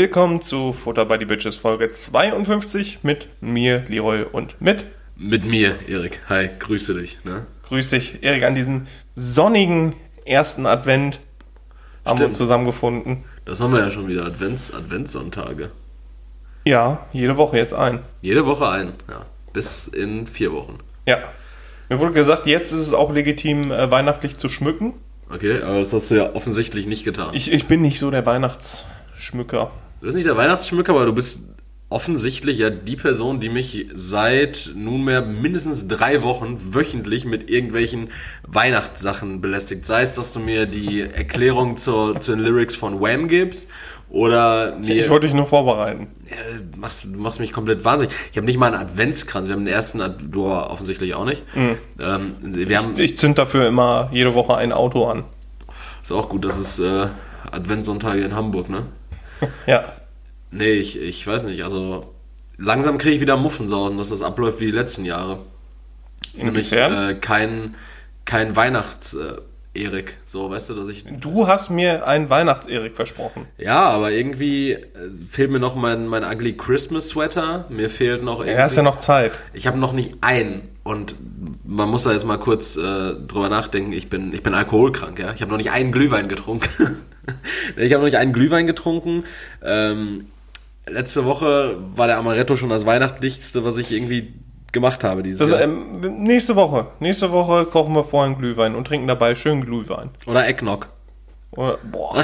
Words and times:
Willkommen 0.00 0.40
zu 0.42 0.72
Futter 0.72 1.06
by 1.06 1.16
the 1.18 1.24
Bitches 1.24 1.56
Folge 1.56 1.90
52 1.90 3.00
mit 3.02 3.26
mir, 3.40 3.84
Leroy 3.88 4.22
und 4.30 4.60
mit. 4.60 4.86
Mit 5.16 5.44
mir, 5.44 5.74
Erik. 5.88 6.20
Hi, 6.28 6.48
grüße 6.56 6.94
dich. 6.94 7.24
Ne? 7.24 7.48
Grüß 7.66 7.90
dich, 7.90 8.22
Erik, 8.22 8.44
an 8.44 8.54
diesem 8.54 8.86
sonnigen 9.16 9.96
ersten 10.24 10.66
Advent 10.66 11.18
haben 12.04 12.20
wir 12.20 12.26
uns 12.26 12.36
zusammengefunden. 12.36 13.24
Das 13.44 13.60
haben 13.60 13.72
wir 13.72 13.80
ja 13.80 13.90
schon 13.90 14.06
wieder. 14.06 14.24
Advents, 14.24 14.72
Adventssonntage. 14.72 15.72
Ja, 16.64 17.04
jede 17.10 17.36
Woche 17.36 17.56
jetzt 17.56 17.74
ein. 17.74 17.98
Jede 18.22 18.46
Woche 18.46 18.68
ein. 18.68 18.92
Ja. 19.08 19.26
Bis 19.52 19.88
in 19.88 20.28
vier 20.28 20.52
Wochen. 20.52 20.78
Ja. 21.06 21.24
Mir 21.88 21.98
wurde 21.98 22.12
gesagt, 22.12 22.46
jetzt 22.46 22.70
ist 22.70 22.78
es 22.78 22.92
auch 22.92 23.12
legitim, 23.12 23.72
äh, 23.72 23.90
weihnachtlich 23.90 24.36
zu 24.36 24.48
schmücken. 24.48 24.94
Okay, 25.28 25.60
aber 25.60 25.80
das 25.80 25.92
hast 25.92 26.12
du 26.12 26.14
ja 26.14 26.34
offensichtlich 26.34 26.86
nicht 26.86 27.02
getan. 27.02 27.30
Ich, 27.32 27.50
ich 27.50 27.66
bin 27.66 27.82
nicht 27.82 27.98
so 27.98 28.12
der 28.12 28.24
Weihnachtsschmücker. 28.24 29.72
Du 30.00 30.06
bist 30.06 30.16
nicht 30.16 30.26
der 30.26 30.36
Weihnachtsschmücker, 30.36 30.92
aber 30.92 31.06
du 31.06 31.12
bist 31.12 31.40
offensichtlich 31.90 32.58
ja 32.58 32.68
die 32.68 32.96
Person, 32.96 33.40
die 33.40 33.48
mich 33.48 33.86
seit 33.94 34.72
nunmehr 34.74 35.22
mindestens 35.22 35.88
drei 35.88 36.22
Wochen 36.22 36.74
wöchentlich 36.74 37.24
mit 37.24 37.48
irgendwelchen 37.48 38.10
Weihnachtssachen 38.46 39.40
belästigt. 39.40 39.86
Sei 39.86 40.02
es, 40.02 40.14
dass 40.14 40.34
du 40.34 40.40
mir 40.40 40.66
die 40.66 41.00
Erklärung 41.00 41.78
zur, 41.78 42.20
zu 42.20 42.32
den 42.32 42.40
Lyrics 42.40 42.76
von 42.76 43.00
Wham 43.00 43.26
gibst 43.26 43.70
oder 44.10 44.76
mir... 44.76 44.96
Ich 44.96 45.08
wollte 45.08 45.26
dich 45.26 45.34
nur 45.34 45.46
vorbereiten. 45.46 46.08
Ja, 46.28 46.36
machst, 46.76 47.04
du 47.04 47.18
machst 47.18 47.40
mich 47.40 47.52
komplett 47.52 47.86
wahnsinnig. 47.86 48.14
Ich 48.32 48.36
habe 48.36 48.46
nicht 48.46 48.58
mal 48.58 48.66
einen 48.66 48.82
Adventskranz. 48.82 49.48
Wir 49.48 49.54
haben 49.54 49.64
den 49.64 49.72
ersten, 49.72 50.02
Ad 50.02 50.22
du 50.28 50.46
offensichtlich 50.46 51.14
auch 51.14 51.24
nicht. 51.24 51.42
Ähm, 51.98 52.28
wir 52.42 52.78
haben, 52.78 52.92
Ich, 52.94 53.00
ich 53.00 53.18
zünd 53.18 53.38
dafür 53.38 53.66
immer 53.66 54.10
jede 54.12 54.34
Woche 54.34 54.56
ein 54.56 54.72
Auto 54.72 55.06
an. 55.06 55.24
ist 56.02 56.12
auch 56.12 56.28
gut, 56.28 56.44
das 56.44 56.58
ist 56.58 56.80
äh, 56.80 57.06
Adventssonntage 57.50 58.20
in 58.20 58.34
Hamburg, 58.34 58.68
ne? 58.68 58.84
Ja. 59.66 59.92
Nee, 60.50 60.72
ich, 60.72 60.98
ich 60.98 61.26
weiß 61.26 61.44
nicht, 61.44 61.62
also 61.62 62.14
langsam 62.56 62.98
kriege 62.98 63.14
ich 63.14 63.20
wieder 63.20 63.36
Muffensausen, 63.36 63.98
dass 63.98 64.08
das 64.08 64.22
abläuft 64.22 64.60
wie 64.60 64.66
die 64.66 64.70
letzten 64.70 65.04
Jahre. 65.04 65.38
Nämlich 66.34 66.72
Inwiefern? 66.72 67.08
äh, 67.08 67.14
kein, 67.14 67.74
kein 68.24 68.56
Weihnachts... 68.56 69.16
Erik, 69.74 70.16
so, 70.24 70.50
weißt 70.50 70.70
du, 70.70 70.74
dass 70.74 70.88
ich... 70.88 71.04
Du 71.04 71.46
hast 71.46 71.70
mir 71.70 72.06
einen 72.06 72.28
Weihnachts-Erik 72.30 72.96
versprochen. 72.96 73.46
Ja, 73.58 73.88
aber 73.88 74.10
irgendwie 74.10 74.72
äh, 74.72 74.86
fehlt 75.28 75.50
mir 75.50 75.60
noch 75.60 75.76
mein, 75.76 76.06
mein 76.06 76.24
Ugly 76.24 76.56
Christmas 76.56 77.10
Sweater. 77.10 77.66
Mir 77.68 77.88
fehlt 77.88 78.24
noch 78.24 78.40
irgendwie... 78.40 78.58
Ja, 78.58 78.64
hast 78.64 78.76
ja 78.76 78.82
noch 78.82 78.96
Zeit. 78.96 79.32
Ich 79.52 79.66
habe 79.66 79.78
noch 79.78 79.92
nicht 79.92 80.18
einen 80.20 80.68
und 80.84 81.14
man 81.64 81.88
muss 81.88 82.04
da 82.04 82.12
jetzt 82.12 82.26
mal 82.26 82.38
kurz 82.38 82.76
äh, 82.76 82.80
drüber 82.80 83.48
nachdenken. 83.48 83.92
Ich 83.92 84.08
bin, 84.08 84.32
ich 84.32 84.42
bin 84.42 84.54
alkoholkrank, 84.54 85.18
ja. 85.18 85.32
Ich 85.32 85.42
habe 85.42 85.50
noch 85.50 85.58
nicht 85.58 85.70
einen 85.70 85.92
Glühwein 85.92 86.28
getrunken. 86.28 86.96
ich 87.76 87.92
habe 87.92 88.02
noch 88.02 88.06
nicht 88.08 88.16
einen 88.16 88.32
Glühwein 88.32 88.66
getrunken. 88.66 89.24
Ähm, 89.64 90.26
letzte 90.86 91.24
Woche 91.24 91.76
war 91.94 92.06
der 92.06 92.18
Amaretto 92.18 92.56
schon 92.56 92.70
das 92.70 92.86
Weihnachtlichste, 92.86 93.64
was 93.64 93.76
ich 93.76 93.92
irgendwie 93.92 94.34
gemacht 94.72 95.02
habe 95.04 95.22
dieses 95.22 95.40
Das, 95.40 95.50
Jahr. 95.52 95.62
ähm, 95.62 95.92
nächste 96.22 96.56
Woche. 96.56 96.88
Nächste 97.00 97.32
Woche 97.32 97.64
kochen 97.66 97.94
wir 97.94 98.04
vorher 98.04 98.30
einen 98.32 98.38
Glühwein 98.38 98.74
und 98.74 98.86
trinken 98.86 99.06
dabei 99.06 99.34
schön 99.34 99.62
Glühwein. 99.64 100.10
Oder 100.26 100.46
Eggnog. 100.46 100.88
Oder, 101.52 101.78
boah. 101.90 102.22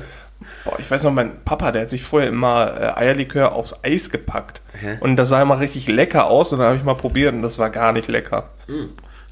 boah, 0.64 0.78
ich 0.78 0.90
weiß 0.90 1.04
noch, 1.04 1.12
mein 1.12 1.44
Papa, 1.44 1.72
der 1.72 1.82
hat 1.82 1.90
sich 1.90 2.02
vorher 2.02 2.30
immer 2.30 2.80
äh, 2.80 3.00
Eierlikör 3.00 3.52
aufs 3.52 3.84
Eis 3.84 4.08
gepackt. 4.10 4.62
Hä? 4.80 4.96
Und 5.00 5.16
das 5.16 5.28
sah 5.28 5.42
immer 5.42 5.60
richtig 5.60 5.86
lecker 5.88 6.26
aus 6.26 6.52
und 6.52 6.58
dann 6.60 6.68
habe 6.68 6.76
ich 6.78 6.84
mal 6.84 6.94
probiert 6.94 7.34
und 7.34 7.42
das 7.42 7.58
war 7.58 7.68
gar 7.70 7.92
nicht 7.92 8.08
lecker. 8.08 8.48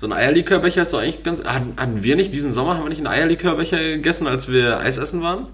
So 0.03 0.09
ein 0.09 0.13
Eierlikörbecher 0.13 0.83
ist 0.83 0.93
doch 0.93 0.99
eigentlich 0.99 1.23
ganz... 1.23 1.45
Hatten, 1.45 1.75
hatten 1.77 2.03
wir 2.03 2.17
nicht 2.17 2.33
diesen 2.33 2.53
Sommer, 2.53 2.75
haben 2.75 2.83
wir 2.83 2.89
nicht 2.89 2.99
einen 2.99 3.07
Eierlikörbecher 3.07 3.79
gegessen, 3.79 4.27
als 4.27 4.51
wir 4.51 4.81
Eis 4.81 4.99
essen 4.99 5.23
waren? 5.23 5.47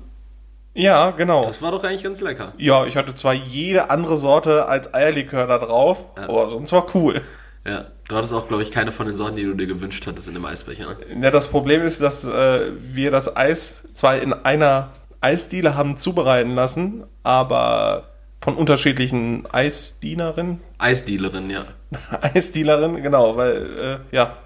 Ja, 0.72 1.10
genau. 1.10 1.44
Das 1.44 1.60
war 1.60 1.70
doch 1.70 1.84
eigentlich 1.84 2.02
ganz 2.02 2.22
lecker. 2.22 2.54
ja, 2.56 2.86
ich 2.86 2.96
hatte 2.96 3.14
zwar 3.14 3.34
jede 3.34 3.90
andere 3.90 4.16
Sorte 4.16 4.64
als 4.64 4.94
Eierlikör 4.94 5.46
da 5.46 5.58
drauf, 5.58 6.02
aber 6.16 6.48
sonst 6.48 6.72
war 6.72 6.86
cool. 6.94 7.20
Ja, 7.66 7.88
du 8.08 8.16
hattest 8.16 8.32
auch, 8.32 8.48
glaube 8.48 8.62
ich, 8.62 8.70
keine 8.70 8.90
von 8.90 9.04
den 9.04 9.16
Sorten, 9.16 9.36
die 9.36 9.44
du 9.44 9.52
dir 9.52 9.66
gewünscht 9.66 10.06
hattest 10.06 10.28
in 10.28 10.32
dem 10.32 10.46
Eisbecher. 10.46 10.86
Ne? 10.86 11.24
Ja, 11.24 11.30
das 11.30 11.48
Problem 11.48 11.82
ist, 11.82 12.00
dass 12.00 12.24
äh, 12.24 12.70
wir 12.74 13.10
das 13.10 13.36
Eis 13.36 13.82
zwar 13.92 14.16
in 14.16 14.32
einer 14.32 14.92
Eisdiele 15.20 15.76
haben 15.76 15.98
zubereiten 15.98 16.54
lassen, 16.54 17.04
aber 17.22 18.08
von 18.40 18.56
unterschiedlichen 18.56 19.44
Eisdienerinnen, 19.52 20.62
Eisdealerin, 20.78 21.50
ja. 21.50 21.66
Eisdealerin, 22.20 23.02
genau, 23.02 23.36
weil, 23.36 24.00
äh, 24.12 24.16
ja, 24.16 24.36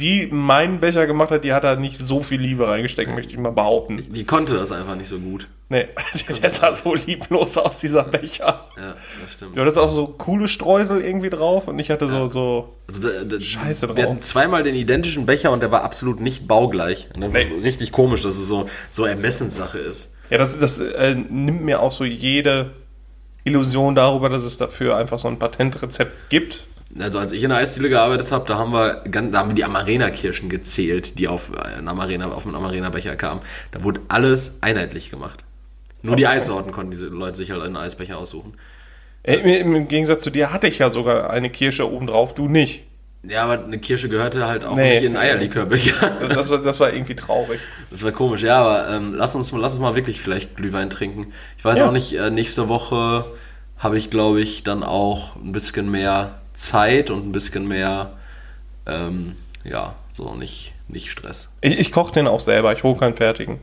die 0.00 0.28
meinen 0.30 0.78
Becher 0.80 1.06
gemacht 1.06 1.30
hat, 1.30 1.44
die 1.44 1.52
hat 1.52 1.64
da 1.64 1.74
nicht 1.76 1.96
so 1.96 2.20
viel 2.20 2.40
Liebe 2.40 2.68
reingesteckt, 2.68 3.12
möchte 3.14 3.32
ich 3.32 3.38
mal 3.38 3.50
behaupten. 3.52 3.96
Die 4.12 4.24
konnte 4.24 4.54
das 4.54 4.70
einfach 4.72 4.94
nicht 4.94 5.08
so 5.08 5.18
gut. 5.18 5.48
Nee, 5.68 5.86
der 6.42 6.50
sah 6.50 6.72
so 6.72 6.94
lieblos 6.94 7.58
aus, 7.58 7.80
dieser 7.80 8.04
Becher. 8.04 8.66
Ja, 8.76 8.94
das 9.20 9.32
stimmt. 9.34 9.56
Du 9.56 9.60
hattest 9.60 9.76
auch 9.76 9.90
so 9.92 10.06
coole 10.06 10.48
Streusel 10.48 11.00
irgendwie 11.00 11.30
drauf 11.30 11.68
und 11.68 11.78
ich 11.78 11.90
hatte 11.90 12.08
so, 12.08 12.26
so, 12.28 12.74
Also 12.86 13.02
da, 13.08 13.24
da, 13.24 13.40
Scheiße 13.40 13.88
Wir 13.88 13.94
drauf. 13.94 14.04
hatten 14.04 14.22
zweimal 14.22 14.62
den 14.62 14.74
identischen 14.76 15.26
Becher 15.26 15.50
und 15.50 15.60
der 15.60 15.70
war 15.72 15.82
absolut 15.82 16.20
nicht 16.20 16.48
baugleich. 16.48 17.08
Und 17.14 17.20
das 17.22 17.32
Nee. 17.32 17.42
ist 17.42 17.64
richtig 17.64 17.92
komisch, 17.92 18.22
dass 18.22 18.36
es 18.36 18.46
so, 18.48 18.66
so 18.88 19.04
Ermessenssache 19.04 19.78
ist. 19.78 20.14
ja, 20.30 20.38
das, 20.38 20.58
das 20.58 20.78
äh, 20.80 21.14
nimmt 21.14 21.62
mir 21.64 21.82
auch 21.82 21.92
so 21.92 22.04
jede 22.04 22.70
Illusion 23.44 23.94
darüber, 23.94 24.28
dass 24.28 24.44
es 24.44 24.58
dafür 24.58 24.96
einfach 24.96 25.18
so 25.18 25.28
ein 25.28 25.38
Patentrezept 25.38 26.30
gibt. 26.30 26.64
Also 26.98 27.18
als 27.18 27.32
ich 27.32 27.42
in 27.42 27.50
der 27.50 27.58
Eisdiele 27.58 27.88
gearbeitet 27.90 28.32
habe, 28.32 28.46
da 28.46 28.56
haben 28.58 28.72
wir, 28.72 29.02
da 29.06 29.38
haben 29.38 29.50
wir 29.50 29.54
die 29.54 29.64
Amarena-Kirschen 29.64 30.48
gezählt, 30.48 31.18
die 31.18 31.28
auf, 31.28 31.52
äh, 31.54 31.76
einen 31.76 31.88
Amarena, 31.88 32.26
auf 32.30 32.46
einen 32.46 32.54
Amarena-Becher 32.54 33.14
kamen. 33.16 33.40
Da 33.72 33.82
wurde 33.82 34.00
alles 34.08 34.54
einheitlich 34.62 35.10
gemacht. 35.10 35.44
Nur 36.02 36.16
die 36.16 36.26
Eissorten 36.26 36.72
konnten 36.72 36.90
diese 36.90 37.08
Leute 37.08 37.36
sich 37.36 37.50
halt 37.50 37.62
einen 37.62 37.76
Eisbecher 37.76 38.16
aussuchen. 38.18 38.54
Äh, 39.22 39.36
Im 39.60 39.88
Gegensatz 39.88 40.22
zu 40.24 40.30
dir 40.30 40.52
hatte 40.52 40.68
ich 40.68 40.78
ja 40.78 40.90
sogar 40.90 41.30
eine 41.30 41.50
Kirsche 41.50 41.90
obendrauf, 41.90 42.34
du 42.34 42.48
nicht. 42.48 42.84
Ja, 43.24 43.44
aber 43.44 43.64
eine 43.64 43.78
Kirsche 43.78 44.08
gehörte 44.08 44.46
halt 44.46 44.64
auch 44.64 44.76
Nee. 44.76 44.94
nicht 44.94 45.02
in 45.02 45.16
Eierlikörbecher. 45.16 46.28
Das, 46.28 46.48
war- 46.50 46.58
das 46.58 46.78
war 46.80 46.92
irgendwie 46.92 47.16
traurig. 47.16 47.60
Das 47.90 48.02
war 48.04 48.12
komisch, 48.12 48.42
ja, 48.44 48.58
aber 48.60 48.88
ähm, 48.96 49.12
lass, 49.14 49.34
uns, 49.34 49.50
lass 49.52 49.72
uns 49.74 49.80
mal 49.82 49.96
wirklich 49.96 50.20
vielleicht 50.22 50.56
Glühwein 50.56 50.88
trinken. 50.88 51.32
Ich 51.58 51.64
weiß 51.64 51.80
Ja. 51.80 51.88
auch 51.88 51.92
nicht, 51.92 52.14
äh, 52.14 52.30
nächste 52.30 52.68
Woche 52.68 53.26
habe 53.76 53.98
ich, 53.98 54.08
glaube 54.10 54.40
ich, 54.40 54.62
dann 54.62 54.82
auch 54.84 55.34
ein 55.36 55.50
bisschen 55.52 55.90
mehr 55.90 56.40
Zeit 56.58 57.10
und 57.10 57.26
ein 57.26 57.32
bisschen 57.32 57.66
mehr, 57.68 58.12
ähm, 58.86 59.32
ja, 59.64 59.94
so 60.12 60.34
nicht, 60.34 60.74
nicht 60.88 61.10
Stress. 61.10 61.48
Ich, 61.60 61.78
ich 61.78 61.92
koche 61.92 62.12
den 62.12 62.26
auch 62.26 62.40
selber, 62.40 62.72
ich 62.72 62.82
hole 62.82 62.98
keinen 62.98 63.16
fertigen. 63.16 63.60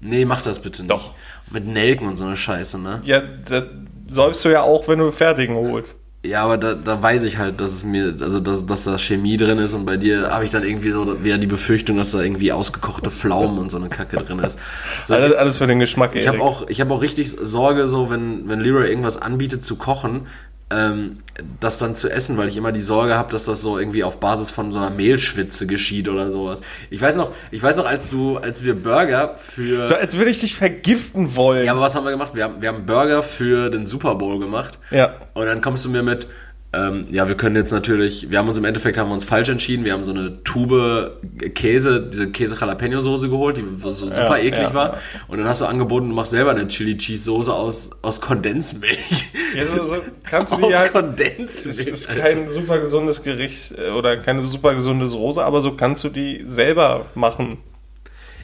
Nee, 0.00 0.24
mach 0.24 0.42
das 0.42 0.60
bitte 0.60 0.82
nicht. 0.82 0.90
Doch. 0.90 1.14
Mit 1.50 1.66
Nelken 1.66 2.08
und 2.08 2.16
so 2.16 2.24
eine 2.24 2.36
Scheiße, 2.36 2.78
ne? 2.78 3.02
Ja, 3.04 3.20
da 3.48 3.64
säufst 4.08 4.44
du 4.44 4.48
ja 4.48 4.62
auch, 4.62 4.88
wenn 4.88 4.98
du 4.98 5.10
fertigen 5.10 5.54
holst. 5.56 5.96
Ja, 6.24 6.44
aber 6.44 6.58
da, 6.58 6.74
da 6.74 7.02
weiß 7.02 7.22
ich 7.24 7.38
halt, 7.38 7.60
dass 7.62 7.70
es 7.72 7.82
mir, 7.84 8.14
also 8.20 8.40
dass, 8.40 8.66
dass 8.66 8.84
da 8.84 8.98
Chemie 8.98 9.38
drin 9.38 9.58
ist 9.58 9.72
und 9.72 9.86
bei 9.86 9.96
dir 9.96 10.30
habe 10.30 10.44
ich 10.44 10.50
dann 10.50 10.62
irgendwie 10.64 10.90
so 10.90 11.24
wieder 11.24 11.38
die 11.38 11.46
Befürchtung, 11.46 11.96
dass 11.96 12.10
da 12.10 12.20
irgendwie 12.20 12.52
ausgekochte 12.52 13.10
Pflaumen 13.10 13.58
und 13.58 13.70
so 13.70 13.78
eine 13.78 13.88
Kacke 13.88 14.18
drin 14.18 14.38
ist. 14.40 14.58
Solche- 15.04 15.24
Alles, 15.24 15.36
alles 15.36 15.58
für 15.58 15.66
den 15.66 15.78
Geschmack, 15.78 16.14
Ich 16.14 16.28
habe 16.28 16.40
auch, 16.42 16.68
ich 16.68 16.80
hab 16.82 16.90
auch 16.90 17.00
richtig 17.00 17.30
Sorge, 17.40 17.88
so 17.88 18.10
wenn, 18.10 18.46
wenn 18.50 18.60
Leroy 18.60 18.86
irgendwas 18.86 19.16
anbietet 19.16 19.64
zu 19.64 19.76
kochen, 19.76 20.26
ähm, 20.70 21.18
das 21.58 21.78
dann 21.78 21.94
zu 21.94 22.08
essen, 22.10 22.36
weil 22.36 22.48
ich 22.48 22.56
immer 22.56 22.72
die 22.72 22.82
Sorge 22.82 23.16
habe, 23.16 23.32
dass 23.32 23.44
das 23.44 23.62
so 23.62 23.78
irgendwie 23.78 24.04
auf 24.04 24.20
Basis 24.20 24.50
von 24.50 24.72
so 24.72 24.78
einer 24.78 24.90
Mehlschwitze 24.90 25.66
geschieht 25.66 26.08
oder 26.08 26.30
sowas. 26.30 26.60
Ich 26.90 27.00
weiß 27.00 27.16
noch, 27.16 27.32
ich 27.50 27.62
weiß 27.62 27.76
noch, 27.76 27.86
als 27.86 28.10
du, 28.10 28.36
als 28.36 28.64
wir 28.64 28.80
Burger 28.80 29.36
für. 29.36 29.86
So, 29.86 29.94
als 29.94 30.16
würde 30.16 30.30
ich 30.30 30.40
dich 30.40 30.54
vergiften 30.54 31.34
wollen. 31.36 31.66
ja, 31.66 31.72
aber 31.72 31.80
was 31.80 31.94
haben 31.94 32.04
wir 32.04 32.12
gemacht? 32.12 32.34
Wir 32.34 32.44
haben, 32.44 32.62
wir 32.62 32.68
haben 32.68 32.86
Burger 32.86 33.22
für 33.22 33.70
den 33.70 33.86
Super 33.86 34.14
Bowl 34.14 34.38
gemacht. 34.38 34.78
Ja. 34.90 35.14
Und 35.34 35.46
dann 35.46 35.60
kommst 35.60 35.84
du 35.84 35.90
mir 35.90 36.02
mit, 36.02 36.28
ähm, 36.72 37.04
ja, 37.10 37.26
wir 37.26 37.34
können 37.36 37.56
jetzt 37.56 37.72
natürlich, 37.72 38.30
wir 38.30 38.38
haben 38.38 38.46
uns 38.46 38.56
im 38.56 38.64
Endeffekt 38.64 38.96
haben 38.96 39.08
wir 39.08 39.14
uns 39.14 39.24
falsch 39.24 39.48
entschieden. 39.48 39.84
Wir 39.84 39.92
haben 39.92 40.04
so 40.04 40.12
eine 40.12 40.44
Tube 40.44 41.18
Käse, 41.54 42.00
diese 42.00 42.30
Käse-Jalapeno-Soße 42.30 43.28
geholt, 43.28 43.56
die 43.56 43.64
so 43.76 43.90
super 43.90 44.14
Ja, 44.14 44.36
eklig 44.38 44.68
ja, 44.68 44.74
war. 44.74 44.92
ja. 44.94 44.98
Und 45.26 45.38
dann 45.38 45.48
hast 45.48 45.60
du 45.60 45.64
angeboten, 45.66 46.08
du 46.10 46.14
machst 46.14 46.30
selber 46.30 46.52
eine 46.52 46.68
Chili-Cheese-Soße 46.68 47.52
aus, 47.52 47.90
aus 48.02 48.20
Kondensmilch. 48.20 49.32
Ja, 49.56 49.66
so, 49.66 49.84
so 49.84 49.96
kannst 50.22 50.52
du 50.52 50.56
aus 50.64 50.78
halt. 50.78 50.92
Kondensmilch. 50.92 51.78
Es 51.78 51.86
ist 51.88 52.08
kein 52.08 52.46
super 52.48 52.78
gesundes 52.78 53.24
Gericht 53.24 53.72
äh, 53.76 53.90
oder 53.90 54.16
keine 54.18 54.46
super 54.46 54.74
gesunde 54.74 55.08
Soße, 55.08 55.42
aber 55.42 55.60
so 55.62 55.72
kannst 55.72 56.04
du 56.04 56.08
die 56.08 56.44
selber 56.46 57.06
machen. 57.16 57.58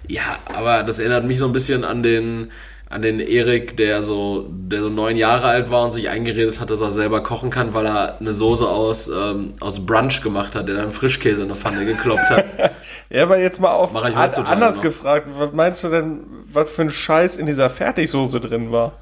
Ja, 0.09 0.39
aber 0.53 0.83
das 0.83 0.99
erinnert 0.99 1.25
mich 1.25 1.39
so 1.39 1.47
ein 1.47 1.53
bisschen 1.53 1.85
an 1.85 2.03
den, 2.03 2.51
an 2.89 3.03
den 3.03 3.19
Erik, 3.19 3.77
der 3.77 4.03
so, 4.03 4.47
der 4.49 4.81
so 4.81 4.89
neun 4.89 5.17
Jahre 5.17 5.47
alt 5.49 5.71
war 5.71 5.85
und 5.85 5.93
sich 5.93 6.09
eingeredet 6.09 6.61
hat, 6.61 6.71
dass 6.71 6.81
er 6.81 6.93
selber 6.93 7.23
kochen 7.23 7.51
kann, 7.51 7.75
weil 7.75 7.87
er 7.87 8.21
eine 8.21 8.33
Soße 8.33 8.69
aus, 8.69 9.09
ähm, 9.09 9.55
aus 9.61 9.85
Brunch 9.85 10.23
gemacht 10.23 10.55
hat, 10.55 10.69
der 10.69 10.77
dann 10.77 10.93
Frischkäse 10.93 11.43
in 11.43 11.49
eine 11.49 11.57
Pfanne 11.57 11.85
gekloppt 11.85 12.31
hat. 12.31 12.45
Ja, 13.09 13.23
aber 13.23 13.39
jetzt 13.39 13.61
mal 13.61 13.71
auf 13.71 13.95
heutzutage 13.95 14.49
anders 14.49 14.77
noch. 14.77 14.83
gefragt. 14.83 15.29
Was 15.39 15.53
meinst 15.53 15.85
du 15.85 15.89
denn, 15.89 16.21
was 16.51 16.71
für 16.73 16.83
ein 16.83 16.91
Scheiß 16.91 17.37
in 17.37 17.47
dieser 17.47 17.71
Fertigsoße 17.71 18.41
drin 18.41 18.73
war? 18.73 18.95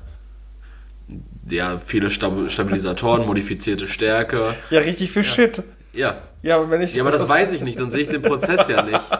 ja, 1.48 1.76
viele 1.76 2.10
Stab 2.10 2.32
Stabilisatoren, 2.50 3.26
modifizierte 3.26 3.86
Stärke. 3.88 4.54
Ja, 4.70 4.80
richtig 4.80 5.10
viel 5.10 5.24
Shit. 5.24 5.62
Ja. 5.94 6.16
Ja, 6.42 6.56
aber 6.56 6.68
wenn 6.68 6.82
ich. 6.82 6.94
Ja, 6.94 7.02
aber 7.02 7.10
das 7.10 7.26
weiß 7.26 7.52
ich 7.54 7.62
nicht, 7.62 7.80
dann 7.80 7.90
sehe 7.90 8.02
ich 8.02 8.08
den 8.08 8.20
Prozess 8.22 8.68
ja 8.68 8.82
nicht. 8.82 9.00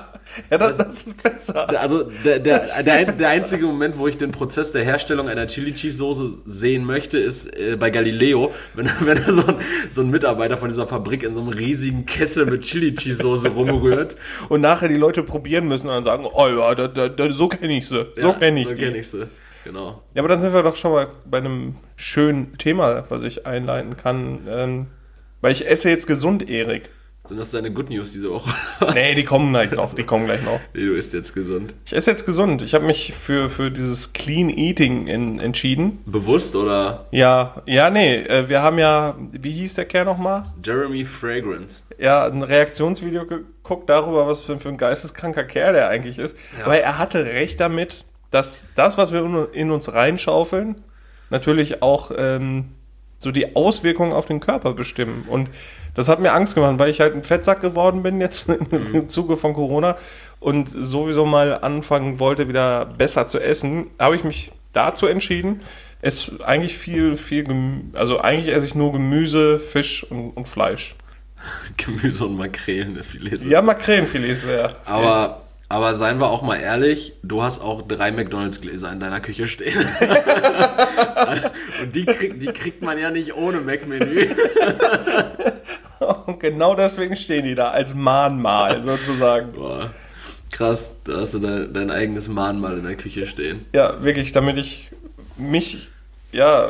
Ja, 0.50 0.58
das, 0.58 0.78
das 0.78 1.06
ist 1.06 1.22
besser. 1.22 1.68
Also 1.78 2.04
der, 2.24 2.38
der, 2.38 2.64
der, 2.82 3.12
der 3.12 3.28
einzige 3.28 3.66
Moment, 3.66 3.98
wo 3.98 4.08
ich 4.08 4.16
den 4.16 4.30
Prozess 4.30 4.72
der 4.72 4.82
Herstellung 4.82 5.28
einer 5.28 5.46
Chili 5.46 5.74
Cheese 5.74 5.98
Soße 5.98 6.38
sehen 6.44 6.84
möchte, 6.84 7.18
ist 7.18 7.46
äh, 7.56 7.76
bei 7.78 7.90
Galileo, 7.90 8.50
wenn, 8.72 8.86
wenn 9.00 9.22
da 9.22 9.32
so 9.32 9.46
ein, 9.46 9.56
so 9.90 10.00
ein 10.00 10.10
Mitarbeiter 10.10 10.56
von 10.56 10.70
dieser 10.70 10.86
Fabrik 10.86 11.22
in 11.22 11.34
so 11.34 11.40
einem 11.40 11.50
riesigen 11.50 12.06
Kessel 12.06 12.46
mit 12.46 12.62
Chili 12.62 12.94
Cheese 12.94 13.22
Soße 13.22 13.48
rumrührt. 13.48 14.16
Und 14.48 14.62
nachher 14.62 14.88
die 14.88 14.96
Leute 14.96 15.22
probieren 15.22 15.68
müssen 15.68 15.88
und 15.88 15.94
dann 15.94 16.04
sagen, 16.04 16.26
oh 16.32 16.48
ja, 16.48 16.74
da, 16.74 16.88
da, 16.88 17.08
da, 17.08 17.30
so 17.30 17.48
kenne 17.48 17.76
ich 17.76 17.86
sie. 17.86 18.06
So 18.16 18.28
Ja, 18.28 18.32
kenne 18.32 18.60
ich 18.60 18.68
so 18.70 18.74
kenn 18.74 18.94
ich 18.94 19.08
sie. 19.08 19.28
Genau. 19.64 20.02
Ja, 20.14 20.22
aber 20.22 20.28
dann 20.28 20.40
sind 20.40 20.52
wir 20.52 20.62
doch 20.62 20.76
schon 20.76 20.90
mal 20.90 21.08
bei 21.26 21.38
einem 21.38 21.76
schönen 21.96 22.58
Thema, 22.58 23.04
was 23.08 23.22
ich 23.22 23.46
einleiten 23.46 23.96
kann. 23.96 24.40
Ähm, 24.48 24.86
weil 25.44 25.52
ich 25.52 25.68
esse 25.68 25.90
jetzt 25.90 26.06
gesund, 26.06 26.48
Erik. 26.48 26.88
Sind 27.26 27.38
das 27.38 27.50
deine 27.52 27.70
Good 27.72 27.88
News 27.90 28.12
diese 28.12 28.30
Woche? 28.30 28.50
Nee, 28.94 29.14
die 29.14 29.24
kommen 29.24 29.50
gleich 29.50 29.70
noch. 29.70 29.94
Die 29.94 30.02
kommen 30.04 30.26
gleich 30.26 30.42
noch. 30.42 30.60
Nee, 30.74 30.84
du 30.84 30.92
isst 30.94 31.14
jetzt 31.14 31.34
gesund. 31.34 31.74
Ich 31.86 31.94
esse 31.94 32.10
jetzt 32.10 32.26
gesund. 32.26 32.60
Ich 32.60 32.74
habe 32.74 32.84
mich 32.84 33.14
für, 33.14 33.48
für 33.48 33.70
dieses 33.70 34.12
Clean 34.12 34.50
Eating 34.50 35.06
in, 35.06 35.40
entschieden. 35.40 36.00
Bewusst 36.04 36.54
oder 36.54 37.06
Ja, 37.12 37.62
ja, 37.64 37.88
nee. 37.88 38.16
äh, 38.16 38.48
Wir 38.50 38.60
haben 38.62 38.78
ja, 38.78 39.16
wie 39.32 39.52
hieß 39.52 39.72
der 39.74 39.86
Kerl 39.86 40.04
nochmal? 40.04 40.44
Jeremy 40.62 41.06
Fragrance? 41.06 41.84
Ja, 41.98 42.26
ein 42.26 42.42
Reaktionsvideo 42.42 43.24
geguckt 43.26 43.88
darüber, 43.88 44.26
was 44.26 44.40
für, 44.42 44.58
für 44.58 44.68
ein 44.68 44.76
geisteskranker 44.76 45.44
Kerl 45.44 45.72
der 45.72 45.88
eigentlich 45.88 46.18
ist. 46.18 46.36
Ja. 46.58 46.66
Aber 46.66 46.78
er 46.78 46.98
hatte 46.98 47.24
recht 47.24 47.58
damit, 47.58 48.04
dass 48.30 48.66
das, 48.74 48.98
was 48.98 49.12
wir 49.12 49.24
in- 49.24 49.48
in 49.52 49.70
uns 49.70 49.92
reinschaufeln, 49.94 50.82
natürlich 51.30 51.80
auch 51.82 52.10
ähm, 52.16 52.66
so 53.24 53.32
die 53.32 53.56
Auswirkungen 53.56 54.12
auf 54.12 54.26
den 54.26 54.38
Körper 54.38 54.74
bestimmen. 54.74 55.24
Und 55.28 55.50
das 55.94 56.08
hat 56.08 56.20
mir 56.20 56.32
Angst 56.32 56.54
gemacht, 56.54 56.78
weil 56.78 56.90
ich 56.90 57.00
halt 57.00 57.14
ein 57.14 57.24
Fettsack 57.24 57.60
geworden 57.60 58.02
bin 58.02 58.20
jetzt 58.20 58.48
im 58.92 59.08
Zuge 59.08 59.36
von 59.36 59.54
Corona 59.54 59.96
und 60.38 60.68
sowieso 60.68 61.24
mal 61.24 61.58
anfangen 61.58 62.20
wollte, 62.20 62.48
wieder 62.48 62.84
besser 62.84 63.26
zu 63.26 63.40
essen, 63.40 63.86
habe 63.98 64.14
ich 64.14 64.24
mich 64.24 64.52
dazu 64.72 65.06
entschieden. 65.06 65.62
Es 66.02 66.38
eigentlich 66.42 66.76
viel, 66.76 67.16
viel, 67.16 67.44
Gemü 67.44 67.80
also 67.94 68.20
eigentlich 68.20 68.54
esse 68.54 68.66
ich 68.66 68.74
nur 68.74 68.92
Gemüse, 68.92 69.58
Fisch 69.58 70.04
und, 70.04 70.30
und 70.32 70.46
Fleisch. 70.46 70.96
Gemüse 71.78 72.26
und 72.26 72.36
Makrelen, 72.36 73.02
Filets. 73.02 73.44
Ja, 73.44 73.62
Makrelenfilet 73.62 74.34
sehr. 74.34 74.76
Aber, 74.84 75.43
aber 75.74 75.94
seien 75.94 76.20
wir 76.20 76.28
auch 76.30 76.42
mal 76.42 76.54
ehrlich, 76.54 77.14
du 77.24 77.42
hast 77.42 77.60
auch 77.60 77.82
drei 77.82 78.12
McDonalds-Gläser 78.12 78.92
in 78.92 79.00
deiner 79.00 79.18
Küche 79.18 79.48
stehen. 79.48 79.76
Und 81.82 81.92
die, 81.92 82.04
krieg, 82.04 82.38
die 82.38 82.46
kriegt 82.46 82.80
man 82.80 82.96
ja 82.96 83.10
nicht 83.10 83.34
ohne 83.34 83.60
Mac-Menü. 83.60 84.28
Und 86.26 86.38
genau 86.38 86.76
deswegen 86.76 87.16
stehen 87.16 87.44
die 87.44 87.56
da 87.56 87.70
als 87.70 87.92
Mahnmal 87.92 88.84
sozusagen. 88.84 89.50
Boah, 89.56 89.90
krass, 90.52 90.92
da 91.02 91.22
hast 91.22 91.34
du 91.34 91.40
dein, 91.40 91.72
dein 91.72 91.90
eigenes 91.90 92.28
Mahnmal 92.28 92.78
in 92.78 92.84
der 92.84 92.94
Küche 92.94 93.26
stehen. 93.26 93.66
Ja, 93.74 94.00
wirklich, 94.00 94.30
damit 94.30 94.58
ich 94.58 94.92
mich 95.36 95.88
ja 96.30 96.68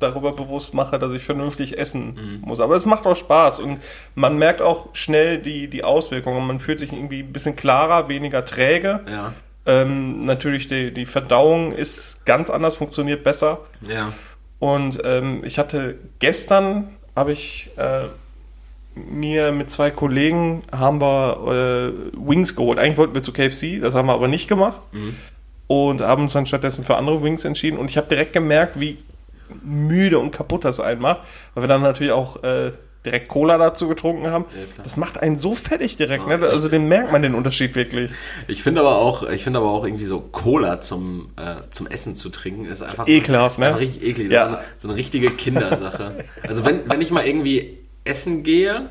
darüber 0.00 0.32
bewusst 0.32 0.74
mache, 0.74 0.98
dass 0.98 1.12
ich 1.12 1.22
vernünftig 1.22 1.78
essen 1.78 2.40
muss. 2.44 2.60
Aber 2.60 2.74
es 2.74 2.86
macht 2.86 3.06
auch 3.06 3.14
Spaß 3.16 3.60
und 3.60 3.78
man 4.14 4.36
merkt 4.38 4.60
auch 4.62 4.88
schnell 4.94 5.38
die, 5.38 5.68
die 5.68 5.84
Auswirkungen. 5.84 6.46
Man 6.46 6.58
fühlt 6.60 6.78
sich 6.78 6.92
irgendwie 6.92 7.20
ein 7.20 7.32
bisschen 7.32 7.56
klarer, 7.56 8.08
weniger 8.08 8.44
träge. 8.44 9.00
Ja, 9.10 9.32
Ähm, 9.66 10.20
natürlich 10.24 10.68
die, 10.68 10.90
die 10.92 11.04
Verdauung 11.06 11.72
ist 11.72 12.24
ganz 12.24 12.50
anders, 12.50 12.76
funktioniert 12.76 13.22
besser. 13.22 13.60
ja. 13.86 14.12
Und 14.58 14.98
ähm, 15.04 15.42
ich 15.44 15.58
hatte 15.58 15.94
gestern, 16.18 16.88
habe 17.16 17.32
ich 17.32 17.70
äh, 17.78 18.08
mir 18.94 19.52
mit 19.52 19.70
zwei 19.70 19.90
Kollegen 19.90 20.62
haben 20.70 21.00
wir 21.00 21.38
äh, 21.46 21.92
Wings 22.28 22.54
geholt. 22.56 22.78
Eigentlich 22.78 22.98
wollten 22.98 23.14
wir 23.14 23.22
zu 23.22 23.32
KFC, 23.32 23.80
das 23.80 23.94
haben 23.94 24.06
wir 24.08 24.12
aber 24.12 24.28
nicht 24.28 24.48
gemacht. 24.48 24.80
Und 25.66 26.00
haben 26.02 26.24
uns 26.24 26.32
dann 26.32 26.46
stattdessen 26.46 26.84
für 26.84 26.96
andere 26.96 27.22
Wings 27.22 27.44
entschieden. 27.44 27.78
Und 27.78 27.88
ich 27.90 27.96
habe 27.96 28.08
direkt 28.08 28.32
gemerkt, 28.32 28.78
wie 28.80 28.98
müde 29.62 30.18
und 30.18 30.30
kaputt 30.30 30.64
das 30.64 30.80
einen 30.80 31.00
macht. 31.00 31.20
Weil 31.54 31.64
wir 31.64 31.68
dann 31.68 31.82
natürlich 31.82 32.12
auch 32.12 32.42
äh, 32.42 32.72
direkt 33.04 33.28
Cola 33.28 33.56
dazu 33.56 33.88
getrunken 33.88 34.26
haben. 34.26 34.44
Ja, 34.54 34.82
das 34.82 34.96
macht 34.96 35.18
einen 35.18 35.36
so 35.36 35.54
fertig 35.54 35.96
direkt. 35.96 36.24
Ah, 36.24 36.36
ne? 36.36 36.46
Also 36.46 36.68
den 36.68 36.86
merkt 36.86 37.12
man 37.12 37.22
den 37.22 37.34
Unterschied 37.34 37.74
wirklich. 37.74 38.10
Ich 38.46 38.62
finde 38.62 38.82
aber 38.82 38.98
auch, 38.98 39.22
ich 39.22 39.42
finde 39.42 39.60
aber 39.60 39.70
auch 39.70 39.84
irgendwie 39.84 40.04
so 40.04 40.20
Cola 40.20 40.80
zum, 40.80 41.28
äh, 41.36 41.62
zum 41.70 41.86
Essen 41.86 42.14
zu 42.14 42.28
trinken 42.28 42.66
ist 42.66 42.82
einfach 42.82 43.08
ekelhaft, 43.08 43.58
ne? 43.58 43.66
einfach 43.66 43.80
richtig 43.80 44.02
eklig. 44.02 44.30
Ja. 44.30 44.44
So, 44.44 44.48
eine, 44.48 44.64
so 44.78 44.88
eine 44.88 44.96
richtige 44.96 45.30
Kindersache. 45.30 46.24
also 46.46 46.64
wenn, 46.64 46.88
wenn 46.90 47.00
ich 47.00 47.10
mal 47.10 47.26
irgendwie 47.26 47.78
essen 48.04 48.42
gehe, 48.42 48.90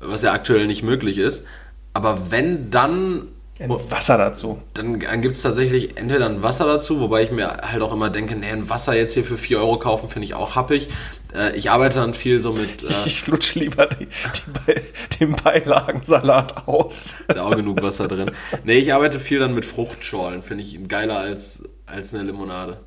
was 0.00 0.22
ja 0.22 0.32
aktuell 0.32 0.66
nicht 0.66 0.82
möglich 0.82 1.18
ist, 1.18 1.44
aber 1.92 2.30
wenn 2.30 2.70
dann 2.70 3.28
Wasser 3.68 4.18
dazu. 4.18 4.60
dann 4.74 4.98
gibt 4.98 5.36
es 5.36 5.42
tatsächlich 5.42 5.96
entweder 5.96 6.26
ein 6.26 6.42
Wasser 6.42 6.66
dazu, 6.66 7.00
wobei 7.00 7.22
ich 7.22 7.30
mir 7.30 7.48
halt 7.62 7.82
auch 7.82 7.92
immer 7.92 8.10
denke, 8.10 8.36
nee, 8.36 8.50
ein 8.50 8.68
Wasser 8.68 8.94
jetzt 8.94 9.14
hier 9.14 9.24
für 9.24 9.36
4 9.36 9.58
Euro 9.58 9.78
kaufen, 9.78 10.08
finde 10.08 10.24
ich 10.24 10.34
auch 10.34 10.56
happig. 10.56 10.88
Äh, 11.34 11.56
ich 11.56 11.70
arbeite 11.70 11.98
dann 11.98 12.14
viel 12.14 12.42
so 12.42 12.52
mit, 12.52 12.82
äh, 12.84 12.88
Ich 13.06 13.26
lutsche 13.26 13.58
lieber 13.58 13.86
die, 13.86 14.06
die 14.06 14.50
Be 14.50 14.82
den 15.20 15.32
Beilagensalat 15.32 16.66
aus. 16.66 17.14
ist 17.28 17.36
ja 17.36 17.42
auch 17.42 17.56
genug 17.56 17.82
Wasser 17.82 18.08
drin. 18.08 18.30
Nee, 18.64 18.78
ich 18.78 18.92
arbeite 18.92 19.20
viel 19.20 19.38
dann 19.38 19.54
mit 19.54 19.64
Fruchtschorlen, 19.64 20.42
finde 20.42 20.64
ich 20.64 20.78
geiler 20.88 21.18
als, 21.18 21.62
als 21.86 22.14
eine 22.14 22.24
Limonade. 22.24 22.78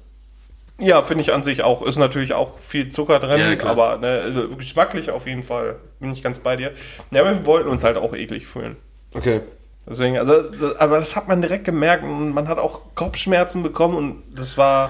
Ja, 0.78 1.01
finde 1.01 1.21
ich 1.21 1.31
an 1.31 1.42
sich 1.42 1.63
auch. 1.63 1.83
Ist 1.83 1.98
natürlich 1.98 2.33
auch 2.33 2.60
viel 2.60 2.89
Zucker 2.89 3.19
drin, 3.19 3.39
Ja, 3.39 3.68
aber 3.68 3.98
ne, 3.98 4.21
also 4.24 4.56
geschmacklich 4.56 5.10
auf 5.10 5.25
jeden 5.25 5.44
Fall. 5.44 5.78
Bin 6.00 6.12
ich 6.12 6.21
ganz 6.21 6.39
bei 6.39 6.57
dir. 6.57 6.74
Ja, 7.12 7.21
aber 7.21 7.31
wir 7.31 7.45
wollten 7.45 7.69
uns 7.69 7.83
halt 7.83 7.95
auch 7.95 8.13
eklig 8.13 8.45
fühlen. 8.45 8.75
Okay. 9.13 9.39
Deswegen, 9.88 10.18
also, 10.18 10.42
das, 10.42 10.76
aber 10.78 11.00
das 11.00 11.16
hat 11.16 11.28
man 11.28 11.42
direkt 11.42 11.64
gemerkt 11.66 12.04
und 12.04 12.34
man 12.34 12.48
hat 12.48 12.58
auch 12.58 12.96
Kopfschmerzen 12.96 13.62
bekommen 13.64 13.96
und 13.96 14.24
das 14.36 14.58
war, 14.58 14.90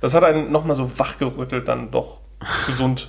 das 0.00 0.14
hat 0.14 0.22
einen 0.24 0.52
nochmal 0.52 0.76
so 0.76 0.98
wachgerüttelt, 0.98 1.66
dann 1.66 1.90
doch 1.90 2.20
gesund 2.66 3.08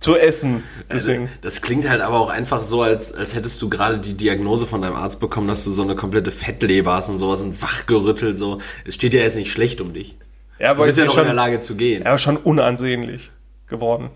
zu 0.00 0.16
essen. 0.16 0.62
Deswegen. 0.90 1.28
Das 1.42 1.60
klingt 1.60 1.88
halt 1.88 2.00
aber 2.00 2.18
auch 2.18 2.30
einfach 2.30 2.62
so, 2.62 2.82
als, 2.82 3.12
als 3.12 3.34
hättest 3.34 3.60
du 3.60 3.68
gerade 3.68 3.98
die 3.98 4.14
Diagnose 4.14 4.64
von 4.66 4.80
deinem 4.80 4.96
Arzt 4.96 5.20
bekommen, 5.20 5.48
dass 5.48 5.64
du 5.64 5.70
so 5.70 5.82
eine 5.82 5.94
komplette 5.96 6.30
Fettleber 6.30 6.94
hast 6.94 7.10
und 7.10 7.18
sowas 7.18 7.42
und 7.42 7.60
wachgerüttelt 7.62 8.38
so. 8.38 8.58
Es 8.86 8.94
steht 8.94 9.12
ja 9.12 9.20
jetzt 9.20 9.36
nicht 9.36 9.52
schlecht 9.52 9.80
um 9.82 9.92
dich. 9.92 10.16
ja, 10.58 10.68
Du 10.68 10.76
aber 10.76 10.86
bist 10.86 10.98
ich 10.98 11.02
ja 11.02 11.06
noch 11.06 11.12
in 11.12 11.18
schon, 11.18 11.26
der 11.26 11.34
Lage 11.34 11.60
zu 11.60 11.74
gehen. 11.74 12.04
ja, 12.04 12.16
schon 12.18 12.36
unansehnlich 12.38 13.30
geworden. 13.66 14.08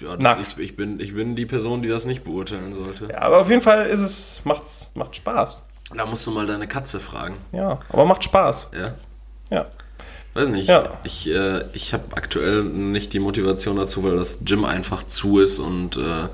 Ja, 0.00 0.16
das, 0.16 0.38
ich, 0.38 0.58
ich, 0.58 0.76
bin, 0.76 0.98
ich 1.00 1.14
bin 1.14 1.36
die 1.36 1.46
Person, 1.46 1.82
die 1.82 1.88
das 1.88 2.06
nicht 2.06 2.24
beurteilen 2.24 2.72
sollte. 2.72 3.08
Ja, 3.10 3.22
aber 3.22 3.40
auf 3.40 3.48
jeden 3.50 3.62
Fall 3.62 3.86
ist 3.86 4.00
es, 4.00 4.40
macht's, 4.44 4.90
macht 4.94 5.14
Spaß. 5.16 5.62
Da 5.96 6.06
musst 6.06 6.26
du 6.26 6.30
mal 6.30 6.46
deine 6.46 6.66
Katze 6.66 7.00
fragen. 7.00 7.34
Ja, 7.52 7.78
aber 7.90 8.04
macht 8.06 8.24
Spaß. 8.24 8.70
Ja? 8.78 8.94
Ja. 9.50 9.66
Weiß 10.34 10.48
nicht. 10.48 10.68
Ja. 10.68 10.84
Ich, 11.04 11.28
äh, 11.28 11.64
ich 11.74 11.92
habe 11.92 12.04
aktuell 12.16 12.62
nicht 12.64 13.12
die 13.12 13.18
Motivation 13.18 13.76
dazu, 13.76 14.02
weil 14.02 14.16
das 14.16 14.38
Gym 14.44 14.64
einfach 14.64 15.04
zu 15.04 15.40
ist 15.40 15.58
und 15.58 15.96
äh, 15.98 16.28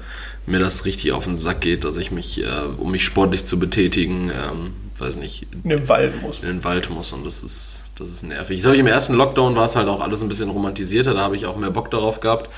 mir 0.47 0.61
das 0.61 0.85
richtig 0.85 1.11
auf 1.13 1.25
den 1.25 1.37
Sack 1.37 1.61
geht, 1.63 1.83
dass 1.85 1.97
ich 1.97 2.13
mich, 2.13 2.43
äh, 2.45 2.47
um 2.79 2.93
mich 2.93 3.05
sportlich 3.05 3.45
zu 3.45 3.59
betätigen, 3.59 4.31
ähm, 4.31 4.73
weiß 5.01 5.17
nicht, 5.17 5.47
In 5.65 5.71
den 5.71 5.89
Wald 5.89 6.23
muss. 6.23 6.43
in 6.45 6.49
den 6.49 6.65
Wald 6.65 6.91
muss 6.91 7.13
und 7.13 7.27
das 7.27 7.43
ist, 7.43 7.81
das 7.99 8.09
ist 8.11 8.23
nervig. 8.23 8.61
Ich 8.61 8.65
im 8.79 8.87
ersten 8.87 9.15
Lockdown 9.15 9.57
war 9.57 9.65
es 9.65 9.75
halt 9.75 9.89
auch 9.89 10.01
alles 10.01 10.23
ein 10.23 10.29
bisschen 10.29 10.51
romantisierter, 10.51 11.15
da 11.15 11.21
habe 11.23 11.35
ich 11.35 11.47
auch 11.47 11.57
mehr 11.57 11.71
Bock 11.73 11.91
darauf 11.91 12.21
gehabt. 12.21 12.49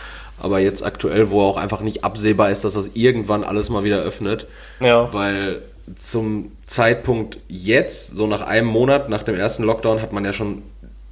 Aber 0.43 0.59
jetzt 0.59 0.83
aktuell, 0.83 1.29
wo 1.31 1.43
auch 1.43 1.59
einfach 1.59 1.81
nicht 1.83 2.03
absehbar 2.03 2.51
ist, 2.51 2.65
dass 2.65 2.73
das 2.75 2.91
irgendwann 2.95 3.45
alles 3.45 3.69
mal 3.69 3.85
wieder 3.85 3.99
öffnet, 3.99 4.47
Ja. 4.81 5.13
weil 5.13 5.61
zum 5.99 6.53
Zeitpunkt 6.67 7.39
jetzt, 7.49 8.17
so 8.17 8.27
nach 8.27 8.43
einem 8.43 8.69
Monat 8.69 9.09
nach 9.09 9.23
dem 9.23 9.35
ersten 9.35 9.63
Lockdown, 9.65 10.01
hat 10.01 10.13
man 10.13 10.25
ja 10.25 10.33
schon 10.33 10.63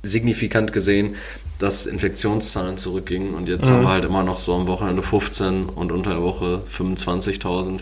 signifikant 0.03 0.73
gesehen, 0.73 1.17
dass 1.59 1.87
Infektionszahlen 1.87 2.77
zurückgingen 2.77 3.35
und 3.35 3.49
jetzt 3.49 3.69
haben 3.69 3.83
wir 3.83 3.89
halt 3.91 4.05
immer 4.05 4.23
noch 4.23 4.39
so 4.39 4.55
am 4.55 4.69
Wochenende 4.69 5.03
15 5.03 5.65
und 5.67 5.91
unter 5.91 6.11
der 6.11 6.23
Woche 6.23 6.61
25.000. 6.69 7.81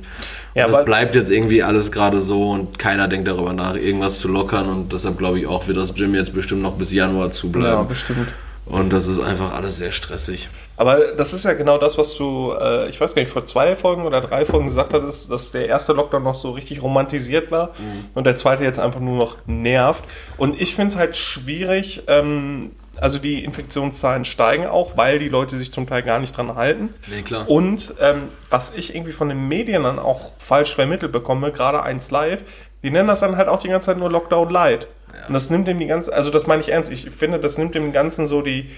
Ja, 0.55 0.67
das 0.67 0.83
bleibt 0.87 1.15
jetzt 1.15 1.31
irgendwie 1.31 1.62
alles 1.62 1.93
gerade 1.93 2.21
so 2.21 2.53
und 2.53 2.79
keiner 2.79 3.07
denkt 3.07 3.29
darüber 3.29 3.53
nach, 3.53 3.75
irgendwas 3.76 4.19
zu 4.19 4.29
lockern 4.29 4.69
und 4.71 4.93
deshalb 4.95 5.19
glaube 5.19 5.38
ich 5.41 5.47
auch, 5.47 5.67
wird 5.69 5.76
das 5.76 5.95
Gym 5.95 6.15
jetzt 6.15 6.33
bestimmt 6.33 6.62
noch 6.62 6.73
bis 6.76 6.91
Januar 6.93 7.26
Ja, 7.26 7.31
zubleiben. 7.31 7.87
bestimmt. 7.87 8.29
Und 8.66 8.92
das 8.92 9.06
ist 9.06 9.20
einfach 9.20 9.54
alles 9.54 9.76
sehr 9.76 9.92
stressig. 9.92 10.49
Aber 10.76 11.12
das 11.16 11.32
ist 11.32 11.44
ja 11.44 11.54
genau 11.54 11.78
das, 11.78 11.96
was 11.96 12.14
du, 12.16 12.52
äh, 12.52 12.88
ich 12.88 13.00
weiß 13.00 13.14
gar 13.14 13.23
nicht, 13.23 13.30
vor 13.30 13.44
zwei 13.44 13.75
Folgen 13.76 14.04
oder 14.04 14.20
drei 14.20 14.44
Folgen 14.44 14.66
gesagt 14.66 14.92
hattest, 14.92 15.30
dass 15.30 15.52
der 15.52 15.68
erste 15.68 15.92
Lockdown 15.92 16.23
noch 16.23 16.35
so 16.35 16.50
richtig 16.50 16.82
romantisiert 16.82 17.50
war 17.50 17.70
und 18.14 18.25
der 18.25 18.37
zweite 18.37 18.64
jetzt 18.64 18.78
einfach 18.78 19.00
nur 19.00 19.16
noch 19.16 19.37
nervt. 19.46 20.04
Und 20.37 20.61
ich 20.61 20.75
finde 20.75 20.92
es 20.92 20.96
halt 20.96 21.16
schwierig, 21.16 22.02
ähm, 22.08 22.73
also 23.00 23.18
die 23.18 23.44
Infektionszahlen 23.44 24.25
steigen 24.25 24.66
auch, 24.66 24.96
weil 24.96 25.18
die 25.18 25.28
Leute 25.28 25.56
sich 25.56 25.73
zum 25.73 25.87
Teil 25.87 26.02
gar 26.02 26.18
nicht 26.18 26.37
dran 26.37 26.54
halten. 26.56 26.92
Nee, 27.06 27.23
klar. 27.23 27.49
Und 27.49 27.94
ähm, 28.00 28.28
was 28.50 28.75
ich 28.75 28.94
irgendwie 28.94 29.12
von 29.12 29.28
den 29.28 29.49
Medien 29.49 29.85
dann 29.85 29.99
auch 29.99 30.32
falsch 30.38 30.75
vermittelt 30.75 31.12
bekomme, 31.12 31.52
gerade 31.52 31.82
eins 31.82 32.11
live, 32.11 32.42
die 32.82 32.90
nennen 32.90 33.08
das 33.08 33.20
dann 33.20 33.37
halt 33.37 33.49
auch 33.49 33.61
die 33.61 33.68
ganze 33.68 33.87
Zeit 33.87 33.99
nur 33.99 34.11
Lockdown 34.11 34.50
Light. 34.50 34.88
Und 35.28 35.35
das 35.35 35.50
nimmt 35.50 35.68
dem 35.68 35.78
die 35.78 35.87
ganze, 35.87 36.12
also 36.12 36.30
das 36.30 36.46
meine 36.46 36.62
ich 36.62 36.70
ernst, 36.70 36.90
ich 36.90 37.11
finde, 37.11 37.38
das 37.38 37.58
nimmt 37.58 37.75
dem 37.75 37.92
Ganzen 37.92 38.26
so 38.26 38.42
die, 38.42 38.70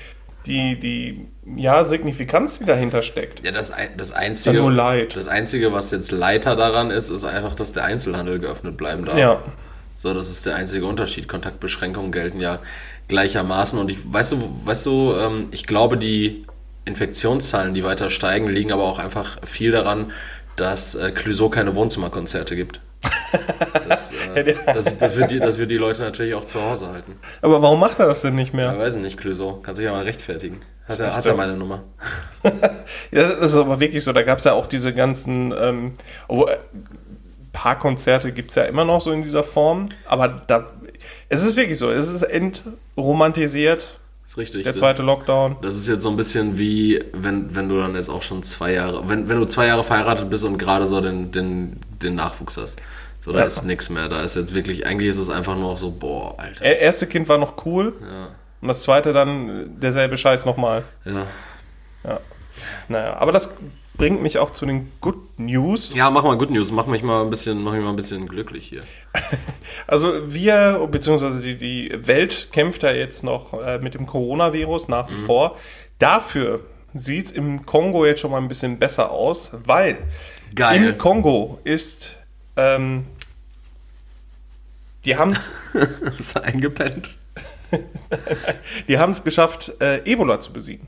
die, 0.47 0.79
die, 0.79 1.27
ja, 1.57 1.85
Signifikanz, 1.85 2.59
die 2.59 2.65
dahinter 2.65 3.03
steckt. 3.03 3.45
Ja, 3.45 3.53
das, 3.53 3.73
das 3.97 4.13
Einzige, 4.13 4.59
nur 4.59 4.73
Leid. 4.73 5.17
das 5.17 5.29
Einzige, 5.29 5.73
was 5.73 5.91
jetzt 5.91 6.11
Leiter 6.11 6.57
daran 6.57 6.91
ist, 6.91 7.11
ist 7.11 7.25
einfach, 7.25 7.55
dass 7.55 7.73
der 7.73 7.85
Einzelhandel 7.85 8.39
geöffnet 8.39 8.77
bleiben 8.77 9.05
darf. 9.05 9.19
Ja. 9.19 9.43
So, 9.95 10.15
das 10.15 10.31
ist 10.31 10.47
der 10.47 10.55
einzige 10.55 10.87
Unterschied. 10.87 11.27
Kontaktbeschränkungen 11.27 12.13
gelten 12.13 12.41
ja 12.41 12.61
gleichermaßen. 13.09 13.79
Und 13.79 13.91
ich, 13.91 14.13
weißt 14.13 14.33
du, 14.33 14.67
weißt 14.67 14.87
du, 14.87 15.15
ähm, 15.19 15.49
ich 15.51 15.67
glaube, 15.67 15.99
die 15.99 16.47
Infektionszahlen, 16.85 17.75
die 17.75 17.83
weiter 17.85 18.09
steigen, 18.09 18.47
liegen 18.47 18.73
aber 18.73 18.85
auch 18.85 18.99
einfach 18.99 19.39
viel 19.45 19.73
daran, 19.73 20.13
dass 20.57 20.95
äh, 20.95 21.11
Clouseau 21.11 21.49
keine 21.49 21.75
Wohnzimmerkonzerte 21.75 22.55
gibt. 22.57 22.81
Das, 23.89 24.13
äh, 24.35 24.55
das, 24.67 24.97
das, 24.97 25.17
wird 25.17 25.31
die, 25.31 25.41
das 25.41 25.59
wird 25.59 25.71
die 25.71 25.77
Leute 25.77 26.03
natürlich 26.03 26.35
auch 26.35 26.45
zu 26.45 26.63
Hause 26.63 26.89
halten. 26.89 27.17
Aber 27.43 27.63
warum 27.63 27.81
macht 27.81 27.99
er 27.99 28.07
das 28.07 28.23
denn 28.23 28.35
nicht 28.35 28.55
mehr? 28.55 28.73
Ja, 28.73 28.79
weiß 28.79 28.97
ich 28.97 29.03
nicht, 29.03 29.19
Clouseau. 29.19 29.61
Kannst 29.63 29.79
dich 29.79 29.87
ja 29.87 29.93
mal 29.93 30.05
rechtfertigen. 30.05 30.61
Hast 30.87 31.01
ja, 31.01 31.15
hast 31.15 31.27
ja 31.27 31.35
meine 31.35 31.57
Nummer. 31.57 31.85
ja, 33.11 33.35
das 33.35 33.53
ist 33.53 33.57
aber 33.57 33.81
wirklich 33.81 34.03
so. 34.05 34.13
Da 34.13 34.23
gab 34.23 34.39
es 34.39 34.45
ja 34.45 34.53
auch 34.53 34.67
diese 34.67 34.95
ganzen 34.95 35.55
ähm, 35.59 35.93
oh, 36.29 36.47
äh, 36.47 36.59
Parkkonzerte 37.53 38.33
gibt 38.33 38.51
es 38.51 38.57
ja 38.57 38.65
immer 38.65 38.85
noch 38.85 39.01
so 39.01 39.13
in 39.13 39.23
dieser 39.23 39.43
Form. 39.43 39.89
Aber 40.07 40.29
da, 40.29 40.71
es 41.29 41.45
ist 41.45 41.57
wirklich 41.57 41.79
so. 41.79 41.91
Es 41.91 42.09
ist 42.09 42.23
entromantisiert. 42.23 43.99
Ist 44.29 44.37
richtig. 44.37 44.65
Der 44.65 44.77
zweite 44.77 45.03
Lockdown. 45.03 45.57
Das 45.63 45.75
ist 45.75 45.89
jetzt 45.89 46.03
so 46.03 46.11
ein 46.11 46.17
bisschen 46.17 46.59
wie, 46.59 47.03
wenn, 47.15 47.55
wenn 47.57 47.67
du 47.71 47.79
dann 47.79 47.95
jetzt 47.95 48.11
auch 48.11 48.21
schon 48.21 48.43
zwei 48.43 48.75
Jahre, 48.75 49.09
wenn, 49.09 49.27
wenn 49.27 49.39
du 49.39 49.47
zwei 49.47 49.67
Jahre 49.67 49.83
verheiratet 49.83 50.29
bist 50.29 50.45
und 50.45 50.59
gerade 50.59 50.87
so 50.87 51.01
den, 51.01 51.33
den, 51.33 51.81
den 52.03 52.15
Nachwuchs 52.15 52.59
hast. 52.59 52.79
So, 53.21 53.33
da 53.33 53.39
ja. 53.39 53.45
ist 53.47 53.65
nichts 53.65 53.89
mehr. 53.89 54.09
Da 54.11 54.21
ist 54.21 54.37
jetzt 54.37 54.55
wirklich, 54.55 54.87
eigentlich 54.87 55.09
ist 55.09 55.17
es 55.17 55.31
einfach 55.31 55.57
nur 55.57 55.79
so, 55.79 55.91
boah, 55.91 56.39
Alter. 56.39 56.63
Er, 56.63 56.79
erste 56.79 57.07
Kind 57.07 57.27
war 57.31 57.39
noch 57.39 57.65
cool. 57.65 57.95
Ja. 58.03 58.29
Und 58.61 58.69
das 58.69 58.83
zweite 58.83 59.15
dann 59.15 59.81
derselbe 59.81 60.19
Scheiß 60.19 60.45
nochmal. 60.45 60.85
Ja. 61.07 61.27
Ja. 62.05 62.21
Naja, 62.89 63.17
aber 63.17 63.33
das 63.33 63.49
bringt 63.99 64.23
mich 64.23 64.39
auch 64.39 64.51
zu 64.51 64.65
den 64.65 64.91
Good 65.01 65.39
News. 65.39 65.95
Ja, 65.95 66.09
mach 66.11 66.23
mal 66.23 66.39
Good 66.39 66.51
News, 66.51 66.73
mach 66.73 66.87
mich 66.87 67.03
mal 67.03 67.23
ein 67.23 67.31
bisschen, 67.31 67.63
mach 67.63 67.73
mich 67.73 67.83
mal 67.83 67.91
ein 67.91 67.97
bisschen 67.97 68.27
glücklich 68.27 68.67
hier. 68.67 68.83
also 69.87 70.33
wir, 70.33 70.89
beziehungsweise 70.91 71.43
die, 71.43 71.59
die 71.59 72.07
Welt 72.07 72.49
kämpft 72.53 72.83
ja 72.83 72.93
jetzt 72.93 73.23
noch 73.25 73.53
äh, 73.61 73.79
mit 73.79 73.95
dem 73.95 74.07
Coronavirus 74.07 74.89
nach 74.89 75.11
wie 75.11 75.17
mhm. 75.17 75.27
vor. 75.27 75.57
Dafür 75.99 76.61
sieht 76.95 77.27
es 77.27 77.31
im 77.33 77.67
Kongo 77.67 78.07
jetzt 78.07 78.21
schon 78.21 78.31
mal 78.31 78.39
ein 78.39 78.49
bisschen 78.49 78.79
besser 78.79 79.11
aus, 79.11 79.51
weil 79.53 79.99
Geil. 80.55 80.91
im 80.91 80.99
Kongo 80.99 81.59
ist 81.65 82.17
ähm, 82.57 83.05
die 85.05 85.17
haben 85.17 85.33
es. 85.33 85.55
ist 86.19 86.39
eingepennt? 86.39 87.17
die 88.89 88.99
haben 88.99 89.13
es 89.13 89.25
geschafft, 89.25 89.73
äh, 89.81 90.03
Ebola 90.11 90.41
zu 90.41 90.53
besiegen. 90.53 90.87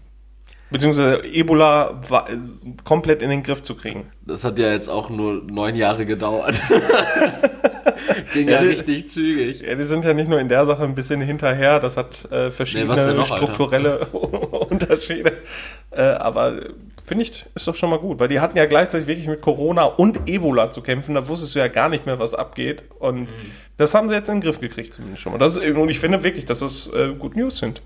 Beziehungsweise 0.71 1.25
Ebola 1.25 2.01
war, 2.09 2.29
komplett 2.85 3.23
in 3.23 3.31
den 3.31 3.43
Griff 3.43 3.63
zu 3.63 3.75
kriegen. 3.75 4.13
Das 4.25 4.45
hat 4.45 4.59
ja 4.59 4.73
jetzt 4.73 4.89
auch 4.89 5.11
nur 5.11 5.43
neun 5.51 5.75
Jahre 5.75 6.07
gedauert. 6.07 6.61
Ging 8.33 8.49
ja, 8.49 8.57
ja 8.57 8.63
die, 8.63 8.69
richtig 8.69 9.09
zügig. 9.09 9.63
Ja, 9.63 9.75
die 9.75 9.85
sind 9.85 10.05
ja 10.05 10.15
nicht 10.15 10.29
nur 10.29 10.39
in 10.41 10.49
der 10.49 10.65
Sache 10.65 10.85
ein 10.85 10.95
bisschen 10.95 11.21
hinterher, 11.21 11.81
das 11.81 11.97
hat 11.97 12.31
äh, 12.31 12.51
verschiedene 12.51 12.95
nee, 12.95 13.15
noch, 13.15 13.27
strukturelle 13.27 13.99
Unterschiede. 14.71 15.39
Äh, 15.91 16.03
aber 16.03 16.61
finde 17.05 17.25
ich, 17.25 17.47
ist 17.55 17.67
doch 17.67 17.75
schon 17.75 17.91
mal 17.91 17.99
gut, 17.99 18.21
weil 18.21 18.29
die 18.29 18.41
hatten 18.41 18.57
ja 18.57 18.67
gleichzeitig 18.67 19.09
wirklich 19.09 19.27
mit 19.27 19.41
Corona 19.41 19.85
und 19.85 20.29
Ebola 20.29 20.71
zu 20.71 20.83
kämpfen. 20.83 21.15
Da 21.15 21.27
wusstest 21.27 21.55
du 21.55 21.59
ja 21.59 21.69
gar 21.69 21.89
nicht 21.89 22.07
mehr, 22.07 22.19
was 22.19 22.35
abgeht. 22.35 22.85
Und 22.99 23.23
mhm. 23.23 23.29
das 23.77 23.95
haben 23.95 24.09
sie 24.09 24.15
jetzt 24.15 24.29
in 24.29 24.37
den 24.37 24.43
Griff 24.43 24.61
gekriegt, 24.61 24.95
zumindest 24.95 25.23
schon 25.23 25.33
mal. 25.33 25.39
Das 25.39 25.57
ist, 25.57 25.77
und 25.77 25.89
ich 25.89 25.99
finde 25.99 26.23
wirklich, 26.23 26.45
dass 26.45 26.63
es 26.63 26.87
äh, 26.93 27.13
Good 27.19 27.37
News 27.37 27.59
sind. 27.59 27.83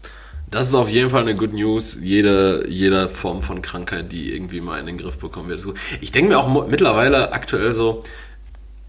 Das 0.54 0.68
ist 0.68 0.76
auf 0.76 0.88
jeden 0.88 1.10
Fall 1.10 1.22
eine 1.22 1.34
Good 1.34 1.52
News. 1.52 1.98
Jede, 2.00 2.64
jede 2.68 3.08
Form 3.08 3.42
von 3.42 3.60
Krankheit, 3.60 4.12
die 4.12 4.32
irgendwie 4.32 4.60
mal 4.60 4.78
in 4.78 4.86
den 4.86 4.98
Griff 4.98 5.18
bekommen 5.18 5.48
wird. 5.48 5.66
Ich 6.00 6.12
denke 6.12 6.28
mir 6.28 6.38
auch 6.38 6.68
mittlerweile 6.68 7.32
aktuell 7.32 7.74
so, 7.74 8.04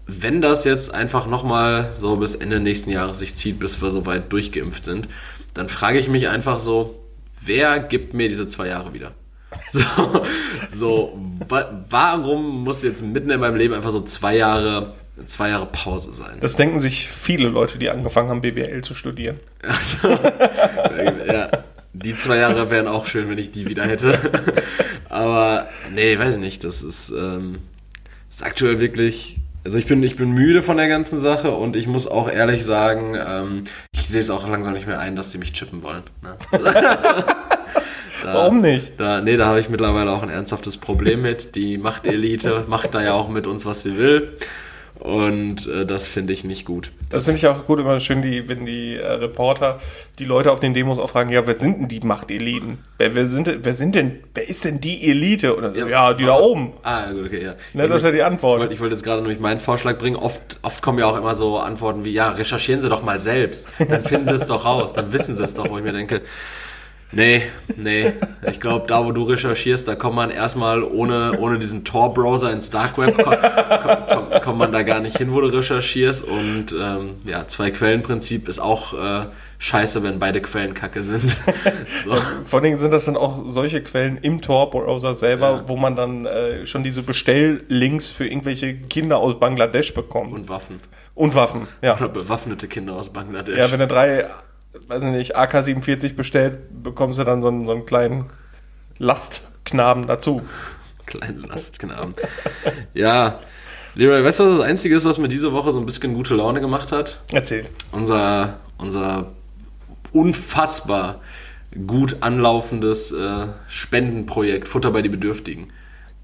wenn 0.06 0.40
das 0.40 0.64
jetzt 0.64 0.94
einfach 0.94 1.26
nochmal 1.26 1.92
so 1.98 2.14
bis 2.18 2.36
Ende 2.36 2.60
nächsten 2.60 2.90
Jahres 2.90 3.18
sich 3.18 3.34
zieht, 3.34 3.58
bis 3.58 3.82
wir 3.82 3.90
so 3.90 4.06
weit 4.06 4.32
durchgeimpft 4.32 4.84
sind, 4.84 5.08
dann 5.54 5.68
frage 5.68 5.98
ich 5.98 6.08
mich 6.08 6.28
einfach 6.28 6.60
so, 6.60 7.02
wer 7.42 7.80
gibt 7.80 8.14
mir 8.14 8.28
diese 8.28 8.46
zwei 8.46 8.68
Jahre 8.68 8.94
wieder? 8.94 9.10
So, 9.68 10.24
so 10.70 11.18
wa 11.48 11.84
warum 11.90 12.62
muss 12.62 12.84
jetzt 12.84 13.02
mitten 13.02 13.30
in 13.30 13.40
meinem 13.40 13.56
Leben 13.56 13.74
einfach 13.74 13.90
so 13.90 14.02
zwei 14.02 14.36
Jahre 14.36 14.92
zwei 15.24 15.50
Jahre 15.50 15.66
Pause 15.66 16.12
sein. 16.12 16.38
Das 16.40 16.56
denken 16.56 16.78
sich 16.78 17.08
viele 17.08 17.48
Leute, 17.48 17.78
die 17.78 17.88
angefangen 17.88 18.28
haben, 18.28 18.40
BWL 18.42 18.82
zu 18.82 18.94
studieren. 18.94 19.40
Also, 19.62 20.08
ja, 21.26 21.50
die 21.94 22.14
zwei 22.14 22.38
Jahre 22.38 22.70
wären 22.70 22.88
auch 22.88 23.06
schön, 23.06 23.30
wenn 23.30 23.38
ich 23.38 23.50
die 23.50 23.68
wieder 23.68 23.84
hätte. 23.84 24.18
Aber 25.08 25.68
nee, 25.94 26.18
weiß 26.18 26.34
ich 26.34 26.40
nicht. 26.40 26.64
Das 26.64 26.82
ist, 26.82 27.10
ähm, 27.10 27.58
ist 28.28 28.44
aktuell 28.44 28.80
wirklich. 28.80 29.38
Also 29.64 29.78
ich 29.78 29.86
bin, 29.86 30.00
ich 30.02 30.14
bin 30.14 30.30
müde 30.30 30.62
von 30.62 30.76
der 30.76 30.86
ganzen 30.86 31.18
Sache 31.18 31.50
und 31.50 31.74
ich 31.74 31.88
muss 31.88 32.06
auch 32.06 32.30
ehrlich 32.30 32.64
sagen, 32.64 33.16
ähm, 33.16 33.62
ich 33.92 34.06
sehe 34.06 34.20
es 34.20 34.30
auch 34.30 34.48
langsam 34.48 34.74
nicht 34.74 34.86
mehr 34.86 35.00
ein, 35.00 35.16
dass 35.16 35.30
die 35.30 35.38
mich 35.38 35.52
chippen 35.52 35.82
wollen. 35.82 36.04
Ne? 36.22 36.36
Da, 38.22 38.34
Warum 38.34 38.60
nicht? 38.60 38.94
Da, 38.98 39.20
nee, 39.20 39.36
da 39.36 39.46
habe 39.46 39.60
ich 39.60 39.68
mittlerweile 39.68 40.10
auch 40.10 40.22
ein 40.22 40.30
ernsthaftes 40.30 40.78
Problem 40.78 41.22
mit. 41.22 41.54
Die 41.54 41.78
Machtelite 41.78 42.64
macht 42.66 42.94
da 42.94 43.02
ja 43.02 43.12
auch 43.12 43.28
mit 43.28 43.46
uns, 43.46 43.66
was 43.66 43.84
sie 43.84 43.98
will. 43.98 44.36
Und 44.98 45.66
äh, 45.66 45.84
das 45.84 46.06
finde 46.06 46.32
ich 46.32 46.44
nicht 46.44 46.64
gut. 46.64 46.90
Das, 47.10 47.10
das 47.10 47.24
finde 47.26 47.38
ich 47.38 47.46
auch 47.46 47.66
gut, 47.66 47.78
immer 47.78 48.00
schön, 48.00 48.22
die, 48.22 48.48
wenn 48.48 48.66
die 48.66 48.96
äh, 48.96 49.06
Reporter 49.06 49.78
die 50.18 50.24
Leute 50.24 50.50
auf 50.50 50.60
den 50.60 50.74
Demos 50.74 50.98
auch 50.98 51.10
fragen, 51.10 51.30
ja, 51.30 51.46
wer 51.46 51.54
sind 51.54 51.80
denn 51.80 51.88
die 51.88 52.00
Machteliten? 52.00 52.78
Wer, 52.98 53.14
wer, 53.14 53.26
sind, 53.26 53.48
wer 53.60 53.72
sind 53.72 53.94
denn, 53.94 54.20
wer 54.34 54.48
ist 54.48 54.64
denn 54.64 54.80
die 54.80 55.08
Elite? 55.08 55.56
Oder, 55.56 55.76
ja, 55.76 55.86
ja 55.86 56.14
die 56.14 56.24
da 56.24 56.38
oben. 56.38 56.72
Ah, 56.82 57.10
gut, 57.12 57.26
okay, 57.26 57.44
ja. 57.44 57.54
Ne, 57.74 57.88
das 57.88 57.98
ist 57.98 58.04
ja 58.04 58.12
die 58.12 58.22
Antwort. 58.22 58.62
Ich 58.62 58.68
wollte 58.68 58.80
wollt 58.80 58.92
jetzt 58.92 59.04
gerade 59.04 59.20
nämlich 59.20 59.40
meinen 59.40 59.60
Vorschlag 59.60 59.98
bringen. 59.98 60.16
Oft, 60.16 60.58
oft 60.62 60.82
kommen 60.82 60.98
ja 60.98 61.06
auch 61.06 61.16
immer 61.16 61.34
so 61.34 61.58
Antworten 61.58 62.04
wie, 62.04 62.12
ja, 62.12 62.30
recherchieren 62.30 62.80
Sie 62.80 62.88
doch 62.88 63.02
mal 63.02 63.20
selbst. 63.20 63.68
Dann 63.78 64.02
finden 64.02 64.26
Sie 64.26 64.34
es 64.34 64.46
doch 64.46 64.64
raus. 64.64 64.92
Dann 64.92 65.12
wissen 65.12 65.36
Sie 65.36 65.44
es 65.44 65.54
doch, 65.54 65.68
wo 65.68 65.76
ich 65.76 65.84
mir 65.84 65.92
denke, 65.92 66.22
Nee, 67.16 67.44
nee. 67.76 68.12
Ich 68.46 68.60
glaube, 68.60 68.86
da 68.86 69.02
wo 69.06 69.10
du 69.10 69.22
recherchierst, 69.22 69.88
da 69.88 69.94
kommt 69.94 70.16
man 70.16 70.30
erstmal 70.30 70.82
ohne, 70.82 71.38
ohne 71.38 71.58
diesen 71.58 71.82
Tor-Browser 71.82 72.52
ins 72.52 72.68
Dark 72.68 72.98
Web, 72.98 73.16
kommt, 73.16 73.40
kommt, 74.10 74.42
kommt, 74.42 74.58
man 74.58 74.70
da 74.70 74.82
gar 74.82 75.00
nicht 75.00 75.16
hin, 75.16 75.32
wo 75.32 75.40
du 75.40 75.46
recherchierst. 75.46 76.24
Und 76.24 76.72
ähm, 76.78 77.14
ja, 77.24 77.46
Zwei-Quellen-Prinzip 77.46 78.48
ist 78.48 78.58
auch 78.58 78.92
äh, 78.92 79.26
scheiße, 79.58 80.02
wenn 80.02 80.18
beide 80.18 80.42
Quellen 80.42 80.74
kacke 80.74 81.02
sind. 81.02 81.22
so. 82.04 82.14
Vor 82.44 82.58
allen 82.58 82.64
Dingen 82.64 82.76
sind 82.76 82.92
das 82.92 83.06
dann 83.06 83.16
auch 83.16 83.44
solche 83.46 83.82
Quellen 83.82 84.18
im 84.18 84.42
Tor-Browser 84.42 85.14
selber, 85.14 85.50
ja. 85.50 85.64
wo 85.68 85.76
man 85.76 85.96
dann 85.96 86.26
äh, 86.26 86.66
schon 86.66 86.82
diese 86.82 87.02
Bestelllinks 87.02 88.10
für 88.10 88.26
irgendwelche 88.26 88.74
Kinder 88.74 89.16
aus 89.16 89.40
Bangladesch 89.40 89.94
bekommt. 89.94 90.34
Und 90.34 90.50
Waffen. 90.50 90.80
Und 91.14 91.34
Waffen, 91.34 91.66
ja. 91.80 91.96
Oder 91.96 92.10
bewaffnete 92.10 92.68
Kinder 92.68 92.92
aus 92.92 93.08
Bangladesch. 93.08 93.56
Ja, 93.56 93.72
wenn 93.72 93.80
du 93.80 93.86
drei 93.86 94.26
weiß 94.88 95.04
ich 95.04 95.10
nicht, 95.10 95.36
AK-47 95.36 96.14
bestellt, 96.14 96.58
bekommst 96.82 97.18
du 97.18 97.24
dann 97.24 97.42
so 97.42 97.48
einen, 97.48 97.66
so 97.66 97.72
einen 97.72 97.86
kleinen 97.86 98.26
Lastknaben 98.98 100.06
dazu. 100.06 100.42
Kleinen 101.06 101.44
Lastknaben. 101.44 102.14
ja. 102.92 103.38
Leroy, 103.94 104.24
weißt 104.24 104.40
du, 104.40 104.44
was 104.44 104.58
das 104.58 104.66
Einzige 104.66 104.96
ist, 104.96 105.04
was 105.04 105.18
mir 105.18 105.28
diese 105.28 105.52
Woche 105.52 105.72
so 105.72 105.78
ein 105.78 105.86
bisschen 105.86 106.14
gute 106.14 106.34
Laune 106.34 106.60
gemacht 106.60 106.92
hat? 106.92 107.20
Erzähl. 107.32 107.66
Unser, 107.92 108.58
unser 108.76 109.32
unfassbar 110.12 111.20
gut 111.86 112.16
anlaufendes 112.20 113.12
äh, 113.12 113.46
Spendenprojekt 113.68 114.68
Futter 114.68 114.90
bei 114.90 115.02
die 115.02 115.08
Bedürftigen. 115.08 115.68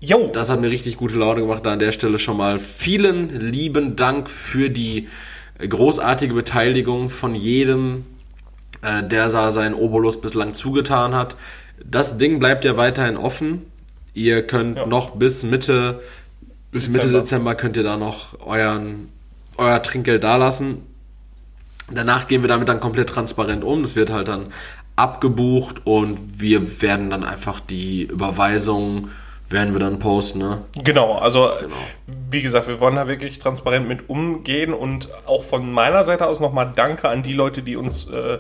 Jo. 0.01 0.31
Das 0.33 0.51
hat 0.51 0.61
mir 0.61 0.71
richtig 0.71 0.97
gute 0.97 1.15
Laune 1.17 1.41
gemacht. 1.41 1.65
Da 1.65 1.73
an 1.73 1.79
der 1.79 1.93
Stelle 1.93 2.19
schon 2.19 2.37
mal 2.37 2.59
vielen 2.59 3.29
lieben 3.41 3.95
Dank 3.95 4.29
für 4.29 4.69
die 4.69 5.09
großartige 5.59 6.35
Beteiligung 6.35 7.09
von 7.09 7.35
jedem 7.35 8.05
äh, 8.83 9.03
der 9.03 9.29
da 9.29 9.51
seinen 9.51 9.75
Obolus 9.75 10.21
bislang 10.21 10.55
zugetan 10.55 11.15
hat. 11.15 11.37
Das 11.85 12.19
Ding 12.19 12.39
bleibt 12.39 12.65
ja 12.65 12.77
weiterhin 12.77 13.17
offen. 13.17 13.63
Ihr 14.15 14.47
könnt 14.47 14.77
ja. 14.77 14.87
noch 14.87 15.13
bis 15.13 15.43
Mitte, 15.43 16.01
bis 16.71 16.87
Dezember. 16.87 17.07
Mitte 17.07 17.19
Dezember 17.21 17.55
könnt 17.55 17.77
ihr 17.77 17.83
da 17.83 17.97
noch 17.97 18.39
euren, 18.47 19.09
euer 19.57 19.83
Trinkgeld 19.83 20.23
dalassen. 20.23 20.83
Danach 21.91 22.29
gehen 22.29 22.43
wir 22.43 22.49
damit 22.49 22.69
dann 22.69 22.81
komplett 22.81 23.09
transparent 23.09 23.65
um. 23.65 23.83
Es 23.85 23.97
wird 23.97 24.11
halt 24.11 24.29
dann 24.29 24.47
abgebucht 24.97 25.87
und 25.87 26.41
wir 26.41 26.83
werden 26.83 27.11
dann 27.11 27.25
einfach 27.25 27.61
die 27.61 28.05
Überweisung 28.05 29.09
werden 29.49 29.75
wir 29.75 29.81
dann 29.81 29.99
posten, 29.99 30.39
ne? 30.39 30.63
Genau, 30.83 31.19
also 31.19 31.51
genau. 31.61 31.77
wie 32.31 32.41
gesagt, 32.41 32.69
wir 32.69 32.81
wollen 32.81 32.97
da 32.97 33.07
wirklich 33.07 33.39
transparent 33.39 33.87
mit 33.87 34.09
umgehen 34.09 34.73
und 34.73 35.09
auch 35.27 35.45
von 35.45 35.71
meiner 35.71 36.05
Seite 36.05 36.27
aus 36.27 36.41
nochmal 36.41 36.73
Danke 36.75 37.09
an 37.09 37.23
die 37.23 37.35
Leute, 37.35 37.63
die 37.63 37.77
uns 37.77 38.09
äh, 38.09 38.39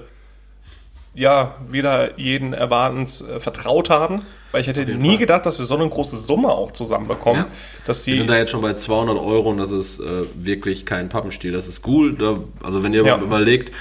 ja, 1.14 1.56
wieder 1.68 2.18
jeden 2.18 2.52
Erwartens 2.52 3.22
äh, 3.22 3.38
vertraut 3.38 3.90
haben. 3.90 4.22
Weil 4.50 4.60
ich 4.60 4.66
hätte 4.66 4.84
nie 4.84 5.10
Fall. 5.10 5.18
gedacht, 5.18 5.46
dass 5.46 5.58
wir 5.58 5.64
so 5.64 5.76
eine 5.76 5.88
große 5.88 6.18
Summe 6.18 6.48
auch 6.48 6.72
zusammenbekommen. 6.72 7.44
Ja. 7.44 7.48
Dass 7.86 8.06
wir 8.06 8.16
sind 8.16 8.28
da 8.28 8.36
jetzt 8.36 8.50
schon 8.50 8.60
bei 8.60 8.74
200 8.74 9.16
Euro 9.18 9.50
und 9.50 9.58
das 9.58 9.70
ist 9.70 10.00
äh, 10.00 10.24
wirklich 10.34 10.84
kein 10.84 11.08
Pappenstiel. 11.08 11.52
Das 11.52 11.68
ist 11.68 11.86
cool. 11.86 12.14
Da, 12.16 12.38
also 12.62 12.84
wenn 12.84 12.92
ihr 12.92 13.04
ja. 13.04 13.18
überlegt, 13.18 13.72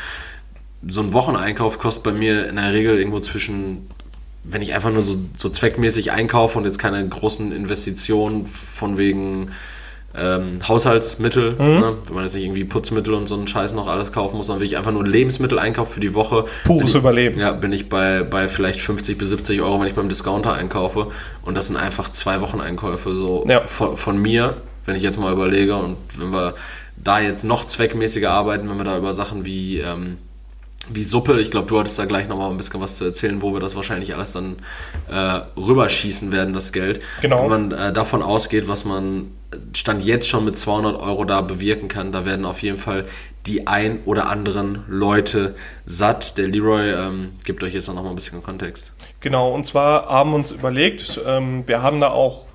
so 0.88 1.01
ein 1.01 1.13
Wocheneinkauf 1.13 1.77
kostet 1.77 2.03
bei 2.03 2.13
mir 2.13 2.47
in 2.47 2.55
der 2.55 2.73
Regel 2.73 2.97
irgendwo 2.97 3.19
zwischen, 3.19 3.89
wenn 4.43 4.61
ich 4.61 4.73
einfach 4.73 4.91
nur 4.91 5.01
so, 5.01 5.17
so 5.38 5.50
zweckmäßig 5.50 6.11
einkaufe 6.11 6.57
und 6.57 6.65
jetzt 6.65 6.79
keine 6.79 7.05
großen 7.07 7.51
Investitionen 7.51 8.45
von 8.45 8.97
wegen 8.97 9.51
ähm, 10.18 10.60
Haushaltsmittel. 10.68 11.53
Ne? 11.53 11.98
Wenn 12.06 12.15
man 12.15 12.24
jetzt 12.25 12.36
nicht 12.36 12.44
irgendwie 12.44 12.63
Putzmittel 12.65 13.13
und 13.13 13.27
so 13.27 13.36
einen 13.36 13.48
Scheiß 13.48 13.74
noch 13.74 13.88
alles 13.88 14.12
kaufen 14.12 14.38
muss, 14.38 14.48
sondern 14.48 14.62
will 14.62 14.68
ich 14.68 14.77
einfach 14.77 14.91
nur 14.91 15.06
Lebensmittel 15.06 15.58
einkaufen 15.60 15.94
für 15.94 16.00
die 16.00 16.13
Woche. 16.13 16.46
Pures 16.65 16.94
Überleben. 16.96 17.39
Ja, 17.39 17.51
bin 17.51 17.72
ich 17.72 17.89
bei, 17.89 18.24
bei 18.24 18.48
vielleicht 18.48 18.80
50 18.82 19.18
bis 19.18 19.30
70 19.30 19.62
Euro, 19.62 19.80
wenn 19.80 19.88
ich 19.88 19.94
beim 19.96 20.10
Discounter 20.10 20.53
einkaufe. 20.53 21.08
Und 21.44 21.56
das 21.58 21.68
sind 21.68 21.77
einfach 21.77 22.10
zwei 22.10 22.41
Wochen 22.41 22.60
Einkäufe 22.62 23.13
so 23.15 23.46
Ja. 23.48 23.65
von, 23.65 23.96
von 23.98 24.22
mir, 24.22 24.58
wenn 24.86 24.96
ich 24.96 25.03
jetzt 25.03 25.20
mal 25.20 25.32
überlege. 25.32 25.75
Und 25.75 25.98
wenn 26.18 26.32
wir 26.32 26.56
da 26.98 27.20
jetzt 27.20 27.44
noch 27.44 27.65
zweckmäßiger 27.65 28.30
arbeiten, 28.32 28.70
wenn 28.70 28.77
wir 28.77 28.84
da 28.84 28.98
über 28.98 29.13
Sachen 29.13 29.46
wie, 29.46 29.80
ähm, 29.80 30.18
wie 30.89 31.03
Suppe, 31.03 31.39
ich 31.39 31.51
glaube, 31.51 31.67
du 31.67 31.79
hattest 31.79 32.00
da 32.00 32.05
gleich 32.05 32.27
nochmal 32.27 32.50
ein 32.50 32.57
bisschen 32.57 32.81
was 32.81 32.97
zu 32.97 33.05
erzählen, 33.05 33.41
wo 33.41 33.53
wir 33.53 33.59
das 33.59 33.75
wahrscheinlich 33.75 34.13
alles 34.15 34.33
dann 34.33 34.57
äh, 35.09 35.39
rüberschießen 35.59 36.31
werden, 36.31 36.53
das 36.53 36.71
Geld. 36.71 37.01
Genau. 37.21 37.43
Wenn 37.43 37.69
man 37.69 37.71
äh, 37.71 37.93
davon 37.93 38.21
ausgeht, 38.21 38.67
was 38.67 38.83
man 38.85 39.31
Stand 39.75 40.03
jetzt 40.03 40.29
schon 40.29 40.45
mit 40.45 40.57
200 40.57 41.00
Euro 41.00 41.25
da 41.25 41.41
bewirken 41.41 41.88
kann, 41.88 42.11
da 42.11 42.25
werden 42.25 42.45
auf 42.45 42.61
jeden 42.63 42.77
Fall 42.77 43.05
die 43.45 43.67
ein 43.67 44.00
oder 44.05 44.29
anderen 44.29 44.83
Leute 44.88 45.55
satt. 45.85 46.38
Der 46.38 46.47
Leroy 46.47 46.91
ähm, 46.91 47.31
gibt 47.43 47.63
euch 47.63 47.73
jetzt 47.73 47.88
noch 47.88 47.95
mal 48.01 48.09
ein 48.09 48.15
bisschen 48.15 48.41
Kontext. 48.41 48.93
Genau, 49.19 49.53
und 49.53 49.65
zwar 49.65 50.07
haben 50.07 50.31
wir 50.31 50.35
uns 50.35 50.51
überlegt, 50.51 51.19
ähm, 51.25 51.67
wir 51.67 51.81
haben 51.81 52.00
da 52.00 52.11
auch 52.11 52.45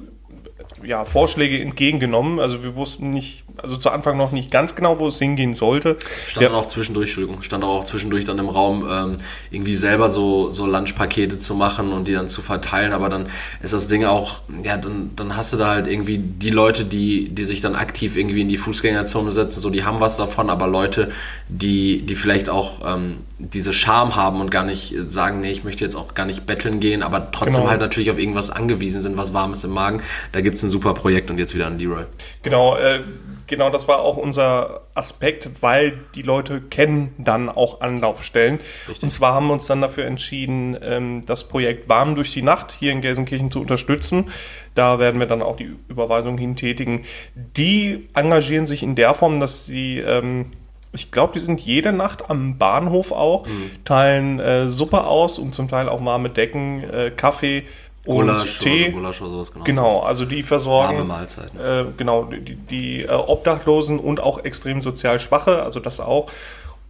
ja, 0.85 1.04
Vorschläge 1.04 1.61
entgegengenommen. 1.61 2.38
Also 2.38 2.62
wir 2.62 2.76
wussten 2.76 3.11
nicht, 3.11 3.45
also 3.63 3.77
zu 3.77 3.91
Anfang 3.91 4.17
noch 4.17 4.33
nicht 4.33 4.51
ganz 4.51 4.75
genau, 4.75 4.99
wo 4.99 5.09
es 5.09 5.19
hingehen 5.19 5.55
sollte. 5.55 5.97
Stand 6.27 6.55
auch 6.55 6.67
zwischendurch, 6.67 7.09
Entschuldigung, 7.09 7.43
stand 7.43 7.65
auch 7.65 7.85
zwischendurch 7.85 8.25
dann 8.25 8.39
im 8.39 8.49
Raum, 8.49 8.87
ähm, 8.91 9.17
irgendwie 9.51 9.75
selber 9.75 10.09
so, 10.09 10.51
so 10.51 10.67
Lunchpakete 10.67 11.39
zu 11.39 11.55
machen 11.55 11.93
und 11.93 12.09
die 12.09 12.13
dann 12.13 12.29
zu 12.29 12.43
verteilen, 12.43 12.93
aber 12.93 13.09
dann 13.09 13.27
ist 13.63 13.73
das 13.73 13.89
Ding 13.89 14.05
auch, 14.05 14.41
ja, 14.63 14.77
dann, 14.77 15.11
dann 15.17 15.37
hast 15.37 15.53
du 15.53 15.57
da 15.57 15.69
halt 15.69 15.87
irgendwie 15.87 16.19
die 16.19 16.51
Leute, 16.51 16.85
die, 16.85 17.29
die 17.29 17.45
sich 17.45 17.61
dann 17.61 17.75
aktiv 17.75 18.17
irgendwie 18.17 18.43
in 18.43 18.49
die 18.49 18.57
Fußgängerzone 18.57 19.33
setzen, 19.33 19.61
so, 19.61 19.71
die 19.71 19.85
haben 19.85 20.01
was 20.01 20.17
davon, 20.17 20.51
aber 20.51 20.67
Leute, 20.67 21.11
die, 21.49 22.03
die 22.03 22.15
vielleicht 22.15 22.49
auch 22.49 22.81
ähm, 22.87 23.19
diese 23.39 23.73
Scham 23.73 24.17
haben 24.17 24.41
und 24.41 24.51
gar 24.51 24.65
nicht 24.65 24.95
sagen, 25.09 25.41
nee, 25.41 25.51
ich 25.51 25.65
möchte 25.65 25.85
jetzt 25.85 25.97
auch 25.97 26.15
gar 26.15 26.27
nicht 26.27 26.47
betteln 26.47 26.81
gehen, 26.81 27.03
aber 27.03 27.31
trotzdem 27.33 27.57
Genau. 27.57 27.71
halt 27.71 27.81
natürlich 27.81 28.11
auf 28.11 28.19
irgendwas 28.19 28.51
angewiesen 28.51 29.01
sind, 29.01 29.17
was 29.17 29.33
Warmes 29.35 29.65
im 29.65 29.71
Magen, 29.71 30.03
da 30.33 30.41
gibt's 30.41 30.63
ein 30.63 30.71
super 30.71 30.95
Projekt 30.95 31.31
und 31.31 31.39
jetzt 31.39 31.55
wieder 31.55 31.67
an 31.67 31.79
Leroy. 31.79 32.05
Genau, 32.43 32.77
äh, 32.77 33.01
genau 33.47 33.71
das 33.71 33.88
war 33.88 34.00
auch 34.00 34.17
unser 34.17 34.83
Aspekt, 34.95 35.62
weil 35.62 35.99
die 36.15 36.23
Leute 36.23 36.61
kennen 36.61 37.15
dann 37.19 37.49
auch 37.49 37.81
Anlaufstellen. 37.81 38.61
Und 39.03 39.12
zwar 39.12 39.35
haben 39.35 39.47
wir 39.47 39.53
uns 39.53 39.67
dann 39.67 39.81
dafür 39.81 40.07
entschieden, 40.07 40.76
ähm, 40.83 41.25
das 41.26 41.49
Projekt 41.49 41.88
Warm 41.88 42.15
durch 42.15 42.33
die 42.33 42.43
Nacht 42.43 42.73
hier 42.73 42.93
in 42.93 43.00
Gelsenkirchen 43.00 43.50
zu 43.50 43.61
unterstützen. 43.61 44.31
Da 44.75 44.99
werden 44.99 45.21
wir 45.21 45.26
dann 45.26 45.43
auch 45.43 45.57
die 45.57 45.76
Überweisung 45.88 46.38
hintätigen. 46.38 47.05
Die 47.35 48.09
engagieren 48.15 48.67
sich 48.67 48.83
in 48.83 48.95
der 48.95 49.15
Form, 49.15 49.41
dass 49.41 49.65
sie, 49.65 49.99
ähm, 49.99 50.53
ich 50.93 51.11
glaube, 51.11 51.33
die 51.35 51.41
sind 51.41 51.61
jede 51.61 51.93
Nacht 51.93 52.31
am 52.31 52.59
Bahnhof 52.59 53.12
auch, 53.12 53.47
teilen 53.85 54.38
äh, 54.38 54.69
Suppe 54.69 55.05
aus 55.05 55.38
und 55.38 55.55
zum 55.55 55.69
Teil 55.69 55.88
auch 55.88 56.05
warme 56.05 56.31
Decken, 56.31 56.85
äh, 56.85 57.11
Kaffee 57.11 57.65
und 58.07 58.27
Gulasch 58.27 58.59
Tee. 58.59 58.69
oder 58.71 58.87
so, 58.87 58.93
Gulasch 58.93 59.23
oder 59.23 59.31
sowas, 59.31 59.53
genau. 59.53 59.65
Genau, 59.65 60.01
also 60.01 60.25
die 60.25 60.43
versorgen 60.43 60.99
Warme 60.99 61.05
Mahlzeiten. 61.05 61.61
äh, 61.61 61.85
genau 61.97 62.25
die, 62.25 62.55
die 62.55 63.03
äh, 63.03 63.11
Obdachlosen 63.11 63.99
und 63.99 64.21
auch 64.21 64.45
extrem 64.45 64.81
sozial 64.83 65.19
Schwache, 65.19 65.63
also 65.63 65.81
das 65.81 66.01
auch. 66.01 66.31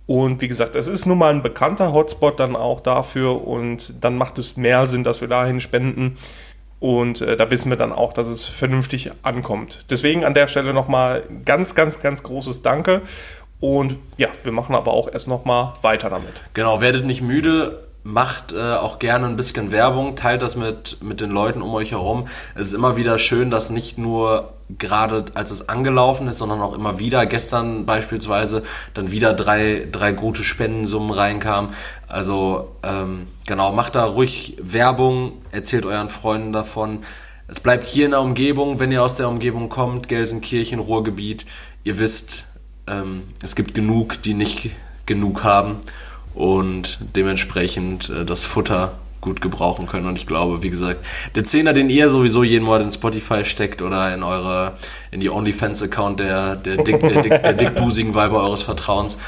Und 0.07 0.41
wie 0.41 0.49
gesagt, 0.49 0.77
es 0.77 0.87
ist 0.87 1.07
nun 1.07 1.19
mal 1.19 1.35
ein 1.35 1.43
bekannter 1.43 1.93
Hotspot 1.93 2.39
dann 2.39 2.55
auch 2.55 2.81
dafür 2.81 3.45
und 3.47 4.05
dann 4.05 4.17
macht 4.17 4.39
es 4.39 4.57
mehr 4.57 4.87
Sinn, 4.87 5.03
dass 5.03 5.21
wir 5.21 5.29
dahin 5.29 5.59
spenden. 5.59 6.17
Und 6.79 7.23
äh, 7.23 7.37
da 7.37 7.51
wissen 7.51 7.71
wir 7.71 7.77
dann 7.77 7.93
auch, 7.93 8.13
dass 8.13 8.27
es 8.29 8.45
vernünftig 8.45 9.11
ankommt. 9.23 9.87
Deswegen 9.91 10.25
an 10.25 10.35
der 10.35 10.47
Stelle 10.47 10.75
nochmal 10.75 11.25
ganz, 11.45 11.75
ganz, 11.75 12.01
ganz 12.01 12.23
großes 12.23 12.63
Danke. 12.63 13.03
Und 13.59 13.99
ja, 14.19 14.29
wir 14.45 14.53
machen 14.53 14.75
aber 14.75 14.93
auch 14.93 15.11
erst 15.11 15.29
nochmal 15.29 15.73
weiter 15.81 16.11
damit. 16.11 16.35
Genau, 16.53 16.81
werdet 16.81 17.07
nicht 17.07 17.23
müde, 17.23 17.86
macht 18.07 18.53
äh, 18.53 18.75
auch 18.75 18.99
gerne 18.99 19.27
ein 19.27 19.37
bisschen 19.37 19.73
Werbung, 19.73 20.15
teilt 20.15 20.41
das 20.41 20.55
mit, 20.57 21.03
mit 21.03 21.21
den 21.21 21.31
Leuten 21.31 21.61
um 21.61 21.75
euch 21.75 21.91
herum. 21.91 22.29
Es 22.55 22.69
ist 22.69 22.75
immer 22.75 22.97
wieder 22.97 23.19
schön, 23.19 23.51
dass 23.51 23.71
nicht 23.71 23.99
nur 23.99 24.53
gerade 24.79 25.25
als 25.35 25.51
es 25.51 25.69
angelaufen 25.69 26.29
ist, 26.29 26.39
sondern 26.39 26.61
auch 26.61 26.73
immer 26.73 26.99
wieder, 26.99 27.27
gestern 27.27 27.85
beispielsweise, 27.85 28.63
dann 28.95 29.11
wieder 29.11 29.33
drei, 29.33 29.87
drei 29.91 30.13
gute 30.13 30.45
Spendensummen 30.45 31.11
reinkamen. 31.11 31.73
Also 32.09 32.77
ähm, 32.83 33.27
genau, 33.47 33.73
macht 33.73 33.97
da 33.97 34.05
ruhig 34.05 34.57
Werbung, 34.61 35.33
erzählt 35.51 35.85
euren 35.85 36.09
Freunden 36.09 36.53
davon. 36.53 37.01
Es 37.49 37.61
bleibt 37.61 37.87
hier 37.87 38.07
in 38.07 38.13
der 38.13 38.21
Umgebung, 38.21 38.79
wenn 38.79 38.91
ihr 38.91 39.03
aus 39.03 39.17
der 39.17 39.29
Umgebung 39.29 39.69
kommt, 39.69 40.09
Gelsenkirchen, 40.09 40.79
Ruhrgebiet. 40.81 41.45
Ihr 41.85 41.99
wisst, 41.99 42.47
ähm, 42.89 43.23
es 43.43 43.55
gibt 43.55 43.75
genug, 43.75 44.23
die 44.23 44.35
nicht 44.35 44.71
genug 45.07 45.45
haben 45.45 45.81
und 46.37 46.99
dementsprechend 47.17 48.11
äh, 48.11 48.25
das 48.25 48.45
Futter 48.45 48.93
gut 49.23 49.41
gebrauchen 49.41 49.87
können. 49.87 50.07
Und 50.07 50.17
ich 50.17 50.27
glaube, 50.27 50.63
wie 50.63 50.71
gesagt, 50.71 51.05
der 51.35 51.43
Zehner, 51.43 51.73
den 51.73 51.91
ihr 51.91 52.11
sowieso 52.11 52.45
jeden 52.45 52.65
Monat 52.65 52.83
in 52.83 52.93
Spotify 52.93 53.45
steckt 53.45 53.83
oder 53.83 54.15
in 54.15 54.23
eure, 54.23 54.75
in 55.11 55.19
die 55.19 55.31
OnlyFans-Account 55.31 56.21
der, 56.21 56.55
der, 56.55 56.77
dick, 56.77 57.01
der, 57.01 57.23
dick, 57.23 57.43
der 57.43 57.55
dickbusigen 57.55 58.15
Weiber 58.15 58.45
eures 58.45 58.63
Vertrauens, 58.63 59.19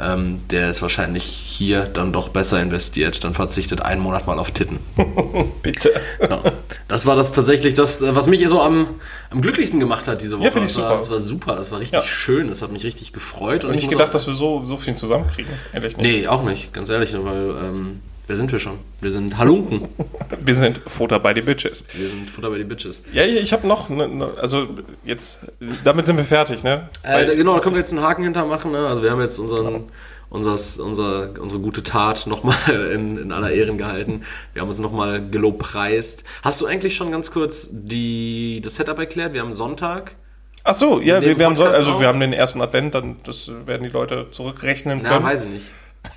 ähm, 0.00 0.38
der 0.50 0.70
ist 0.70 0.82
wahrscheinlich 0.82 1.24
hier 1.24 1.82
dann 1.84 2.12
doch 2.12 2.28
besser 2.28 2.60
investiert. 2.60 3.22
Dann 3.24 3.34
verzichtet 3.34 3.82
einen 3.82 4.00
Monat 4.00 4.26
mal 4.26 4.38
auf 4.38 4.50
Titten. 4.50 4.78
Bitte. 5.62 5.92
Ja. 6.20 6.42
Das 6.88 7.06
war 7.06 7.16
das 7.16 7.32
tatsächlich 7.32 7.74
das, 7.74 8.00
äh, 8.02 8.14
was 8.14 8.26
mich 8.26 8.46
so 8.48 8.60
am, 8.60 8.88
am 9.30 9.40
glücklichsten 9.40 9.80
gemacht 9.80 10.06
hat 10.08 10.20
diese 10.22 10.36
Woche. 10.38 10.46
Ja, 10.46 10.50
finde 10.50 10.68
ich 10.68 10.74
das, 10.74 10.82
War, 10.84 10.90
super. 10.90 10.98
das 11.00 11.10
war 11.10 11.20
super, 11.20 11.56
das 11.56 11.72
war 11.72 11.80
richtig 11.80 11.98
Ja. 12.00 12.04
schön, 12.06 12.48
das 12.48 12.62
hat 12.62 12.72
mich 12.72 12.84
richtig 12.84 13.12
gefreut. 13.12 13.64
Und 13.64 13.70
Und 13.70 13.74
ich 13.76 13.80
ich 13.80 13.86
muss 13.86 13.92
gedacht, 13.92 14.08
auch, 14.08 14.12
dass 14.12 14.26
wir 14.26 14.34
so, 14.34 14.64
so 14.64 14.76
viel 14.76 14.94
zusammenkriegen. 14.94 15.52
Ehrlich 15.72 15.96
nicht. 15.96 16.06
Nee, 16.06 16.26
auch 16.28 16.42
nicht, 16.42 16.72
ganz 16.72 16.90
ehrlich, 16.90 17.12
weil 17.14 17.50
ähm, 17.64 18.00
wer 18.26 18.36
sind 18.36 18.50
wir 18.52 18.58
schon? 18.58 18.78
Wir 19.00 19.10
sind 19.10 19.36
Halunken. 19.38 19.88
Wir 20.44 20.54
sind 20.54 20.80
Futter 20.86 21.20
bei 21.20 21.34
die 21.34 21.42
Bitches. 21.42 21.84
Wir 21.92 22.08
sind 22.08 22.28
Futter 22.28 22.50
bei 22.50 22.58
die 22.58 22.64
Bitches. 22.64 23.04
Ja, 23.12 23.24
ich 23.24 23.52
habe 23.52 23.66
noch, 23.66 23.88
ne, 23.90 24.08
ne, 24.08 24.32
also 24.40 24.66
jetzt, 25.04 25.40
damit 25.84 26.06
sind 26.06 26.16
wir 26.16 26.24
fertig, 26.24 26.62
ne? 26.64 26.88
Äh, 27.02 27.26
da- 27.26 27.34
genau, 27.34 27.54
da 27.54 27.60
können 27.60 27.74
wir 27.76 27.80
jetzt 27.80 27.92
einen 27.92 28.02
Haken 28.02 28.24
hinter 28.24 28.44
machen. 28.46 28.72
Ne? 28.72 28.86
Also 28.88 29.02
wir 29.02 29.10
haben 29.10 29.20
jetzt 29.20 29.38
unseren, 29.38 29.84
unsers, 30.30 30.78
unser, 30.78 31.34
unsere 31.40 31.60
gute 31.60 31.82
Tat 31.82 32.26
nochmal 32.26 32.56
in, 32.94 33.18
in 33.18 33.30
aller 33.32 33.50
Ehren 33.50 33.78
gehalten. 33.78 34.22
Wir 34.54 34.62
haben 34.62 34.68
uns 34.68 34.80
nochmal 34.80 35.28
gelobpreist. 35.28 36.24
Hast 36.42 36.60
du 36.60 36.66
eigentlich 36.66 36.96
schon 36.96 37.10
ganz 37.12 37.30
kurz 37.30 37.68
die, 37.70 38.60
das 38.64 38.76
Setup 38.76 38.98
erklärt? 38.98 39.34
Wir 39.34 39.42
haben 39.42 39.52
Sonntag. 39.52 40.16
Ach 40.64 40.74
so, 40.74 41.00
ja, 41.00 41.20
wir, 41.20 41.38
wir 41.38 41.44
haben 41.46 41.60
also 41.60 41.92
auf? 41.92 42.00
wir 42.00 42.06
haben 42.06 42.20
den 42.20 42.32
ersten 42.32 42.60
Advent, 42.62 42.94
dann 42.94 43.16
das 43.24 43.50
werden 43.66 43.82
die 43.82 43.88
Leute 43.90 44.28
zurückrechnen 44.30 45.00
Na, 45.02 45.10
können. 45.10 45.24
weiß 45.24 45.44
ich 45.46 45.50
nicht. 45.50 45.66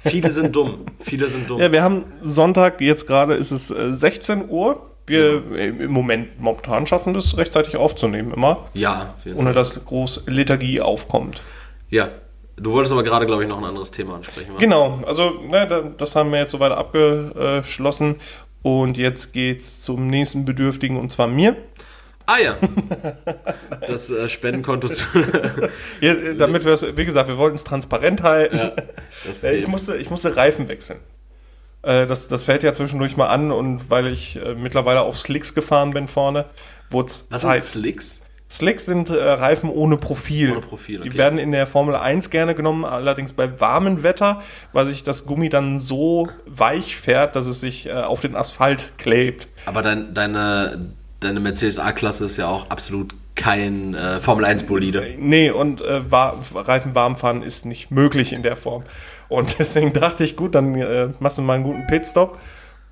Viele 0.03 0.31
sind 0.31 0.55
dumm. 0.55 0.85
Viele 0.99 1.29
sind 1.29 1.49
dumm. 1.49 1.59
Ja, 1.61 1.71
wir 1.71 1.83
haben 1.83 2.05
Sonntag, 2.21 2.81
jetzt 2.81 3.07
gerade 3.07 3.35
ist 3.35 3.51
es 3.51 3.69
äh, 3.71 3.91
16 3.93 4.49
Uhr. 4.49 4.89
Wir 5.07 5.43
äh, 5.55 5.67
im 5.67 5.91
Moment 5.91 6.39
momentan 6.39 6.87
schaffen 6.87 7.13
das 7.13 7.37
rechtzeitig 7.37 7.77
aufzunehmen, 7.77 8.33
immer, 8.33 8.67
Ja, 8.73 9.13
ohne 9.35 9.43
Fall. 9.43 9.53
dass 9.53 9.85
groß 9.85 10.23
Liturgie 10.27 10.81
aufkommt. 10.81 11.41
Ja. 11.89 12.09
Du 12.57 12.71
wolltest 12.71 12.93
aber 12.93 13.03
gerade, 13.03 13.25
glaube 13.25 13.43
ich, 13.43 13.49
noch 13.49 13.57
ein 13.57 13.65
anderes 13.65 13.91
Thema 13.91 14.15
ansprechen. 14.15 14.53
wa? 14.53 14.57
Genau, 14.59 15.01
also 15.05 15.31
ne, 15.47 15.67
da- 15.67 15.81
das 15.81 16.15
haben 16.15 16.31
wir 16.31 16.39
jetzt 16.39 16.51
soweit 16.51 16.71
abgeschlossen. 16.71 18.15
Und 18.61 18.97
jetzt 18.97 19.33
geht's 19.33 19.81
zum 19.83 20.07
nächsten 20.07 20.43
Bedürftigen 20.45 20.97
und 20.97 21.09
zwar 21.11 21.27
mir. 21.27 21.55
Ah 22.27 22.37
ja. 22.43 22.55
Das 23.87 24.09
äh, 24.09 24.27
Spendenkonto 24.29 24.87
zu. 24.87 25.05
Ja, 26.01 26.13
äh, 26.13 26.35
damit 26.35 26.65
wir 26.65 26.73
es, 26.73 26.85
wie 26.97 27.05
gesagt, 27.05 27.27
wir 27.27 27.37
wollten 27.37 27.55
es 27.55 27.63
transparent 27.63 28.23
halten. 28.23 28.57
ja, 28.57 28.71
Äh, 29.43 29.55
Ich 29.57 29.67
musste, 29.67 29.95
ich 29.97 30.09
musste 30.09 30.35
Reifen 30.35 30.67
wechseln. 30.67 30.99
Äh, 31.83 32.07
Das, 32.07 32.27
das 32.27 32.43
fällt 32.43 32.63
ja 32.63 32.73
zwischendurch 32.73 33.15
mal 33.17 33.27
an 33.27 33.51
und 33.51 33.89
weil 33.89 34.07
ich 34.07 34.39
mittlerweile 34.57 35.01
auf 35.01 35.19
Slicks 35.19 35.53
gefahren 35.53 35.91
bin 35.91 36.07
vorne, 36.07 36.45
wurde 36.89 37.09
es 37.11 37.27
Was 37.29 37.41
sind 37.41 37.49
Zeit. 37.51 37.63
Slicks? 37.63 38.21
Slicks 38.49 38.85
sind 38.85 39.09
Reifen 39.11 39.69
ohne 39.71 39.97
Profil. 39.97 40.51
Ohne 40.51 40.61
Profil, 40.61 40.99
okay. 41.01 41.09
Die 41.09 41.17
werden 41.17 41.39
in 41.39 41.51
der 41.51 41.65
Formel 41.65 41.95
1 41.95 42.29
gerne 42.29 42.53
genommen, 42.53 42.85
allerdings 42.85 43.33
bei 43.33 43.59
warmem 43.59 44.03
Wetter, 44.03 44.41
weil 44.71 44.85
sich 44.85 45.03
das 45.03 45.25
Gummi 45.25 45.49
dann 45.49 45.79
so 45.79 46.29
weich 46.45 46.95
fährt, 46.95 47.35
dass 47.35 47.47
es 47.47 47.59
sich 47.59 47.91
auf 47.91 48.21
den 48.21 48.35
Asphalt 48.35 48.91
klebt. 48.99 49.47
Aber 49.65 49.81
dein, 49.81 50.13
deine, 50.13 50.93
deine 51.19 51.39
Mercedes 51.39 51.79
A-Klasse 51.79 52.25
ist 52.25 52.37
ja 52.37 52.47
auch 52.47 52.69
absolut 52.69 53.15
kein 53.35 53.93
äh, 53.93 54.19
Formel 54.19 54.45
1-Bolide. 54.45 55.15
Nee, 55.17 55.51
und 55.51 55.81
äh, 55.81 56.09
war, 56.09 56.39
Reifen 56.53 56.95
warm 56.95 57.17
fahren 57.17 57.41
ist 57.41 57.65
nicht 57.65 57.91
möglich 57.91 58.33
in 58.33 58.43
der 58.43 58.55
Form. 58.55 58.83
Und 59.27 59.59
deswegen 59.59 59.93
dachte 59.93 60.23
ich, 60.23 60.35
gut, 60.35 60.55
dann 60.55 60.75
äh, 60.75 61.09
machst 61.19 61.37
du 61.37 61.41
mal 61.41 61.53
einen 61.53 61.63
guten 61.63 61.87
Pitstop. 61.87 62.39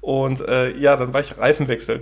Und 0.02 0.42
äh, 0.42 0.76
ja, 0.78 0.98
dann 0.98 1.14
war 1.14 1.22
ich 1.22 1.38
Reifen 1.38 1.68
wechseln. 1.68 2.02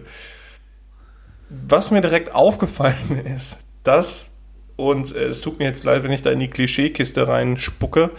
Was 1.49 1.91
mir 1.91 2.01
direkt 2.01 2.34
aufgefallen 2.34 3.23
ist, 3.36 3.60
dass, 3.84 4.31
und 4.75 5.15
äh, 5.15 5.25
es 5.25 5.41
tut 5.41 5.60
mir 5.60 5.65
jetzt 5.65 5.84
leid, 5.84 6.03
wenn 6.03 6.12
ich 6.12 6.21
da 6.21 6.31
in 6.31 6.39
die 6.39 6.49
Klischeekiste 6.49 7.27
reinspucke, 7.27 8.12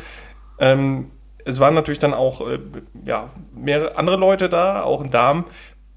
ähm, 0.58 1.10
es 1.44 1.58
waren 1.58 1.74
natürlich 1.74 1.98
dann 1.98 2.14
auch 2.14 2.46
äh, 2.48 2.60
ja, 3.04 3.30
mehrere 3.52 3.96
andere 3.96 4.16
Leute 4.16 4.48
da, 4.48 4.82
auch 4.82 5.02
in 5.02 5.10
Damen. 5.10 5.44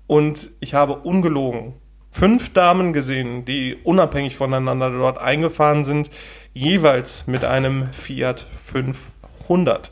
Und 0.07 0.49
ich 0.59 0.73
habe 0.73 0.95
ungelogen 0.95 1.75
fünf 2.17 2.53
Damen 2.53 2.93
gesehen, 2.93 3.43
die 3.43 3.75
unabhängig 3.83 4.37
voneinander 4.37 4.89
dort 4.89 5.17
eingefahren 5.17 5.83
sind, 5.83 6.09
jeweils 6.53 7.27
mit 7.27 7.43
einem 7.43 7.91
Fiat 7.91 8.45
500. 8.55 9.91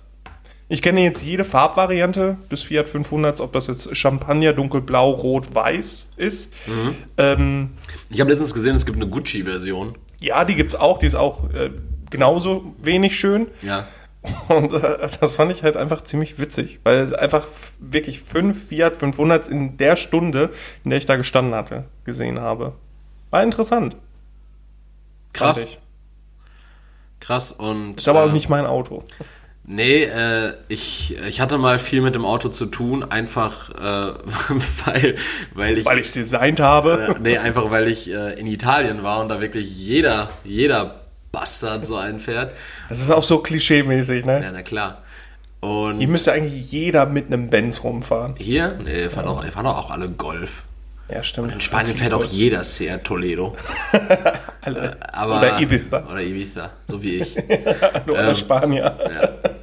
Ich 0.69 0.81
kenne 0.81 1.03
jetzt 1.03 1.21
jede 1.21 1.43
Farbvariante 1.43 2.37
des 2.49 2.63
Fiat 2.63 2.87
500, 2.87 3.41
ob 3.41 3.51
das 3.51 3.67
jetzt 3.67 3.95
Champagner, 3.95 4.53
dunkelblau, 4.53 5.11
rot, 5.11 5.53
weiß 5.53 6.07
ist. 6.15 6.53
Ähm, 7.17 7.71
Ich 8.09 8.21
habe 8.21 8.31
letztens 8.31 8.53
gesehen, 8.53 8.73
es 8.73 8.85
gibt 8.85 8.97
eine 8.97 9.07
Gucci-Version. 9.07 9.95
ja, 10.19 10.45
die 10.45 10.55
gibt's 10.55 10.75
auch, 10.75 10.99
die 10.99 11.05
ist 11.07 11.15
auch 11.15 11.49
äh, 11.53 11.71
genauso 12.09 12.73
wenig 12.81 13.19
schön. 13.19 13.47
Ja. 13.61 13.85
Und 14.47 14.73
äh, 14.73 15.09
das 15.19 15.35
fand 15.35 15.51
ich 15.51 15.63
halt 15.63 15.77
einfach 15.77 16.01
ziemlich 16.03 16.39
witzig, 16.39 16.79
weil 16.83 16.99
es 16.99 17.13
einfach 17.13 17.45
wirklich 17.79 18.21
fünf 18.21 18.69
Fiat 18.69 18.95
500 18.95 19.49
in 19.49 19.77
der 19.77 19.95
Stunde, 19.95 20.51
in 20.83 20.91
der 20.91 20.97
ich 20.97 21.05
da 21.05 21.17
gestanden 21.17 21.53
hatte, 21.53 21.85
gesehen 22.05 22.39
habe. 22.39 22.73
War 23.31 23.43
interessant. 23.43 23.97
Krass. 25.33 25.77
Krass 27.19 27.51
und. 27.51 27.97
Ist 27.97 28.07
aber 28.07 28.23
auch 28.23 28.29
äh, 28.29 28.33
nicht 28.33 28.49
mein 28.49 28.65
Auto. 28.65 29.03
Nee, 29.65 30.03
äh, 30.03 30.53
ich, 30.67 31.17
ich 31.25 31.39
hatte 31.39 31.57
mal 31.57 31.79
viel 31.79 32.01
mit 32.01 32.15
dem 32.15 32.25
Auto 32.25 32.49
zu 32.49 32.65
tun, 32.65 33.03
einfach 33.03 33.69
äh, 33.69 34.13
weil, 34.85 35.15
weil 35.53 35.77
ich. 35.77 35.85
Weil 35.85 35.99
ich 35.99 36.07
es 36.07 36.13
designt 36.13 36.59
habe. 36.59 37.15
äh, 37.15 37.19
nee, 37.21 37.37
einfach 37.37 37.71
weil 37.71 37.87
ich 37.87 38.09
äh, 38.09 38.37
in 38.39 38.47
Italien 38.47 39.03
war 39.03 39.21
und 39.21 39.29
da 39.29 39.39
wirklich 39.39 39.75
jeder, 39.77 40.29
jeder 40.43 41.02
Bastard 41.33 41.85
so 41.85 41.97
einfährt. 41.97 42.55
Das 42.87 43.01
ist 43.01 43.11
auch 43.11 43.23
so 43.23 43.39
klischee-mäßig, 43.39 44.23
ne? 44.23 44.41
Ja, 44.41 44.51
na 44.51 44.61
klar. 44.61 45.01
Und 45.59 45.97
Hier 45.99 46.07
müsste 46.07 46.31
eigentlich 46.31 46.71
jeder 46.71 47.05
mit 47.07 47.27
einem 47.27 47.49
Benz 47.49 47.83
rumfahren. 47.83 48.35
hier, 48.37 48.77
nee, 48.83 49.09
fahren 49.09 49.27
auch, 49.27 49.43
fahren 49.45 49.65
auch 49.65 49.91
alle 49.91 50.09
Golf. 50.09 50.63
Ja, 51.09 51.23
stimmt. 51.23 51.51
In 51.51 51.59
Spanien 51.59 51.95
fährt 51.95 52.13
auch 52.13 52.23
jeder 52.23 52.63
Seat 52.63 53.03
Toledo. 53.03 53.55
Alle. 54.61 54.97
Aber, 55.11 55.37
Oder 55.39 55.59
Ibiza. 55.59 56.07
Oder 56.09 56.21
Ibiza, 56.21 56.69
so 56.87 57.03
wie 57.03 57.15
ich. 57.17 57.37
Oder 58.07 58.33
Spanier. 58.33 58.97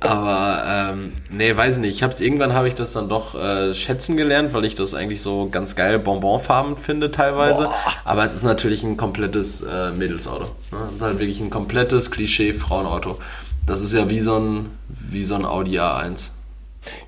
Aber 0.00 0.62
ähm, 0.66 1.12
nee, 1.30 1.54
weiß 1.54 1.78
nicht. 1.78 1.94
Ich 1.94 2.02
hab's 2.02 2.20
irgendwann 2.20 2.54
habe 2.54 2.68
ich 2.68 2.74
das 2.74 2.92
dann 2.92 3.08
doch 3.08 3.34
äh, 3.34 3.74
schätzen 3.74 4.16
gelernt, 4.16 4.54
weil 4.54 4.64
ich 4.64 4.74
das 4.74 4.94
eigentlich 4.94 5.20
so 5.20 5.48
ganz 5.50 5.76
geil 5.76 5.98
Bonbonfarben 5.98 6.76
finde 6.76 7.10
teilweise. 7.10 7.64
Boah. 7.64 7.74
Aber 8.04 8.24
es 8.24 8.32
ist 8.32 8.42
natürlich 8.42 8.82
ein 8.82 8.96
komplettes 8.96 9.60
äh, 9.60 9.90
Mädelsauto. 9.90 10.46
Ne? 10.72 10.78
Es 10.88 10.94
ist 10.96 11.02
halt 11.02 11.18
wirklich 11.18 11.40
ein 11.40 11.50
komplettes 11.50 12.10
Klischee 12.10 12.54
Frauenauto. 12.54 13.18
Das 13.66 13.80
ist 13.80 13.92
ja 13.92 14.08
wie 14.08 14.20
so 14.20 14.38
ein 14.38 14.70
wie 14.88 15.22
so 15.22 15.34
ein 15.34 15.44
Audi 15.44 15.78
A1. 15.78 16.30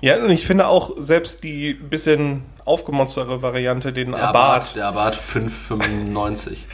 Ja, 0.01 0.23
und 0.23 0.29
ich 0.29 0.45
finde 0.45 0.67
auch 0.67 0.91
selbst 0.97 1.43
die 1.43 1.73
bisschen 1.73 2.43
aufgemonsterte 2.65 3.41
Variante, 3.41 3.91
den 3.91 4.11
Der 4.11 4.29
Abarth, 4.29 4.75
der 4.75 4.87
Abarth 4.87 5.15
595. 5.17 6.67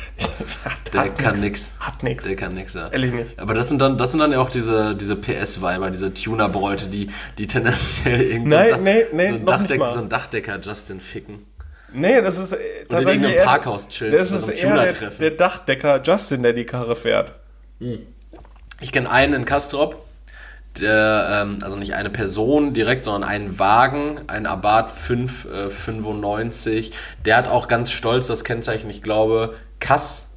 Der 0.93 1.02
hat 1.02 1.17
kann 1.17 1.39
nix. 1.39 1.43
nix. 1.43 1.75
Hat 1.80 2.04
nix. 2.04 2.23
Der 2.23 2.36
kann 2.36 2.54
nix, 2.54 2.73
ja. 2.73 2.88
Ehrlich 2.89 3.12
nicht. 3.13 3.39
Aber 3.39 3.54
das 3.54 3.69
sind 3.69 3.82
dann, 3.82 3.97
das 3.97 4.12
sind 4.12 4.19
dann 4.19 4.32
ja 4.32 4.39
auch 4.39 4.49
diese, 4.49 4.95
diese 4.95 5.15
PS-Weiber, 5.15 5.89
diese 5.91 6.13
Tuner-Bräute, 6.13 6.88
die, 6.88 7.10
die 7.38 7.47
tendenziell 7.47 8.21
irgendwie 8.21 8.49
Nein, 8.56 8.69
so, 8.69 8.75
ein 8.75 8.84
nee, 8.84 9.06
nee, 9.13 9.30
so, 9.30 9.36
ein 9.36 9.45
Dachdeck, 9.45 9.82
so 9.91 9.99
ein 9.99 10.10
Dachdecker 10.10 10.60
Justin 10.60 10.99
ficken. 10.99 11.45
Nee, 11.91 12.21
das 12.21 12.38
ist 12.38 12.54
äh, 12.54 12.58
tatsächlich 12.88 13.08
irgendeinem 13.15 13.36
eher, 13.38 13.45
Parkhaus 13.45 13.88
chillst 13.88 14.32
Das 14.32 14.32
ist 14.32 14.47
eher 14.49 14.73
der, 14.75 14.89
Tuner-Treffen. 14.89 15.21
der 15.21 15.32
Dachdecker 15.32 16.02
Justin, 16.04 16.43
der 16.43 16.54
die 16.54 16.65
Karre 16.65 16.95
fährt. 16.95 17.34
Ich 18.82 18.91
kenne 18.91 19.10
einen 19.10 19.34
in 19.34 19.45
Kastrop, 19.45 20.04
der, 20.79 21.41
ähm, 21.41 21.57
also 21.61 21.77
nicht 21.77 21.95
eine 21.95 22.09
Person 22.09 22.73
direkt, 22.73 23.03
sondern 23.03 23.29
einen 23.29 23.59
Wagen, 23.59 24.21
ein 24.27 24.45
Abarth 24.45 24.89
595. 24.89 26.91
Der 27.25 27.37
hat 27.37 27.47
auch 27.47 27.67
ganz 27.67 27.91
stolz 27.91 28.27
das 28.27 28.43
Kennzeichen, 28.43 28.89
ich 28.89 29.01
glaube, 29.01 29.55
Kass 29.79 30.29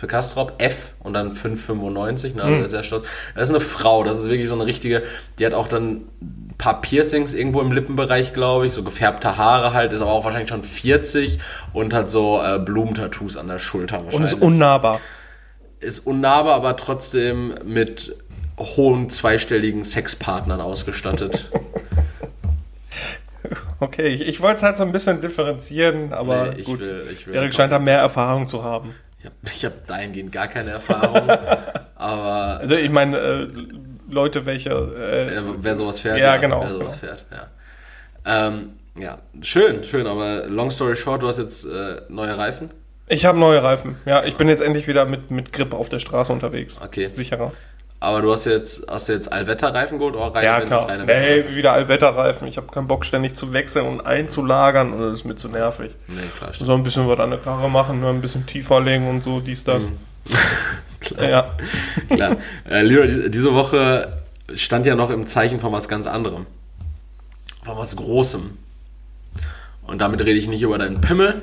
für 0.00 0.06
Kastrop, 0.06 0.54
F 0.56 0.94
und 1.00 1.12
dann 1.12 1.30
595, 1.30 2.34
ne, 2.34 2.60
ist 2.60 2.70
sehr 2.70 2.82
stolz. 2.82 3.06
Das 3.34 3.50
ist 3.50 3.54
eine 3.54 3.60
Frau, 3.60 4.02
das 4.02 4.18
ist 4.18 4.30
wirklich 4.30 4.48
so 4.48 4.54
eine 4.54 4.64
richtige, 4.64 5.02
die 5.38 5.44
hat 5.44 5.52
auch 5.52 5.68
dann 5.68 6.08
ein 6.22 6.54
paar 6.56 6.80
Piercings 6.80 7.34
irgendwo 7.34 7.60
im 7.60 7.70
Lippenbereich, 7.70 8.32
glaube 8.32 8.66
ich, 8.66 8.72
so 8.72 8.82
gefärbte 8.82 9.36
Haare 9.36 9.74
halt, 9.74 9.92
ist 9.92 10.00
aber 10.00 10.12
auch 10.12 10.24
wahrscheinlich 10.24 10.48
schon 10.48 10.62
40 10.62 11.38
und 11.74 11.92
hat 11.92 12.08
so 12.08 12.40
äh, 12.42 12.58
Blumentattoos 12.58 13.36
an 13.36 13.48
der 13.48 13.58
Schulter 13.58 13.98
Und 13.98 14.06
wahrscheinlich 14.06 14.32
ist 14.32 14.40
unnahbar. 14.40 15.00
ist 15.80 16.06
unnahbar, 16.06 16.54
aber 16.54 16.76
trotzdem 16.76 17.54
mit 17.66 18.16
hohen 18.60 19.08
zweistelligen 19.10 19.82
Sexpartnern 19.82 20.60
ausgestattet. 20.60 21.50
Okay, 23.80 24.08
ich, 24.08 24.20
ich 24.20 24.40
wollte 24.42 24.56
es 24.56 24.62
halt 24.62 24.76
so 24.76 24.84
ein 24.84 24.92
bisschen 24.92 25.20
differenzieren, 25.22 26.12
aber 26.12 26.48
Nee, 26.50 26.60
ich 26.60 26.66
gut. 26.66 26.80
will- 26.80 27.08
ich 27.10 27.26
will 27.26 27.34
Erik 27.34 27.54
scheint 27.54 27.72
da 27.72 27.78
mehr 27.78 27.98
Erfahrung 27.98 28.46
zu 28.46 28.62
haben. 28.62 28.94
Ich 29.42 29.64
habe 29.64 29.74
hab 29.74 29.86
dahingehend 29.86 30.30
gar 30.32 30.46
keine 30.48 30.70
Erfahrung, 30.70 31.28
aber 31.96 32.60
Also 32.60 32.74
ich 32.76 32.90
meine, 32.90 33.18
äh, 33.18 33.48
Leute, 34.10 34.44
welche... 34.44 34.70
Äh, 34.70 35.40
wer 35.56 35.76
sowas 35.76 36.00
fährt, 36.00 36.18
Ja, 36.18 36.36
genau, 36.36 36.60
wer 36.62 36.68
sowas 36.74 37.00
genau. 37.00 37.12
fährt, 37.14 37.24
ja. 37.32 38.46
Ähm, 38.48 38.72
ja, 38.98 39.18
schön, 39.40 39.82
schön, 39.84 40.06
aber 40.06 40.46
long 40.46 40.70
story 40.70 40.94
short, 40.94 41.22
du 41.22 41.28
hast 41.28 41.38
jetzt 41.38 41.64
äh, 41.64 42.02
neue 42.10 42.36
Reifen. 42.36 42.70
ich 43.08 43.24
habe 43.24 43.38
neue 43.38 43.62
Reifen. 43.62 43.96
Ja, 44.04 44.22
ich 44.24 44.36
bin 44.36 44.48
jetzt 44.48 44.60
endlich 44.60 44.86
wieder 44.88 45.06
mit, 45.06 45.30
mit 45.30 45.54
Grip 45.54 45.72
auf 45.72 45.88
der 45.88 45.98
Straße 46.00 46.32
unterwegs. 46.32 46.78
Okay. 46.84 47.08
Sicherer. 47.08 47.50
Aber 48.02 48.22
du 48.22 48.32
hast 48.32 48.46
jetzt, 48.46 48.86
hast 48.90 49.08
du 49.08 49.12
jetzt 49.12 49.30
Allwetterreifen 49.30 49.98
geholt 49.98 50.16
oder 50.16 50.34
rein, 50.34 50.42
Ja, 50.44 50.60
klar. 50.62 50.88
reine 50.88 51.04
Nee, 51.04 51.54
wieder 51.54 51.72
Allwetterreifen. 51.72 52.48
Ich 52.48 52.56
habe 52.56 52.66
keinen 52.68 52.86
Bock, 52.86 53.04
ständig 53.04 53.34
zu 53.36 53.52
wechseln 53.52 53.84
und 53.86 54.00
einzulagern 54.06 54.92
und 54.94 55.00
das 55.02 55.18
ist 55.20 55.24
mir 55.26 55.36
zu 55.36 55.48
nervig. 55.48 55.90
Nee, 56.08 56.14
klar, 56.38 56.50
stimmt. 56.54 56.66
So 56.68 56.74
ein 56.74 56.82
bisschen 56.82 57.06
was 57.08 57.20
an 57.20 57.28
der 57.30 57.38
Karre 57.40 57.68
machen, 57.68 58.00
nur 58.00 58.08
ein 58.08 58.22
bisschen 58.22 58.46
tiefer 58.46 58.80
legen 58.80 59.06
und 59.06 59.22
so, 59.22 59.40
dies, 59.40 59.64
das. 59.64 59.84
Mhm. 59.84 59.98
Ja. 61.20 61.50
Klar. 62.08 62.36
Äh, 62.68 62.82
Leroy, 62.82 63.06
die- 63.08 63.30
diese 63.30 63.54
Woche 63.54 64.08
stand 64.54 64.86
ja 64.86 64.94
noch 64.94 65.10
im 65.10 65.26
Zeichen 65.26 65.58
von 65.58 65.72
was 65.72 65.88
ganz 65.88 66.06
anderem. 66.06 66.46
Von 67.64 67.76
was 67.78 67.96
Großem. 67.96 68.50
Und 69.86 69.98
damit 70.00 70.20
rede 70.20 70.32
ich 70.38 70.46
nicht 70.48 70.62
über 70.62 70.78
deinen 70.78 71.00
Pimmel, 71.00 71.42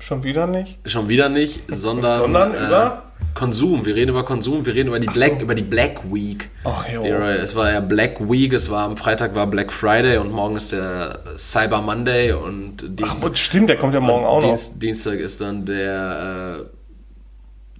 Schon 0.00 0.24
wieder 0.24 0.46
nicht? 0.46 0.78
schon 0.86 1.08
wieder 1.08 1.28
nicht, 1.28 1.62
sondern, 1.68 2.20
Sondern 2.20 2.54
über? 2.54 3.02
Konsum. 3.34 3.84
Wir 3.84 3.94
reden 3.94 4.10
über 4.10 4.24
Konsum, 4.24 4.64
wir 4.64 4.74
reden 4.74 4.88
über 4.88 5.00
die 5.00 5.08
Black, 5.08 5.34
so. 5.38 5.40
über 5.40 5.54
die 5.54 5.62
Black 5.62 6.00
Week. 6.12 6.50
Ach 6.64 6.88
jo. 6.88 7.04
Es 7.04 7.54
war 7.56 7.70
ja 7.70 7.80
Black 7.80 8.20
Week, 8.30 8.52
es 8.52 8.70
war 8.70 8.84
am 8.84 8.96
Freitag 8.96 9.34
war 9.34 9.46
Black 9.46 9.72
Friday 9.72 10.18
und 10.18 10.32
morgen 10.32 10.56
ist 10.56 10.72
der 10.72 11.20
Cyber 11.36 11.82
Monday 11.82 12.32
und 12.32 12.82
Ach, 12.82 12.88
Dienstag, 12.88 13.28
und 13.28 13.38
stimmt, 13.38 13.68
der 13.68 13.76
kommt 13.76 13.94
ja 13.94 14.00
morgen 14.00 14.24
auch 14.24 14.40
noch. 14.40 14.48
Dienst, 14.48 14.80
Dienstag 14.82 15.18
ist 15.18 15.40
dann 15.40 15.66
der 15.66 16.60
äh, 16.60 16.64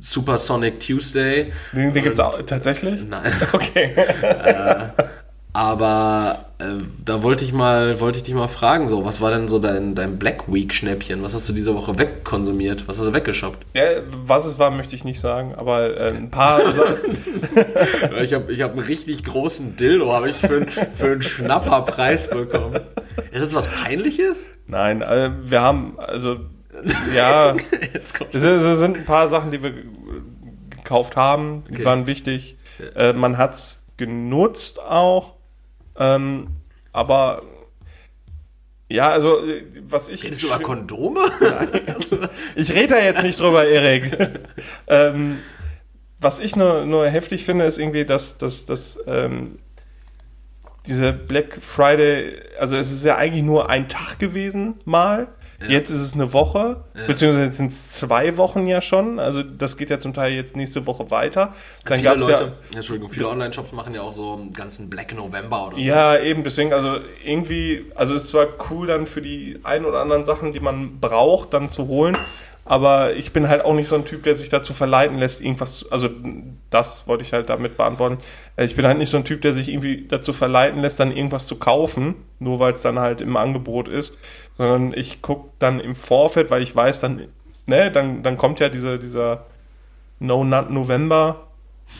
Supersonic 0.00 0.80
Tuesday. 0.80 1.52
Den, 1.72 1.92
den 1.94 2.02
gibt's 2.02 2.20
auch 2.20 2.40
tatsächlich? 2.42 3.00
Nein. 3.08 3.32
Okay. 3.52 3.94
Aber 5.56 6.46
äh, 6.58 6.64
da 7.04 7.22
wollte 7.22 7.44
ich 7.44 7.52
mal, 7.52 8.00
wollte 8.00 8.18
ich 8.18 8.24
dich 8.24 8.34
mal 8.34 8.48
fragen, 8.48 8.88
so, 8.88 9.04
was 9.04 9.20
war 9.20 9.30
denn 9.30 9.46
so 9.46 9.60
dein, 9.60 9.94
dein 9.94 10.18
Black 10.18 10.52
Week 10.52 10.74
Schnäppchen? 10.74 11.22
Was 11.22 11.32
hast 11.32 11.48
du 11.48 11.52
diese 11.52 11.76
Woche 11.76 11.96
wegkonsumiert? 11.96 12.88
Was 12.88 12.98
hast 12.98 13.06
du 13.06 13.14
weggeshoppt? 13.14 13.64
ja, 13.72 13.84
was 14.26 14.46
es 14.46 14.58
war, 14.58 14.72
möchte 14.72 14.96
ich 14.96 15.04
nicht 15.04 15.20
sagen, 15.20 15.54
aber 15.54 15.96
äh, 15.96 16.08
ein 16.08 16.28
paar 16.28 16.60
ich 18.20 18.34
habe 18.34 18.52
ich 18.52 18.62
hab 18.62 18.72
einen 18.72 18.80
richtig 18.84 19.22
großen 19.22 19.76
Dildo, 19.76 20.12
habe 20.12 20.28
ich 20.28 20.36
für, 20.36 20.66
für 20.66 21.12
einen 21.12 21.22
Schnapperpreis 21.22 22.30
bekommen. 22.30 22.80
Ist 23.30 23.44
das 23.44 23.54
was 23.54 23.68
Peinliches? 23.68 24.50
Nein, 24.66 25.02
äh, 25.02 25.30
wir 25.44 25.60
haben, 25.60 26.00
also, 26.00 26.38
ja, 27.14 27.54
es, 27.54 28.42
es 28.42 28.78
sind 28.80 28.96
ein 28.96 29.04
paar 29.04 29.28
Sachen, 29.28 29.52
die 29.52 29.62
wir 29.62 29.72
gekauft 30.70 31.14
haben, 31.14 31.62
die 31.68 31.74
Okay. 31.74 31.84
waren 31.84 32.08
wichtig. 32.08 32.56
Äh, 32.96 33.12
man 33.12 33.38
hat's 33.38 33.84
genutzt 33.96 34.82
auch, 34.82 35.34
ähm, 35.98 36.48
aber 36.92 37.42
ja, 38.88 39.08
also 39.08 39.38
was 39.88 40.08
ich 40.08 40.22
Redest 40.22 40.42
du 40.42 40.46
über 40.46 40.60
Kondome? 40.60 41.20
ich 42.54 42.72
rede 42.72 42.94
da 42.94 43.00
jetzt 43.00 43.22
nicht 43.22 43.40
drüber, 43.40 43.66
Erik. 43.66 44.16
ähm, 44.86 45.38
was 46.20 46.40
ich 46.40 46.54
nur, 46.54 46.84
nur 46.84 47.08
heftig 47.08 47.44
finde, 47.44 47.64
ist 47.64 47.78
irgendwie, 47.78 48.04
dass, 48.04 48.38
dass, 48.38 48.66
dass 48.66 48.98
ähm, 49.06 49.58
diese 50.86 51.12
Black 51.12 51.58
Friday, 51.60 52.40
also 52.58 52.76
es 52.76 52.92
ist 52.92 53.04
ja 53.04 53.16
eigentlich 53.16 53.42
nur 53.42 53.70
ein 53.70 53.88
Tag 53.88 54.18
gewesen, 54.18 54.74
mal. 54.84 55.28
Jetzt 55.68 55.90
ist 55.90 56.00
es 56.00 56.14
eine 56.14 56.32
Woche, 56.32 56.84
beziehungsweise 57.06 57.46
jetzt 57.46 57.56
sind 57.56 57.70
es 57.72 57.92
zwei 57.92 58.36
Wochen 58.36 58.66
ja 58.66 58.80
schon. 58.80 59.18
Also 59.18 59.42
das 59.42 59.76
geht 59.76 59.90
ja 59.90 59.98
zum 59.98 60.14
Teil 60.14 60.32
jetzt 60.32 60.56
nächste 60.56 60.86
Woche 60.86 61.10
weiter. 61.10 61.54
Dann 61.84 61.98
viele 61.98 62.14
Leute, 62.14 62.52
ja 62.72 62.76
Entschuldigung, 62.76 63.10
viele 63.10 63.28
Online-Shops 63.28 63.72
machen 63.72 63.94
ja 63.94 64.02
auch 64.02 64.12
so 64.12 64.34
einen 64.34 64.52
ganzen 64.52 64.90
Black 64.90 65.14
November 65.14 65.68
oder 65.68 65.76
so. 65.76 65.82
Ja, 65.82 66.18
eben, 66.18 66.42
deswegen, 66.42 66.72
also 66.72 66.98
irgendwie, 67.24 67.90
also 67.94 68.14
es 68.14 68.24
ist 68.24 68.30
zwar 68.30 68.46
cool 68.70 68.86
dann 68.86 69.06
für 69.06 69.22
die 69.22 69.60
ein 69.64 69.84
oder 69.84 70.00
anderen 70.00 70.24
Sachen, 70.24 70.52
die 70.52 70.60
man 70.60 71.00
braucht, 71.00 71.54
dann 71.54 71.68
zu 71.68 71.88
holen, 71.88 72.16
aber 72.66 73.14
ich 73.14 73.32
bin 73.32 73.48
halt 73.48 73.64
auch 73.64 73.74
nicht 73.74 73.88
so 73.88 73.94
ein 73.94 74.06
Typ, 74.06 74.22
der 74.22 74.36
sich 74.36 74.48
dazu 74.48 74.72
verleiten 74.72 75.18
lässt, 75.18 75.42
irgendwas, 75.42 75.86
also 75.90 76.08
das 76.70 77.06
wollte 77.06 77.22
ich 77.22 77.32
halt 77.32 77.50
damit 77.50 77.76
beantworten. 77.76 78.18
Äh, 78.56 78.64
Ich 78.64 78.74
bin 78.74 78.86
halt 78.86 78.96
nicht 78.98 79.10
so 79.10 79.18
ein 79.18 79.24
Typ, 79.24 79.42
der 79.42 79.52
sich 79.52 79.68
irgendwie 79.68 80.06
dazu 80.08 80.32
verleiten 80.32 80.80
lässt, 80.80 80.98
dann 80.98 81.14
irgendwas 81.14 81.46
zu 81.46 81.56
kaufen, 81.56 82.14
nur 82.38 82.60
weil 82.60 82.72
es 82.72 82.82
dann 82.82 82.98
halt 82.98 83.20
im 83.20 83.36
Angebot 83.36 83.88
ist, 83.88 84.16
sondern 84.56 84.92
ich 84.98 85.22
gucke 85.22 85.50
dann 85.58 85.80
im 85.80 85.94
Vorfeld, 85.94 86.50
weil 86.50 86.62
ich 86.62 86.74
weiß, 86.74 87.00
dann 87.00 87.28
ne, 87.66 87.90
dann, 87.90 88.22
dann 88.22 88.36
kommt 88.36 88.60
ja 88.60 88.68
diese, 88.68 88.98
dieser 88.98 89.46
No 90.20 90.44
Nut 90.44 90.70
November 90.70 91.48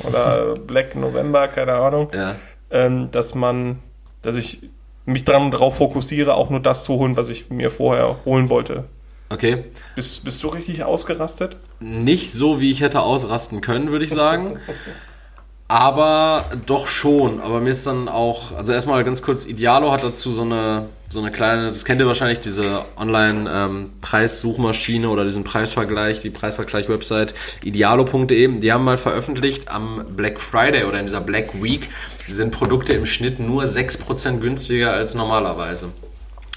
oder 0.07 0.55
Black 0.67 0.95
November, 0.97 1.49
keine 1.49 1.75
Ahnung, 1.75 2.09
Ja. 2.15 2.37
ähm, 2.71 3.11
dass 3.11 3.35
man, 3.35 3.79
dass 4.23 4.37
ich 4.37 4.69
mich 5.07 5.25
dran 5.25 5.51
darauf 5.51 5.77
fokussiere, 5.77 6.35
auch 6.35 6.49
nur 6.51 6.61
das 6.61 6.85
zu 6.85 6.95
holen, 6.95 7.17
was 7.17 7.29
ich 7.29 7.51
mir 7.51 7.71
vorher 7.71 8.17
holen 8.25 8.49
wollte. 8.49 8.85
Okay. 9.31 9.65
Bist, 9.97 10.25
bist 10.25 10.43
du 10.43 10.49
richtig 10.49 10.85
ausgerastet? 10.85 11.57
Nicht 11.81 12.33
so, 12.33 12.61
wie 12.61 12.71
ich 12.71 12.81
hätte 12.83 13.01
ausrasten 13.01 13.61
können, 13.61 13.91
würde 13.91 14.05
ich 14.05 14.11
sagen. 14.13 14.59
Aber 15.67 16.45
doch 16.67 16.87
schon. 16.87 17.41
Aber 17.41 17.59
mir 17.61 17.71
ist 17.71 17.87
dann 17.87 18.07
auch, 18.09 18.55
also 18.55 18.71
erstmal 18.73 19.03
ganz 19.03 19.23
kurz, 19.23 19.47
Idealo 19.47 19.93
hat 19.93 20.05
dazu 20.05 20.31
so 20.31 20.43
eine, 20.43 20.89
so 21.09 21.21
eine 21.21 21.31
kleine, 21.31 21.69
das 21.69 21.87
kennt 21.87 22.01
ihr 22.01 22.07
wahrscheinlich, 22.07 22.41
diese 22.41 22.85
Online-Preissuchmaschine 22.97 25.09
oder 25.09 25.25
diesen 25.25 25.43
Preisvergleich, 25.43 26.21
die 26.21 26.29
Preisvergleich-Website 26.29 27.33
idealo.de. 27.65 28.61
Die 28.61 28.73
haben 28.73 28.85
mal 28.85 28.99
veröffentlicht, 28.99 29.71
am 29.71 30.05
Black 30.15 30.39
Friday 30.39 30.85
oder 30.85 30.99
in 30.99 31.07
dieser 31.07 31.23
Black 31.23 31.63
Week 31.63 31.89
sind 32.29 32.51
Produkte 32.51 32.93
im 32.93 33.07
Schnitt 33.07 33.41
nur 33.41 33.65
6% 33.65 34.41
günstiger 34.41 34.93
als 34.93 35.15
normalerweise. 35.15 35.89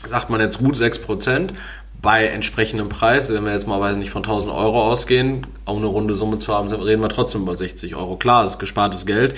Sagt 0.06 0.30
man 0.30 0.42
jetzt 0.42 0.60
gut 0.60 0.76
6%. 0.76 1.54
Bei 2.02 2.26
entsprechendem 2.28 2.90
Preis, 2.90 3.34
wenn 3.34 3.46
wir 3.46 3.54
jetzt 3.54 3.68
mal, 3.68 3.80
weiß 3.80 3.98
nicht, 3.98 4.12
von 4.12 4.24
1000 4.24 4.54
Euro 4.54 4.84
ausgehen, 4.84 5.48
um 5.66 5.78
eine 5.78 5.88
runde 5.88 6.14
Summe 6.14 6.38
zu 6.38 6.54
haben, 6.54 6.68
reden 6.70 7.02
wir 7.02 7.10
trotzdem 7.10 7.42
über 7.42 7.56
60 7.56 7.96
Euro. 7.96 8.18
Klar, 8.18 8.44
das 8.44 8.54
ist 8.54 8.60
gespartes 8.60 9.06
Geld. 9.06 9.36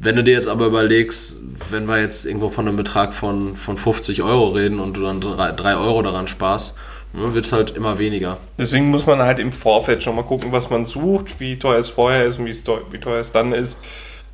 Wenn 0.00 0.14
du 0.14 0.22
dir 0.22 0.34
jetzt 0.34 0.46
aber 0.46 0.66
überlegst, 0.66 1.38
wenn 1.70 1.88
wir 1.88 2.00
jetzt 2.00 2.24
irgendwo 2.24 2.50
von 2.50 2.68
einem 2.68 2.76
Betrag 2.76 3.12
von, 3.12 3.56
von 3.56 3.76
50 3.76 4.22
Euro 4.22 4.50
reden 4.50 4.78
und 4.78 4.96
du 4.96 5.02
dann 5.02 5.20
3 5.20 5.76
Euro 5.76 6.02
daran 6.02 6.28
sparst, 6.28 6.76
ne, 7.12 7.34
wird 7.34 7.46
es 7.46 7.52
halt 7.52 7.72
immer 7.72 7.98
weniger. 7.98 8.36
Deswegen 8.56 8.90
muss 8.90 9.06
man 9.06 9.20
halt 9.20 9.40
im 9.40 9.50
Vorfeld 9.50 10.04
schon 10.04 10.14
mal 10.14 10.22
gucken, 10.22 10.52
was 10.52 10.70
man 10.70 10.84
sucht, 10.84 11.40
wie 11.40 11.58
teuer 11.58 11.80
es 11.80 11.88
vorher 11.88 12.26
ist 12.26 12.38
und 12.38 12.46
wie, 12.46 12.54
teuer, 12.54 12.82
wie 12.92 12.98
teuer 12.98 13.18
es 13.18 13.32
dann 13.32 13.52
ist. 13.52 13.76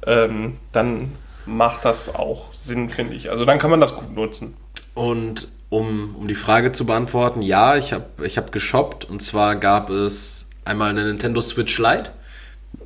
Ähm, 0.06 0.58
dann 0.72 1.12
macht 1.46 1.86
das 1.86 2.14
auch 2.14 2.52
Sinn, 2.52 2.90
finde 2.90 3.16
ich. 3.16 3.30
Also 3.30 3.46
dann 3.46 3.58
kann 3.58 3.70
man 3.70 3.80
das 3.80 3.94
gut 3.96 4.14
nutzen. 4.14 4.56
Und 4.94 5.48
um, 5.70 6.14
um 6.16 6.28
die 6.28 6.34
Frage 6.34 6.72
zu 6.72 6.86
beantworten, 6.86 7.42
ja, 7.42 7.76
ich 7.76 7.92
habe 7.92 8.06
ich 8.24 8.38
hab 8.38 8.52
geshoppt 8.52 9.04
und 9.04 9.22
zwar 9.22 9.56
gab 9.56 9.90
es 9.90 10.46
einmal 10.64 10.90
eine 10.90 11.04
Nintendo 11.04 11.40
Switch 11.40 11.78
Lite. 11.78 12.10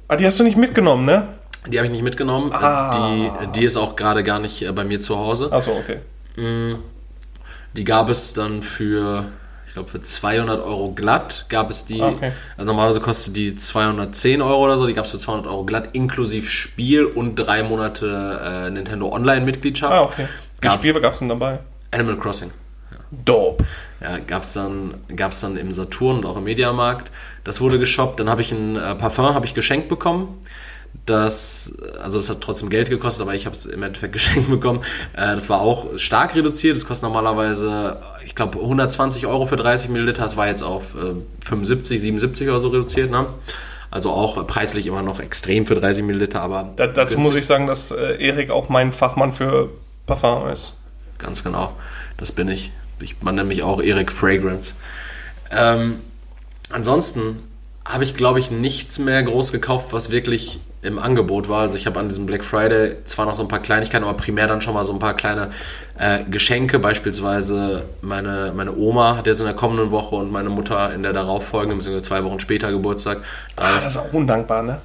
Ah, 0.09 0.16
die 0.16 0.25
hast 0.25 0.40
du 0.40 0.44
nicht 0.44 0.57
mitgenommen, 0.57 1.05
ne? 1.05 1.29
Die 1.66 1.77
habe 1.77 1.87
ich 1.87 1.92
nicht 1.92 2.03
mitgenommen. 2.03 2.51
Ah. 2.53 2.97
Die, 2.97 3.61
die 3.61 3.64
ist 3.64 3.77
auch 3.77 3.94
gerade 3.94 4.23
gar 4.23 4.38
nicht 4.38 4.62
äh, 4.62 4.73
bei 4.73 4.85
mir 4.85 5.01
zu 5.01 5.18
Hause. 5.18 5.53
Achso, 5.53 5.73
okay. 5.73 5.99
Die 7.75 7.85
gab 7.85 8.09
es 8.09 8.33
dann 8.33 8.62
für, 8.62 9.27
ich 9.66 9.73
glaube, 9.75 9.88
für 9.90 10.01
200 10.01 10.64
Euro 10.64 10.92
glatt 10.92 11.47
gab 11.49 11.68
es 11.68 11.85
die. 11.85 12.01
Okay. 12.01 12.33
Also 12.57 12.66
normalerweise 12.66 13.01
kostet 13.01 13.37
die 13.37 13.55
210 13.57 14.40
Euro 14.40 14.64
oder 14.64 14.79
so. 14.79 14.87
Die 14.87 14.94
gab 14.94 15.05
es 15.05 15.11
für 15.11 15.18
200 15.18 15.47
Euro 15.47 15.64
glatt, 15.64 15.90
inklusive 15.92 16.49
Spiel 16.49 17.05
und 17.05 17.35
drei 17.35 17.62
Monate 17.62 18.40
äh, 18.42 18.71
Nintendo 18.71 19.12
Online-Mitgliedschaft. 19.12 19.92
Ah, 19.92 20.03
okay. 20.03 20.29
Wie 20.61 20.66
Gab's 20.66 20.77
Spiel 20.77 21.01
gab 21.01 21.12
es 21.12 21.18
denn 21.18 21.29
dabei? 21.29 21.59
Animal 21.90 22.16
Crossing. 22.16 22.51
Dope. 23.11 23.64
Ja, 24.01 24.18
gab's 24.18 24.53
dann, 24.53 24.94
gab's 25.14 25.40
dann 25.40 25.57
im 25.57 25.72
Saturn 25.72 26.18
und 26.18 26.27
auch 26.27 26.37
im 26.37 26.44
Mediamarkt. 26.44 27.11
Das 27.44 27.61
wurde 27.61 27.79
geshoppt. 27.79 28.20
Dann 28.20 28.29
habe 28.29 28.42
ich 28.42 28.53
ein 28.53 28.77
äh, 28.77 28.94
Parfum 28.94 29.35
habe 29.35 29.46
ich 29.46 29.55
geschenkt 29.55 29.88
bekommen. 29.88 30.38
Das, 31.07 31.72
also 32.03 32.18
das 32.18 32.29
hat 32.31 32.40
trotzdem 32.40 32.70
Geld 32.70 32.88
gekostet, 32.90 33.22
aber 33.22 33.35
ich 33.35 33.46
habe 33.46 33.55
es 33.57 33.66
im 33.66 33.83
Endeffekt 33.83 34.12
geschenkt 34.14 34.51
bekommen. 34.51 34.81
Äh, 35.14 35.35
das 35.35 35.48
war 35.48 35.61
auch 35.61 35.98
stark 35.98 36.35
reduziert. 36.35 36.77
Das 36.77 36.87
kostet 36.87 37.05
normalerweise, 37.05 37.98
ich 38.24 38.35
glaube, 38.35 38.59
120 38.59 39.27
Euro 39.27 39.46
für 39.46 39.57
30 39.57 39.90
Milliliter. 39.90 40.22
Das 40.22 40.37
war 40.37 40.46
jetzt 40.46 40.62
auf 40.62 40.94
äh, 40.94 41.14
75, 41.44 42.01
77 42.01 42.48
oder 42.48 42.61
so 42.61 42.68
reduziert. 42.68 43.11
Ne? 43.11 43.27
Also 43.90 44.11
auch 44.11 44.46
preislich 44.46 44.87
immer 44.87 45.03
noch 45.03 45.18
extrem 45.20 45.64
für 45.66 45.74
30 45.74 46.05
Milliliter, 46.05 46.42
aber 46.42 46.70
Da, 46.77 46.87
dazu 46.87 47.16
günstig. 47.16 47.18
muss 47.18 47.35
ich 47.37 47.46
sagen, 47.46 47.66
dass 47.66 47.90
äh, 47.90 48.22
Erik 48.22 48.51
auch 48.51 48.68
mein 48.68 48.92
Fachmann 48.92 49.33
für 49.33 49.70
Parfum 50.07 50.48
ist. 50.48 50.74
Ganz 51.18 51.44
genau. 51.44 51.70
Das 52.16 52.33
bin 52.33 52.48
ich. 52.48 52.72
ich 53.00 53.16
man 53.22 53.35
nennt 53.35 53.48
mich 53.48 53.62
auch 53.62 53.83
Eric 53.83 54.12
Fragrance. 54.12 54.74
Ähm, 55.50 56.00
ansonsten 56.70 57.42
habe 57.85 58.04
ich, 58.04 58.14
glaube 58.14 58.38
ich, 58.38 58.50
nichts 58.50 58.98
mehr 58.98 59.22
groß 59.22 59.50
gekauft, 59.50 59.92
was 59.92 60.11
wirklich 60.11 60.61
im 60.83 60.98
Angebot 60.98 61.48
war. 61.48 61.62
Also 61.62 61.74
ich 61.74 61.87
habe 61.87 61.98
an 61.98 62.09
diesem 62.09 62.26
Black 62.26 62.44
Friday 62.44 62.96
zwar 63.04 63.26
noch 63.26 63.35
so 63.35 63.42
ein 63.42 63.48
paar 63.48 63.61
Kleinigkeiten, 63.61 64.04
aber 64.04 64.16
primär 64.16 64.46
dann 64.46 64.62
schon 64.62 64.74
mal 64.74 64.85
so 64.85 64.92
ein 64.92 64.98
paar 64.98 65.14
kleine 65.14 65.50
äh, 65.98 66.22
Geschenke. 66.31 66.78
Beispielsweise 66.78 67.87
meine, 68.02 68.52
meine 68.54 68.76
Oma 68.76 69.16
hat 69.16 69.26
jetzt 69.26 69.40
in 69.40 69.46
der 69.46 69.54
kommenden 69.54 69.90
Woche 69.90 70.16
und 70.16 70.31
meine 70.31 70.50
Mutter 70.50 70.92
in 70.92 71.02
der 71.02 71.12
darauffolgenden, 71.12 71.78
beziehungsweise 71.78 72.07
zwei 72.09 72.24
Wochen 72.24 72.40
später 72.40 72.70
Geburtstag. 72.70 73.18
Ah, 73.57 73.76
Da, 73.76 73.81
das 73.81 73.96
ist 73.96 73.96
auch 73.96 74.12
undankbar, 74.12 74.62
ne? 74.62 74.81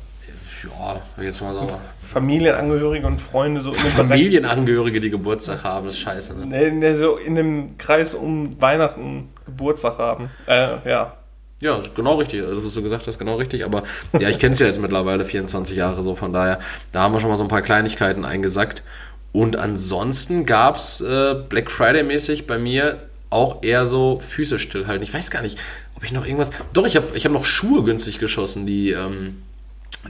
Ja, 0.63 1.23
jetzt 1.23 1.41
mal 1.41 1.54
so. 1.54 1.69
Familienangehörige 2.02 3.08
und 3.08 3.19
Freunde 3.19 3.62
so 3.62 3.71
in 3.71 3.78
Familienangehörige, 3.78 4.99
die 4.99 5.10
Geburtstag 5.10 5.63
haben, 5.63 5.88
ist 5.88 5.99
scheiße. 5.99 6.36
Ne? 6.36 6.45
ne, 6.45 6.71
ne, 6.71 6.95
so 6.95 7.17
in 7.17 7.36
dem 7.36 7.78
Kreis 7.78 8.13
um 8.13 8.49
Weihnachten 8.62 9.30
Geburtstag 9.45 9.97
haben. 9.97 10.30
Äh, 10.47 10.89
ja. 10.89 11.17
Ja, 11.62 11.78
ist 11.78 11.95
genau 11.95 12.15
richtig. 12.15 12.43
Also, 12.43 12.63
was 12.63 12.73
du 12.73 12.82
gesagt 12.82 13.08
hast, 13.08 13.17
genau 13.17 13.36
richtig. 13.36 13.63
Aber 13.63 13.84
ja, 14.19 14.28
ich 14.28 14.38
kenne 14.38 14.54
es 14.54 14.60
ja 14.60 14.67
jetzt 14.67 14.82
mittlerweile 14.82 15.23
24 15.23 15.78
Jahre 15.78 16.02
so. 16.02 16.13
Von 16.13 16.34
daher, 16.34 16.60
da 16.91 17.02
haben 17.02 17.13
wir 17.13 17.19
schon 17.19 17.30
mal 17.30 17.38
so 17.38 17.43
ein 17.43 17.49
paar 17.49 17.62
Kleinigkeiten 17.62 18.26
eingesackt. 18.26 18.84
Und 19.32 19.56
ansonsten 19.56 20.45
gab's 20.45 21.02
äh, 21.02 21.36
Black 21.47 21.71
Friday-mäßig 21.71 22.47
bei 22.47 22.60
mir 22.60 22.99
auch 23.30 23.63
eher 23.63 23.88
so 23.88 24.19
Füße 24.19 24.60
stillhalten. 24.60 25.04
Ich 25.04 25.13
weiß 25.13 25.32
gar 25.32 25.41
nicht, 25.41 25.58
ob 25.95 26.04
ich 26.04 26.12
noch 26.12 26.26
irgendwas. 26.26 26.52
Doch, 26.73 26.86
ich 26.86 26.95
habe 26.95 27.08
ich 27.15 27.26
hab 27.26 27.32
noch 27.32 27.45
Schuhe 27.45 27.84
günstig 27.84 28.19
geschossen, 28.19 28.65
die, 28.65 28.91
ähm, 28.91 29.38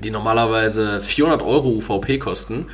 die 0.01 0.11
normalerweise 0.11 1.01
400 1.01 1.41
Euro 1.41 1.69
UVP 1.69 2.17
kosten. 2.17 2.67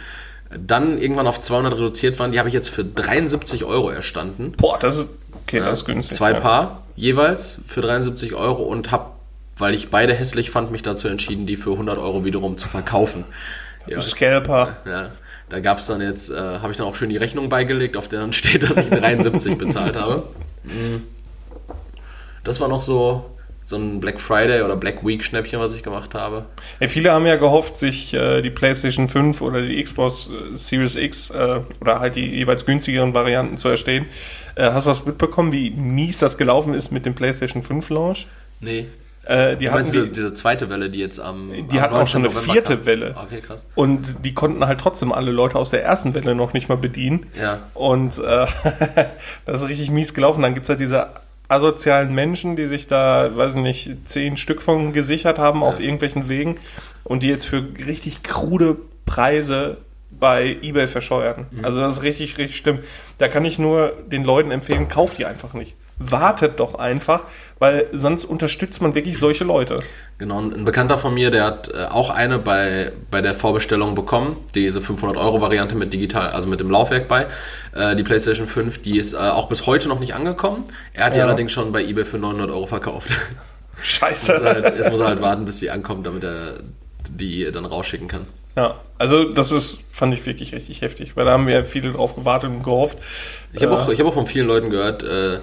Dann 0.58 0.98
irgendwann 0.98 1.28
auf 1.28 1.40
200 1.40 1.74
reduziert 1.74 2.18
waren. 2.20 2.32
Die 2.32 2.40
habe 2.40 2.50
ich 2.50 2.56
jetzt 2.56 2.70
für 2.70 2.84
73 2.84 3.66
Euro 3.66 3.90
erstanden. 3.90 4.54
Boah, 4.58 4.80
das 4.80 4.98
ist. 4.98 5.10
Okay, 5.44 5.60
das 5.60 5.80
ist 5.80 5.86
günstig. 5.86 6.16
Zwei 6.16 6.32
ja. 6.32 6.40
Paar 6.40 6.84
jeweils 6.96 7.60
für 7.66 7.82
73 7.82 8.36
Euro 8.36 8.64
und 8.64 8.92
habe, 8.92 9.12
weil 9.58 9.74
ich 9.74 9.90
beide 9.90 10.14
hässlich 10.14 10.52
fand, 10.52 10.72
mich 10.72 10.82
dazu 10.82 11.08
entschieden, 11.08 11.46
die 11.46 11.56
für 11.56 11.72
100 11.72 11.98
Euro 11.98 12.26
wiederum 12.26 12.58
zu 12.58 12.68
verkaufen. 12.68 13.24
Ja, 13.88 14.02
Scalper. 14.02 14.78
ja, 14.86 15.12
da 15.48 15.60
gab 15.62 15.78
es 15.78 15.88
dann 15.88 16.02
jetzt, 16.02 16.30
äh, 16.30 16.36
habe 16.38 16.72
ich 16.72 16.78
dann 16.78 16.86
auch 16.86 16.96
schön 16.96 17.10
die 17.10 17.18
Rechnung 17.18 17.48
beigelegt, 17.50 17.96
auf 17.96 18.08
der 18.08 18.20
dann 18.20 18.34
steht, 18.34 18.64
dass 18.64 18.78
ich 18.78 18.90
73 18.90 19.58
bezahlt 19.58 19.96
habe. 19.96 20.28
Mm. 20.64 20.98
Das 22.44 22.60
war 22.60 22.68
noch 22.68 22.82
so, 22.82 23.26
so 23.70 23.78
ein 23.78 24.00
Black 24.00 24.20
Friday 24.20 24.64
oder 24.64 24.76
Black 24.76 25.06
Week 25.06 25.24
Schnäppchen, 25.24 25.60
was 25.60 25.76
ich 25.76 25.84
gemacht 25.84 26.16
habe. 26.16 26.46
Ja, 26.80 26.88
viele 26.88 27.12
haben 27.12 27.28
ja 27.28 27.36
gehofft, 27.36 27.78
sich 27.78 28.14
äh, 28.16 28.42
die 28.42 28.50
PlayStation 28.50 29.08
5 29.08 29.42
oder 29.42 29.62
die 29.62 29.82
Xbox 29.82 30.28
äh, 30.28 30.58
Series 30.58 30.96
X 30.96 31.30
äh, 31.30 31.62
oder 31.80 32.00
halt 32.00 32.16
die 32.16 32.26
jeweils 32.26 32.66
günstigeren 32.66 33.14
Varianten 33.14 33.58
zu 33.58 33.70
erstehen. 33.70 34.08
Äh, 34.56 34.72
hast 34.72 34.88
du 34.88 34.90
das 34.90 35.06
mitbekommen, 35.06 35.52
wie 35.52 35.70
mies 35.70 36.18
das 36.18 36.38
gelaufen 36.38 36.74
ist 36.74 36.92
mit 36.92 37.06
dem 37.06 37.14
PlayStation 37.14 37.62
5 37.62 37.90
Launch? 37.92 38.26
Nee. 38.60 38.88
Äh, 39.26 39.58
die 39.58 39.68
hatten 39.68 39.76
meinst 39.82 39.94
diese, 39.94 40.06
die, 40.08 40.14
diese 40.14 40.34
zweite 40.34 40.70
Welle, 40.72 40.90
die 40.90 40.98
jetzt 40.98 41.20
am. 41.20 41.52
Die 41.52 41.78
am 41.78 41.82
hatten 41.82 41.96
auch 41.96 42.08
schon 42.08 42.24
19. 42.24 42.26
eine 42.26 42.34
November 42.34 42.54
vierte 42.54 42.78
kam? 42.78 42.86
Welle. 42.88 43.16
Okay, 43.24 43.42
krass. 43.42 43.66
und 43.76 44.26
die 44.26 44.34
konnten 44.34 44.66
halt 44.66 44.80
trotzdem 44.80 45.12
alle 45.12 45.30
Leute 45.30 45.58
aus 45.58 45.70
der 45.70 45.84
ersten 45.84 46.16
Welle 46.16 46.34
noch 46.34 46.54
nicht 46.54 46.70
mal 46.70 46.78
bedienen. 46.78 47.28
Ja. 47.40 47.60
Und 47.76 48.18
äh, 48.18 48.22
das 49.46 49.62
ist 49.62 49.70
richtig 49.70 49.92
mies 49.92 50.16
gelaufen. 50.16 50.42
Dann 50.42 50.56
gibt 50.56 50.66
es 50.66 50.70
halt 50.70 50.80
diese 50.80 51.10
asozialen 51.50 52.14
Menschen, 52.14 52.56
die 52.56 52.66
sich 52.68 52.88
da, 52.88 53.36
weiß 53.36 53.56
ich 53.56 53.62
nicht, 53.62 54.08
zehn 54.08 54.38
Stück 54.38 54.62
von 54.62 54.94
gesichert 54.94 55.40
haben 55.40 55.64
auf 55.64 55.80
irgendwelchen 55.80 56.30
Wegen 56.30 56.56
und 57.04 57.24
die 57.24 57.28
jetzt 57.28 57.46
für 57.46 57.68
richtig 57.86 58.24
krude 58.24 58.78
Preise 59.06 59.78
bei 60.12 60.58
eBay 60.62 60.88
verscheuern. 60.88 61.48
Also 61.64 61.82
das 61.82 61.94
ist 61.98 62.04
richtig, 62.04 62.38
richtig 62.38 62.58
schlimm. 62.58 62.80
Da 63.18 63.28
kann 63.28 63.46
ich 63.46 63.60
nur 63.60 63.94
den 64.08 64.24
Leuten 64.24 64.52
empfehlen, 64.52 64.88
kauft 64.88 65.18
die 65.18 65.26
einfach 65.26 65.54
nicht. 65.54 65.76
Wartet 66.02 66.60
doch 66.62 66.76
einfach, 66.76 67.24
weil 67.60 67.88
sonst 67.92 68.24
unterstützt 68.24 68.82
man 68.82 68.96
wirklich 68.96 69.18
solche 69.20 69.44
Leute. 69.44 69.78
Genau, 70.18 70.38
und 70.38 70.56
ein 70.56 70.64
Bekannter 70.64 70.98
von 70.98 71.14
mir, 71.14 71.30
der 71.30 71.44
hat 71.46 71.68
äh, 71.74 71.86
auch 71.86 72.10
eine 72.10 72.40
bei, 72.40 72.94
bei 73.12 73.20
der 73.22 73.34
Vorbestellung 73.34 73.96
bekommen, 73.96 74.38
diese 74.56 74.80
500-Euro-Variante 74.80 75.76
mit 75.76 75.94
digital, 75.94 76.30
also 76.30 76.48
mit 76.48 76.62
dem 76.62 76.72
Laufwerk 76.72 77.10
bei, 77.10 77.28
äh, 77.76 77.98
die 77.98 78.04
PlayStation 78.04 78.48
5, 78.48 78.82
die 78.82 78.98
ist 78.98 79.12
äh, 79.14 79.18
auch 79.18 79.50
bis 79.50 79.66
heute 79.66 79.90
noch 79.90 80.00
nicht 80.00 80.16
angekommen. 80.16 80.64
Er 80.94 81.06
hat 81.08 81.16
die 81.16 81.20
Ja. 81.20 81.26
allerdings 81.26 81.52
schon 81.52 81.72
bei 81.74 81.84
eBay 81.84 82.06
für 82.06 82.18
900 82.18 82.50
Euro 82.50 82.66
verkauft. 82.66 83.10
Scheiße. 83.82 84.32
Jetzt, 84.34 84.44
halt, 84.44 84.78
jetzt 84.78 84.92
muss 84.92 85.00
er 85.02 85.08
halt 85.08 85.22
warten, 85.22 85.44
bis 85.46 85.60
die 85.60 85.70
ankommt, 85.70 86.06
damit 86.08 86.24
er 86.24 86.56
die 87.10 87.50
dann 87.52 87.66
rausschicken 87.66 88.08
kann. 88.08 88.26
Ja, 88.56 88.76
also 88.98 89.26
das 89.26 89.52
ist, 89.52 89.80
fand 89.92 90.14
ich 90.14 90.26
wirklich 90.26 90.54
richtig 90.54 90.82
heftig, 90.82 91.16
weil 91.16 91.26
da 91.26 91.32
haben 91.32 91.48
wir 91.48 91.64
viele 91.64 91.92
drauf 91.92 92.16
gewartet 92.16 92.50
und 92.50 92.64
gehofft. 92.64 92.98
Ich 93.54 93.64
habe 93.64 93.74
Äh, 93.74 93.78
auch, 93.78 93.90
ich 93.90 94.00
hab 94.00 94.08
auch 94.08 94.14
von 94.14 94.26
vielen 94.26 94.48
Leuten 94.48 94.70
gehört, 94.70 95.04
äh, 95.04 95.40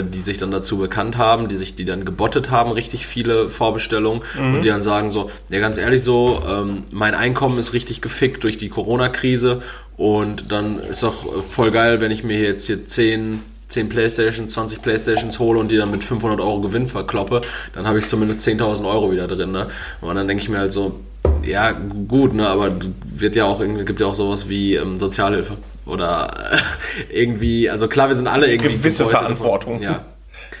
die 0.00 0.20
sich 0.20 0.38
dann 0.38 0.50
dazu 0.50 0.78
bekannt 0.78 1.18
haben, 1.18 1.48
die 1.48 1.56
sich, 1.56 1.74
die 1.74 1.84
dann 1.84 2.04
gebottet 2.04 2.50
haben, 2.50 2.72
richtig 2.72 3.06
viele 3.06 3.48
Vorbestellungen 3.48 4.22
und 4.38 4.62
die 4.62 4.68
dann 4.68 4.82
sagen 4.82 5.10
so, 5.10 5.30
ja 5.50 5.60
ganz 5.60 5.78
ehrlich 5.78 6.02
so, 6.02 6.40
ähm, 6.48 6.84
mein 6.92 7.14
Einkommen 7.14 7.58
ist 7.58 7.72
richtig 7.72 8.00
gefickt 8.00 8.44
durch 8.44 8.56
die 8.56 8.68
Corona-Krise 8.68 9.62
und 9.96 10.50
dann 10.50 10.78
ist 10.78 11.02
doch 11.02 11.42
voll 11.42 11.70
geil, 11.70 12.00
wenn 12.00 12.10
ich 12.10 12.24
mir 12.24 12.40
jetzt 12.40 12.66
hier 12.66 12.84
10, 12.86 13.40
10 13.68 13.88
Playstations, 13.88 14.52
20 14.52 14.82
Playstations 14.82 15.38
hole 15.38 15.58
und 15.58 15.70
die 15.70 15.76
dann 15.76 15.90
mit 15.90 16.04
500 16.04 16.40
Euro 16.40 16.60
Gewinn 16.60 16.86
verkloppe, 16.86 17.42
dann 17.74 17.86
habe 17.86 17.98
ich 17.98 18.06
zumindest 18.06 18.46
10.000 18.46 18.86
Euro 18.86 19.12
wieder 19.12 19.26
drin. 19.26 19.52
Ne? 19.52 19.68
Und 20.00 20.14
dann 20.16 20.26
denke 20.26 20.42
ich 20.42 20.48
mir 20.48 20.58
halt 20.58 20.72
so, 20.72 21.00
ja 21.44 21.72
gut, 22.08 22.34
ne, 22.34 22.48
aber 22.48 22.72
wird 23.04 23.36
ja 23.36 23.44
auch 23.44 23.60
irgendwie 23.60 23.84
gibt 23.84 24.00
ja 24.00 24.06
auch 24.06 24.14
sowas 24.14 24.48
wie 24.48 24.74
ähm, 24.76 24.96
Sozialhilfe 24.96 25.56
oder 25.86 26.30
irgendwie, 27.12 27.68
also 27.70 27.88
klar, 27.88 28.08
wir 28.08 28.16
sind 28.16 28.26
alle 28.28 28.46
irgendwie 28.50 28.74
Gewisse 28.74 29.06
Verantwortung. 29.06 29.80
davon. 29.80 29.94
Ja, 29.94 30.04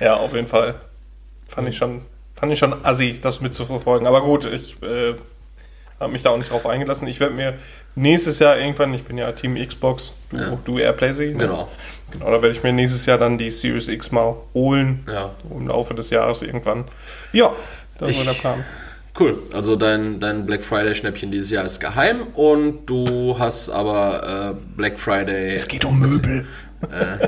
Ja, 0.00 0.16
auf 0.16 0.34
jeden 0.34 0.48
Fall. 0.48 0.74
Fand 1.46 1.68
ich 1.68 1.76
schon, 1.76 2.02
fand 2.34 2.52
ich 2.52 2.58
schon 2.58 2.74
assi, 2.84 3.18
das 3.20 3.40
mitzuverfolgen. 3.40 4.06
Aber 4.06 4.22
gut, 4.22 4.44
ich 4.46 4.76
äh, 4.82 5.14
habe 6.00 6.12
mich 6.12 6.22
da 6.22 6.30
auch 6.30 6.38
nicht 6.38 6.50
drauf 6.50 6.66
eingelassen. 6.66 7.06
Ich 7.06 7.20
werde 7.20 7.34
mir 7.34 7.54
nächstes 7.94 8.38
Jahr 8.40 8.58
irgendwann, 8.58 8.92
ich 8.94 9.04
bin 9.04 9.18
ja 9.18 9.30
Team 9.32 9.54
Xbox, 9.54 10.14
du, 10.30 10.36
Ja. 10.38 10.58
du 10.64 10.78
Airplaysy. 10.78 11.26
Ne? 11.26 11.34
genau. 11.46 11.68
Genau, 12.10 12.26
da 12.26 12.42
werde 12.42 12.50
ich 12.50 12.62
mir 12.62 12.72
nächstes 12.72 13.06
Jahr 13.06 13.18
dann 13.18 13.38
die 13.38 13.50
Series 13.50 13.86
X 13.88 14.10
mal 14.12 14.34
holen. 14.54 15.06
Ja. 15.06 15.30
Im 15.50 15.68
Laufe 15.68 15.94
des 15.94 16.10
Jahres 16.10 16.42
irgendwann. 16.42 16.84
Ja, 17.32 17.52
das 17.98 18.10
Ich- 18.10 18.18
war 18.26 18.32
der 18.34 18.40
Plan. 18.40 18.64
Cool. 19.18 19.38
Also 19.52 19.76
dein, 19.76 20.20
dein 20.20 20.46
Black 20.46 20.64
Friday 20.64 20.94
Schnäppchen 20.94 21.30
dieses 21.30 21.50
Jahr 21.50 21.64
ist 21.64 21.80
geheim 21.80 22.28
und 22.34 22.86
du 22.86 23.36
hast 23.38 23.68
aber 23.68 24.54
äh, 24.56 24.76
Black 24.76 24.98
Friday. 24.98 25.54
Es 25.54 25.68
geht 25.68 25.84
um 25.84 25.98
Möbel. 25.98 26.46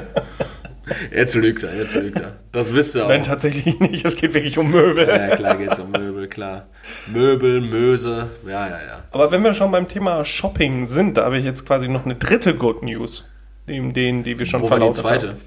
Jetzt 1.10 1.34
lügt 1.34 1.62
er, 1.62 1.74
jetzt 1.74 1.94
lügt 1.94 2.18
er. 2.18 2.36
Das 2.52 2.74
wisst 2.74 2.94
ihr 2.94 3.04
auch. 3.04 3.08
Nein, 3.08 3.22
tatsächlich 3.22 3.80
nicht. 3.80 4.04
Es 4.04 4.16
geht 4.16 4.34
wirklich 4.34 4.58
um 4.58 4.70
Möbel. 4.70 5.08
Ja, 5.08 5.34
klar 5.34 5.56
geht's 5.56 5.78
um 5.78 5.90
Möbel, 5.90 6.28
klar. 6.28 6.66
Möbel, 7.06 7.62
Möse, 7.62 8.28
ja, 8.46 8.68
ja, 8.68 8.76
ja. 8.76 9.04
Aber 9.10 9.30
wenn 9.30 9.42
wir 9.42 9.54
schon 9.54 9.70
beim 9.70 9.88
Thema 9.88 10.24
Shopping 10.24 10.86
sind, 10.86 11.16
da 11.16 11.24
habe 11.24 11.38
ich 11.38 11.44
jetzt 11.44 11.66
quasi 11.66 11.88
noch 11.88 12.04
eine 12.04 12.16
dritte 12.16 12.54
Good 12.54 12.82
News. 12.82 13.24
Neben 13.66 13.94
denen, 13.94 14.24
die 14.24 14.38
wir 14.38 14.44
schon 14.44 14.60
Wo 14.60 14.68
war 14.68 14.78
die 14.78 14.92
zweite? 14.92 15.28
haben. 15.28 15.40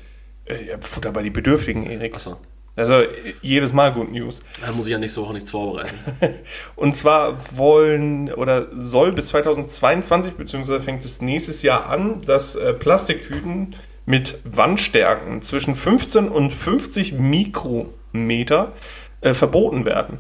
Äh, 0.46 0.78
Futter 0.82 1.12
bei 1.12 1.22
die 1.22 1.30
Bedürftigen, 1.30 1.86
Erik. 1.86 2.16
Achso. 2.16 2.38
Also 2.78 3.04
jedes 3.42 3.74
Mal 3.74 3.92
Good 3.92 4.12
News. 4.12 4.42
Dann 4.62 4.76
muss 4.76 4.86
ich 4.86 4.92
ja 4.92 5.00
nächste 5.00 5.22
Woche 5.22 5.34
nichts 5.34 5.50
vorbereiten. 5.50 5.98
Und 6.76 6.96
zwar 6.96 7.58
wollen 7.58 8.32
oder 8.32 8.68
soll 8.72 9.12
bis 9.12 9.28
2022, 9.28 10.34
beziehungsweise 10.34 10.80
fängt 10.80 11.04
es 11.04 11.20
nächstes 11.20 11.64
Jahr 11.64 11.88
an, 11.88 12.20
dass 12.26 12.56
äh, 12.56 12.74
Plastiktüten 12.74 13.76
mit 14.06 14.40
Wandstärken 14.44 15.42
zwischen 15.42 15.76
15 15.76 16.30
und 16.30 16.54
50 16.54 17.14
Mikrometer 17.14 18.74
äh, 19.22 19.34
verboten 19.34 19.86
werden. 19.86 20.20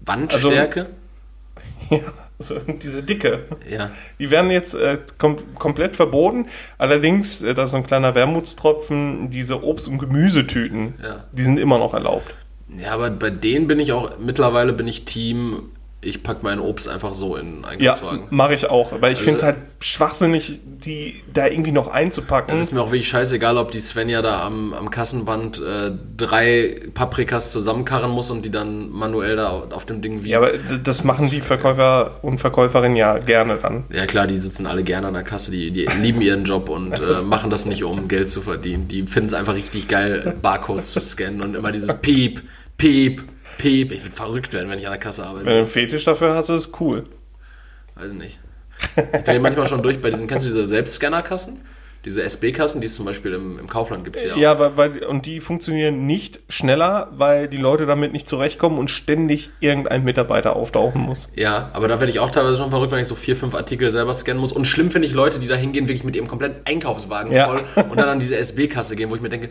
Wandstärke? 0.00 0.90
Ja, 1.90 1.98
so 2.42 2.58
diese 2.58 3.02
Dicke. 3.02 3.46
ja. 3.70 3.90
Die 4.18 4.30
werden 4.30 4.50
jetzt 4.50 4.74
äh, 4.74 4.98
kom 5.18 5.36
komplett 5.54 5.96
verboten. 5.96 6.46
Allerdings, 6.78 7.42
äh, 7.42 7.54
das 7.54 7.66
ist 7.66 7.70
so 7.72 7.76
ein 7.78 7.86
kleiner 7.86 8.14
Wermutstropfen, 8.14 9.30
diese 9.30 9.62
Obst- 9.62 9.88
und 9.88 9.98
Gemüsetüten, 9.98 10.94
Ja. 11.02 11.24
die 11.32 11.42
sind 11.42 11.58
immer 11.58 11.78
noch 11.78 11.94
erlaubt. 11.94 12.34
Ja, 12.76 12.92
aber 12.92 13.10
bei 13.10 13.30
denen 13.30 13.66
bin 13.66 13.78
ich 13.80 13.92
auch, 13.92 14.18
mittlerweile 14.18 14.72
bin 14.72 14.88
ich 14.88 15.04
Team, 15.04 15.70
ich 16.04 16.22
pack 16.24 16.42
mein 16.42 16.58
Obst 16.58 16.88
einfach 16.88 17.14
so 17.14 17.36
in 17.36 17.64
einen 17.64 17.80
Ja, 17.80 17.92
Einkaufswagen. 17.94 18.24
mache 18.30 18.54
ich 18.54 18.68
auch. 18.68 19.00
Weil 19.00 19.12
ich 19.12 19.20
finde 19.20 19.38
es 19.38 19.42
halt 19.44 19.56
schwachsinnig, 19.80 20.60
die 20.64 21.22
da 21.32 21.46
irgendwie 21.46 21.70
noch 21.70 21.86
einzupacken. 21.88 22.48
Dann 22.48 22.58
ist 22.58 22.72
mir 22.72 22.80
auch 22.80 22.88
wirklich 22.90 23.08
scheißegal, 23.08 23.56
ob 23.56 23.70
die 23.70 23.78
Svenja 23.78 24.20
da 24.20 24.44
am, 24.44 24.74
am 24.74 24.90
Kassenband 24.90 25.62
äh, 25.62 25.92
drei 26.16 26.74
Paprikas 26.92 27.52
zusammenkarren 27.52 28.10
muss 28.10 28.30
und 28.30 28.44
die 28.44 28.50
dann 28.50 28.90
manuell 28.90 29.36
da 29.36 29.50
auf 29.72 29.84
dem 29.84 30.02
Ding 30.02 30.18
wiegt. 30.18 30.26
Ja, 30.26 30.38
aber 30.38 30.50
das 30.82 31.04
machen 31.04 31.30
die 31.30 31.40
Verkäufer 31.40 32.18
und 32.22 32.38
Verkäuferinnen 32.38 32.96
ja 32.96 33.18
gerne 33.18 33.58
dann. 33.62 33.84
Ja 33.92 34.06
klar, 34.06 34.26
die 34.26 34.38
sitzen 34.40 34.66
alle 34.66 34.82
gerne 34.82 35.06
an 35.06 35.14
der 35.14 35.22
Kasse, 35.22 35.52
die, 35.52 35.70
die 35.70 35.86
lieben 36.00 36.20
ihren 36.20 36.44
Job 36.44 36.68
und 36.68 36.98
äh, 36.98 37.22
machen 37.24 37.50
das 37.50 37.64
nicht, 37.64 37.84
um 37.84 38.08
Geld 38.08 38.28
zu 38.28 38.40
verdienen. 38.40 38.88
Die 38.88 39.06
finden 39.06 39.28
es 39.28 39.34
einfach 39.34 39.54
richtig 39.54 39.86
geil, 39.86 40.36
Barcodes 40.42 40.92
zu 40.92 41.00
scannen 41.00 41.42
und 41.42 41.54
immer 41.54 41.70
dieses 41.70 41.94
Piep, 41.94 42.42
Piep, 42.76 43.22
Piep. 43.62 43.92
Ich 43.92 44.02
würde 44.04 44.14
verrückt 44.16 44.52
werden, 44.52 44.68
wenn 44.68 44.78
ich 44.78 44.86
an 44.86 44.92
der 44.92 45.00
Kasse 45.00 45.24
arbeite. 45.24 45.46
Wenn 45.46 45.52
du 45.54 45.58
einen 45.60 45.68
Fetisch 45.68 46.04
dafür 46.04 46.34
hast, 46.34 46.50
ist 46.50 46.66
es 46.68 46.80
cool. 46.80 47.04
Weiß 47.94 48.12
nicht. 48.12 48.40
Ich 49.14 49.22
drehe 49.22 49.38
manchmal 49.40 49.66
schon 49.68 49.82
durch 49.82 50.00
bei 50.00 50.10
diesen, 50.10 50.26
kennst 50.26 50.44
du 50.44 50.48
diese 50.50 50.66
Selbstscannerkassen? 50.66 51.60
Diese 52.04 52.20
SB-Kassen, 52.24 52.80
die 52.80 52.88
es 52.88 52.96
zum 52.96 53.04
Beispiel 53.04 53.32
im, 53.32 53.60
im 53.60 53.68
Kaufland 53.68 54.02
gibt 54.04 54.20
ja 54.24 54.34
auch. 54.34 54.36
Ja, 54.36 54.58
weil, 54.58 54.76
weil, 54.76 55.04
und 55.04 55.24
die 55.24 55.38
funktionieren 55.38 56.04
nicht 56.04 56.40
schneller, 56.48 57.06
weil 57.12 57.46
die 57.46 57.58
Leute 57.58 57.86
damit 57.86 58.12
nicht 58.12 58.28
zurechtkommen 58.28 58.78
und 58.78 58.90
ständig 58.90 59.50
irgendein 59.60 60.02
Mitarbeiter 60.02 60.56
auftauchen 60.56 61.00
muss. 61.00 61.28
Ja, 61.36 61.70
aber 61.74 61.86
da 61.86 62.00
werde 62.00 62.10
ich 62.10 62.18
auch 62.18 62.30
teilweise 62.32 62.56
schon 62.56 62.70
verrückt, 62.70 62.90
wenn 62.90 62.98
ich 62.98 63.06
so 63.06 63.14
vier, 63.14 63.36
fünf 63.36 63.54
Artikel 63.54 63.88
selber 63.90 64.12
scannen 64.14 64.40
muss. 64.40 64.50
Und 64.52 64.64
schlimm 64.64 64.90
finde 64.90 65.06
ich 65.06 65.14
Leute, 65.14 65.38
die 65.38 65.46
da 65.46 65.54
hingehen, 65.54 65.86
wirklich 65.86 66.02
mit 66.02 66.16
ihrem 66.16 66.26
kompletten 66.26 66.66
Einkaufswagen 66.66 67.32
Ja. 67.32 67.46
voll 67.46 67.62
und 67.88 67.96
dann 67.96 68.08
an 68.08 68.18
diese 68.18 68.36
SB-Kasse 68.36 68.96
gehen, 68.96 69.08
wo 69.08 69.14
ich 69.14 69.22
mir 69.22 69.28
denke, 69.28 69.50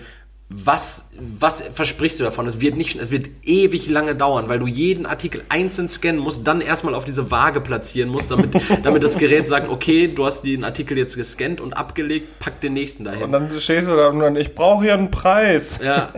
was, 0.54 1.06
was 1.18 1.62
versprichst 1.62 2.20
du 2.20 2.26
davon? 2.26 2.46
Es 2.46 2.60
wird 2.60 2.76
nicht, 2.76 3.00
es 3.00 3.12
wird 3.12 3.30
ewig 3.46 3.88
lange 3.88 4.16
dauern, 4.16 4.50
weil 4.50 4.60
du 4.60 4.68
jeden 4.68 5.06
Artikel 5.06 5.44
einzeln 5.48 5.88
scannen 5.88 6.20
musst, 6.20 6.46
dann 6.46 6.60
erstmal 6.60 6.94
auf 6.94 7.06
diese 7.06 7.32
Waage 7.32 7.62
platzieren 7.62 8.10
musst, 8.10 8.32
damit, 8.32 8.50
damit 8.84 9.04
das 9.04 9.18
Gerät 9.18 9.48
sagt, 9.48 9.70
okay, 9.70 10.08
du 10.08 10.26
hast 10.26 10.44
den 10.44 10.66
Artikel 10.66 10.98
jetzt 10.98 11.16
gescannt 11.16 11.62
und 11.62 11.74
abgelegt, 11.74 12.40
pack 12.40 12.60
den 12.60 12.74
nächsten 12.74 13.06
dahin. 13.06 13.24
Und 13.24 13.32
dann 13.32 13.50
stehst 13.60 13.88
du 13.88 13.96
da 13.96 14.10
und 14.10 14.20
dann, 14.20 14.36
ich 14.36 14.54
brauche 14.54 14.84
hier 14.84 14.94
einen 14.94 15.10
Preis. 15.10 15.80
Ja, 15.84 16.10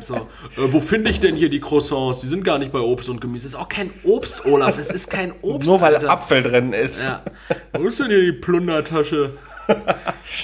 so. 0.00 0.14
Äh, 0.16 0.72
wo 0.72 0.80
finde 0.80 1.10
ich 1.10 1.20
denn 1.20 1.36
hier 1.36 1.50
die 1.50 1.60
Croissants? 1.60 2.20
Die 2.20 2.26
sind 2.26 2.42
gar 2.42 2.58
nicht 2.58 2.72
bei 2.72 2.80
Obst 2.80 3.10
und 3.10 3.20
Gemüse. 3.20 3.46
Es 3.46 3.54
ist 3.54 3.60
auch 3.60 3.68
kein 3.68 3.90
Obst, 4.02 4.46
Olaf. 4.46 4.78
Es 4.78 4.90
ist 4.90 5.10
kein 5.10 5.34
Obst. 5.42 5.68
Nur 5.68 5.80
weil 5.80 5.94
Alter. 5.94 6.10
Apfel 6.10 6.42
drin 6.42 6.72
ist. 6.72 7.02
Ja. 7.02 7.22
Wo 7.74 7.86
ist 7.86 8.00
denn 8.00 8.08
hier 8.08 8.22
die 8.22 8.32
Plundertasche? 8.32 9.32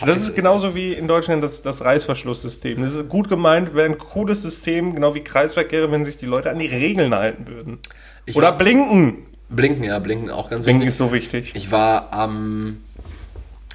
Das 0.07 0.19
ist 0.21 0.37
genauso 0.37 0.75
wie 0.75 0.93
in 0.93 1.09
Deutschland 1.09 1.43
das, 1.43 1.63
das 1.63 1.85
Reißverschlusssystem. 1.85 2.81
Das 2.83 2.95
ist 2.95 3.09
gut 3.09 3.29
gemeint, 3.29 3.75
wäre 3.75 3.87
ein 3.89 3.99
cooles 3.99 4.43
System, 4.43 4.95
genau 4.95 5.15
wie 5.17 5.21
Kreisverkehre, 5.25 5.91
wenn 5.91 6.05
sich 6.05 6.17
die 6.17 6.27
Leute 6.27 6.49
an 6.51 6.59
die 6.61 6.67
Regeln 6.69 7.13
halten 7.15 7.49
würden. 7.49 7.79
Ich 8.25 8.37
Oder 8.37 8.49
war- 8.49 8.59
blinken. 8.59 9.27
Blinken, 9.49 9.83
ja, 9.83 9.99
blinken 9.99 10.31
auch 10.31 10.49
ganz 10.49 10.65
Blinken 10.65 10.83
wichtig. 10.83 10.89
ist 10.91 10.99
so 10.99 11.13
wichtig. 11.13 11.53
Ich 11.57 11.73
war 11.73 12.13
am, 12.13 12.77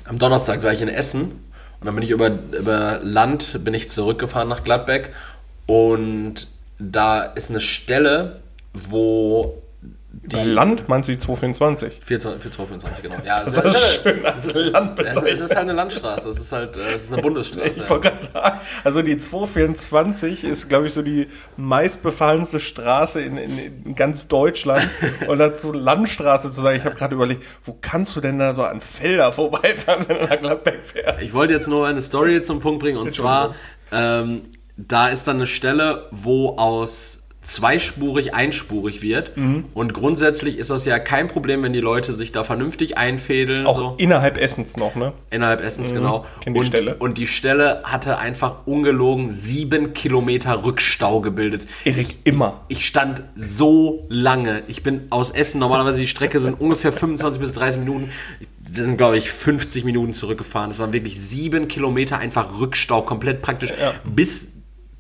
am 0.06 0.18
Donnerstag 0.18 0.64
war 0.64 0.72
ich 0.72 0.82
in 0.82 0.88
Essen 0.88 1.24
und 1.82 1.86
dann 1.86 1.96
bin 1.96 2.04
ich 2.04 2.12
über, 2.12 2.28
über 2.58 3.00
Land, 3.04 3.62
bin 3.66 3.74
ich 3.74 3.90
zurückgefahren 3.90 4.48
nach 4.48 4.64
Gladbeck 4.64 5.12
und 5.66 6.48
da 6.80 7.24
ist 7.24 7.50
eine 7.50 7.60
Stelle, 7.60 8.40
wo 8.74 9.62
die... 10.23 10.36
Bei 10.36 10.43
Land 10.43 10.88
meinst 10.88 11.10
du 11.10 11.13
die 11.13 11.19
224? 11.19 11.99
4225, 12.01 13.04
genau. 13.04 13.15
Ja, 13.25 13.43
Das 13.43 13.58
ist 13.58 14.01
schön 14.01 14.25
als 14.25 14.54
Land 14.54 14.99
Es 14.99 15.17
ist, 15.17 15.23
es 15.23 15.41
ist 15.41 15.49
halt 15.49 15.60
eine 15.60 15.73
Landstraße, 15.73 16.30
es 16.30 16.39
ist 16.39 16.51
halt, 16.51 16.78
äh, 16.78 16.93
es 16.93 17.04
ist 17.04 17.13
eine 17.13 17.21
Bundesstraße. 17.21 17.82
Ich 17.82 17.89
wollte 17.89 18.10
gerade 18.10 18.23
sagen, 18.23 18.60
also 18.84 19.01
die 19.01 19.17
224 19.17 20.43
ist, 20.43 20.69
glaube 20.69 20.88
ich, 20.88 20.93
so 20.93 21.01
die 21.01 21.28
meistbefahrenste 21.58 22.60
Straße 22.60 23.21
in, 23.21 23.38
in, 23.38 23.84
in 23.86 23.95
ganz 23.95 24.28
Deutschland. 24.28 24.88
Und 25.28 25.39
dazu 25.39 25.73
Landstraße 25.73 26.51
zu 26.51 26.62
sagen, 26.62 26.78
ich 26.78 26.86
habe 26.86 26.95
gerade 26.95 27.15
überlegt, 27.15 27.43
wo 27.63 27.78
kannst 27.80 28.15
du 28.15 28.21
denn 28.21 28.39
da 28.39 28.56
so 28.56 28.63
an 28.63 28.82
Felder 28.82 29.32
vorbeifahren, 29.32 30.06
wenn 30.08 30.17
du 30.17 30.23
nach 30.25 30.39
Gladbeck 30.39 30.86
fährst? 30.86 31.23
Ich 31.23 31.34
wollte 31.34 31.54
jetzt 31.54 31.67
nur 31.67 31.88
eine 31.88 32.01
Story 32.01 32.41
zum 32.41 32.62
Punkt 32.62 32.82
bringen 32.82 32.97
und 32.97 33.12
zwar, 33.12 33.54
ähm, 33.91 34.43
da 34.78 35.08
ist 35.08 35.28
dann 35.28 35.38
eine 35.38 35.47
Stelle, 35.47 36.08
wo 36.12 36.56
aus 36.58 37.19
zweispurig 37.46 38.34
einspurig 38.34 39.02
wird 39.02 39.38
Mhm. 39.38 39.66
und 39.74 39.94
grundsätzlich 39.94 40.58
ist 40.58 40.70
das 40.72 40.86
ja 40.86 41.00
kein 41.00 41.28
Problem, 41.28 41.64
wenn 41.64 41.74
die 41.74 41.80
Leute 41.80 42.14
sich 42.14 42.32
da 42.32 42.44
vernünftig 42.44 42.98
einfädeln, 42.98 43.66
Auch 43.68 43.78
so 43.78 43.96
innerhalb 43.98 44.38
Essens 44.38 44.78
noch, 44.78 44.96
ne? 44.96 45.14
innerhalb 45.30 45.62
Essens, 45.62 45.94
genau. 45.94 46.26
kenn 46.42 46.54
die 46.54 46.60
und, 46.60 46.66
Stelle. 46.66 46.96
und 46.96 47.18
die 47.18 47.28
Stelle 47.28 47.82
hatte 47.84 48.18
einfach 48.18 48.66
ungelogen 48.66 49.32
sieben 49.32 49.94
Kilometer 49.94 50.66
Rückstau 50.66 51.22
gebildet. 51.22 51.68
Erik, 51.84 52.18
immer. 52.24 52.62
Ich 52.68 52.86
stand 52.86 53.24
so 53.36 54.06
lange. 54.10 54.64
Ich 54.68 54.84
bin 54.84 55.04
aus 55.12 55.32
Essen, 55.32 55.60
normalerweise 55.60 56.00
die 56.00 56.08
Strecke 56.08 56.39
sind 56.39 56.60
ungefähr 56.60 56.91
25 56.91 57.39
bis 57.39 57.54
30 57.54 57.80
Minuten. 57.80 58.10
Wir 58.68 58.84
sind, 58.86 58.98
glaube 58.98 59.18
ich, 59.18 59.30
50 59.32 59.86
Minuten 59.86 60.12
zurückgefahren. 60.14 60.72
Es 60.72 60.80
waren 60.80 60.91
wirklich 60.91 61.20
sieben 61.22 61.68
Kilometer 61.68 62.18
einfach 62.18 62.60
Rückstau, 62.60 63.04
komplett 63.04 63.41
praktisch. 63.43 63.72
Bis 64.04 64.48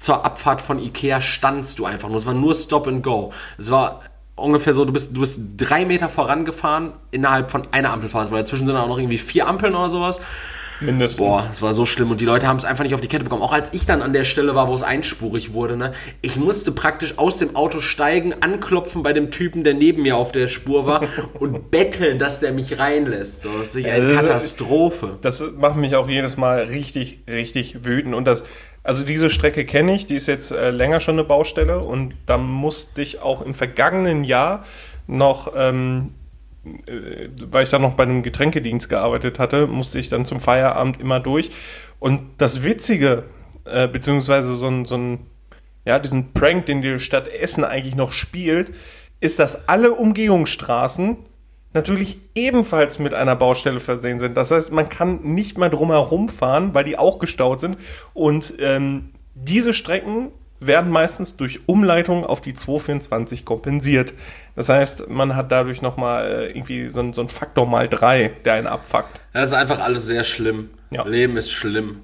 zur 0.05 0.23
Abfahrt 0.23 0.61
von 0.61 0.77
Ikea 0.79 1.19
standst 1.19 1.79
du 1.79 1.85
einfach 1.85 2.07
nur. 2.09 2.17
Es 2.17 2.27
war 2.27 2.35
nur 2.35 2.53
Stop 2.53 2.87
and 2.87 3.01
Go. 3.01 3.31
Es 3.57 3.71
war 3.71 4.01
ungefähr 4.35 4.75
so, 4.75 4.85
du 4.85 4.93
bist, 4.93 5.15
du 5.17 5.21
bist 5.21 5.39
drei 5.57 5.83
Meter 5.85 6.09
vorangefahren 6.09 6.93
innerhalb 7.09 7.49
von 7.49 7.63
einer 7.71 7.91
Ampelphase, 7.91 8.29
weil 8.31 8.39
dazwischen 8.43 8.67
sind 8.67 8.75
auch 8.75 8.87
noch 8.87 8.99
irgendwie 8.99 9.17
vier 9.17 9.47
Ampeln 9.47 9.73
oder 9.73 9.89
sowas. 9.89 10.19
Mindestens. 10.81 11.17
Boah, 11.25 11.47
es 11.51 11.61
war 11.61 11.73
so 11.73 11.85
schlimm 11.85 12.11
und 12.11 12.19
die 12.21 12.25
Leute 12.25 12.47
haben 12.47 12.57
es 12.57 12.65
einfach 12.65 12.83
nicht 12.83 12.93
auf 12.93 13.01
die 13.01 13.07
Kette 13.07 13.23
bekommen. 13.23 13.41
Auch 13.41 13.53
als 13.53 13.73
ich 13.73 13.85
dann 13.87 14.01
an 14.03 14.11
der 14.13 14.25
Stelle 14.25 14.53
war, 14.55 14.67
wo 14.67 14.75
es 14.75 14.83
einspurig 14.83 15.53
wurde, 15.53 15.75
ne, 15.77 15.93
ich 16.21 16.35
musste 16.35 16.71
praktisch 16.73 17.17
aus 17.17 17.37
dem 17.37 17.55
Auto 17.55 17.79
steigen, 17.79 18.33
anklopfen 18.41 19.01
bei 19.01 19.13
dem 19.13 19.31
Typen, 19.31 19.63
der 19.63 19.73
neben 19.73 20.01
mir 20.03 20.17
auf 20.17 20.33
der 20.33 20.47
Spur 20.47 20.85
war 20.85 21.01
und 21.39 21.71
betteln, 21.71 22.19
dass 22.19 22.41
der 22.41 22.51
mich 22.51 22.77
reinlässt. 22.77 23.41
So, 23.41 23.49
das 23.57 23.69
ist 23.69 23.75
wirklich 23.75 23.93
eine 23.93 24.03
das 24.09 24.13
ist- 24.13 24.27
Katastrophe. 24.27 25.17
Das 25.21 25.43
macht 25.57 25.77
mich 25.77 25.95
auch 25.95 26.09
jedes 26.09 26.35
Mal 26.37 26.59
richtig, 26.65 27.23
richtig 27.27 27.85
wütend. 27.85 28.13
Und 28.13 28.25
das, 28.25 28.43
also 28.85 29.03
diese 29.03 29.31
Strecke 29.31 29.65
kenne 29.65 29.95
ich, 29.95 30.05
die 30.05 30.15
ist 30.15 30.27
jetzt 30.27 30.51
äh, 30.51 30.69
länger 30.69 30.99
schon 30.99 31.15
eine 31.15 31.23
Baustelle 31.23 31.79
und 31.79 32.13
da 32.27 32.37
musste 32.37 33.01
ich 33.01 33.19
auch 33.19 33.41
im 33.41 33.55
vergangenen 33.55 34.23
Jahr 34.23 34.63
noch, 35.07 35.53
ähm, 35.55 36.13
äh, 36.85 37.29
weil 37.49 37.63
ich 37.63 37.71
dann 37.71 37.81
noch 37.81 37.95
bei 37.95 38.03
einem 38.03 38.21
Getränkedienst 38.21 38.87
gearbeitet 38.87 39.39
hatte, 39.39 39.65
musste 39.65 39.97
ich 39.97 40.09
dann 40.09 40.23
zum 40.23 40.39
Feierabend 40.39 41.01
immer 41.01 41.19
durch. 41.19 41.49
Und 41.99 42.21
das 42.37 42.63
Witzige 42.63 43.23
äh, 43.65 43.87
beziehungsweise 43.87 44.53
so 44.53 44.67
ein, 44.67 44.85
so 44.85 44.97
ein, 44.97 45.25
ja, 45.83 45.97
diesen 45.97 46.33
Prank, 46.33 46.67
den 46.67 46.83
die 46.83 46.99
Stadt 46.99 47.27
Essen 47.27 47.63
eigentlich 47.63 47.95
noch 47.95 48.11
spielt, 48.11 48.71
ist, 49.19 49.39
dass 49.39 49.67
alle 49.67 49.93
Umgehungsstraßen 49.93 51.17
natürlich 51.75 52.17
ebenfalls 52.33 52.97
mit 52.97 53.13
einer 53.13 53.35
Baustelle 53.35 53.79
versehen 53.79 54.19
sind. 54.19 54.35
Das 54.35 54.49
heißt, 54.49 54.71
man 54.71 54.89
kann 54.89 55.19
nicht 55.21 55.57
mehr 55.59 55.69
drumherum 55.69 56.29
fahren, 56.29 56.73
weil 56.73 56.83
die 56.85 56.97
auch 56.97 57.19
gestaut 57.19 57.59
sind. 57.59 57.77
Und 58.15 58.53
ähm, 58.59 59.11
diese 59.35 59.73
Strecken 59.73 60.31
werden 60.61 60.89
meistens 60.91 61.35
durch 61.35 61.59
Umleitung 61.67 62.25
auf 62.25 62.39
die 62.41 62.53
224 62.53 63.45
kompensiert. 63.45 64.13
Das 64.55 64.69
heißt, 64.69 65.09
man 65.09 65.35
hat 65.35 65.51
dadurch 65.51 65.81
nochmal 65.81 66.31
äh, 66.31 66.47
irgendwie 66.57 66.89
so, 66.89 67.01
ein- 67.01 67.13
so 67.13 67.21
ein 67.21 67.27
Faktor 67.29 67.67
mal 67.67 67.87
drei, 67.89 68.31
der 68.45 68.53
einen 68.53 68.67
abfuckt. 68.67 69.19
Das 69.33 69.47
ist 69.47 69.53
einfach 69.53 69.79
alles 69.81 70.05
sehr 70.07 70.23
schlimm. 70.23 70.69
Ja. 70.91 71.05
Leben 71.05 71.35
ist 71.35 71.51
schlimm. 71.51 72.03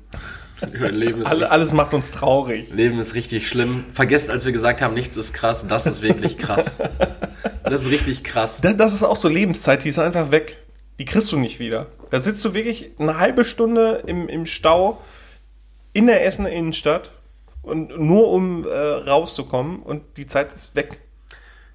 Leben 0.71 1.21
ist, 1.21 1.27
Alle, 1.27 1.51
alles 1.51 1.73
macht 1.73 1.93
uns 1.93 2.11
traurig. 2.11 2.69
Leben 2.71 2.99
ist 2.99 3.15
richtig 3.15 3.47
schlimm. 3.47 3.85
Vergesst, 3.91 4.29
als 4.29 4.45
wir 4.45 4.51
gesagt 4.51 4.81
haben, 4.81 4.93
nichts 4.93 5.17
ist 5.17 5.33
krass, 5.33 5.65
das 5.67 5.87
ist 5.87 6.01
wirklich 6.01 6.37
krass. 6.37 6.77
Das 7.63 7.83
ist 7.83 7.91
richtig 7.91 8.25
krass. 8.25 8.59
Das, 8.59 8.75
das 8.75 8.93
ist 8.95 9.03
auch 9.03 9.15
so 9.15 9.29
Lebenszeit, 9.29 9.85
die 9.85 9.89
ist 9.89 9.99
einfach 9.99 10.31
weg. 10.31 10.57
Die 10.99 11.05
kriegst 11.05 11.31
du 11.31 11.37
nicht 11.37 11.59
wieder. 11.59 11.87
Da 12.09 12.19
sitzt 12.19 12.43
du 12.43 12.53
wirklich 12.53 12.91
eine 12.99 13.17
halbe 13.17 13.45
Stunde 13.45 14.03
im, 14.05 14.27
im 14.27 14.45
Stau 14.45 15.01
in 15.93 16.07
der 16.07 16.25
Essener 16.25 16.49
Innenstadt 16.49 17.11
und 17.61 17.97
nur 17.97 18.29
um 18.29 18.67
äh, 18.67 18.69
rauszukommen 18.69 19.79
und 19.79 20.17
die 20.17 20.25
Zeit 20.25 20.53
ist 20.53 20.75
weg. 20.75 20.99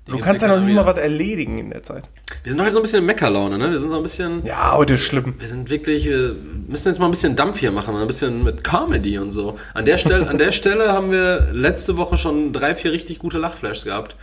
Du 0.06 0.18
kannst 0.18 0.42
ja 0.42 0.48
noch 0.48 0.60
nicht 0.60 0.74
mal 0.74 0.86
was 0.86 0.98
erledigen 0.98 1.58
in 1.58 1.70
der 1.70 1.82
Zeit. 1.82 2.04
Wir 2.44 2.52
sind 2.52 2.62
heute 2.62 2.72
so 2.72 2.78
ein 2.78 2.82
bisschen 2.82 3.00
in 3.00 3.06
Meckerlaune, 3.06 3.58
ne? 3.58 3.72
Wir 3.72 3.80
sind 3.80 3.88
so 3.88 3.96
ein 3.96 4.04
bisschen. 4.04 4.46
Ja, 4.46 4.76
heute 4.76 4.94
ist 4.94 5.00
schlimm. 5.00 5.34
Wir 5.36 5.48
sind 5.48 5.68
wirklich, 5.68 6.04
wir 6.04 6.36
müssen 6.68 6.88
jetzt 6.88 7.00
mal 7.00 7.06
ein 7.06 7.10
bisschen 7.10 7.34
Dampf 7.34 7.58
hier 7.58 7.72
machen, 7.72 7.96
ein 7.96 8.06
bisschen 8.06 8.44
mit 8.44 8.62
Comedy 8.62 9.18
und 9.18 9.32
so. 9.32 9.56
An 9.74 9.84
der 9.84 9.98
Stelle, 9.98 10.28
an 10.28 10.38
der 10.38 10.52
Stelle 10.52 10.92
haben 10.92 11.10
wir 11.10 11.48
letzte 11.52 11.96
Woche 11.96 12.18
schon 12.18 12.52
drei, 12.52 12.76
vier 12.76 12.92
richtig 12.92 13.18
gute 13.18 13.38
Lachflashs 13.38 13.84
gehabt. 13.84 14.14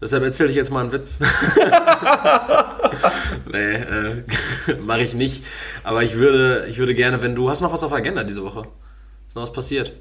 Deshalb 0.00 0.24
erzähle 0.24 0.50
ich 0.50 0.56
jetzt 0.56 0.72
mal 0.72 0.80
einen 0.80 0.90
Witz. 0.90 1.20
nee, 3.52 3.74
äh, 3.74 4.24
mache 4.80 5.02
ich 5.02 5.14
nicht. 5.14 5.44
Aber 5.84 6.02
ich 6.02 6.16
würde, 6.16 6.66
ich 6.68 6.78
würde 6.78 6.96
gerne, 6.96 7.22
wenn 7.22 7.36
du 7.36 7.48
hast 7.48 7.60
noch 7.60 7.72
was 7.72 7.84
auf 7.84 7.92
der 7.92 7.98
Agenda 7.98 8.24
diese 8.24 8.42
Woche. 8.42 8.66
Ist 9.28 9.36
noch 9.36 9.42
was 9.42 9.52
passiert? 9.52 9.92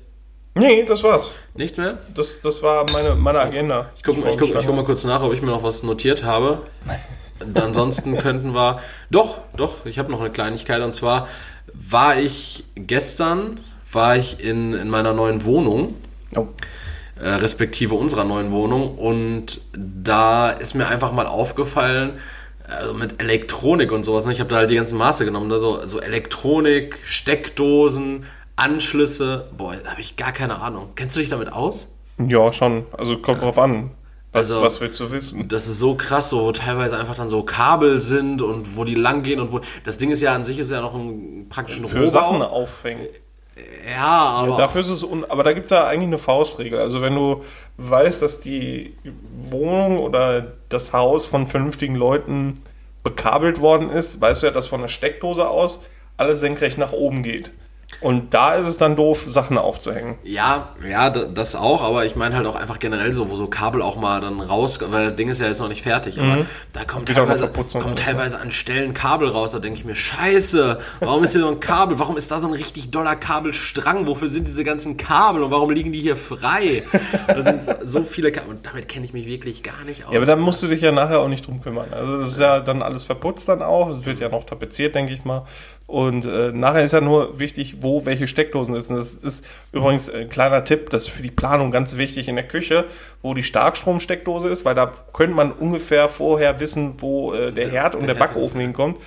Nee, 0.54 0.84
das 0.84 1.02
war's. 1.04 1.32
Nichts 1.54 1.78
mehr? 1.78 2.00
Das, 2.14 2.42
das 2.42 2.62
war 2.62 2.86
meine, 2.92 3.16
meine 3.16 3.40
Agenda. 3.40 3.90
Ich 3.96 4.04
gucke 4.04 4.20
ich 4.28 4.38
guck, 4.38 4.50
ich 4.50 4.66
guck 4.66 4.76
mal 4.76 4.84
kurz 4.84 5.06
nach, 5.06 5.22
ob 5.24 5.32
ich 5.34 5.42
mir 5.42 5.48
noch 5.50 5.64
was 5.64 5.84
notiert 5.84 6.24
habe. 6.24 6.64
Ansonsten 7.56 8.18
könnten 8.20 8.54
wir. 8.54 8.80
Doch, 9.10 9.42
doch, 9.56 9.86
ich 9.86 9.98
habe 9.98 10.12
noch 10.12 10.20
eine 10.20 10.30
Kleinigkeit. 10.32 10.82
Und 10.82 10.94
zwar 10.94 11.28
war 11.74 12.18
ich 12.18 12.66
gestern 12.76 13.60
war 13.94 14.16
ich 14.16 14.40
in, 14.44 14.74
in 14.74 14.90
meiner 14.90 15.14
neuen 15.14 15.44
Wohnung, 15.44 15.96
Oh. 16.36 16.48
äh, 17.22 17.28
respektive 17.30 17.96
unserer 17.96 18.24
neuen 18.24 18.52
Wohnung. 18.52 18.98
Und 18.98 19.62
da 19.74 20.50
ist 20.50 20.76
mir 20.76 20.88
einfach 20.88 21.12
mal 21.12 21.28
aufgefallen, 21.28 22.14
also 22.70 22.94
mit 22.94 23.22
Elektronik 23.22 23.92
und 23.92 24.04
sowas. 24.06 24.26
Ne? 24.26 24.32
Ich 24.32 24.40
habe 24.40 24.50
da 24.50 24.58
halt 24.58 24.70
die 24.72 24.76
ganzen 24.76 24.98
Maße 24.98 25.26
genommen. 25.26 25.50
Da 25.50 25.60
so, 25.60 25.86
so 25.86 26.00
Elektronik, 26.00 26.98
Steckdosen, 27.04 28.26
Anschlüsse. 28.62 29.48
Boah, 29.58 29.74
da 29.84 29.92
habe 29.92 30.02
ich 30.02 30.18
gar 30.18 30.32
keine 30.32 30.62
Ahnung. 30.62 30.90
Kennst 30.96 31.16
du 31.16 31.20
dich 31.20 31.30
damit 31.30 31.52
aus? 31.52 31.88
Ja, 32.18 32.52
schon. 32.54 32.86
Also 32.98 33.18
kommt 33.18 33.42
drauf 33.42 33.58
an. 33.58 33.92
Was, 34.34 34.52
Also- 34.52 34.62
was 34.62 34.80
willst 34.80 35.00
du 35.00 35.12
wissen? 35.12 35.48
Das 35.48 35.68
ist 35.68 35.80
so 35.80 35.96
krass, 35.96 36.30
so 36.30 36.42
wo 36.46 36.52
teilweise 36.52 36.98
einfach 36.98 37.16
dann 37.16 37.28
so 37.28 37.44
Kabel 37.44 38.00
sind 38.00 38.42
und 38.42 38.78
wo 38.78 38.84
die 38.86 38.96
lang 38.96 39.24
gehen 39.24 39.40
und 39.40 39.52
wo. 39.52 39.60
Das 39.84 39.98
Ding 39.98 40.10
ist 40.10 40.22
ja 40.22 40.34
an 40.34 40.44
sich 40.46 40.60
ist 40.60 40.72
ja 40.72 40.80
noch 40.82 40.94
ein 40.96 41.48
praktischen 41.50 41.88
Für 41.88 42.08
Sachen 42.08 42.42
Rohbau. 42.42 42.50
aufhängen. 42.64 43.08
Ja, 43.94 44.08
aber. 44.08 44.56
Dafür 44.58 44.82
ist 44.82 44.90
es 44.90 45.04
un 45.04 45.26
aber 45.30 45.44
da 45.44 45.52
gibt 45.54 45.66
es 45.66 45.72
ja 45.72 45.86
eigentlich 45.86 46.08
eine 46.08 46.18
Faustregel. 46.18 46.80
Also 46.80 47.02
wenn 47.02 47.14
du 47.16 47.44
weißt, 47.78 48.22
dass 48.22 48.40
die 48.40 48.96
Wohnung 49.50 50.00
oder 50.00 50.54
das 50.70 50.94
Haus 50.94 51.26
von 51.26 51.48
vernünftigen 51.48 51.96
Leuten 51.96 52.54
bekabelt 53.04 53.60
worden 53.60 53.90
ist, 53.90 54.22
weißt 54.22 54.44
du 54.44 54.48
ja, 54.48 54.54
dass 54.54 54.68
von 54.68 54.82
der 54.82 54.88
Steckdose 54.88 55.48
aus 55.50 55.80
alles 56.18 56.40
senkrecht 56.40 56.78
nach 56.78 56.94
oben 56.94 57.24
geht. 57.24 57.52
Und 58.00 58.34
da 58.34 58.56
ist 58.56 58.68
es 58.68 58.78
dann 58.78 58.96
doof, 58.96 59.26
Sachen 59.30 59.58
aufzuhängen. 59.58 60.16
Ja, 60.24 60.70
ja, 60.90 61.10
das 61.10 61.56
auch, 61.56 61.84
aber 61.84 62.06
ich 62.06 62.16
meine 62.16 62.36
halt 62.36 62.48
auch 62.48 62.56
einfach 62.56 62.80
generell 62.80 63.12
so, 63.12 63.30
wo 63.30 63.36
so 63.36 63.48
Kabel 63.48 63.82
auch 63.82 63.96
mal 63.98 64.22
dann 64.22 64.40
raus, 64.40 64.80
weil 64.88 65.06
das 65.10 65.16
Ding 65.18 65.30
ist 65.30 65.40
ja 65.40 65.48
jetzt 65.48 65.60
noch 65.60 65.68
nicht 65.68 65.84
fertig, 65.84 66.20
aber 66.20 66.46
da 66.72 66.84
kommt 66.84 67.10
Wieder 67.10 67.26
teilweise, 67.26 67.48
kommt 67.52 68.00
teilweise 68.00 68.40
an 68.40 68.50
Stellen 68.50 68.94
Kabel 68.94 69.28
raus, 69.30 69.52
da 69.52 69.60
denke 69.60 69.78
ich 69.78 69.86
mir, 69.86 69.94
scheiße, 69.96 70.80
warum 71.00 71.24
ist 71.24 71.34
hier 71.34 71.42
so 71.42 71.50
ein 71.50 71.60
Kabel, 71.60 72.00
warum 72.00 72.18
ist 72.18 72.32
da 72.32 72.40
so 72.40 72.48
ein 72.48 72.54
richtig 72.54 72.90
doller 72.92 73.16
Kabelstrang, 73.16 74.08
wofür 74.08 74.28
sind 74.30 74.48
diese 74.48 74.64
ganzen 74.64 74.98
Kabel 74.98 75.44
und 75.44 75.52
warum 75.52 75.70
liegen 75.70 75.92
die 75.92 76.00
hier 76.00 76.16
frei? 76.18 76.84
Da 77.28 77.42
sind 77.44 77.64
so- 77.64 77.74
so 77.84 78.04
viele 78.04 78.32
Kabel 78.32 78.50
und 78.52 78.66
damit 78.66 78.88
kenne 78.90 79.06
ich 79.06 79.14
mich 79.14 79.26
wirklich 79.28 79.62
gar 79.64 79.84
nicht 79.86 80.06
aus. 80.06 80.12
Ja, 80.14 80.18
aber 80.20 80.26
dann 80.26 80.40
musst 80.40 80.64
du 80.64 80.68
dich 80.68 80.82
ja 80.82 80.92
nachher 80.92 81.20
auch 81.20 81.28
nicht 81.28 81.46
drum 81.46 81.62
kümmern. 81.62 81.88
Also 81.92 82.20
das 82.22 82.32
ist 82.32 82.40
ja 82.40 82.60
dann 82.62 82.82
alles 82.82 83.04
verputzt 83.04 83.48
dann 83.50 83.62
auch. 83.62 83.90
Es 83.90 84.06
wird 84.06 84.20
ja 84.20 84.30
noch 84.30 84.46
tapeziert, 84.46 84.96
denke 84.96 85.14
ich 85.14 85.24
mal. 85.24 85.46
Und 85.92 86.24
äh, 86.24 86.54
nachher 86.54 86.84
ist 86.86 86.94
ja 86.94 87.02
nur 87.02 87.38
wichtig, 87.38 87.78
wo 87.82 88.06
welche 88.06 88.26
Steckdosen 88.26 88.76
sitzen. 88.76 88.96
Das 88.96 89.14
ist 89.14 89.46
übrigens 89.74 90.10
ein 90.10 90.30
kleiner 90.30 90.64
Tipp, 90.64 90.90
das 90.90 91.04
ist 91.08 91.10
für 91.10 91.22
die 91.22 91.32
Planung 91.32 91.70
ganz 91.70 91.98
wichtig 91.98 92.30
in 92.30 92.36
der 92.36 92.48
Küche, 92.48 92.86
wo 93.22 93.34
die 93.34 93.44
Starkstromsteckdose 93.44 94.48
ist, 94.48 94.64
weil 94.64 94.74
da 94.74 94.90
könnte 95.12 95.36
man 95.36 95.52
ungefähr 95.52 96.08
vorher 96.08 96.62
wissen, 96.62 96.94
wo 97.00 97.34
äh, 97.34 97.52
der 97.52 97.68
Herd 97.70 97.96
und 97.96 98.08
der, 98.08 98.16
Herd, 98.16 98.20
Backofen 98.20 98.62
hinkommt. 98.62 99.02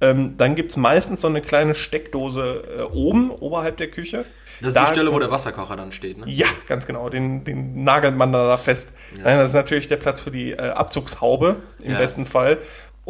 Ähm, 0.00 0.38
dann 0.38 0.54
gibt's 0.54 0.78
meistens 0.78 1.20
so 1.20 1.28
eine 1.28 1.42
kleine 1.42 1.74
Steckdose 1.74 2.64
äh, 2.78 2.82
oben, 2.84 3.30
oberhalb 3.30 3.76
der 3.76 3.88
Küche. 3.88 4.24
das 4.62 4.68
ist 4.68 4.76
Da 4.76 4.84
die 4.84 4.86
Stelle, 4.92 5.12
wo 5.12 5.18
der 5.18 5.30
Wasserkocher 5.30 5.76
dann 5.76 5.92
steht, 5.92 6.16
ne? 6.16 6.24
ja, 6.26 6.46
ganz 6.68 6.86
genau. 6.86 7.10
Den, 7.10 7.44
den 7.44 7.84
nagelt 7.84 8.16
man 8.16 8.32
da 8.32 8.56
fest. 8.56 8.94
Nein, 9.22 9.36
das 9.36 9.50
ist 9.50 9.54
natürlich 9.56 9.88
der 9.88 9.98
Platz 9.98 10.22
für 10.22 10.30
die 10.30 10.52
äh, 10.52 10.56
Abzugshaube 10.70 11.56
im 11.82 11.92
Ja. 11.92 11.98
besten 11.98 12.24
Fall. 12.24 12.56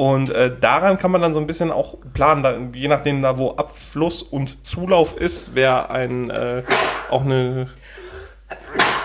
Und 0.01 0.31
äh, 0.31 0.51
daran 0.59 0.97
kann 0.99 1.11
man 1.11 1.21
dann 1.21 1.35
so 1.35 1.41
ein 1.41 1.47
bisschen 1.47 1.71
auch 1.71 1.95
planen, 2.15 2.43
da, 2.43 2.57
je 2.73 2.89
nachdem 2.89 3.21
da 3.21 3.37
wo 3.37 3.51
Abfluss 3.51 4.23
und 4.23 4.67
Zulauf 4.67 5.15
ist, 5.15 5.55
wäre 5.55 5.91
ein 5.91 6.31
äh, 6.31 6.63
auch 7.11 7.21
eine 7.23 7.69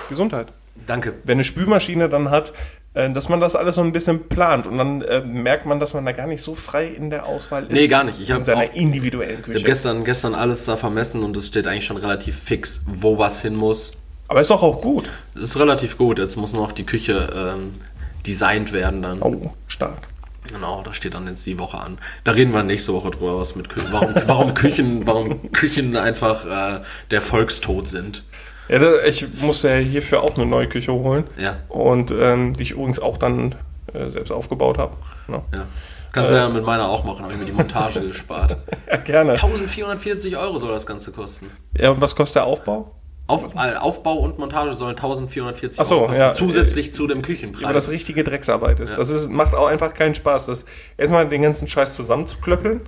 Gesundheit. 0.08 0.48
Danke. 0.88 1.16
Wenn 1.26 1.34
eine 1.36 1.44
Spülmaschine 1.44 2.08
dann 2.08 2.30
hat, 2.30 2.54
äh, 2.94 3.12
dass 3.12 3.28
man 3.28 3.42
das 3.42 3.58
alles 3.58 3.76
so 3.76 3.82
ein 3.82 3.92
bisschen 3.92 4.30
plant 4.30 4.68
und 4.68 4.78
dann 4.78 5.02
äh, 5.02 5.20
merkt 5.20 5.66
man, 5.66 5.82
dass 5.82 5.94
man 5.94 6.06
da 6.06 6.14
gar 6.14 6.28
nicht 6.28 6.42
so 6.42 6.56
frei 6.56 6.88
in 6.88 7.10
der 7.10 7.26
Auswahl 7.26 7.64
ist. 7.64 7.72
Nee, 7.74 7.90
gar 7.90 8.06
nicht. 8.06 8.22
Ich 8.22 8.32
hab 8.32 8.38
in 8.40 8.44
seiner 8.46 8.62
auch- 8.70 8.74
individuellen 8.74 9.32
Ich 9.40 9.44
habe 9.44 9.52
Küche. 9.52 9.66
gestern, 9.66 10.06
gestern 10.06 10.34
alles 10.34 10.64
da 10.64 10.78
vermessen 10.78 11.24
und 11.24 11.36
es 11.36 11.48
steht 11.48 11.68
eigentlich 11.68 11.86
schon 11.86 11.98
relativ 11.98 12.42
fix, 12.42 12.84
wo 12.88 13.18
was 13.18 13.42
hin 13.42 13.56
muss. 13.56 13.92
Aber 14.30 14.40
ist 14.40 14.50
doch 14.50 14.64
auch 14.64 14.82
gut. 14.82 15.04
Es 15.36 15.42
ist 15.42 15.60
relativ 15.60 15.98
gut. 15.98 16.20
Jetzt 16.20 16.38
muss 16.38 16.54
nur 16.54 16.64
noch 16.64 16.72
die 16.72 16.86
Küche 16.86 17.30
ähm, 17.36 17.72
designt 18.26 18.72
werden 18.72 19.02
dann. 19.02 19.22
Oh, 19.22 19.52
stark. 19.68 20.08
Genau, 20.54 20.82
das 20.84 20.96
steht 20.96 21.14
dann 21.14 21.28
jetzt 21.28 21.46
die 21.46 21.60
Woche 21.60 21.78
an. 21.78 21.98
Da 22.24 22.32
reden 22.32 22.54
wir 22.54 22.64
nächste 22.64 22.94
Woche 22.94 23.12
drüber, 23.12 23.38
was 23.38 23.56
mit 23.56 23.70
Küchen, 23.70 23.92
warum, 23.92 24.14
warum 24.26 24.54
Küchen, 24.54 25.08
warum 25.08 25.52
Küchen 25.52 25.96
einfach 25.98 26.46
äh, 26.46 26.82
der 27.12 27.22
Volkstod 27.22 27.88
sind. 27.88 28.24
Ja, 28.68 28.80
da, 28.80 29.04
ich 29.06 29.28
musste 29.42 29.70
ja 29.70 29.76
hierfür 29.76 30.24
auch 30.24 30.36
eine 30.36 30.46
neue 30.46 30.68
Küche 30.68 30.92
holen. 30.92 31.26
Ja. 31.38 31.58
Und 31.70 32.12
ähm, 32.12 32.54
die 32.56 32.64
ich 32.64 32.72
übrigens 32.72 33.00
auch 33.00 33.18
dann 33.18 33.56
äh, 33.94 34.10
selbst 34.10 34.32
aufgebaut 34.32 34.78
habe. 34.78 34.98
Ne? 35.28 35.44
Ja. 35.54 35.68
Kannst 36.12 36.32
du 36.32 36.36
ja 36.36 36.48
mit 36.48 36.66
meiner 36.66 36.88
auch 36.88 37.04
machen, 37.04 37.24
habe 37.24 37.34
ich 37.34 37.40
mir 37.40 37.46
die 37.46 37.52
Montage 37.52 38.00
gespart. 38.08 38.56
Ja, 38.90 38.98
gerne. 38.98 39.34
1440 39.34 40.38
Euro 40.38 40.58
soll 40.58 40.72
das 40.72 40.86
Ganze 40.86 41.12
kosten. 41.12 41.52
Ja, 41.78 41.90
und 41.90 42.00
was 42.00 42.16
kostet 42.16 42.38
der 42.38 42.46
Aufbau? 42.46 42.96
Auf, 43.28 43.56
äh, 43.56 43.76
Aufbau 43.78 44.18
und 44.18 44.38
Montage 44.38 44.74
sollen 44.76 44.96
1440 44.96 45.80
Ach 45.80 45.86
so, 45.86 45.96
Euro 45.96 46.08
kosten, 46.08 46.22
ja. 46.22 46.32
zusätzlich 46.32 46.94
zu 46.94 47.08
dem 47.08 47.24
Küchenpreis. 47.24 47.64
Aber 47.64 47.74
das 47.74 47.90
richtige 47.90 48.24
Drecksarbeit 48.24 48.80
ist. 48.80 48.98
Das 48.98 49.10
ist, 49.10 49.32
macht 49.32 49.56
auch 49.56 49.68
einfach 49.68 49.96
keinen 49.96 50.14
Spaß. 50.14 50.46
Das, 50.46 50.66
erstmal 50.98 51.28
den 51.28 51.42
ganzen 51.42 51.68
Scheiß 51.68 51.96
zusammenzuklöppeln. 51.96 52.82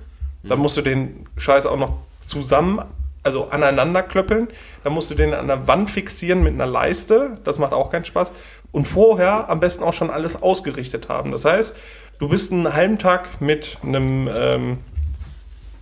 Dann 0.43 0.59
musst 0.59 0.77
du 0.77 0.81
den 0.81 1.25
Scheiß 1.37 1.65
auch 1.65 1.77
noch 1.77 1.93
zusammen, 2.19 2.81
also 3.23 3.49
aneinander 3.49 4.03
klöppeln. 4.03 4.47
Dann 4.83 4.93
musst 4.93 5.09
du 5.09 5.15
den 5.15 5.33
an 5.33 5.47
der 5.47 5.67
Wand 5.67 5.89
fixieren 5.89 6.43
mit 6.43 6.53
einer 6.53 6.67
Leiste. 6.67 7.35
Das 7.43 7.57
macht 7.57 7.73
auch 7.73 7.89
keinen 7.89 8.05
Spaß. 8.05 8.31
Und 8.71 8.85
vorher 8.85 9.49
am 9.49 9.59
besten 9.59 9.83
auch 9.83 9.93
schon 9.93 10.11
alles 10.11 10.41
ausgerichtet 10.41 11.09
haben. 11.09 11.31
Das 11.31 11.45
heißt, 11.45 11.75
du 12.19 12.29
bist 12.29 12.51
einen 12.51 12.73
halben 12.73 12.99
Tag 12.99 13.41
mit 13.41 13.79
einem, 13.81 14.29
ähm, 14.31 14.77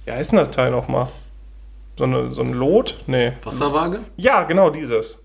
wie 0.06 0.12
heißt 0.12 0.32
denn 0.32 0.39
das 0.39 0.51
Teil 0.51 0.72
nochmal? 0.72 1.08
So, 1.98 2.04
eine, 2.04 2.32
so 2.32 2.41
ein 2.41 2.54
Lot? 2.54 2.98
Nee. 3.08 3.34
Wasserwaage? 3.43 4.00
Ja, 4.18 4.43
genau 4.43 4.70
dieses. 4.70 5.20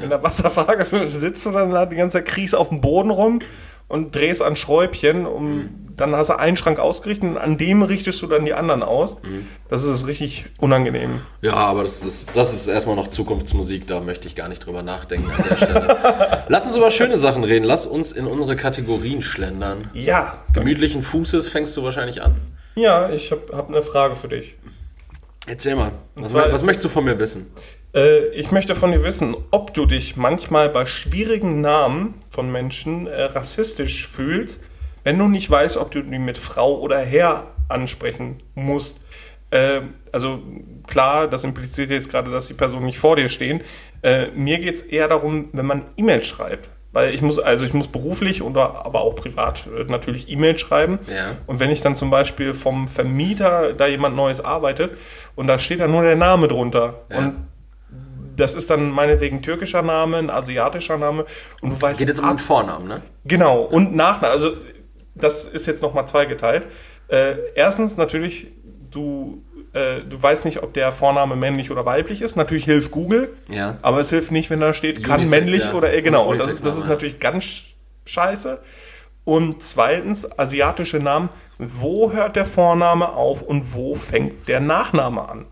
In 0.00 0.10
der 0.10 0.22
Wasserwaage 0.22 0.86
sitzt 1.10 1.44
du 1.44 1.50
dann 1.50 1.70
da 1.70 1.86
die 1.86 1.96
ganze 1.96 2.18
Zeit, 2.18 2.26
kriechst 2.26 2.54
auf 2.54 2.68
dem 2.68 2.80
Boden 2.80 3.10
rum 3.10 3.40
und 3.88 4.14
drehst 4.14 4.42
an 4.42 4.54
Schräubchen. 4.54 5.26
Um, 5.26 5.70
Dann 5.96 6.14
hast 6.14 6.28
du 6.30 6.38
einen 6.38 6.56
Schrank 6.56 6.78
ausgerichtet 6.78 7.28
und 7.30 7.36
an 7.36 7.58
dem 7.58 7.82
richtest 7.82 8.22
du 8.22 8.28
dann 8.28 8.44
die 8.44 8.54
anderen 8.54 8.84
aus. 8.84 9.16
Das 9.68 9.82
ist 9.82 10.06
richtig 10.06 10.44
unangenehm. 10.60 11.22
Ja, 11.42 11.54
aber 11.54 11.82
das 11.82 12.04
ist, 12.04 12.28
das 12.36 12.54
ist 12.54 12.68
erstmal 12.68 12.94
noch 12.94 13.08
Zukunftsmusik, 13.08 13.88
da 13.88 14.00
möchte 14.00 14.28
ich 14.28 14.36
gar 14.36 14.48
nicht 14.48 14.64
drüber 14.64 14.84
nachdenken 14.84 15.28
an 15.32 15.42
der 15.50 15.56
Stelle. 15.56 16.44
Lass 16.48 16.66
uns 16.66 16.76
über 16.76 16.92
schöne 16.92 17.18
Sachen 17.18 17.42
reden, 17.42 17.64
lass 17.64 17.84
uns 17.86 18.12
in 18.12 18.26
unsere 18.26 18.54
Kategorien 18.54 19.20
schlendern. 19.22 19.90
Ja, 19.94 20.44
Gemütlichen 20.54 21.02
Fußes 21.02 21.48
fängst 21.48 21.76
du 21.76 21.82
wahrscheinlich 21.82 22.22
an. 22.22 22.36
ja 22.76 23.10
ich 23.10 23.32
habe 23.32 23.42
hab 23.56 23.68
eine 23.68 23.82
Frage 23.82 24.14
für 24.14 24.28
dich. 24.28 24.54
Erzähl 25.48 25.74
mal, 25.76 25.92
was, 26.14 26.30
zwar- 26.32 26.52
was 26.52 26.62
möchtest 26.64 26.84
du 26.84 26.88
von 26.88 27.04
mir 27.04 27.18
wissen? 27.18 27.50
Äh, 27.94 28.26
ich 28.28 28.50
möchte 28.52 28.74
von 28.76 28.92
dir 28.92 29.02
wissen, 29.02 29.34
ob 29.50 29.72
du 29.74 29.86
dich 29.86 30.16
manchmal 30.16 30.68
bei 30.68 30.84
schwierigen 30.86 31.60
Namen 31.60 32.14
von 32.28 32.50
Menschen 32.52 33.06
äh, 33.06 33.22
rassistisch 33.22 34.06
fühlst, 34.08 34.62
wenn 35.04 35.18
du 35.18 35.26
nicht 35.28 35.50
weißt, 35.50 35.76
ob 35.78 35.90
du 35.90 36.02
die 36.02 36.18
mit 36.18 36.36
Frau 36.38 36.78
oder 36.80 36.98
Herr 37.00 37.46
ansprechen 37.68 38.42
musst. 38.54 39.00
Äh, 39.50 39.80
also 40.12 40.42
klar, 40.86 41.28
das 41.28 41.44
impliziert 41.44 41.90
jetzt 41.90 42.10
gerade, 42.10 42.30
dass 42.30 42.48
die 42.48 42.54
Personen 42.54 42.84
nicht 42.86 42.98
vor 42.98 43.16
dir 43.16 43.28
stehen. 43.30 43.62
Äh, 44.02 44.30
mir 44.32 44.58
geht 44.58 44.74
es 44.74 44.82
eher 44.82 45.08
darum, 45.08 45.48
wenn 45.52 45.64
man 45.66 45.84
E-Mail 45.96 46.22
schreibt. 46.24 46.68
Weil 46.92 47.14
ich 47.14 47.20
muss, 47.20 47.38
also 47.38 47.66
ich 47.66 47.74
muss 47.74 47.88
beruflich 47.88 48.42
oder 48.42 48.86
aber 48.86 49.02
auch 49.02 49.14
privat 49.14 49.66
äh, 49.66 49.84
natürlich 49.84 50.30
E-Mail 50.30 50.58
schreiben. 50.58 50.98
Ja. 51.06 51.36
Und 51.46 51.60
wenn 51.60 51.70
ich 51.70 51.82
dann 51.82 51.94
zum 51.96 52.10
Beispiel 52.10 52.54
vom 52.54 52.88
Vermieter 52.88 53.74
da 53.74 53.86
jemand 53.86 54.16
Neues 54.16 54.42
arbeitet 54.42 54.92
und 55.36 55.46
da 55.46 55.58
steht 55.58 55.80
dann 55.80 55.90
nur 55.90 56.02
der 56.02 56.16
Name 56.16 56.48
drunter. 56.48 57.02
Ja. 57.10 57.18
Und 57.18 57.48
das 58.38 58.54
ist 58.54 58.70
dann 58.70 58.90
meinetwegen 58.90 59.42
türkischer 59.42 59.82
Name, 59.82 60.16
ein 60.18 60.30
asiatischer 60.30 60.96
Name. 60.96 61.26
Und 61.60 61.70
du 61.70 61.82
weißt 61.82 61.98
Geht 61.98 62.08
jetzt 62.08 62.20
um 62.20 62.28
den 62.28 62.38
Vornamen, 62.38 62.88
ne? 62.88 63.02
Genau, 63.24 63.62
und 63.62 63.94
Nachname. 63.94 64.32
Also, 64.32 64.52
das 65.14 65.44
ist 65.44 65.66
jetzt 65.66 65.82
nochmal 65.82 66.06
zweigeteilt. 66.06 66.66
Äh, 67.08 67.34
erstens 67.54 67.96
natürlich, 67.96 68.46
du, 68.90 69.42
äh, 69.72 70.00
du 70.08 70.22
weißt 70.22 70.44
nicht, 70.44 70.62
ob 70.62 70.72
der 70.74 70.92
Vorname 70.92 71.36
männlich 71.36 71.70
oder 71.70 71.84
weiblich 71.86 72.22
ist. 72.22 72.36
Natürlich 72.36 72.64
hilft 72.64 72.90
Google, 72.90 73.30
Ja. 73.48 73.78
aber 73.82 74.00
es 74.00 74.10
hilft 74.10 74.30
nicht, 74.32 74.50
wenn 74.50 74.60
da 74.60 74.72
steht, 74.74 75.02
kann 75.04 75.20
Unisex, 75.20 75.30
männlich 75.40 75.64
ja. 75.66 75.74
oder, 75.74 75.92
äh, 75.92 76.02
genau. 76.02 76.26
Und 76.26 76.40
das, 76.40 76.62
das 76.62 76.76
ist 76.76 76.84
ja. 76.84 76.88
natürlich 76.88 77.18
ganz 77.18 77.44
sch- 77.44 77.74
scheiße. 78.06 78.60
Und 79.24 79.62
zweitens, 79.62 80.38
asiatische 80.38 80.98
Namen. 80.98 81.28
Wo 81.58 82.12
hört 82.12 82.36
der 82.36 82.46
Vorname 82.46 83.12
auf 83.12 83.42
und 83.42 83.74
wo 83.74 83.94
fängt 83.94 84.48
der 84.48 84.60
Nachname 84.60 85.28
an? 85.28 85.44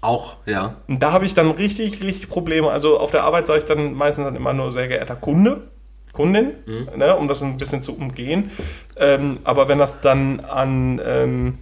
Auch, 0.00 0.38
ja. 0.46 0.76
Und 0.88 1.02
da 1.02 1.12
habe 1.12 1.26
ich 1.26 1.34
dann 1.34 1.50
richtig, 1.50 2.02
richtig 2.02 2.28
Probleme. 2.28 2.70
Also 2.70 2.98
auf 2.98 3.10
der 3.10 3.24
Arbeit 3.24 3.46
sage 3.46 3.58
ich 3.58 3.64
dann 3.66 3.92
meistens 3.94 4.24
dann 4.24 4.34
immer 4.36 4.52
nur 4.52 4.72
sehr 4.72 4.88
geehrter 4.88 5.14
Kunde, 5.14 5.68
Kundin, 6.12 6.52
ne, 6.96 7.16
um 7.16 7.28
das 7.28 7.42
ein 7.42 7.56
bisschen 7.56 7.82
zu 7.82 7.96
umgehen. 7.96 8.50
Ähm, 8.96 9.38
aber 9.44 9.68
wenn 9.68 9.78
das 9.78 10.00
dann 10.00 10.40
an, 10.40 11.00
ähm, 11.04 11.58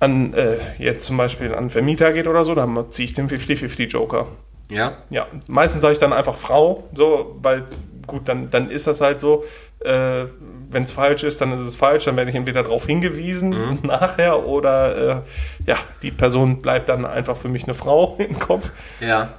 an 0.00 0.34
äh, 0.34 0.56
jetzt 0.78 1.06
zum 1.06 1.16
Beispiel 1.16 1.54
an 1.54 1.70
Vermieter 1.70 2.12
geht 2.12 2.26
oder 2.26 2.44
so, 2.44 2.54
dann 2.54 2.90
ziehe 2.90 3.06
ich 3.06 3.14
den 3.14 3.28
50-50 3.28 3.88
Joker. 3.88 4.26
Ja. 4.70 4.98
Ja, 5.10 5.26
meistens 5.46 5.82
sage 5.82 5.92
ich 5.92 5.98
dann 5.98 6.12
einfach 6.12 6.34
Frau, 6.34 6.84
so, 6.92 7.36
weil 7.40 7.64
gut, 8.06 8.28
dann, 8.28 8.50
dann 8.50 8.70
ist 8.70 8.86
das 8.86 9.00
halt 9.00 9.20
so. 9.20 9.44
Äh, 9.80 10.26
Wenn 10.68 10.82
es 10.82 10.92
falsch 10.92 11.22
ist, 11.22 11.40
dann 11.40 11.52
ist 11.52 11.60
es 11.60 11.76
falsch, 11.76 12.06
dann 12.06 12.16
werde 12.16 12.30
ich 12.30 12.36
entweder 12.36 12.62
darauf 12.62 12.86
hingewiesen 12.86 13.78
nachher 13.82 14.46
oder 14.46 14.96
äh, 14.96 15.22
ja, 15.66 15.76
die 16.02 16.10
Person 16.10 16.60
bleibt 16.60 16.88
dann 16.88 17.04
einfach 17.04 17.36
für 17.36 17.48
mich 17.48 17.64
eine 17.64 17.74
Frau 17.74 18.16
im 18.18 18.38
Kopf. 18.38 18.70
Ja. 19.00 19.34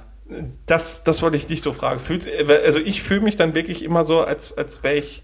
Das, 0.66 1.04
das 1.04 1.22
wollte 1.22 1.36
ich 1.36 1.46
dich 1.46 1.62
so 1.62 1.72
fragen. 1.72 2.00
Fühlt, 2.00 2.26
also 2.64 2.78
ich 2.78 3.02
fühle 3.02 3.22
mich 3.22 3.36
dann 3.36 3.54
wirklich 3.54 3.82
immer 3.82 4.04
so, 4.04 4.20
als, 4.20 4.56
als 4.56 4.82
wäre 4.82 4.96
ich 4.96 5.22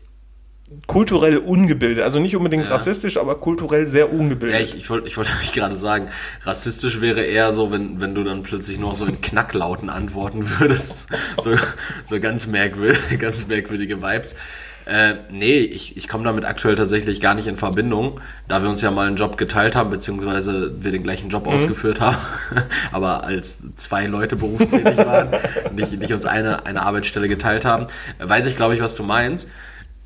kulturell 0.87 1.37
ungebildet. 1.39 2.03
Also 2.05 2.19
nicht 2.19 2.37
unbedingt 2.37 2.65
Ja. 2.65 2.71
rassistisch, 2.71 3.17
aber 3.17 3.37
kulturell 3.37 3.87
sehr 3.87 4.12
ungebildet. 4.12 4.59
Ja, 4.59 4.65
ich, 4.65 4.75
ich 4.77 4.91
wollte 4.91 5.09
ich 5.09 5.17
wollte 5.17 5.31
nämlich 5.35 5.53
gerade 5.53 5.77
sagen, 5.77 6.09
rassistisch 6.43 7.01
wäre 7.01 7.23
eher 7.23 7.53
so, 7.53 7.71
wenn, 7.71 8.01
wenn 8.01 8.15
du 8.15 8.25
dann 8.25 8.43
plötzlich 8.43 8.79
noch 8.79 8.97
so 8.97 9.05
in 9.05 9.21
Knacklauten 9.21 9.91
antworten 9.91 10.45
würdest. 10.59 11.07
So, 11.41 11.55
so 12.05 12.21
ganz, 12.21 12.47
merkwürdige, 12.47 13.19
ganz 13.19 13.47
merkwürdige 13.47 14.03
Vibes. 14.03 14.35
Äh, 14.87 15.15
nee, 15.31 15.61
ich, 15.61 15.97
ich 15.97 16.09
komme 16.09 16.25
damit 16.25 16.45
aktuell 16.45 16.75
tatsächlich 16.75 17.23
gar 17.23 17.35
nicht 17.35 17.47
in 17.47 17.57
Verbindung, 17.57 18.21
da 18.49 18.62
wir 18.62 18.69
uns 18.69 18.83
ja 18.83 18.91
mal 18.91 19.07
einen 19.07 19.17
Job 19.17 19.39
geteilt 19.39 19.75
haben, 19.77 19.89
beziehungsweise 19.89 20.75
wir 20.79 20.91
den 20.91 21.03
gleichen 21.03 21.31
Job 21.31 21.47
ausgeführt 21.47 22.03
haben, 22.03 22.19
aber 22.93 23.25
als 23.25 23.61
zwei 23.77 24.05
Leute 24.05 24.37
berufstätig 24.37 24.99
waren, 24.99 25.31
nicht, 25.75 25.99
nicht 25.99 26.12
uns 26.12 26.27
eine, 26.27 26.67
eine 26.67 26.83
Arbeitsstelle 26.83 27.29
geteilt 27.31 27.65
haben, 27.65 27.87
weiß 28.19 28.45
ich, 28.45 28.57
glaube 28.57 28.75
ich, 28.75 28.83
was 28.83 28.95
du 28.95 29.05
meinst. 29.05 29.49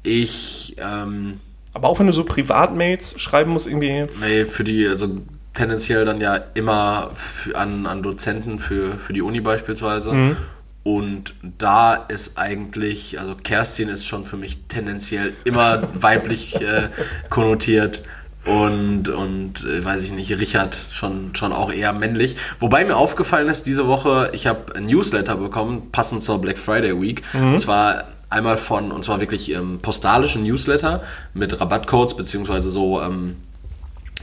Ich, 0.08 0.74
ähm, 0.78 1.38
aber 1.74 1.88
auch 1.88 1.98
wenn 1.98 2.06
du 2.06 2.12
so 2.12 2.24
Privatmails 2.24 3.20
schreiben 3.20 3.52
musst, 3.52 3.66
irgendwie. 3.66 4.06
Nee, 4.20 4.44
für 4.44 4.64
die, 4.64 4.86
also 4.86 5.20
tendenziell 5.54 6.04
dann 6.04 6.20
ja 6.20 6.36
immer 6.54 7.10
für, 7.14 7.56
an, 7.56 7.86
an 7.86 8.02
Dozenten 8.02 8.58
für, 8.58 8.98
für 8.98 9.12
die 9.12 9.22
Uni 9.22 9.40
beispielsweise. 9.40 10.36
Und 10.82 11.34
da 11.42 11.94
ist 11.94 12.38
eigentlich, 12.38 13.20
also 13.20 13.34
Kerstin 13.34 13.88
ist 13.88 14.06
schon 14.06 14.24
für 14.24 14.38
mich 14.38 14.60
tendenziell 14.68 15.34
immer 15.44 15.86
weiblich 16.02 16.60
äh, 16.62 16.88
konnotiert. 17.28 18.02
Und, 18.46 19.10
und 19.10 19.64
äh, 19.64 19.84
weiß 19.84 20.04
ich 20.04 20.12
nicht, 20.12 20.30
Richard 20.38 20.74
schon, 20.90 21.34
schon 21.34 21.52
auch 21.52 21.70
eher 21.70 21.92
männlich. 21.92 22.36
Wobei 22.58 22.84
mir 22.86 22.96
aufgefallen 22.96 23.48
ist, 23.48 23.66
diese 23.66 23.86
Woche, 23.86 24.30
ich 24.32 24.46
habe 24.46 24.74
ein 24.74 24.86
Newsletter 24.86 25.36
bekommen, 25.36 25.90
passend 25.92 26.22
zur 26.22 26.40
Black 26.40 26.56
Friday 26.56 26.98
Week. 26.98 27.22
Und 27.34 27.58
zwar 27.58 28.04
einmal 28.30 28.56
von, 28.56 28.92
und 28.92 29.04
zwar 29.04 29.20
wirklich 29.20 29.52
ähm, 29.52 29.80
postalischen 29.80 30.42
Newsletter 30.42 31.02
mit 31.34 31.60
Rabattcodes, 31.60 32.14
beziehungsweise 32.14 32.70
so, 32.70 33.00
ähm, 33.00 33.36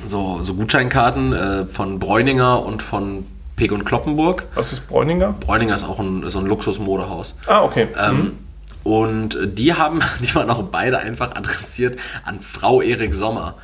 so, 0.05 0.41
so 0.41 0.53
Gutscheinkarten 0.53 1.33
äh, 1.33 1.67
von 1.67 1.99
Bräuninger 1.99 2.63
und 2.63 2.81
von 2.81 3.25
Peg 3.55 3.71
und 3.71 3.85
Kloppenburg. 3.85 4.45
Was 4.55 4.73
ist 4.73 4.87
Bräuninger? 4.87 5.35
Bräuninger 5.39 5.73
ist 5.73 5.85
auch 5.85 5.99
ein, 5.99 6.29
so 6.29 6.39
ein 6.39 6.45
Luxusmodehaus. 6.45 7.35
Ah, 7.47 7.63
okay. 7.63 7.87
Ähm, 7.97 8.37
und 8.83 9.37
die 9.43 9.73
haben, 9.73 9.99
die 10.21 10.33
waren 10.35 10.49
auch 10.49 10.63
beide 10.63 10.99
einfach 10.99 11.35
adressiert 11.35 11.99
an 12.23 12.39
Frau 12.39 12.81
Erik 12.81 13.15
Sommer. 13.15 13.55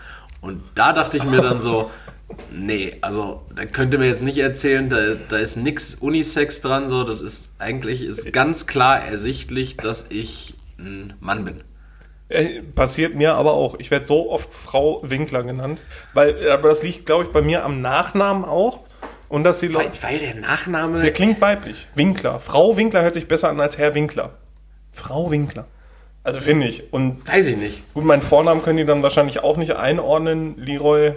Und 0.41 0.63
da 0.73 0.93
dachte 0.93 1.17
ich 1.17 1.23
mir 1.23 1.41
dann 1.41 1.59
so, 1.59 1.91
nee, 2.51 2.95
also 3.01 3.41
da 3.55 3.65
könnt 3.65 3.93
ihr 3.93 3.99
mir 3.99 4.07
jetzt 4.07 4.23
nicht 4.23 4.38
erzählen, 4.38 4.89
da, 4.89 5.15
da 5.29 5.38
ist 5.38 5.55
nix 5.55 5.95
Unisex 5.95 6.61
dran, 6.61 6.88
so, 6.88 7.03
das 7.03 7.21
ist 7.21 7.51
eigentlich 7.59 8.03
ist 8.03 8.32
ganz 8.34 8.67
klar 8.67 9.03
ersichtlich, 9.03 9.77
dass 9.77 10.07
ich 10.09 10.55
ein 10.79 11.13
Mann 11.19 11.45
bin. 11.45 11.63
Äh, 12.29 12.61
Passiert 12.61 13.15
mir 13.15 13.36
aber 13.36 13.53
auch. 13.53 13.75
Ich 13.79 13.91
werde 13.91 14.05
so 14.05 14.32
oft 14.32 14.53
Frau 14.53 15.01
Winkler 15.03 15.43
genannt. 15.43 15.79
Weil, 16.13 16.49
aber 16.49 16.69
das 16.69 16.82
liegt, 16.82 17.05
glaube 17.05 17.25
ich, 17.25 17.32
bei 17.32 17.41
mir 17.41 17.65
am 17.65 17.82
Nachnamen 17.82 18.45
auch. 18.45 18.79
Und 19.27 19.43
dass 19.43 19.59
die 19.59 19.73
Weil, 19.73 19.89
weil 20.01 20.19
der 20.19 20.36
Nachname. 20.36 21.01
Der 21.01 21.13
klingt 21.13 21.39
weiblich. 21.41 21.88
Winkler. 21.95 22.39
Frau 22.39 22.75
Winkler 22.77 23.01
hört 23.01 23.13
sich 23.13 23.27
besser 23.27 23.49
an 23.49 23.59
als 23.59 23.77
Herr 23.77 23.93
Winkler. 23.93 24.38
Frau 24.91 25.32
Winkler. 25.32 25.67
Also 26.23 26.39
finde 26.39 26.67
ich. 26.67 26.93
Und 26.93 27.27
weiß 27.27 27.47
ich 27.47 27.57
nicht. 27.57 27.93
gut, 27.93 28.03
meinen 28.03 28.21
Vornamen 28.21 28.61
können 28.61 28.77
die 28.77 28.86
dann 28.86 29.03
wahrscheinlich 29.03 29.39
auch 29.39 29.57
nicht 29.57 29.75
einordnen. 29.75 30.57
Leroy. 30.57 31.13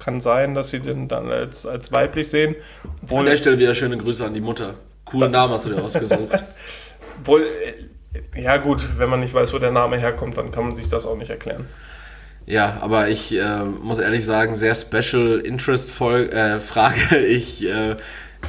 Kann 0.00 0.20
sein, 0.20 0.54
dass 0.54 0.70
sie 0.70 0.80
den 0.80 1.06
dann 1.06 1.30
als, 1.30 1.66
als 1.66 1.92
weiblich 1.92 2.28
sehen. 2.28 2.56
An 2.82 2.90
Obwohl, 3.02 3.24
der 3.26 3.36
Stelle 3.36 3.58
wieder 3.58 3.74
schöne 3.74 3.96
Grüße 3.96 4.24
an 4.24 4.34
die 4.34 4.40
Mutter. 4.40 4.74
Coolen 5.04 5.30
Namen 5.30 5.52
hast 5.52 5.66
du 5.66 5.70
dir 5.70 5.82
ausgesucht. 5.82 6.44
obwohl, 7.20 7.42
äh, 7.42 8.42
ja 8.42 8.56
gut, 8.56 8.98
wenn 8.98 9.08
man 9.08 9.20
nicht 9.20 9.34
weiß, 9.34 9.52
wo 9.52 9.58
der 9.58 9.72
Name 9.72 9.98
herkommt, 9.98 10.36
dann 10.36 10.50
kann 10.50 10.64
man 10.64 10.74
sich 10.74 10.88
das 10.88 11.06
auch 11.06 11.16
nicht 11.16 11.30
erklären. 11.30 11.66
Ja, 12.46 12.78
aber 12.80 13.08
ich 13.08 13.32
äh, 13.32 13.64
muss 13.64 13.98
ehrlich 14.00 14.24
sagen, 14.24 14.54
sehr 14.54 14.74
Special 14.74 15.38
Interest 15.38 15.90
äh, 16.00 16.60
Frage. 16.60 16.96
Ich, 17.18 17.64
äh, 17.64 17.96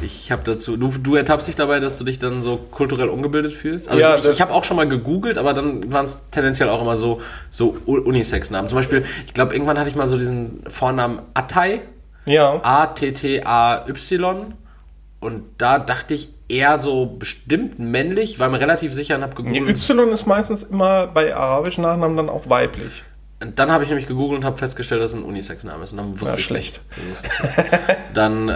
ich 0.02 0.32
habe 0.32 0.44
dazu. 0.44 0.78
Du, 0.78 0.90
du 0.98 1.16
ertappst 1.16 1.48
dich 1.48 1.56
dabei, 1.56 1.80
dass 1.80 1.98
du 1.98 2.04
dich 2.04 2.20
dann 2.20 2.42
so 2.42 2.58
kulturell 2.58 3.10
ungebildet 3.10 3.54
fühlst? 3.54 3.90
Also 3.90 4.02
Ja, 4.02 4.16
ich, 4.18 4.26
ich 4.26 4.42
habe 4.42 4.54
auch 4.54 4.64
schon 4.64 4.78
mal 4.78 4.88
gegoogelt, 4.88 5.38
aber 5.38 5.54
dann 5.54 5.92
waren 5.92 6.06
es 6.06 6.18
tendenziell 6.32 6.70
auch 6.70 6.82
immer 6.82 6.96
so, 6.96 7.22
so 7.50 7.78
Unisex-Namen. 7.86 8.70
Zum 8.70 8.78
Beispiel, 8.78 9.04
ich 9.26 9.34
glaube, 9.34 9.54
irgendwann 9.54 9.78
hatte 9.78 9.90
ich 9.90 9.96
mal 9.96 10.08
so 10.08 10.18
diesen 10.18 10.64
Vornamen 10.68 11.22
Atay, 11.34 11.82
Ja. 12.26 12.60
A-T-T-A-Y. 12.64 14.54
Und 15.20 15.44
da 15.60 15.78
dachte 15.78 16.16
ich 16.16 16.30
eher 16.50 16.80
so 16.80 17.06
bestimmt 17.06 17.78
männlich, 17.80 18.40
war 18.40 18.50
mir 18.50 18.60
relativ 18.60 18.92
sicher 18.92 19.16
und 19.16 19.22
habe 19.22 19.36
gegoogelt. 19.36 19.78
Y 19.78 20.10
ist 20.12 20.26
meistens 20.26 20.64
immer 20.64 21.08
bei 21.08 21.36
arabischen 21.36 21.84
Nachnamen 21.84 22.18
dann 22.18 22.30
auch 22.30 22.50
weiblich. 22.50 23.04
Dann 23.56 23.72
habe 23.72 23.84
ich 23.84 23.90
nämlich 23.90 24.08
gegoogelt 24.08 24.40
und 24.40 24.46
habe 24.46 24.58
festgestellt, 24.58 25.02
dass 25.02 25.12
es 25.12 25.18
ein 25.18 25.24
Unisex-Name 25.24 25.84
ist. 25.84 25.94
Und 25.94 25.98
dann 25.98 26.20
wusste 26.20 26.36
Ja, 26.36 26.40
ich 26.40 26.46
schlecht. 26.46 26.82
Nicht. 27.10 27.28
Dann, 28.14 28.50
äh, 28.50 28.54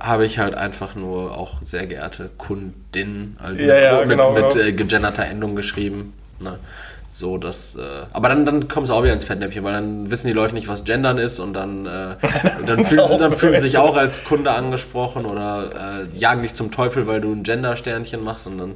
habe 0.00 0.26
ich 0.26 0.38
halt 0.38 0.54
einfach 0.54 0.94
nur 0.94 1.36
auch 1.36 1.60
sehr 1.64 1.86
geehrte 1.86 2.30
Kundin 2.38 3.36
also 3.42 3.58
Ja, 3.58 3.76
ja, 3.76 4.00
mit, 4.00 4.10
genau, 4.10 4.32
mit 4.32 4.50
genau. 4.50 4.64
äh, 4.64 4.72
gegenderter 4.72 5.24
Endung 5.24 5.56
geschrieben. 5.56 6.12
Ne? 6.40 6.58
So, 7.08 7.38
dass, 7.38 7.74
äh, 7.76 7.80
aber 8.12 8.28
dann, 8.28 8.44
dann 8.44 8.68
kommst 8.68 8.90
du 8.90 8.94
auch 8.94 9.02
wieder 9.02 9.14
ins 9.14 9.24
Fettnäpfchen, 9.24 9.64
weil 9.64 9.72
dann 9.72 10.10
wissen 10.10 10.26
die 10.26 10.34
Leute 10.34 10.54
nicht, 10.54 10.68
was 10.68 10.84
Gendern 10.84 11.16
ist 11.16 11.40
und 11.40 11.54
dann, 11.54 11.86
äh, 11.86 11.88
dann, 12.66 12.84
fühlen 12.84 13.06
sie, 13.08 13.18
dann 13.18 13.32
fühlen 13.32 13.54
sie 13.54 13.60
sich 13.60 13.78
auch 13.78 13.96
als 13.96 14.24
Kunde 14.24 14.52
angesprochen 14.52 15.24
oder 15.24 16.04
äh, 16.12 16.16
jagen 16.16 16.42
dich 16.42 16.52
zum 16.52 16.70
Teufel, 16.70 17.06
weil 17.06 17.20
du 17.22 17.32
ein 17.32 17.44
Gender-Sternchen 17.44 18.22
machst 18.22 18.46
und 18.46 18.58
dann 18.58 18.74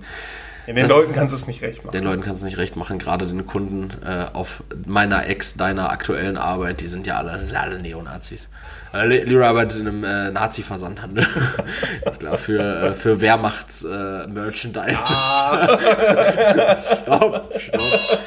Ja, 0.66 0.74
den 0.74 0.82
Das- 0.82 0.90
Leuten 0.90 1.12
kannst 1.12 1.32
du 1.32 1.36
es 1.36 1.46
nicht 1.48 1.60
recht 1.62 1.84
machen. 1.84 1.92
den 1.92 2.04
Leuten 2.04 2.22
kannst 2.22 2.42
du 2.42 2.46
nicht 2.46 2.58
recht 2.58 2.76
machen, 2.76 2.98
gerade 2.98 3.26
den 3.26 3.46
Kunden 3.46 3.90
äh, 4.06 4.26
auf 4.32 4.62
meiner 4.86 5.26
Ex, 5.28 5.54
deiner 5.56 5.90
aktuellen 5.90 6.36
Arbeit, 6.36 6.80
die 6.80 6.86
sind 6.86 7.06
ja 7.06 7.16
alle, 7.16 7.44
sind 7.44 7.56
alle 7.56 7.80
Neonazis. 7.80 8.48
Äh, 8.94 9.06
Leroy 9.24 9.44
arbeitet 9.44 9.80
in 9.80 9.88
einem 9.88 10.04
äh, 10.04 10.30
Nazi-Versandhandel. 10.30 11.26
ich 12.12 12.18
glaube, 12.18 12.38
für, 12.38 12.60
äh, 12.90 12.94
für 12.94 13.20
Wehrmachts-Merchandise. 13.20 15.02
stopp, 17.02 17.52
stopp. 17.58 18.18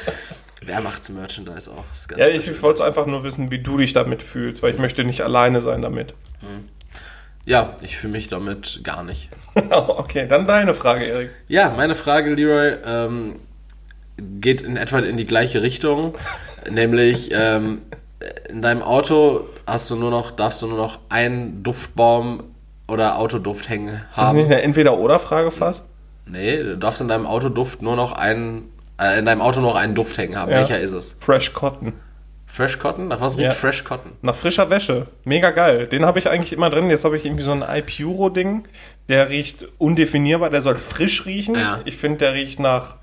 Wehrmachts-Merchandise 0.62 1.70
auch. 1.70 1.84
Ist 1.92 2.08
Ja, 2.16 2.28
ich 2.28 2.62
wollte 2.62 2.84
einfach 2.84 3.06
nur 3.06 3.22
wissen, 3.22 3.50
wie 3.50 3.60
du 3.60 3.78
dich 3.78 3.92
damit 3.92 4.22
fühlst, 4.22 4.62
weil 4.62 4.72
ich 4.72 4.78
möchte 4.78 5.04
nicht 5.04 5.22
alleine 5.22 5.60
sein 5.60 5.82
damit. 5.82 6.14
Ja, 7.46 7.74
ich 7.80 7.96
fühle 7.96 8.12
mich 8.12 8.28
damit 8.28 8.80
gar 8.82 9.04
nicht. 9.04 9.30
okay, 9.70 10.26
dann 10.26 10.46
deine 10.46 10.74
Frage, 10.74 11.04
Erik. 11.04 11.30
Ja, 11.46 11.70
meine 11.70 11.94
Frage, 11.94 12.34
Leroy, 12.34 12.76
ähm, 12.84 13.36
geht 14.16 14.60
in 14.60 14.76
etwa 14.76 14.98
in 14.98 15.16
die 15.16 15.26
gleiche 15.26 15.62
Richtung. 15.62 16.14
nämlich, 16.70 17.30
ähm, 17.32 17.82
in 18.48 18.62
deinem 18.62 18.82
Auto 18.82 19.46
hast 19.64 19.88
du 19.90 19.96
nur 19.96 20.10
noch, 20.10 20.32
darfst 20.32 20.60
du 20.60 20.66
nur 20.66 20.76
noch 20.76 20.98
einen 21.08 21.62
Duftbaum 21.62 22.42
oder 22.88 23.18
Autoduft 23.18 23.68
hängen 23.68 23.88
Ist 23.88 24.18
das 24.18 24.18
haben. 24.18 24.38
nicht 24.38 24.46
eine 24.46 24.62
Entweder-Oder-Frage 24.62 25.52
fast? 25.52 25.84
Nee, 26.26 26.62
du 26.62 26.76
darfst 26.76 27.00
in 27.00 27.06
deinem 27.06 27.26
Autoduft 27.26 27.80
nur 27.80 27.94
noch 27.94 28.12
einen, 28.12 28.72
äh, 29.00 29.20
in 29.20 29.24
deinem 29.24 29.40
Auto 29.40 29.60
noch 29.60 29.76
einen 29.76 29.94
Duft 29.94 30.18
hängen 30.18 30.36
haben. 30.36 30.50
Ja. 30.50 30.58
Welcher 30.58 30.80
ist 30.80 30.92
es? 30.92 31.16
Fresh 31.20 31.52
Cotton. 31.52 31.92
Fresh 32.46 32.78
Cotton? 32.78 33.08
Nach 33.08 33.20
was 33.20 33.36
riecht 33.36 33.48
Ja. 33.48 33.54
Fresh 33.54 33.84
Cotton? 33.84 34.12
Nach 34.22 34.34
frischer 34.34 34.70
Wäsche. 34.70 35.08
Mega 35.24 35.50
geil. 35.50 35.88
Den 35.88 36.06
habe 36.06 36.18
ich 36.20 36.28
eigentlich 36.28 36.52
immer 36.52 36.70
drin. 36.70 36.88
Jetzt 36.88 37.04
habe 37.04 37.16
ich 37.16 37.24
irgendwie 37.24 37.42
so 37.42 37.52
ein 37.52 37.62
iPuro-Ding. 37.62 38.64
Der 39.08 39.28
riecht 39.28 39.66
undefinierbar. 39.78 40.50
Der 40.50 40.62
soll 40.62 40.76
frisch 40.76 41.26
riechen. 41.26 41.56
Ja. 41.56 41.80
Ich 41.84 41.96
finde, 41.96 42.18
der 42.18 42.34
riecht 42.34 42.60
nach 42.60 42.96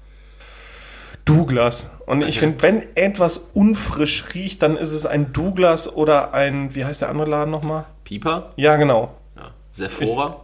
Douglas. 1.25 1.89
Und 2.05 2.21
ich 2.23 2.39
finde, 2.39 2.61
wenn 2.63 2.95
etwas 2.95 3.37
unfrisch 3.53 4.23
riecht, 4.33 4.61
dann 4.61 4.75
ist 4.77 4.91
es 4.91 5.05
ein 5.05 5.31
Douglas 5.33 5.91
oder 5.93 6.33
ein, 6.33 6.73
wie 6.75 6.85
heißt 6.85 7.01
der 7.01 7.09
andere 7.09 7.29
Laden 7.29 7.51
nochmal? 7.51 7.85
Pieper? 8.03 8.51
Ja, 8.55 8.75
genau. 8.75 9.15
Ja. 9.37 9.51
Sephora? 9.71 10.41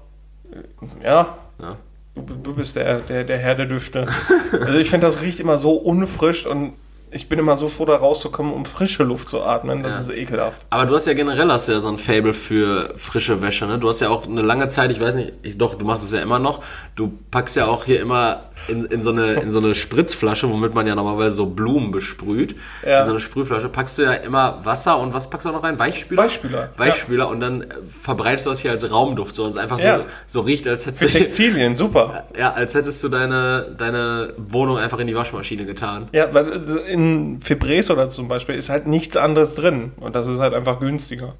Ja. 1.03 1.37
Ja. 1.61 1.75
Du, 2.15 2.35
du 2.35 2.53
bist 2.55 2.75
der, 2.75 2.99
der, 2.99 3.23
der 3.23 3.37
Herr 3.37 3.55
der 3.55 3.65
Düfte. 3.65 4.07
Also 4.51 4.77
ich 4.77 4.89
finde, 4.89 5.07
das 5.07 5.21
riecht 5.21 5.39
immer 5.39 5.57
so 5.57 5.73
unfrisch 5.73 6.45
und 6.45 6.73
ich 7.11 7.27
bin 7.29 7.39
immer 7.39 7.57
so 7.57 7.67
froh, 7.67 7.85
da 7.85 7.95
rauszukommen, 7.95 8.53
um 8.53 8.65
frische 8.65 9.03
Luft 9.03 9.29
zu 9.29 9.41
atmen. 9.43 9.83
Das 9.83 9.93
Ja. 9.95 9.99
ist 10.01 10.09
ekelhaft. 10.09 10.61
Aber 10.69 10.85
du 10.85 10.95
hast 10.95 11.07
ja 11.07 11.13
generell 11.13 11.49
hast 11.51 11.67
ja 11.67 11.79
so 11.79 11.89
ein 11.89 11.97
Fable 11.97 12.33
für 12.33 12.93
frische 12.97 13.41
Wäsche, 13.41 13.65
ne? 13.65 13.79
Du 13.79 13.87
hast 13.89 13.99
ja 14.01 14.09
auch 14.09 14.25
eine 14.27 14.41
lange 14.41 14.69
Zeit, 14.69 14.91
ich 14.91 14.99
weiß 14.99 15.15
nicht, 15.15 15.33
ich, 15.41 15.57
doch, 15.57 15.75
du 15.75 15.85
machst 15.85 16.03
es 16.03 16.11
ja 16.11 16.21
immer 16.21 16.39
noch. 16.39 16.61
Du 16.95 17.11
packst 17.31 17.55
ja 17.55 17.65
auch 17.67 17.85
hier 17.85 17.99
immer 18.01 18.41
in, 18.67 18.85
in, 18.85 19.03
so 19.03 19.11
eine, 19.11 19.33
in 19.33 19.51
so 19.51 19.59
eine 19.59 19.73
Spritzflasche, 19.73 20.49
womit 20.49 20.73
man 20.75 20.85
ja 20.85 20.95
normalerweise 20.95 21.35
so 21.35 21.45
Blumen 21.47 21.91
besprüht. 21.91 22.55
Ja. 22.85 22.99
In 22.99 23.05
so 23.05 23.11
eine 23.11 23.19
Sprühflasche 23.19 23.69
packst 23.69 23.97
du 23.97 24.03
ja 24.03 24.13
immer 24.13 24.63
Wasser 24.63 24.99
und 24.99 25.13
was 25.13 25.29
packst 25.29 25.45
du 25.45 25.51
noch 25.51 25.63
rein? 25.63 25.79
Weichspüler? 25.79 26.21
Weichspüler, 26.23 26.69
Weichspüler 26.77 27.29
und 27.29 27.39
dann 27.39 27.61
äh, 27.63 27.67
verbreitest 27.87 28.45
du 28.45 28.49
das 28.51 28.59
hier 28.59 28.71
als 28.71 28.89
Raumduft, 28.91 29.35
so 29.35 29.45
dass 29.45 29.55
es 29.55 29.59
einfach 29.59 29.79
Ja. 29.79 29.99
so, 29.99 30.05
so 30.27 30.41
riecht, 30.41 30.67
als 30.67 30.85
hättest 30.85 31.03
Für 31.03 31.09
du, 31.09 31.17
Textilien, 31.17 31.75
super. 31.75 32.25
ja, 32.37 32.51
als 32.53 32.73
hättest 32.75 33.03
du 33.03 33.09
deine, 33.09 33.73
deine 33.77 34.33
Wohnung 34.37 34.77
einfach 34.77 34.99
in 34.99 35.07
die 35.07 35.15
Waschmaschine 35.15 35.65
getan. 35.65 36.07
Ja, 36.11 36.33
weil 36.33 36.47
äh, 36.51 36.91
in 36.93 37.41
Febreze 37.41 37.93
oder 37.93 38.09
zum 38.09 38.27
Beispiel 38.27 38.55
ist 38.55 38.69
halt 38.69 38.87
nichts 38.87 39.17
anderes 39.17 39.55
drin. 39.55 39.93
Und 39.97 40.15
das 40.15 40.27
ist 40.27 40.39
halt 40.39 40.53
einfach 40.53 40.79
günstiger. 40.79 41.35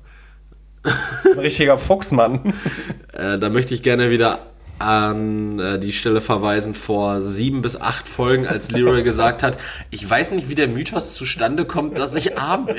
Ein 0.84 1.40
richtiger 1.40 1.78
Fuchsmann. 1.78 2.54
Äh, 3.12 3.38
da 3.40 3.50
möchte 3.50 3.74
ich 3.74 3.84
gerne 3.84 4.12
wieder 4.12 4.40
an 4.80 5.60
äh, 5.60 5.80
die 5.80 5.92
Stelle 5.92 6.22
verweisen 6.22 6.74
vor 6.74 7.22
sieben 7.22 7.62
bis 7.62 7.80
acht 7.80 8.08
Folgen, 8.08 8.48
als 8.48 8.72
Leroy 8.72 9.04
gesagt 9.04 9.44
hat, 9.44 9.58
ich 9.92 10.10
weiß 10.10 10.32
nicht, 10.32 10.50
wie 10.50 10.56
der 10.56 10.68
Mythos 10.68 11.14
zustande 11.14 11.66
kommt, 11.66 11.98
dass 11.98 12.16
ich 12.16 12.38
arm 12.38 12.66
bin. 12.66 12.76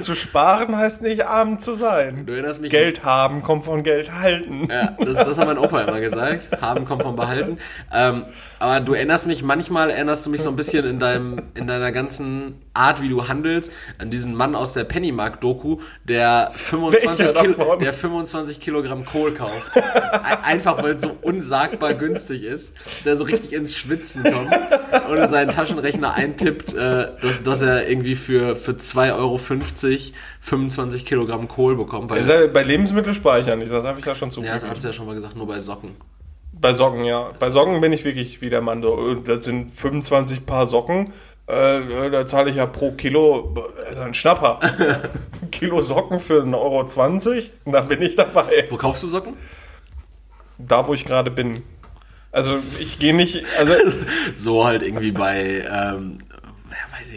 zu 0.00 0.14
sparen 0.14 0.76
heißt 0.76 1.02
nicht 1.02 1.26
arm 1.26 1.58
zu 1.58 1.74
sein. 1.74 2.26
Du 2.26 2.32
erinnerst 2.32 2.60
mich. 2.60 2.70
Geld 2.70 3.04
haben 3.04 3.42
kommt 3.42 3.64
von 3.64 3.82
Geld 3.82 4.12
halten. 4.12 4.68
Ja, 4.70 4.96
das, 4.98 5.16
das 5.16 5.36
hat 5.36 5.46
mein 5.46 5.58
Opa 5.58 5.80
immer 5.82 6.00
gesagt. 6.00 6.50
Haben 6.60 6.84
kommt 6.84 7.02
vom 7.02 7.16
Behalten. 7.16 7.58
Ähm, 7.92 8.24
aber 8.58 8.80
du 8.80 8.94
erinnerst 8.94 9.26
mich, 9.26 9.42
manchmal 9.42 9.90
erinnerst 9.90 10.24
du 10.26 10.30
mich 10.30 10.42
so 10.42 10.50
ein 10.50 10.56
bisschen 10.56 10.84
in 10.86 10.98
deinem, 10.98 11.42
in 11.54 11.66
deiner 11.66 11.92
ganzen 11.92 12.62
Art, 12.74 13.02
wie 13.02 13.08
du 13.08 13.28
handelst, 13.28 13.72
an 13.98 14.10
diesen 14.10 14.34
Mann 14.34 14.54
aus 14.54 14.72
der 14.72 14.84
Pennymark-Doku, 14.84 15.78
der 16.04 16.50
25, 16.54 17.18
Welcher 17.18 17.32
Kilo, 17.40 17.54
davon? 17.54 17.78
der 17.80 17.92
25 17.92 18.60
Kilogramm 18.60 19.04
Kohl 19.04 19.32
kauft. 19.34 19.76
Ein- 19.76 20.44
Einfach 20.56 20.82
weil 20.82 20.94
es 20.94 21.02
so 21.02 21.16
unsagbar 21.22 21.94
günstig 21.94 22.42
ist, 22.44 22.72
der 23.04 23.16
so 23.16 23.24
richtig 23.24 23.52
ins 23.52 23.74
Schwitzen 23.74 24.22
kommt 24.22 24.52
und 25.10 25.16
in 25.18 25.28
seinen 25.28 25.50
Taschenrechner 25.50 26.14
eintippt, 26.14 26.72
äh, 26.74 27.08
dass, 27.20 27.42
dass 27.42 27.62
er 27.62 27.88
irgendwie 27.88 28.14
für, 28.16 28.56
für 28.56 28.72
2,50 28.72 29.14
Euro 29.16 29.38
25 30.40 31.04
Kilogramm 31.04 31.48
Kohl 31.48 31.76
bekommt. 31.76 32.10
Weil, 32.10 32.20
Also 32.20 32.48
Bei 32.52 32.62
Lebensmitteln 32.62 33.14
spare 33.14 33.40
ich 33.40 33.46
ja 33.46 33.56
nicht, 33.56 33.70
das 33.72 33.84
habe 33.84 33.98
ich 33.98 34.06
ja 34.06 34.14
schon 34.14 34.28
ja, 34.28 34.34
zugegeben. 34.34 34.60
das 34.60 34.70
hast 34.70 34.84
du 34.84 34.88
ja 34.88 34.92
schon 34.94 35.06
mal 35.06 35.14
gesagt, 35.14 35.36
nur 35.36 35.46
bei 35.46 35.58
Socken. 35.60 35.96
Bei 36.58 36.72
Socken, 36.72 37.04
ja. 37.04 37.30
Bei 37.38 37.50
Socken 37.50 37.80
bin 37.80 37.92
ich 37.92 38.04
wirklich 38.04 38.40
wie 38.40 38.50
der 38.50 38.62
äh, 38.62 39.16
Das 39.24 39.44
sind 39.44 39.70
25 39.72 40.46
Paar 40.46 40.66
Socken. 40.66 41.12
Äh, 41.46 42.10
da 42.10 42.26
zahle 42.26 42.50
ich 42.50 42.56
ja 42.56 42.66
pro 42.66 42.92
Kilo 42.92 43.54
äh, 43.94 44.00
ein 44.00 44.14
Schnapper. 44.14 44.58
Kilo 45.52 45.80
Socken 45.82 46.18
für 46.18 46.42
1,20 46.42 46.54
Euro. 46.56 47.42
Und 47.64 47.72
da 47.72 47.82
bin 47.82 48.02
ich 48.02 48.16
dabei. 48.16 48.66
Wo 48.70 48.76
kaufst 48.76 49.02
du 49.02 49.06
Socken? 49.06 49.34
Da, 50.58 50.86
wo 50.86 50.94
ich 50.94 51.04
gerade 51.04 51.30
bin. 51.30 51.62
Also 52.32 52.58
ich 52.80 52.98
gehe 52.98 53.14
nicht, 53.14 53.44
also 53.58 53.72
so 54.34 54.66
halt 54.66 54.82
irgendwie 54.82 55.12
bei, 55.12 55.64
ähm, 55.70 56.12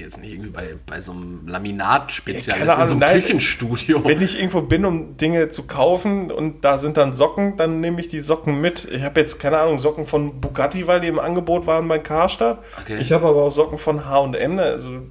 jetzt 0.02 0.20
nicht, 0.20 0.34
irgendwie 0.34 0.50
bei, 0.50 0.76
bei 0.86 1.02
so 1.02 1.12
einem 1.12 1.48
Laminatspezialisten, 1.48 2.62
in 2.62 2.88
so 2.88 2.94
einem 2.94 3.00
nein. 3.00 3.14
Küchenstudio. 3.16 4.04
wenn 4.06 4.22
ich 4.22 4.38
irgendwo 4.38 4.62
bin, 4.62 4.86
um 4.86 5.18
Dinge 5.18 5.50
zu 5.50 5.64
kaufen 5.64 6.32
und 6.32 6.64
da 6.64 6.78
sind 6.78 6.98
dann 6.98 7.14
Socken, 7.14 7.58
dann 7.58 7.80
nehme 7.80 8.02
ich 8.02 8.08
die 8.08 8.20
Socken 8.20 8.62
mit. 8.62 8.86
Ich 8.92 9.04
habe 9.04 9.20
jetzt 9.20 9.40
keine 9.40 9.60
Ahnung, 9.60 9.80
Socken 9.80 10.06
von 10.06 10.42
Bugatti, 10.42 10.88
weil 10.88 11.00
die 11.00 11.08
im 11.08 11.20
Angebot 11.20 11.68
waren 11.68 11.88
bei 11.88 12.00
Karstadt. 12.00 12.60
Okay. 12.82 12.98
Ich 13.00 13.12
habe 13.12 13.28
aber 13.28 13.44
auch 13.44 13.52
Socken 13.52 13.78
von 13.78 14.06
H&M, 14.06 14.60
also 14.60 15.02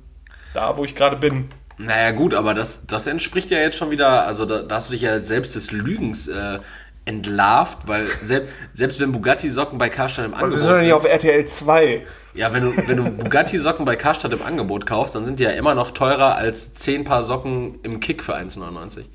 da, 0.54 0.76
wo 0.76 0.84
ich 0.84 0.94
gerade 0.94 1.16
bin. 1.16 1.48
Naja 1.78 2.10
gut, 2.10 2.34
aber 2.34 2.54
das, 2.54 2.86
das 2.86 3.06
entspricht 3.06 3.50
ja 3.50 3.58
jetzt 3.58 3.76
schon 3.76 3.90
wieder, 3.90 4.26
also 4.26 4.44
da, 4.44 4.62
da 4.62 4.76
hast 4.76 4.88
du 4.88 4.92
dich 4.92 5.02
ja 5.02 5.20
selbst 5.20 5.54
des 5.54 5.70
Lügens 5.70 6.26
äh, 6.26 6.58
entlarvt, 7.04 7.86
weil 7.86 8.06
selbst, 8.22 8.52
selbst 8.72 9.00
wenn 9.00 9.12
Bugatti-Socken 9.12 9.78
bei 9.78 9.88
Karstadt 9.88 10.26
im 10.26 10.34
Angebot 10.34 10.58
sind 10.58 10.70
doch 10.70 10.80
nicht 10.80 10.92
auf 10.92 11.04
RTL 11.04 11.44
2. 11.44 12.04
ja, 12.38 12.52
wenn 12.52 12.62
du, 12.62 12.76
wenn 12.86 12.96
du 12.96 13.10
Bugatti-Socken 13.10 13.84
bei 13.84 13.96
Karstadt 13.96 14.32
im 14.32 14.42
Angebot 14.42 14.86
kaufst, 14.86 15.14
dann 15.16 15.24
sind 15.24 15.40
die 15.40 15.44
ja 15.44 15.50
immer 15.50 15.74
noch 15.74 15.90
teurer 15.90 16.36
als 16.36 16.72
10 16.72 17.02
Paar 17.04 17.22
Socken 17.24 17.80
im 17.82 17.98
Kick 17.98 18.22
für 18.22 18.36
1,99. 18.36 19.06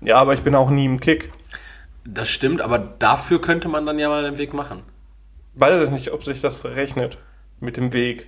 Ja, 0.00 0.16
aber 0.16 0.34
ich 0.34 0.42
bin 0.42 0.54
auch 0.56 0.70
nie 0.70 0.86
im 0.86 0.98
Kick. 0.98 1.32
Das 2.04 2.28
stimmt, 2.28 2.62
aber 2.62 2.78
dafür 2.78 3.40
könnte 3.40 3.68
man 3.68 3.86
dann 3.86 3.98
ja 3.98 4.08
mal 4.08 4.24
den 4.24 4.38
Weg 4.38 4.52
machen. 4.54 4.82
Weiß 5.54 5.84
ich 5.84 5.90
nicht, 5.90 6.10
ob 6.12 6.24
sich 6.24 6.40
das 6.40 6.64
rechnet 6.64 7.18
mit 7.60 7.76
dem 7.76 7.92
Weg 7.92 8.26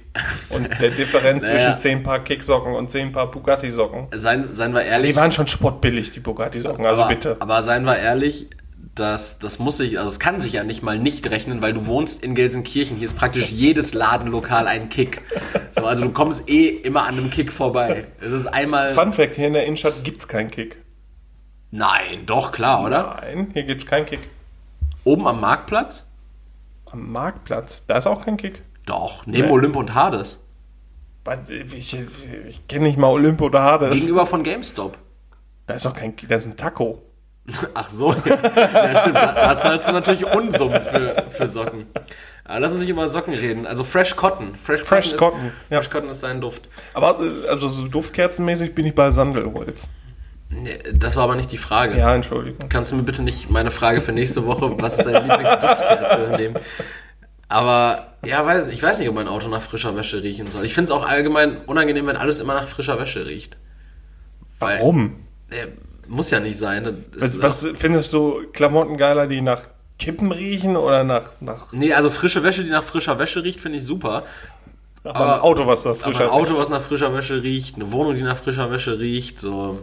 und 0.51 0.69
der 0.81 0.91
Differenz 0.97 1.47
Naja. 1.47 1.59
zwischen 1.59 1.79
10 1.79 2.03
Paar 2.05 2.23
Kicksocken 2.23 2.75
und 2.75 2.89
10 2.91 3.11
Paar 3.11 3.31
Bugatti-Socken. 3.31 4.09
Seien, 4.15 4.53
seien 4.53 4.75
wir 4.75 4.83
ehrlich. 4.83 5.11
Die 5.11 5.17
waren 5.17 5.33
schon 5.33 5.49
spottbillig, 5.49 6.13
die 6.13 6.21
Bugatti-Socken, 6.21 6.87
also 6.87 7.03
aber, 7.03 7.09
bitte. 7.15 7.37
Aber 7.41 7.63
seien 7.63 7.85
wir 7.85 7.97
ehrlich, 7.97 8.49
das, 8.95 9.39
das 9.39 9.59
muss 9.59 9.79
sich, 9.79 9.99
also 9.99 10.09
es 10.11 10.19
kann 10.21 10.41
sich 10.41 10.53
ja 10.53 10.65
nicht 10.65 10.83
mal 10.83 10.99
nicht 10.99 11.31
rechnen, 11.31 11.63
weil 11.63 11.73
du 11.73 11.87
wohnst 11.87 12.23
in 12.23 12.35
Gelsenkirchen. 12.35 12.97
Hier 12.99 13.07
ist 13.07 13.17
praktisch 13.17 13.51
jedes 13.51 13.95
Ladenlokal 13.95 14.67
ein 14.69 14.89
Kick. 14.91 15.23
So, 15.71 15.87
also 15.87 16.05
du 16.05 16.13
kommst 16.13 16.49
eh 16.51 16.69
immer 16.69 17.07
an 17.07 17.17
einem 17.17 17.31
Kick 17.31 17.51
vorbei. 17.51 18.09
Es 18.21 18.33
ist 18.33 18.47
einmal. 18.47 18.93
Fun 18.95 19.13
Fact, 19.13 19.35
hier 19.35 19.47
in 19.47 19.55
der 19.55 19.65
Innenstadt 19.65 20.05
gibt's 20.05 20.29
keinen 20.29 20.51
Kick. 20.51 20.77
Nein, 21.71 22.27
doch, 22.27 22.53
klar, 22.53 22.85
oder? 22.85 23.19
Nein, 23.23 23.49
hier 23.55 23.63
gibt's 23.63 23.87
keinen 23.87 24.05
Kick. 24.05 24.29
Oben 25.05 25.27
am 25.27 25.41
Marktplatz? 25.41 26.07
Am 26.91 27.11
Marktplatz, 27.11 27.85
da 27.87 27.97
ist 27.97 28.07
auch 28.07 28.25
kein 28.25 28.37
Kick. 28.37 28.63
Doch, 28.85 29.27
neben 29.27 29.47
Nee. 29.47 29.53
Olymp 29.53 29.77
und 29.77 29.95
Hades. 29.95 30.39
Was, 31.25 31.39
Ich, 31.49 31.97
ich 32.49 32.69
kenne 32.69 32.85
nicht 32.89 32.99
mal 32.99 33.07
Olymp 33.09 33.41
oder 33.41 33.63
Hades. 33.63 33.95
Gegenüber 33.95 34.27
von 34.27 34.43
GameStop. 34.43 34.99
Da 35.67 35.75
ist 35.75 35.87
auch 35.87 35.95
kein 35.95 36.15
Kick, 36.15 36.29
da 36.29 36.35
ist 36.37 36.47
ein 36.47 36.57
Taco. 36.59 37.01
Ach 37.75 37.91
so, 37.91 38.13
ja, 38.25 39.01
stimmt. 39.01 39.17
Da, 39.17 39.57
zahlst 39.59 39.89
du 39.89 39.93
natürlich 39.93 40.25
Unsummen 40.27 40.81
für, 40.81 41.25
für 41.29 41.49
Socken. 41.49 41.87
Aber 42.45 42.61
lass 42.61 42.73
uns 42.73 42.81
nicht 42.83 42.91
über 42.91 43.09
Socken 43.09 43.35
reden. 43.35 43.67
Also 43.67 43.83
Fresh 43.85 44.15
Cotton. 44.17 44.55
Fresh, 44.55 44.83
Fresh 44.83 45.09
ist, 45.09 45.17
Cotton, 45.17 45.53
ja. 45.69 45.79
Fresh 45.79 45.91
Cotton 45.91 46.09
ist 46.09 46.21
sein 46.21 46.41
Duft. 46.41 46.69
Aber 46.95 47.19
äh, 47.21 47.49
also 47.49 47.69
so 47.69 47.89
duftkerzenmäßig 47.89 48.75
bin 48.75 48.87
ich 48.87 48.95
bei 48.95 49.11
Sandelholz. 49.11 49.89
Nee, 50.51 50.79
das 50.93 51.17
war 51.17 51.25
aber 51.25 51.35
nicht 51.35 51.51
die 51.51 51.57
Frage. 51.57 51.99
Ja, 51.99 52.15
Entschuldigung. 52.15 52.69
Kannst 52.69 52.93
du 52.93 52.97
mir 52.97 53.03
bitte 53.03 53.23
nicht 53.23 53.51
meine 53.51 53.71
Frage 53.71 54.01
für 54.01 54.13
nächste 54.13 54.47
Woche, 54.47 54.75
was 54.81 54.99
ist 54.99 55.07
deine 55.07 55.21
Lieblingsduftkerze 55.21 56.35
nehmen? 56.37 56.57
Aber 57.49 58.15
ja, 58.25 58.45
weiß, 58.45 58.67
ich 58.67 58.83
weiß 58.83 58.99
nicht, 58.99 59.09
ob 59.09 59.15
mein 59.15 59.29
Auto 59.29 59.49
nach 59.49 59.63
frischer 59.63 59.97
Wäsche 59.97 60.23
riechen 60.23 60.51
soll. 60.51 60.65
Ich 60.65 60.75
finde 60.75 60.87
es 60.87 60.91
auch 60.93 61.07
allgemein 61.07 61.59
unangenehm, 61.59 62.07
wenn 62.07 62.17
alles 62.17 62.41
immer 62.41 62.55
nach 62.55 62.67
frischer 62.67 62.99
Wäsche 63.01 63.27
riecht. 63.27 63.57
Weil, 64.59 64.79
Warum? 64.79 65.17
äh, 65.51 65.67
muss 66.09 66.31
ja 66.31 66.41
nicht 66.41 66.59
sein. 66.59 67.05
Was, 67.17 67.41
was 67.43 67.69
findest 67.77 68.13
du 68.13 68.43
Klamotten 68.53 68.97
geiler, 68.97 69.27
die 69.27 69.41
nach 69.41 69.63
Kippen 69.99 70.33
riechen 70.33 70.77
oder 70.77 71.05
nach, 71.05 71.33
nach, 71.41 71.73
nee, 71.73 71.93
also 71.93 72.11
frische 72.11 72.43
Wäsche, 72.43 72.65
die 72.65 72.71
nach 72.71 72.83
frischer 72.83 73.19
Wäsche 73.19 73.45
riecht, 73.45 73.61
finde 73.61 73.79
ich 73.79 73.85
super. 73.85 74.25
nach 75.05 75.15
Aber- 75.15 75.35
einem 75.35 75.43
Auto, 75.43 75.67
was 75.67 75.87
Aber 75.87 75.95
frischer 75.95 76.25
ein 76.25 76.31
Auto, 76.31 76.57
was 76.59 76.69
nach 76.71 76.81
frischer 76.81 77.15
Wäsche 77.15 77.43
riecht, 77.43 77.77
eine 77.77 77.93
Wohnung, 77.93 78.15
die 78.17 78.23
nach 78.23 78.37
frischer 78.37 78.71
Wäsche 78.71 78.99
riecht, 78.99 79.39
so. 79.41 79.79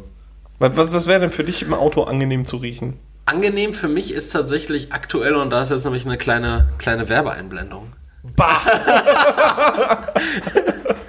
Was, 0.59 0.75
was, 0.75 0.91
was 0.93 1.07
wäre 1.07 1.21
denn 1.21 1.31
für 1.31 1.43
dich 1.45 1.61
im 1.61 1.73
Auto 1.73 2.03
angenehm 2.03 2.45
zu 2.45 2.57
riechen? 2.57 2.99
Angenehm 3.25 3.71
für 3.73 3.87
mich 3.87 4.11
ist 4.11 4.31
tatsächlich 4.31 4.91
aktuell, 4.91 5.35
und 5.35 5.51
da 5.51 5.61
ist 5.61 5.71
jetzt 5.71 5.85
nämlich 5.85 6.05
eine 6.05 6.17
kleine, 6.17 6.67
kleine 6.79 7.07
Werbeeinblendung. 7.07 7.93
Bah! 8.35 8.59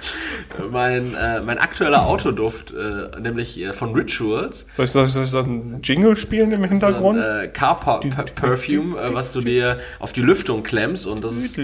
mein, 0.71 1.15
äh, 1.15 1.41
mein 1.41 1.57
aktueller 1.57 2.05
Autoduft, 2.05 2.71
äh, 2.71 3.19
nämlich 3.19 3.59
äh, 3.59 3.73
von 3.73 3.93
Rituals. 3.93 4.65
Soll 4.75 4.85
ich, 4.85 4.91
soll, 4.91 5.05
ich, 5.07 5.11
soll 5.13 5.23
ich 5.25 5.29
so 5.29 5.39
einen 5.39 5.81
Jingle 5.83 6.15
spielen 6.15 6.51
im 6.51 6.63
Hintergrund? 6.63 7.19
So 7.19 7.25
ein, 7.25 7.45
äh, 7.45 7.47
Car 7.47 7.79
Perfume, 7.79 8.99
äh, 8.99 9.13
was 9.13 9.31
du 9.33 9.41
dir 9.41 9.79
auf 9.99 10.13
die 10.13 10.21
Lüftung 10.21 10.63
klemmst 10.63 11.07
und 11.07 11.23
das 11.23 11.35
ist, 11.35 11.59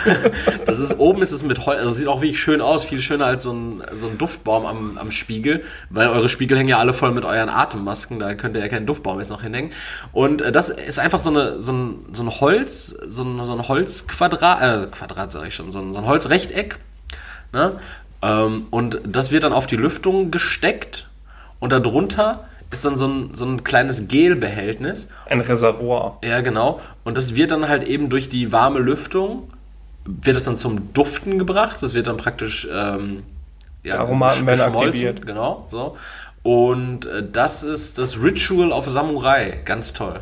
das 0.66 0.78
ist 0.78 0.98
oben 0.98 1.22
ist 1.22 1.32
es 1.32 1.42
mit 1.42 1.66
Holz, 1.66 1.80
also 1.80 1.90
sieht 1.90 2.08
auch 2.08 2.20
wirklich 2.20 2.40
schön 2.40 2.60
aus, 2.60 2.84
viel 2.84 3.00
schöner 3.00 3.26
als 3.26 3.42
so 3.44 3.52
ein, 3.52 3.82
so 3.94 4.08
ein 4.08 4.18
Duftbaum 4.18 4.66
am, 4.66 4.98
am 4.98 5.10
Spiegel, 5.10 5.62
weil 5.90 6.08
eure 6.08 6.28
Spiegel 6.28 6.58
hängen 6.58 6.68
ja 6.68 6.78
alle 6.78 6.92
voll 6.92 7.12
mit 7.12 7.24
euren 7.24 7.48
Atemmasken, 7.48 8.18
da 8.18 8.34
könnt 8.34 8.56
ihr 8.56 8.62
ja 8.62 8.68
keinen 8.68 8.86
Duftbaum 8.86 9.18
jetzt 9.18 9.30
noch 9.30 9.42
hinhängen. 9.42 9.72
Und 10.12 10.42
äh, 10.42 10.52
das 10.52 10.70
ist 10.70 10.98
einfach 10.98 11.20
so, 11.20 11.30
eine, 11.30 11.60
so, 11.60 11.72
ein, 11.72 12.06
so 12.12 12.22
ein 12.22 12.30
Holz, 12.30 12.96
so 13.06 13.24
ein, 13.24 13.42
so 13.44 13.52
ein 13.52 13.68
Holzquadrat, 13.68 14.62
äh, 14.62 14.86
Quadrat 14.90 15.32
sage 15.32 15.48
ich 15.48 15.54
schon, 15.54 15.72
so 15.72 15.80
ein, 15.80 15.92
so 15.92 16.00
ein 16.00 16.06
Holzrechteck. 16.06 16.78
Ne? 17.52 17.78
Ähm, 18.22 18.66
und 18.70 19.00
das 19.04 19.32
wird 19.32 19.44
dann 19.44 19.52
auf 19.52 19.66
die 19.66 19.76
Lüftung 19.76 20.30
gesteckt 20.30 21.08
und 21.60 21.72
darunter 21.72 22.44
ist 22.72 22.84
dann 22.84 22.96
so 22.96 23.06
ein, 23.06 23.34
so 23.34 23.44
ein 23.44 23.64
kleines 23.64 24.08
Gelbehältnis. 24.08 25.08
Ein 25.26 25.40
Reservoir. 25.40 26.18
Ja, 26.24 26.40
genau. 26.40 26.80
Und 27.04 27.16
das 27.16 27.34
wird 27.34 27.50
dann 27.50 27.68
halt 27.68 27.84
eben 27.84 28.08
durch 28.08 28.28
die 28.28 28.50
warme 28.50 28.78
Lüftung, 28.78 29.44
wird 30.04 30.36
es 30.36 30.44
dann 30.44 30.56
zum 30.56 30.92
Duften 30.92 31.38
gebracht. 31.38 31.76
Das 31.82 31.94
wird 31.94 32.06
dann 32.06 32.16
praktisch 32.16 32.66
ähm, 32.72 33.24
ja, 33.82 33.98
Aromaten 33.98 34.46
werden 34.46 34.74
aktiviert. 34.74 35.26
Genau, 35.26 35.66
so. 35.70 35.96
Und 36.42 37.06
äh, 37.06 37.22
das 37.30 37.62
ist 37.62 37.98
das 37.98 38.20
Ritual 38.20 38.72
of 38.72 38.88
Samurai. 38.88 39.60
Ganz 39.64 39.92
toll. 39.92 40.20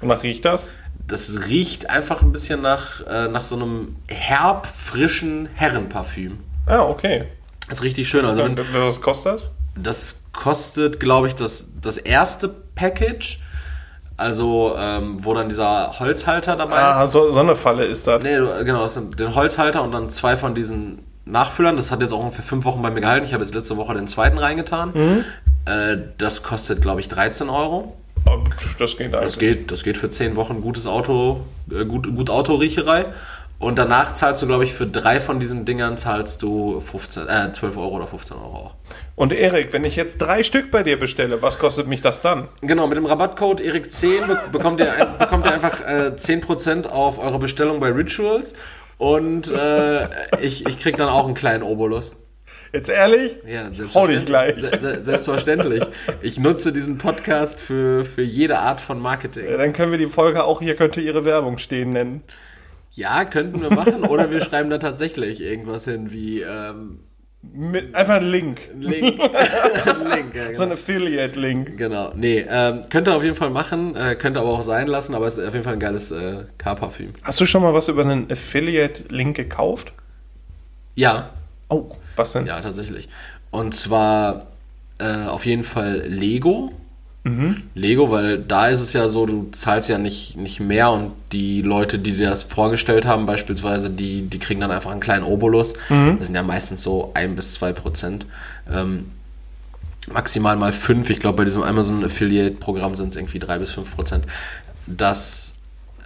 Wonach 0.00 0.22
riecht 0.22 0.44
das? 0.44 0.70
Das 1.06 1.48
riecht 1.48 1.90
einfach 1.90 2.22
ein 2.22 2.32
bisschen 2.32 2.62
nach, 2.62 3.06
äh, 3.06 3.28
nach 3.28 3.44
so 3.44 3.56
einem 3.56 3.96
herb 4.08 4.66
frischen 4.66 5.48
Herrenparfüm. 5.54 6.38
Ah, 6.68 6.82
okay. 6.82 7.24
Das 7.68 7.78
ist 7.78 7.84
richtig 7.84 8.08
schön. 8.08 8.24
Also, 8.24 8.42
wenn, 8.44 8.56
Was 8.74 9.00
kostet 9.00 9.34
das? 9.34 9.50
das 9.80 10.20
kostet, 10.32 11.00
glaube 11.00 11.28
ich, 11.28 11.34
das, 11.34 11.66
das 11.80 11.96
erste 11.98 12.48
Package. 12.74 13.40
Also, 14.16 14.74
ähm, 14.76 15.24
wo 15.24 15.32
dann 15.34 15.48
dieser 15.48 15.98
Holzhalter 16.00 16.56
dabei 16.56 16.78
Ah, 16.82 17.04
ist. 17.04 17.12
so, 17.12 17.30
so 17.30 17.38
eine 17.38 17.54
Falle 17.54 17.84
ist 17.84 18.06
das. 18.06 18.20
Nee, 18.22 18.36
genau, 18.64 18.82
das 18.82 18.94
sind 18.94 19.18
den 19.20 19.34
Holzhalter 19.34 19.82
und 19.82 19.92
dann 19.92 20.10
zwei 20.10 20.36
von 20.36 20.54
diesen 20.56 20.98
Nachfüllern. 21.24 21.76
Das 21.76 21.92
hat 21.92 22.00
jetzt 22.00 22.12
auch 22.12 22.18
ungefähr 22.18 22.42
fünf 22.44 22.64
Wochen 22.64 22.82
bei 22.82 22.90
mir 22.90 23.00
gehalten. 23.00 23.24
Ich 23.24 23.32
habe 23.32 23.44
jetzt 23.44 23.54
letzte 23.54 23.76
Woche 23.76 23.94
den 23.94 24.08
zweiten 24.08 24.38
reingetan. 24.38 24.90
Mhm. 24.92 25.24
Äh, 25.66 25.96
das 26.16 26.42
kostet, 26.42 26.82
glaube 26.82 26.98
ich, 27.00 27.06
13 27.06 27.48
Euro. 27.48 27.96
Oh, 28.28 28.38
Das 28.78 28.96
geht 28.96 29.12
Das 29.14 29.20
eigentlich. 29.22 29.38
geht, 29.38 29.70
das 29.70 29.84
geht 29.84 29.96
für 29.96 30.10
10 30.10 30.34
Wochen 30.34 30.60
gutes 30.62 30.86
Auto, 30.88 31.42
äh, 31.70 31.84
gut, 31.84 32.12
gut 32.14 32.28
Autoriecherei. 32.28 33.06
Und 33.58 33.76
danach 33.76 34.14
zahlst 34.14 34.40
du, 34.40 34.46
glaube 34.46 34.62
ich, 34.62 34.72
für 34.72 34.86
drei 34.86 35.18
von 35.18 35.40
diesen 35.40 35.64
Dingern 35.64 35.96
zahlst 35.96 36.42
du 36.42 36.78
15, 36.78 37.28
äh, 37.28 37.52
12 37.52 37.76
Euro 37.76 37.96
oder 37.96 38.06
15 38.06 38.36
Euro 38.36 38.56
auch. 38.56 38.74
Und 39.16 39.32
Erik, 39.32 39.72
wenn 39.72 39.84
ich 39.84 39.96
jetzt 39.96 40.18
drei 40.18 40.44
Stück 40.44 40.70
bei 40.70 40.84
dir 40.84 40.96
bestelle, 40.96 41.42
was 41.42 41.58
kostet 41.58 41.88
mich 41.88 42.00
das 42.00 42.22
dann? 42.22 42.46
Genau, 42.60 42.86
mit 42.86 42.96
dem 42.96 43.06
Rabattcode 43.06 43.60
ERIC10 43.60 44.26
be 44.28 44.40
bekommt 44.52 44.78
ihr, 44.78 44.94
bekommt 45.18 45.44
ihr 45.44 45.52
einfach 45.52 45.80
äh, 45.80 46.12
10% 46.14 46.86
auf 46.86 47.18
eure 47.18 47.40
Bestellung 47.40 47.80
bei 47.80 47.90
Rituals. 47.90 48.54
Und 48.96 49.50
äh, 49.50 50.08
ich, 50.40 50.68
ich 50.68 50.78
krieg 50.78 50.96
dann 50.96 51.08
auch 51.08 51.26
einen 51.26 51.34
kleinen 51.34 51.64
Obolus. 51.64 52.12
Jetzt 52.72 52.90
ehrlich? 52.90 53.38
Ja, 53.46 53.70
gleich. 54.26 54.56
Se 54.56 54.70
se 54.78 55.02
selbstverständlich. 55.02 55.82
Ich 56.20 56.38
nutze 56.38 56.72
diesen 56.72 56.98
Podcast 56.98 57.60
für, 57.60 58.04
für 58.04 58.22
jede 58.22 58.58
Art 58.58 58.80
von 58.80 59.00
Marketing. 59.00 59.48
Ja, 59.48 59.56
Dann 59.56 59.72
können 59.72 59.90
wir 59.90 59.98
die 59.98 60.06
Folge 60.06 60.44
auch 60.44 60.60
hier 60.60 60.76
könnte 60.76 61.00
ihre 61.00 61.24
Werbung 61.24 61.58
stehen 61.58 61.90
nennen. 61.90 62.22
Ja, 62.98 63.24
könnten 63.24 63.60
wir 63.62 63.70
machen. 63.70 64.04
Oder 64.04 64.30
wir 64.32 64.42
schreiben 64.42 64.70
da 64.70 64.78
tatsächlich 64.78 65.40
irgendwas 65.40 65.84
hin 65.84 66.12
wie 66.12 66.40
ähm, 66.42 66.98
Mit, 67.42 67.94
einfach 67.94 68.16
ein 68.16 68.28
Link. 68.28 68.60
Link. 68.76 69.18
Link 70.14 70.34
ja, 70.34 70.52
So 70.52 70.64
ein 70.64 70.70
genau. 70.70 70.72
Affiliate-Link. 70.72 71.76
genau. 71.78 72.12
Nee, 72.16 72.44
ähm, 72.48 72.80
könnte 72.90 73.14
auf 73.14 73.22
jeden 73.22 73.36
Fall 73.36 73.50
machen, 73.50 73.94
äh, 73.94 74.16
könnte 74.16 74.40
aber 74.40 74.48
auch 74.48 74.62
sein 74.62 74.88
lassen, 74.88 75.14
aber 75.14 75.26
es 75.28 75.38
ist 75.38 75.46
auf 75.46 75.54
jeden 75.54 75.64
Fall 75.64 75.74
ein 75.74 75.78
geiles 75.78 76.10
äh, 76.10 76.44
Car-Parfüm. 76.58 77.12
Hast 77.22 77.38
du 77.40 77.46
schon 77.46 77.62
mal 77.62 77.72
was 77.72 77.86
über 77.86 78.02
einen 78.02 78.28
Affiliate-Link 78.32 79.36
gekauft? 79.36 79.92
Ja, 80.96 81.30
Oh, 81.70 81.90
was 82.16 82.32
denn? 82.32 82.46
ja, 82.46 82.60
tatsächlich. 82.60 83.08
Und 83.52 83.74
zwar 83.74 84.48
äh, 84.98 85.26
auf 85.26 85.46
jeden 85.46 85.62
Fall 85.62 86.02
Lego. 86.08 86.72
Lego, 87.74 88.10
weil 88.10 88.38
da 88.38 88.68
ist 88.68 88.80
es 88.80 88.94
ja 88.94 89.06
so, 89.08 89.26
du 89.26 89.48
zahlst 89.52 89.90
ja 89.90 89.98
nicht, 89.98 90.38
nicht 90.38 90.60
mehr 90.60 90.90
und 90.90 91.12
die 91.32 91.60
Leute, 91.60 91.98
die 91.98 92.12
dir 92.12 92.30
das 92.30 92.44
vorgestellt 92.44 93.04
haben, 93.04 93.26
beispielsweise, 93.26 93.90
die, 93.90 94.22
die 94.22 94.38
kriegen 94.38 94.60
dann 94.60 94.70
einfach 94.70 94.92
einen 94.92 95.00
kleinen 95.00 95.24
Obolus. 95.24 95.74
Das 95.90 96.26
sind 96.26 96.34
ja 96.34 96.42
meistens 96.42 96.82
so 96.82 97.10
ein 97.12 97.34
bis 97.36 97.52
zwei 97.54 97.74
Prozent. 97.74 98.24
Ähm, 98.72 99.10
maximal 100.10 100.56
mal 100.56 100.72
fünf. 100.72 101.10
Ich 101.10 101.20
glaube, 101.20 101.36
bei 101.36 101.44
diesem 101.44 101.62
Amazon 101.62 102.02
Affiliate-Programm 102.02 102.94
sind 102.94 103.08
es 103.08 103.16
irgendwie 103.16 103.40
drei 103.40 103.58
bis 103.58 103.72
fünf 103.72 103.94
Prozent. 103.94 104.24
Das 104.86 105.52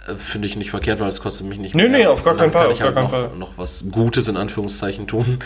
äh, 0.07 0.15
finde 0.15 0.47
ich 0.49 0.57
nicht 0.57 0.71
verkehrt, 0.71 0.99
weil 0.99 1.07
es 1.07 1.21
kostet 1.21 1.47
mich 1.47 1.57
nicht 1.57 1.73
Nee, 1.73 1.87
nee, 1.87 2.05
auf 2.05 2.25
gar 2.25 2.35
keinen 2.35 2.51
Fall, 2.51 2.63
Kann 2.63 2.73
ich 2.73 2.81
halt 2.81 2.95
noch, 2.95 3.11
Fall. 3.11 3.29
noch 3.37 3.57
was 3.57 3.85
Gutes 3.91 4.27
in 4.27 4.35
Anführungszeichen 4.35 5.07
tun. 5.07 5.39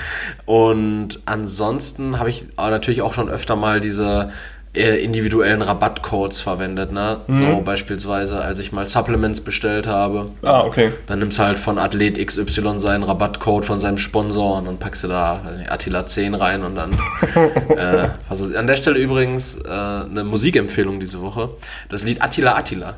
Und 0.48 1.20
ansonsten 1.26 2.18
habe 2.18 2.32
ich 2.32 2.48
aber 2.56 2.72
natürlich 2.72 3.04
auch 3.04 3.14
schon 3.14 3.30
öfter 3.30 3.56
mal 3.56 3.80
diese 3.80 4.30
äh, 4.30 4.32
individuellen 4.78 5.62
Rabattcodes 5.62 6.42
verwendet. 6.42 6.92
Ne? 6.92 7.22
Mhm. 7.28 7.36
So 7.36 7.62
beispielsweise, 7.62 8.40
als 8.40 8.60
ich 8.60 8.72
mal 8.72 8.88
Supplements 8.88 9.42
bestellt 9.42 9.88
habe. 9.88 10.30
Ah, 10.44 10.62
okay. 10.62 10.92
Dann 11.08 11.20
nimmst 11.20 11.40
du 11.40 11.44
halt 11.44 11.60
von 11.60 11.78
Athlet 11.78 12.26
XY 12.26 12.80
seinen 12.80 13.04
Rabattcode 13.04 13.66
von 13.66 13.80
seinem 13.80 13.98
Sponsor 13.98 14.58
und 14.58 14.66
dann 14.66 14.78
packst 14.78 15.04
du 15.04 15.08
da 15.08 15.42
nicht, 15.58 15.72
Attila 15.72 16.06
10 16.06 16.34
rein 16.34 16.64
und 16.64 16.76
dann. 16.76 16.94
äh, 17.70 18.10
was 18.30 18.54
an 18.54 18.68
der 18.68 18.76
Stelle 18.76 19.00
übrigens 19.00 19.56
äh, 19.56 19.70
eine 19.70 20.24
Musikempfehlung 20.24 21.00
diese 21.00 21.22
Woche. 21.22 21.50
Das 21.90 22.04
Lied 22.04 22.22
Attila 22.22 22.56
Attila. 22.56 22.98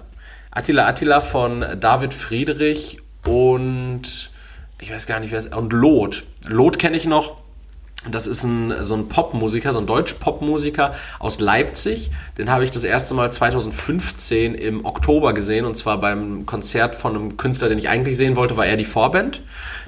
Attila 0.52 0.88
Attila 0.88 1.22
von 1.22 1.66
David 1.80 2.14
Friedrich 2.14 2.98
und 3.26 4.32
ich 4.82 4.92
weiß 4.92 5.08
gar 5.08 5.20
nicht, 5.20 5.32
wer 5.32 5.40
es 5.40 5.48
und 5.48 5.74
Lot. 5.74 6.24
Lot 6.48 6.80
kenne 6.80 6.98
ich 6.98 7.06
noch. 7.06 7.38
Das 8.10 8.28
ist 8.28 8.46
ein, 8.46 8.74
so 8.86 8.96
ein 8.96 9.10
Popmusiker, 9.10 9.74
so 9.74 9.80
ein 9.80 9.86
Deutsch-Popmusiker 9.86 10.94
aus 11.20 11.42
Leipzig. 11.42 12.12
Den 12.38 12.50
habe 12.50 12.64
ich 12.64 12.72
das 12.72 12.86
erste 12.86 13.14
Mal 13.14 13.30
2015 13.30 14.56
im 14.56 14.86
Oktober 14.86 15.34
gesehen 15.34 15.66
und 15.66 15.76
zwar 15.76 16.00
beim 16.00 16.46
Konzert 16.46 16.96
von 16.96 17.14
einem 17.16 17.36
Künstler, 17.38 17.68
den 17.68 17.78
ich 17.78 17.90
eigentlich 17.90 18.16
sehen 18.16 18.38
wollte, 18.38 18.56
war 18.56 18.66
er 18.66 18.78
die 18.78 18.86
Vorband. 18.86 19.42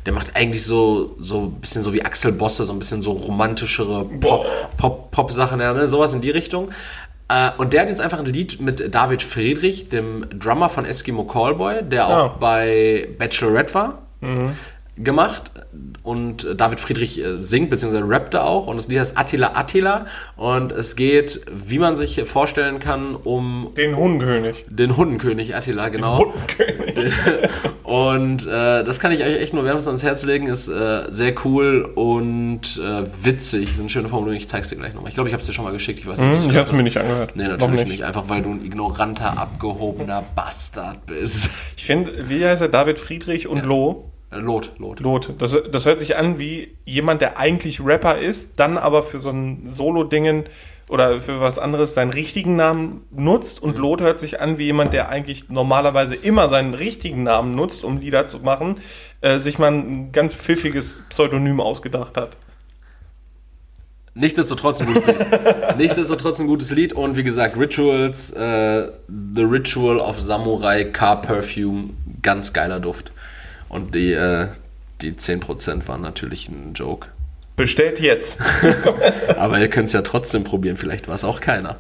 Der 0.06 0.12
macht 0.12 0.36
eigentlich 0.36 0.66
so, 0.66 1.16
so 1.20 1.44
ein 1.44 1.52
bisschen 1.62 1.84
so 1.84 1.94
wie 1.94 2.04
Axel 2.04 2.34
Bosse, 2.34 2.66
so 2.66 2.74
ein 2.74 2.80
bisschen 2.80 3.02
so 3.02 3.14
romantischere 3.14 4.04
Pop- 4.04 4.46
Pop- 4.78 5.12
Pop-Sachen, 5.12 5.62
ja, 5.62 5.74
ne? 5.74 5.88
sowas 5.88 6.14
in 6.14 6.20
die 6.20 6.32
Richtung. 6.32 6.70
Äh, 7.30 7.52
Und 7.58 7.72
der 7.72 7.84
hat 7.84 7.90
jetzt 7.90 8.02
einfach 8.02 8.20
ein 8.20 8.26
Lied 8.26 8.60
mit 8.60 8.94
David 8.94 9.22
Friedrich, 9.22 9.88
dem 9.88 10.26
Drummer 10.38 10.68
von 10.68 10.84
Eskimo 10.84 11.24
Callboy, 11.24 11.84
der 11.84 12.08
auch 12.08 12.12
Ah. 12.12 12.36
bei 12.38 13.08
Bachelorette 13.18 13.74
war 13.74 14.02
gemacht 15.04 15.52
und 16.04 16.48
David 16.58 16.80
Friedrich 16.80 17.20
äh, 17.24 17.40
singt 17.40 17.70
bzw. 17.70 18.00
rappt 18.04 18.34
da 18.34 18.44
auch 18.44 18.68
und 18.68 18.76
das 18.78 18.88
Lied 18.88 19.00
heißt 19.00 19.18
Attila 19.18 19.52
Attila 19.56 20.06
und 20.36 20.72
es 20.72 20.96
geht, 20.96 21.42
wie 21.52 21.80
man 21.80 21.96
sich 21.96 22.22
vorstellen 22.26 22.80
kann, 22.80 23.16
um 23.16 23.72
Den 23.78 23.96
Hundenkönig. 23.96 24.66
den 24.70 24.98
Hundenkönig 24.98 25.56
Attila, 25.56 25.90
genau. 25.90 26.20
Hundenkönig. 26.20 27.14
Und 27.84 28.48
äh, 28.48 28.84
das 28.86 29.02
kann 29.02 29.12
ich 29.12 29.22
euch 29.22 29.42
echt 29.42 29.54
nur 29.54 29.66
wärmstens 29.66 29.88
ans 29.88 30.04
Herz 30.04 30.24
legen, 30.24 30.48
ist 30.48 30.70
äh, 30.70 31.04
sehr 31.10 31.34
cool 31.44 31.82
und 31.96 32.80
äh, 32.82 33.04
witzig. 33.26 33.66
Das 33.66 33.74
ist 33.74 33.80
eine 33.82 33.90
schöne 33.90 34.08
Formulierung, 34.08 34.38
ich 34.38 34.48
zeig's 34.48 34.70
dir 34.70 34.78
gleich 34.78 34.94
nochmal. 34.94 35.10
Ich 35.10 35.16
glaube, 35.16 35.28
ich 35.28 35.34
habe 35.34 35.42
es 35.42 35.48
dir 35.48 35.52
schon 35.52 35.66
mal 35.66 35.72
geschickt, 35.74 36.00
ich 36.00 36.08
weiß 36.08 36.20
nicht, 36.20 36.30
Hm, 36.32 36.40
Ich 36.40 36.48
gehört 36.48 36.58
hab's 36.68 36.72
mir 36.72 36.78
hast. 36.78 36.84
nicht 36.86 36.98
angehört. 36.98 37.36
Nee, 37.36 37.48
natürlich 37.50 37.86
nicht. 37.86 38.04
einfach 38.06 38.30
weil 38.30 38.44
du 38.44 38.52
ein 38.52 38.64
ignoranter, 38.64 39.38
abgehobener 39.38 40.24
Bastard 40.36 41.06
bist. 41.06 41.50
Ich 41.76 41.84
finde, 41.84 42.30
wie 42.30 42.46
heißt 42.46 42.62
er? 42.62 42.70
David 42.70 42.98
Friedrich 42.98 43.48
und 43.48 43.66
Loh. 43.66 44.11
Äh, 44.32 44.38
Lot, 44.40 44.74
Lot. 44.78 45.00
Lot. 45.00 45.34
Das, 45.38 45.58
das 45.72 45.86
hört 45.86 46.00
sich 46.00 46.16
an 46.16 46.40
wie 46.40 46.76
jemand, 46.86 47.22
der 47.22 47.38
eigentlich 47.38 47.84
Rapper 47.84 48.18
ist, 48.18 48.54
dann 48.60 48.78
aber 48.78 49.04
für 49.04 49.20
so 49.20 49.30
ein 49.30 49.70
Solo-Dingen 49.70 50.46
oder 50.90 51.22
für 51.22 51.40
was 51.40 51.58
anderes 51.58 51.94
seinen 51.94 52.12
richtigen 52.12 52.56
Namen 52.56 53.06
nutzt. 53.12 53.62
Und 53.62 53.78
Lot 53.78 54.02
hört 54.02 54.20
sich 54.20 54.42
an 54.42 54.58
wie 54.58 54.66
jemand, 54.66 54.94
der 54.94 55.10
eigentlich 55.10 55.50
normalerweise 55.50 56.16
immer 56.16 56.50
seinen 56.50 56.74
richtigen 56.74 57.24
Namen 57.24 57.56
nutzt, 57.56 57.84
um 57.84 58.00
Lieder 58.00 58.28
zu 58.28 58.40
machen, 58.40 58.76
äh, 59.22 59.40
sich 59.40 59.58
mal 59.58 59.72
ein 59.72 60.12
ganz 60.12 60.34
pfiffiges 60.34 61.02
Pseudonym 61.10 61.62
ausgedacht 61.62 62.18
hat. 62.18 62.36
Nichtsdestotrotz 64.14 64.82
ein 64.82 64.88
gutes 64.88 65.08
Lied. 65.08 65.26
Nichtsdestotrotz 65.78 66.42
ein 66.42 66.48
gutes 66.48 66.72
Lied 66.72 66.92
und 66.92 67.16
wie 67.16 67.24
gesagt, 67.24 67.58
Rituals, 67.58 68.32
äh, 68.34 68.92
The 69.08 69.44
Ritual 69.44 70.00
of 70.00 70.20
Samurai 70.20 70.84
Car 70.84 71.22
Perfume, 71.22 71.92
ganz 72.22 72.52
geiler 72.52 72.82
Duft. 72.82 73.14
Und 73.72 73.96
die, 73.96 74.12
äh, 74.12 74.48
die 75.00 75.14
10% 75.14 75.88
waren 75.88 76.02
natürlich 76.02 76.50
ein 76.50 76.74
Joke. 76.74 77.08
Bestellt 77.56 78.00
jetzt. 78.02 78.38
Aber 79.38 79.60
ihr 79.60 79.70
könnt 79.70 79.88
es 79.88 79.94
ja 79.94 80.02
trotzdem 80.02 80.44
probieren, 80.44 80.76
vielleicht 80.76 81.08
war 81.08 81.16
es 81.16 81.24
auch 81.24 81.40
keiner. 81.40 81.78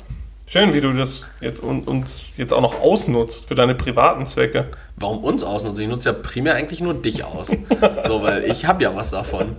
Schön, 0.48 0.74
wie 0.74 0.80
du 0.80 0.94
das 0.94 1.28
jetzt 1.42 1.62
un- 1.62 1.84
uns 1.84 2.28
jetzt 2.38 2.54
auch 2.54 2.62
noch 2.62 2.80
ausnutzt 2.82 3.48
für 3.50 3.56
deine 3.56 3.76
privaten 3.76 4.26
Zwecke. 4.26 4.68
Warum 4.96 5.22
uns 5.24 5.44
ausnutzen? 5.44 5.84
Ich 5.84 5.90
nutze 5.90 6.10
ja 6.12 6.16
primär 6.16 6.56
eigentlich 6.56 6.80
nur 6.80 6.94
dich 6.94 7.26
aus. 7.26 7.52
So, 8.08 8.22
weil 8.22 8.46
ich 8.46 8.66
habe 8.66 8.84
ja 8.84 8.96
was 8.96 9.12
davon. 9.12 9.56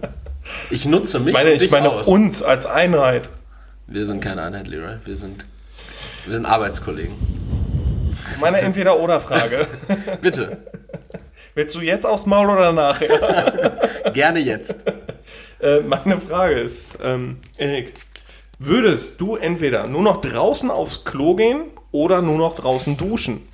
Ich 0.70 0.86
nutze 0.86 1.20
mich 1.20 1.34
meine, 1.34 1.50
und 1.50 1.56
ich 1.56 1.62
dich 1.62 1.70
meine 1.70 1.90
aus. 1.90 2.08
uns 2.08 2.42
als 2.42 2.64
Einheit. 2.66 3.28
Wir 3.86 4.06
sind 4.06 4.22
keine 4.22 4.42
Einheit, 4.42 4.68
Leroy. 4.68 4.96
Wir 5.04 5.16
sind, 5.16 5.44
wir 6.26 6.34
sind 6.34 6.46
Arbeitskollegen. 6.46 7.14
Meine 8.40 8.58
Entweder-Oder-Frage. 8.60 9.66
Bitte, 10.20 10.58
Willst 11.54 11.74
du 11.74 11.80
jetzt 11.80 12.06
aufs 12.06 12.24
Maul 12.24 12.48
oder 12.48 12.72
nachher? 12.72 13.78
gerne 14.14 14.38
jetzt. 14.38 14.84
äh, 15.60 15.80
meine 15.80 16.18
Frage 16.18 16.54
ist, 16.54 16.98
ähm, 17.02 17.38
Erik, 17.58 17.94
würdest 18.58 19.20
du 19.20 19.36
entweder 19.36 19.86
nur 19.86 20.02
noch 20.02 20.20
draußen 20.22 20.70
aufs 20.70 21.04
Klo 21.04 21.34
gehen 21.34 21.64
oder 21.90 22.22
nur 22.22 22.38
noch 22.38 22.54
draußen 22.54 22.96
duschen? 22.96 23.48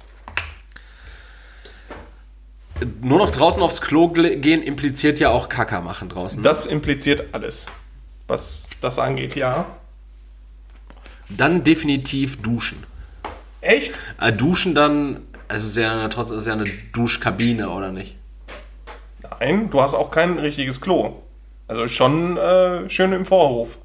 Nur 3.00 3.18
noch 3.18 3.30
draußen 3.30 3.60
aufs 3.60 3.80
Klo 3.80 4.08
gehen 4.08 4.62
impliziert 4.62 5.18
ja 5.18 5.30
auch 5.30 5.48
Kacker 5.48 5.80
machen 5.80 6.08
draußen. 6.08 6.42
Das 6.44 6.66
impliziert 6.66 7.34
alles, 7.34 7.66
was 8.28 8.62
das 8.80 9.00
angeht, 9.00 9.34
ja. 9.34 9.66
Dann 11.28 11.64
definitiv 11.64 12.40
duschen. 12.40 12.86
Echt? 13.60 13.98
Äh, 14.20 14.32
duschen 14.32 14.76
dann, 14.76 15.26
es 15.48 15.64
ist 15.64 15.76
ja 15.76 16.08
trotzdem 16.08 16.38
ist 16.38 16.46
ja 16.46 16.52
eine 16.54 16.64
Duschkabine, 16.92 17.70
oder 17.70 17.92
nicht? 17.92 18.16
Nein, 19.40 19.70
du 19.70 19.80
hast 19.80 19.94
auch 19.94 20.10
kein 20.10 20.38
richtiges 20.38 20.80
Klo. 20.80 21.14
Also 21.66 21.86
schon 21.88 22.36
äh, 22.36 22.88
schön 22.88 23.12
im 23.12 23.24
Vorhof. 23.24 23.78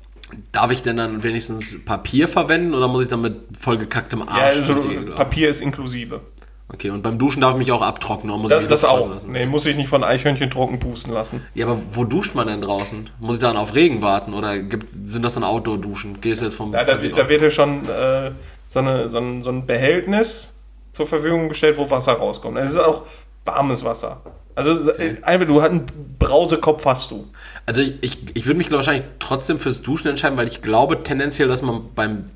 Darf 0.52 0.72
ich 0.72 0.82
denn 0.82 0.98
dann 0.98 1.22
wenigstens 1.22 1.84
Papier 1.86 2.28
verwenden 2.28 2.74
oder 2.74 2.88
muss 2.88 3.04
ich 3.04 3.08
dann 3.08 3.22
mit 3.22 3.36
vollgekacktem 3.58 4.22
Arsch 4.24 4.68
Ja, 4.68 4.74
also? 4.74 5.12
Papier 5.16 5.50
ist 5.50 5.62
inklusive. 5.62 6.22
Okay, 6.70 6.90
und 6.90 7.04
beim 7.04 7.20
Duschen 7.20 7.42
darf 7.42 7.52
ich 7.52 7.58
mich 7.60 7.72
auch 7.72 7.82
abtrocknen 7.84 8.32
oder 8.32 8.42
muss 8.42 8.50
Das, 8.50 8.60
ich 8.60 8.64
mich 8.64 8.70
das 8.72 8.84
auch. 8.86 9.10
lassen? 9.10 9.32
Nee, 9.32 9.46
muss 9.46 9.66
ich 9.66 9.76
nicht 9.76 9.90
von 9.90 10.04
Eichhörnchen 10.04 10.50
trocken 10.50 10.80
pusten 10.80 11.14
lassen. 11.14 11.42
Ja, 11.54 11.68
aber 11.68 11.78
wo 11.92 12.04
duscht 12.06 12.34
man 12.36 12.48
denn 12.48 12.62
draußen? 12.62 13.10
Muss 13.20 13.36
ich 13.36 13.42
dann 13.42 13.58
auf 13.58 13.76
Regen 13.76 14.02
warten 14.02 14.34
oder 14.34 14.58
gibt, 14.58 14.88
sind 15.04 15.24
das 15.24 15.34
dann 15.34 15.44
Outdoor-Duschen? 15.44 16.20
Gehst 16.22 16.42
du 16.42 16.46
jetzt 16.46 16.56
vom 16.56 16.74
Ja, 16.74 16.84
da, 16.84 16.96
da 16.96 17.30
wird 17.30 17.42
ja 17.42 17.52
schon 17.52 17.88
äh, 17.90 18.32
so, 18.70 18.80
eine, 18.80 19.10
so, 19.10 19.20
ein, 19.20 19.44
so 19.44 19.52
ein 19.52 19.68
Behältnis 19.68 20.53
zur 20.94 21.06
Verfügung 21.06 21.50
gestellt, 21.50 21.78
wo 21.78 21.90
Wasser 21.90 22.14
rauskommt. 22.14 22.58
Es 22.58 22.72
ist 22.72 22.78
auch 22.78 23.04
warmes 23.44 23.84
Wasser. 23.84 24.22
Also 24.56 24.92
äh, 24.92 25.18
einfach, 25.24 25.48
du 25.48 25.62
hast 25.62 25.72
einen 25.72 25.86
Brausekopf 26.20 26.86
hast 26.86 27.12
du. 27.12 27.28
Also 27.66 27.82
ich, 27.82 27.96
ich, 28.02 28.18
ich 28.36 28.46
würde 28.46 28.58
mich 28.58 28.70
glaub, 28.70 28.78
wahrscheinlich 28.78 29.04
trotzdem 29.20 29.58
fürs 29.58 29.82
Duschen 29.82 30.08
entscheiden, 30.08 30.38
weil 30.38 30.48
ich 30.48 30.62
glaube 30.62 31.00
tendenziell, 31.00 31.48
dass 31.48 31.62
man 31.62 31.94
beim 31.96 32.30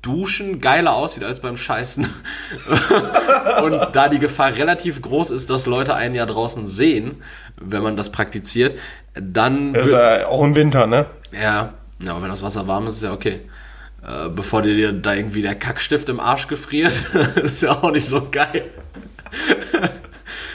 Duschen 0.00 0.60
geiler 0.60 0.94
aussieht 0.94 1.24
als 1.24 1.40
beim 1.40 1.56
Scheißen. 1.56 2.08
Und 3.64 3.88
da 3.92 4.08
die 4.08 4.20
Gefahr 4.20 4.56
relativ 4.56 5.02
groß 5.02 5.32
ist, 5.32 5.50
dass 5.50 5.66
Leute 5.66 5.94
einen 5.96 6.14
ja 6.14 6.24
draußen 6.24 6.66
sehen, 6.68 7.22
wenn 7.60 7.82
man 7.82 7.96
das 7.96 8.12
praktiziert, 8.12 8.76
dann 9.14 9.72
Das 9.72 9.86
ist 9.86 9.92
ja 9.92 10.28
auch 10.28 10.44
im 10.44 10.54
Winter, 10.54 10.86
ne? 10.86 11.06
ja, 11.32 11.74
ja, 11.98 12.12
aber 12.12 12.22
wenn 12.22 12.28
das 12.28 12.42
Wasser 12.42 12.68
warm 12.68 12.86
ist, 12.86 12.96
ist 12.96 13.02
ja 13.02 13.12
okay. 13.12 13.40
Äh, 14.06 14.28
bevor 14.28 14.62
dir 14.62 14.92
da 14.92 15.14
irgendwie 15.14 15.42
der 15.42 15.56
Kackstift 15.56 16.08
im 16.08 16.20
Arsch 16.20 16.46
gefriert, 16.46 16.94
ist 17.42 17.62
ja 17.62 17.70
auch 17.70 17.90
nicht 17.90 18.08
so 18.08 18.28
geil. 18.30 18.70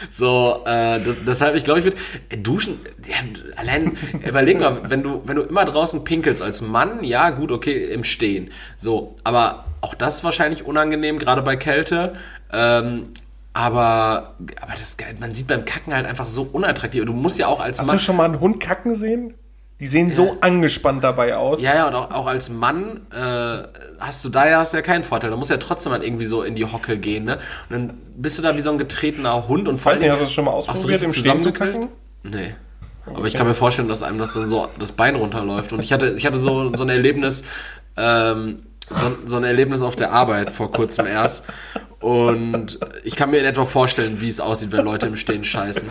So, 0.10 0.64
äh, 0.66 1.02
das, 1.02 1.18
deshalb, 1.26 1.56
ich 1.56 1.64
glaube, 1.64 1.80
ich 1.80 1.86
würde 1.86 1.98
duschen. 2.38 2.80
Ja, 3.06 3.16
allein 3.56 3.98
überleg 4.28 4.60
mal, 4.60 4.90
wenn 4.90 5.04
du, 5.04 5.22
wenn 5.26 5.36
du 5.36 5.44
immer 5.44 5.66
draußen 5.66 6.04
pinkelst 6.04 6.42
als 6.42 6.62
Mann, 6.62 7.04
ja, 7.04 7.30
gut, 7.30 7.52
okay, 7.52 7.86
im 7.86 8.04
Stehen. 8.04 8.52
So, 8.78 9.16
aber 9.24 9.66
auch 9.82 9.94
das 9.96 10.16
ist 10.16 10.24
wahrscheinlich 10.24 10.66
unangenehm, 10.66 11.20
gerade 11.20 11.42
bei 11.42 11.56
Kälte. 11.56 12.14
Ähm, 12.52 13.08
aber, 13.54 14.36
aber 14.62 14.72
das, 14.72 14.96
man 15.20 15.34
sieht 15.34 15.48
beim 15.48 15.66
Kacken 15.66 15.94
halt 15.94 16.06
einfach 16.06 16.28
so 16.28 16.44
unattraktiv. 16.44 17.04
Du 17.06 17.14
musst 17.14 17.38
ja 17.38 17.48
auch 17.48 17.60
als 17.60 17.80
Hast 17.80 17.88
Mann. 17.88 17.98
du 17.98 18.02
schon 18.02 18.16
mal 18.16 18.26
einen 18.26 18.40
Hund 18.40 18.60
kacken 18.60 18.96
sehen? 18.96 19.34
Die 19.82 19.88
sehen 19.88 20.14
so 20.14 20.38
angespannt 20.42 21.04
dabei 21.04 21.36
aus. 21.36 21.60
Ja, 21.60 21.74
ja, 21.74 21.88
und 21.88 21.96
auch, 21.96 22.12
auch 22.12 22.28
als 22.28 22.52
Mann 22.52 23.02
äh, 23.12 23.64
hast 24.00 24.24
du 24.24 24.30
da 24.30 24.48
ja, 24.48 24.60
hast 24.60 24.74
du 24.74 24.78
ja 24.78 24.84
keinen 24.84 25.04
Vorteil. 25.04 25.32
Da 25.32 25.36
musst 25.36 25.50
du 25.50 25.56
ja 25.56 25.60
trotzdem 25.60 25.92
halt 25.92 26.04
irgendwie 26.04 26.28
so 26.28 26.44
in 26.44 26.54
die 26.54 26.66
Hocke 26.66 27.00
gehen, 27.00 27.24
ne? 27.24 27.40
Und 27.68 27.72
dann 27.72 27.98
bist 28.16 28.38
du 28.38 28.44
da 28.44 28.56
wie 28.56 28.62
so 28.62 28.70
ein 28.70 28.78
getretener 28.78 29.48
Hund 29.48 29.68
und 29.68 29.80
vor 29.80 29.92
Weiß 29.92 30.00
nicht, 30.00 30.12
hast 30.12 30.20
du 30.20 30.26
das 30.26 30.34
schon 30.34 30.46
mal 30.46 30.52
Ach 30.52 30.62
so, 30.62 30.72
ausprobiert, 30.72 31.02
im 31.02 31.12
Stehen 31.12 31.42
zu 31.42 31.52
kacken? 31.52 31.88
Nee. 32.22 32.54
Aber 33.08 33.26
ich 33.26 33.34
kann 33.34 33.48
mir 33.48 33.56
vorstellen, 33.56 33.88
dass 33.88 34.04
einem 34.04 34.20
das 34.20 34.34
dann 34.34 34.48
so 34.48 34.68
das 34.78 34.92
Bein 34.92 35.16
runterläuft. 35.16 35.74
Und 35.74 35.80
ich 35.80 35.92
hatte, 35.92 36.12
ich 36.12 36.28
hatte 36.28 36.40
so, 36.40 36.76
so 36.76 36.84
ein 36.84 36.90
Erlebnis, 36.90 37.42
ähm, 37.98 38.60
so, 38.88 39.18
so 39.26 39.38
ein 39.38 39.44
Erlebnis 39.44 39.82
auf 39.82 39.96
der 39.96 40.12
Arbeit 40.12 40.52
vor 40.52 40.72
kurzem 40.72 41.08
erst. 41.08 41.44
Und 42.00 42.80
ich 43.04 43.16
kann 43.16 43.32
mir 43.32 43.38
in 43.38 43.46
etwa 43.46 43.66
vorstellen, 43.66 44.22
wie 44.22 44.30
es 44.30 44.40
aussieht, 44.40 44.72
wenn 44.72 44.86
Leute 44.86 45.08
im 45.08 45.16
Stehen 45.16 45.44
scheißen. 45.44 45.90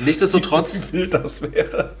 Nichtsdestotrotz, 0.00 0.80
Wie 0.92 0.98
wild 0.98 1.14
das 1.14 1.42
wäre. 1.42 1.96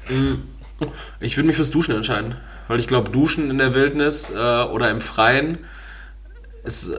ich 1.20 1.36
würde 1.36 1.46
mich 1.46 1.56
fürs 1.56 1.70
Duschen 1.70 1.94
entscheiden. 1.94 2.36
Weil 2.68 2.80
ich 2.80 2.86
glaube, 2.88 3.10
Duschen 3.10 3.50
in 3.50 3.58
der 3.58 3.74
Wildnis 3.74 4.30
äh, 4.30 4.34
oder 4.64 4.90
im 4.90 5.00
Freien 5.00 5.58
es 6.64 6.90
äh, 6.90 6.96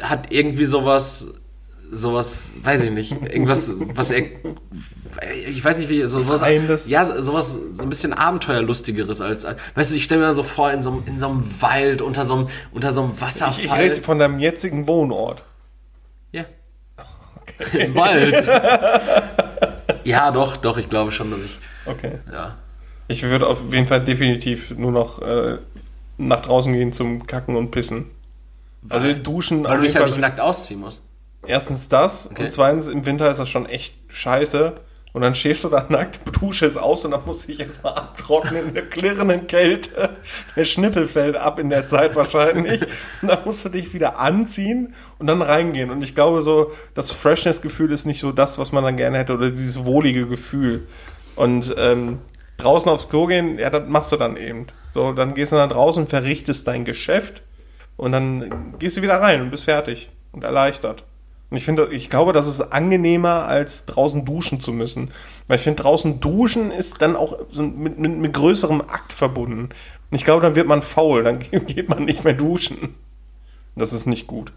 hat 0.00 0.32
irgendwie 0.32 0.64
sowas, 0.64 1.26
sowas, 1.92 2.56
weiß 2.62 2.84
ich 2.84 2.90
nicht, 2.90 3.12
irgendwas, 3.12 3.70
was 3.76 4.10
er, 4.10 4.24
ich 5.46 5.62
weiß 5.62 5.76
nicht 5.76 5.90
wie, 5.90 6.00
so, 6.02 6.20
sowas, 6.20 6.40
Befreiendes. 6.40 6.86
ja, 6.88 7.04
so- 7.04 7.20
sowas, 7.20 7.58
so 7.72 7.82
ein 7.82 7.88
bisschen 7.90 8.14
Abenteuerlustigeres 8.14 9.20
als, 9.20 9.46
weißt 9.74 9.92
du, 9.92 9.96
ich 9.96 10.04
stelle 10.04 10.26
mir 10.26 10.34
so 10.34 10.42
vor, 10.42 10.72
in 10.72 10.82
so, 10.82 10.90
einem- 10.92 11.02
in 11.06 11.20
so 11.20 11.28
einem 11.28 11.44
Wald, 11.62 12.00
unter 12.00 12.24
so 12.24 12.34
einem, 12.36 12.48
unter 12.72 12.92
so 12.92 13.02
einem 13.02 13.12
Ich, 13.12 13.20
Wasserfall. 13.20 13.62
ich 13.64 13.72
rede 13.72 14.02
von 14.02 14.18
deinem 14.18 14.38
jetzigen 14.38 14.86
Wohnort. 14.86 15.42
Ja. 16.32 16.44
Im 17.78 17.94
Wald. 17.94 18.42
ja, 20.04 20.30
doch, 20.30 20.56
doch, 20.56 20.78
ich 20.78 20.88
glaube 20.88 21.12
schon, 21.12 21.30
dass 21.30 21.40
ich, 21.40 21.58
Okay. 21.86 22.18
ja. 22.32 22.56
Ich 23.08 23.22
würde 23.22 23.46
auf 23.46 23.60
jeden 23.72 23.86
Fall 23.86 24.02
definitiv 24.04 24.70
nur 24.76 24.92
noch 24.92 25.20
äh, 25.20 25.58
nach 26.18 26.40
draußen 26.40 26.72
gehen 26.72 26.92
zum 26.92 27.26
Kacken 27.26 27.56
und 27.56 27.70
Pissen. 27.70 28.06
Also 28.88 29.12
duschen 29.12 29.64
Weil 29.64 29.76
du 29.78 29.82
dich 29.82 29.96
halt 29.96 30.06
nicht 30.06 30.18
nackt 30.18 30.40
ausziehen 30.40 30.80
musst. 30.80 31.02
Erstens 31.46 31.88
das 31.88 32.26
Okay. 32.30 32.44
und 32.44 32.52
zweitens 32.52 32.88
im 32.88 33.04
Winter 33.04 33.30
ist 33.30 33.38
das 33.38 33.48
schon 33.48 33.66
echt 33.66 33.94
scheiße. 34.08 34.74
Und 35.12 35.20
dann 35.20 35.34
stehst 35.34 35.62
du 35.64 35.68
da 35.68 35.84
nackt, 35.90 36.20
Dusche 36.40 36.64
ist 36.64 36.78
aus 36.78 37.04
und 37.04 37.10
dann 37.10 37.24
musst 37.26 37.44
du 37.44 37.48
dich 37.48 37.60
erstmal 37.60 37.94
abtrocknen 37.94 38.68
in 38.68 38.74
der 38.74 38.84
klirrenden 38.84 39.46
Kälte. 39.46 40.16
Der 40.56 40.64
Schnippel 40.64 41.06
fällt 41.06 41.36
ab 41.36 41.58
in 41.58 41.68
der 41.68 41.86
Zeit 41.86 42.16
wahrscheinlich. 42.16 42.80
Und 43.20 43.28
dann 43.28 43.44
musst 43.44 43.64
du 43.64 43.68
dich 43.68 43.92
wieder 43.92 44.18
anziehen 44.18 44.94
und 45.18 45.26
dann 45.26 45.42
reingehen. 45.42 45.90
Und 45.90 46.02
ich 46.02 46.14
glaube 46.14 46.40
so, 46.40 46.72
das 46.94 47.10
Freshness-Gefühl 47.10 47.92
ist 47.92 48.06
nicht 48.06 48.20
so 48.20 48.32
das, 48.32 48.58
was 48.58 48.72
man 48.72 48.84
dann 48.84 48.96
gerne 48.96 49.18
hätte 49.18 49.34
oder 49.34 49.50
dieses 49.50 49.84
wohlige 49.84 50.26
Gefühl. 50.26 50.86
Und 51.36 51.74
ähm, 51.76 52.20
draußen 52.56 52.90
aufs 52.90 53.08
Klo 53.08 53.26
gehen, 53.26 53.58
ja, 53.58 53.68
das 53.68 53.86
machst 53.88 54.12
du 54.12 54.16
dann 54.16 54.38
eben. 54.38 54.66
So, 54.94 55.12
dann 55.12 55.34
gehst 55.34 55.52
du 55.52 55.56
dann 55.56 55.68
draußen, 55.68 56.06
verrichtest 56.06 56.66
dein 56.66 56.86
Geschäft 56.86 57.42
und 57.96 58.12
dann 58.12 58.74
gehst 58.78 58.96
du 58.96 59.02
wieder 59.02 59.20
rein 59.20 59.42
und 59.42 59.50
bist 59.50 59.64
fertig 59.64 60.10
und 60.32 60.44
erleichtert. 60.44 61.04
Und 61.52 61.58
ich 61.58 61.66
finde, 61.66 61.88
ich 61.92 62.08
glaube, 62.08 62.32
das 62.32 62.46
ist 62.46 62.62
angenehmer, 62.62 63.46
als 63.46 63.84
draußen 63.84 64.24
duschen 64.24 64.58
zu 64.58 64.72
müssen. 64.72 65.10
Weil 65.48 65.56
ich 65.56 65.62
finde, 65.62 65.82
draußen 65.82 66.18
duschen 66.18 66.70
ist 66.70 67.02
dann 67.02 67.14
auch 67.14 67.40
so 67.50 67.62
mit, 67.62 67.98
mit, 67.98 68.16
mit 68.16 68.32
größerem 68.32 68.80
Akt 68.80 69.12
verbunden. 69.12 69.64
Und 69.64 70.16
ich 70.16 70.24
glaube, 70.24 70.40
dann 70.40 70.54
wird 70.54 70.66
man 70.66 70.80
faul, 70.80 71.24
dann 71.24 71.40
geht 71.50 71.90
man 71.90 72.06
nicht 72.06 72.24
mehr 72.24 72.32
duschen. 72.32 72.94
Das 73.76 73.92
ist 73.92 74.06
nicht 74.06 74.26
gut. 74.26 74.54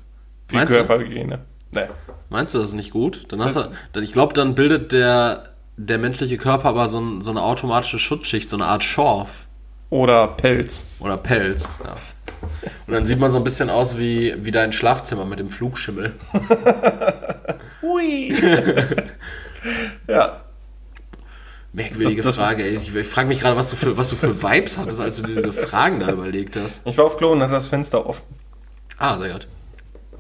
Für 0.48 0.56
Meinst 0.56 0.74
du? 0.74 0.86
Körperhygiene. 0.86 1.42
Nee. 1.74 1.82
Meinst 2.30 2.56
du, 2.56 2.60
das 2.60 2.70
ist 2.70 2.76
nicht 2.76 2.92
gut? 2.92 3.26
Dann 3.28 3.44
hast 3.44 3.58
du, 3.58 3.70
dann, 3.92 4.02
ich 4.02 4.14
glaube, 4.14 4.34
dann 4.34 4.56
bildet 4.56 4.94
der, 4.94 5.44
der 5.76 5.98
menschliche 5.98 6.38
Körper 6.38 6.70
aber 6.70 6.88
so, 6.88 7.02
ein, 7.02 7.22
so 7.22 7.32
eine 7.32 7.42
automatische 7.42 8.00
Schutzschicht, 8.00 8.50
so 8.50 8.56
eine 8.56 8.68
Art 8.68 8.86
Schorf 8.86 9.48
Oder 9.90 10.30
Pelz. 10.30 10.86
oder 11.02 11.18
Pelz. 11.18 11.70
Ja. 11.84 11.98
Und 12.88 12.94
dann 12.94 13.06
sieht 13.06 13.20
man 13.20 13.32
so 13.32 13.38
ein 13.38 13.44
bisschen 13.44 13.70
aus 13.70 13.98
wie, 13.98 14.34
wie 14.38 14.52
dein 14.52 14.72
Schlafzimmer 14.72 15.26
mit 15.26 15.40
dem 15.40 15.50
Flugschimmel. 15.50 16.14
Hui. 17.82 18.34
ja. 20.08 20.42
Merkwürdige 21.74 22.22
Das- 22.22 22.26
das- 22.28 22.36
Frage, 22.36 22.64
ey. 22.64 22.76
Ich, 22.76 22.96
ich 22.96 23.08
frage 23.08 23.28
mich 23.28 23.40
gerade, 23.40 23.58
was 23.58 23.70
du 23.70 23.76
für, 23.76 23.98
was 23.98 24.10
du 24.10 24.16
für 24.16 24.42
Vibes 24.42 24.78
hattest, 24.78 25.00
als 25.02 25.18
du 25.22 25.24
diese 25.28 25.52
Fragen 25.52 26.00
da 26.00 26.12
überlegt 26.12 26.56
hast. 26.56 26.82
Ich 26.86 26.98
war 26.98 27.06
auf 27.06 27.18
Klo 27.18 27.32
und 27.32 27.42
hatte 27.42 27.52
das 27.54 27.68
Fenster 27.68 28.06
offen. 28.06 28.24
Ah, 28.98 29.18
sehr 29.18 29.34
gut. 29.34 29.48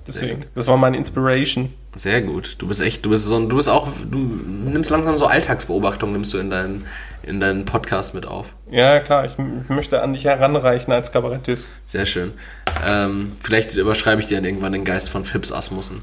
Deswegen. 0.07 0.45
Das 0.53 0.67
war 0.67 0.77
meine 0.77 0.97
Inspiration. 0.97 1.73
Sehr 1.95 2.21
gut. 2.21 2.55
Du 2.59 2.67
bist 2.67 2.79
echt, 2.81 3.03
du 3.05 3.09
bist 3.09 3.25
so 3.25 3.39
du 3.47 3.55
bist 3.55 3.67
auch, 3.69 3.87
du 4.09 4.17
nimmst 4.17 4.91
langsam 4.91 5.17
so 5.17 5.25
Alltagsbeobachtungen, 5.25 6.13
nimmst 6.13 6.33
du 6.33 6.37
in 6.37 6.49
deinen, 6.51 6.85
in 7.23 7.39
deinen 7.39 7.65
Podcast 7.65 8.13
mit 8.13 8.27
auf. 8.27 8.53
Ja, 8.69 8.99
klar, 8.99 9.25
ich 9.25 9.39
m- 9.39 9.65
möchte 9.69 10.01
an 10.01 10.13
dich 10.13 10.25
heranreichen 10.25 10.93
als 10.93 11.11
Kabarettist. 11.11 11.69
Sehr 11.85 12.05
schön. 12.05 12.33
Ähm, 12.85 13.31
vielleicht 13.41 13.75
überschreibe 13.75 14.21
ich 14.21 14.27
dir 14.27 14.35
dann 14.35 14.45
irgendwann 14.45 14.73
den 14.73 14.83
Geist 14.85 15.09
von 15.09 15.25
Fips 15.25 15.51
Asmussen. 15.51 16.01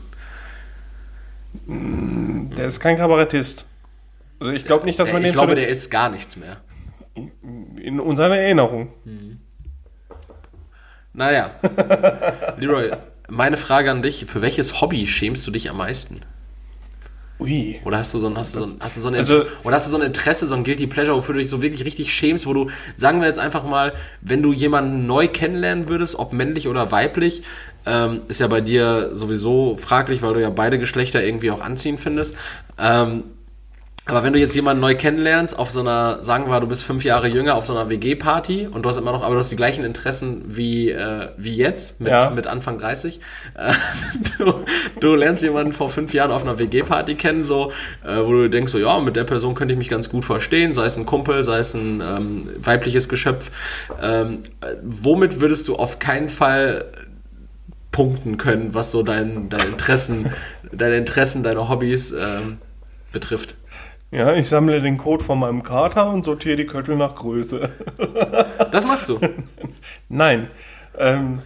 Der 1.66 2.66
ist 2.66 2.80
kein 2.80 2.96
Kabarettist. 2.96 3.66
Also 4.40 4.52
ich 4.52 4.64
glaube 4.64 4.84
nicht, 4.86 4.98
dass 4.98 5.12
man 5.12 5.22
ich 5.22 5.28
den 5.28 5.34
glaube, 5.34 5.52
zu 5.52 5.56
der 5.56 5.68
ist 5.68 5.90
gar 5.90 6.08
nichts 6.08 6.36
mehr. 6.36 6.56
in 7.76 8.00
unserer 8.00 8.36
Erinnerung. 8.36 8.88
Naja. 11.12 11.50
Leroy, 12.56 12.90
meine 13.32 13.56
Frage 13.56 13.90
an 13.90 14.02
dich, 14.02 14.26
für 14.26 14.42
welches 14.42 14.80
Hobby 14.80 15.06
schämst 15.06 15.46
du 15.46 15.50
dich 15.50 15.70
am 15.70 15.78
meisten? 15.78 16.20
Ui. 17.40 17.80
Oder 17.84 17.98
hast 17.98 18.14
du 18.14 18.20
so 18.20 18.28
ein, 18.28 18.36
hast 18.38 18.54
du 18.54 18.60
so 18.60 18.66
ein, 18.66 18.76
hast 18.78 18.96
du 18.96 19.00
so 19.00 19.08
ein, 19.08 19.14
Also- 19.16 19.44
oder 19.64 19.74
hast 19.76 19.86
du 19.86 19.90
so 19.90 19.96
ein 19.96 20.02
Interesse, 20.02 20.46
so 20.46 20.54
ein 20.54 20.62
Guilty 20.62 20.86
Pleasure, 20.86 21.16
wofür 21.16 21.34
du 21.34 21.40
dich 21.40 21.48
so 21.48 21.60
wirklich 21.60 21.84
richtig 21.84 22.12
schämst, 22.12 22.46
wo 22.46 22.52
du, 22.52 22.70
sagen 22.96 23.20
wir 23.20 23.26
jetzt 23.26 23.40
einfach 23.40 23.64
mal, 23.64 23.94
wenn 24.20 24.42
du 24.42 24.52
jemanden 24.52 25.06
neu 25.06 25.26
kennenlernen 25.26 25.88
würdest, 25.88 26.16
ob 26.16 26.32
männlich 26.32 26.68
oder 26.68 26.92
weiblich, 26.92 27.42
ähm, 27.84 28.20
ist 28.28 28.38
ja 28.38 28.46
bei 28.46 28.60
dir 28.60 29.10
sowieso 29.16 29.76
fraglich, 29.76 30.22
weil 30.22 30.34
du 30.34 30.40
ja 30.40 30.50
beide 30.50 30.78
Geschlechter 30.78 31.24
irgendwie 31.24 31.50
auch 31.50 31.62
anziehen 31.62 31.98
findest. 31.98 32.36
Ähm, 32.78 33.24
aber 34.06 34.24
wenn 34.24 34.32
du 34.32 34.40
jetzt 34.40 34.54
jemanden 34.56 34.80
neu 34.80 34.96
kennenlernst, 34.96 35.56
auf 35.56 35.70
so 35.70 35.78
einer, 35.78 36.24
sagen 36.24 36.50
wir, 36.50 36.58
du 36.58 36.66
bist 36.66 36.82
fünf 36.82 37.04
Jahre 37.04 37.28
jünger, 37.28 37.54
auf 37.54 37.64
so 37.64 37.76
einer 37.76 37.88
WG-Party 37.88 38.66
und 38.66 38.82
du 38.82 38.88
hast 38.88 38.96
immer 38.98 39.12
noch, 39.12 39.22
aber 39.22 39.34
du 39.34 39.40
hast 39.40 39.52
die 39.52 39.56
gleichen 39.56 39.84
Interessen 39.84 40.42
wie, 40.46 40.90
äh, 40.90 41.28
wie 41.36 41.54
jetzt, 41.56 42.00
mit, 42.00 42.10
Ja. 42.10 42.30
mit 42.30 42.48
Anfang 42.48 42.78
30. 42.80 43.20
Äh, 43.56 43.72
du, 44.38 44.64
du 44.98 45.14
lernst 45.14 45.44
jemanden 45.44 45.72
vor 45.72 45.88
fünf 45.88 46.12
Jahren 46.14 46.32
auf 46.32 46.42
einer 46.42 46.58
WG-Party 46.58 47.14
kennen, 47.14 47.44
so, 47.44 47.70
äh, 48.04 48.16
wo 48.16 48.32
du 48.32 48.50
denkst, 48.50 48.72
so, 48.72 48.78
ja, 48.78 48.98
mit 48.98 49.14
der 49.14 49.22
Person 49.22 49.54
könnte 49.54 49.74
ich 49.74 49.78
mich 49.78 49.88
ganz 49.88 50.08
gut 50.08 50.24
verstehen, 50.24 50.74
sei 50.74 50.86
es 50.86 50.96
ein 50.96 51.06
Kumpel, 51.06 51.44
sei 51.44 51.60
es 51.60 51.72
ein 51.74 52.00
ähm, 52.00 52.50
weibliches 52.58 53.08
Geschöpf. 53.08 53.52
Ähm, 54.02 54.40
äh, 54.62 54.74
womit 54.82 55.40
würdest 55.40 55.68
du 55.68 55.76
auf 55.76 56.00
keinen 56.00 56.28
Fall 56.28 56.86
punkten 57.92 58.36
können, 58.36 58.74
was 58.74 58.90
so 58.90 59.04
dein, 59.04 59.48
deine 59.48 59.66
Interessen, 59.66 60.32
deine 60.72 60.96
Interessen, 60.96 61.44
deine 61.44 61.68
Hobbys 61.68 62.10
ähm, 62.10 62.58
betrifft? 63.12 63.54
Ja, 64.12 64.34
ich 64.34 64.46
sammle 64.50 64.82
den 64.82 64.98
Code 64.98 65.24
von 65.24 65.38
meinem 65.38 65.62
Kater 65.62 66.10
und 66.10 66.26
sortiere 66.26 66.56
die 66.56 66.66
Köttel 66.66 66.96
nach 66.96 67.14
Größe. 67.14 67.70
Das 68.70 68.86
machst 68.86 69.08
du. 69.10 69.18
Nein. 70.08 70.48
Ähm, 70.98 71.42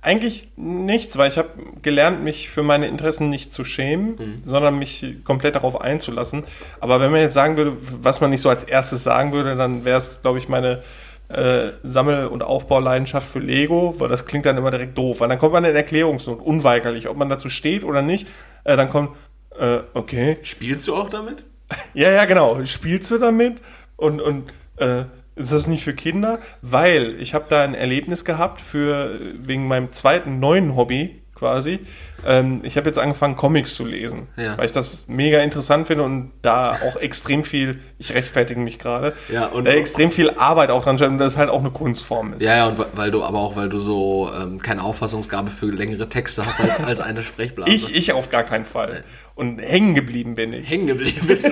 eigentlich 0.00 0.48
nichts, 0.56 1.18
weil 1.18 1.28
ich 1.28 1.36
habe 1.36 1.50
gelernt, 1.82 2.22
mich 2.22 2.48
für 2.48 2.62
meine 2.62 2.86
Interessen 2.86 3.28
nicht 3.28 3.52
zu 3.52 3.64
schämen, 3.64 4.16
sondern 4.42 4.78
mich 4.78 5.16
komplett 5.24 5.56
darauf 5.56 5.78
einzulassen. 5.78 6.44
Aber 6.80 7.00
wenn 7.00 7.10
man 7.10 7.20
jetzt 7.20 7.34
sagen 7.34 7.58
würde, 7.58 7.76
was 8.00 8.22
man 8.22 8.30
nicht 8.30 8.40
so 8.40 8.48
als 8.48 8.64
erstes 8.64 9.02
sagen 9.04 9.32
würde, 9.32 9.56
dann 9.56 9.84
wäre 9.84 9.98
es, 9.98 10.22
glaube 10.22 10.38
ich, 10.38 10.48
meine 10.48 10.82
äh, 11.28 11.72
Sammel- 11.82 12.28
und 12.28 12.42
Aufbauleidenschaft 12.42 13.28
für 13.28 13.40
Lego, 13.40 13.94
weil 13.98 14.08
das 14.08 14.24
klingt 14.24 14.46
dann 14.46 14.56
immer 14.56 14.70
direkt 14.70 14.96
doof, 14.96 15.20
weil 15.20 15.28
dann 15.28 15.38
kommt 15.38 15.52
man 15.52 15.64
in 15.64 15.76
Erklärungsnot, 15.76 16.40
unweigerlich, 16.40 17.08
ob 17.08 17.16
man 17.16 17.28
dazu 17.28 17.50
steht 17.50 17.84
oder 17.84 18.00
nicht. 18.00 18.26
Äh, 18.64 18.76
dann 18.76 18.88
kommt, 18.88 19.10
äh, 19.58 19.80
okay, 19.94 20.38
Spielst 20.42 20.88
du 20.88 20.94
auch 20.96 21.08
damit? 21.08 21.44
ja, 21.94 22.10
ja, 22.10 22.24
genau. 22.24 22.64
Spielst 22.64 23.10
du 23.10 23.18
damit? 23.18 23.56
Und, 23.96 24.20
und 24.20 24.52
äh, 24.76 25.04
ist 25.36 25.52
das 25.52 25.66
nicht 25.66 25.82
für 25.84 25.94
Kinder? 25.94 26.38
Weil 26.62 27.16
ich 27.20 27.34
habe 27.34 27.46
da 27.48 27.62
ein 27.62 27.74
Erlebnis 27.74 28.24
gehabt 28.24 28.60
für 28.60 29.18
wegen 29.38 29.66
meinem 29.68 29.92
zweiten 29.92 30.38
neuen 30.40 30.76
Hobby 30.76 31.20
quasi. 31.34 31.80
Ähm, 32.24 32.60
ich 32.62 32.76
habe 32.76 32.86
jetzt 32.88 32.98
angefangen, 32.98 33.34
Comics 33.34 33.74
zu 33.74 33.84
lesen, 33.84 34.28
Ja. 34.36 34.56
weil 34.56 34.66
ich 34.66 34.72
das 34.72 35.08
mega 35.08 35.40
interessant 35.40 35.88
finde 35.88 36.04
und 36.04 36.30
da 36.42 36.70
auch 36.72 36.96
extrem 36.96 37.42
viel, 37.42 37.80
ich 37.98 38.14
rechtfertige 38.14 38.60
mich 38.60 38.78
gerade, 38.78 39.14
Ja, 39.28 39.46
und- 39.46 39.64
da 39.66 39.72
extrem 39.72 40.12
viel 40.12 40.30
Arbeit 40.30 40.70
auch 40.70 40.84
dran 40.84 40.96
steht 40.96 41.08
und 41.08 41.18
das 41.18 41.36
halt 41.36 41.50
auch 41.50 41.58
eine 41.58 41.70
Kunstform 41.70 42.34
ist. 42.34 42.42
Ja, 42.42 42.56
ja, 42.56 42.66
und 42.68 42.78
weil 42.94 43.10
du, 43.10 43.24
aber 43.24 43.38
auch 43.40 43.56
weil 43.56 43.68
du 43.68 43.78
so 43.78 44.30
ähm, 44.40 44.60
keine 44.60 44.82
Auffassungsgabe 44.82 45.50
für 45.50 45.66
längere 45.66 46.08
Texte 46.08 46.46
hast 46.46 46.60
als, 46.60 46.78
als 46.78 47.00
eine 47.00 47.20
Sprechblase. 47.20 47.68
Ich, 47.70 47.94
ich 47.96 48.12
auf 48.12 48.30
gar 48.30 48.44
keinen 48.44 48.64
Fall. 48.64 49.02
Und 49.34 49.58
hängen 49.58 49.94
geblieben 49.94 50.34
bin 50.34 50.52
ich. 50.52 50.68
hängen 50.70 50.86
geblieben 50.86 51.22
bist. 51.26 51.50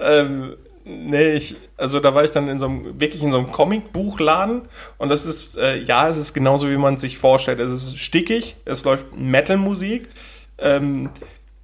Ähm, 0.00 0.56
nee, 0.84 1.32
ich, 1.34 1.56
also 1.76 2.00
da 2.00 2.14
war 2.14 2.24
ich 2.24 2.30
dann 2.30 2.48
in 2.48 2.58
so 2.58 2.66
einem, 2.66 3.00
wirklich 3.00 3.22
in 3.22 3.32
so 3.32 3.38
einem 3.38 3.50
Comicbuchladen 3.52 4.62
und 4.98 5.08
das 5.08 5.26
ist, 5.26 5.56
äh, 5.58 5.76
ja, 5.78 6.08
es 6.08 6.18
ist 6.18 6.34
genauso, 6.34 6.70
wie 6.70 6.76
man 6.76 6.94
es 6.94 7.00
sich 7.00 7.18
vorstellt. 7.18 7.60
Es 7.60 7.70
ist 7.70 7.98
stickig, 7.98 8.56
es 8.64 8.84
läuft 8.84 9.06
Metal-Musik, 9.16 10.08
ähm, 10.58 11.10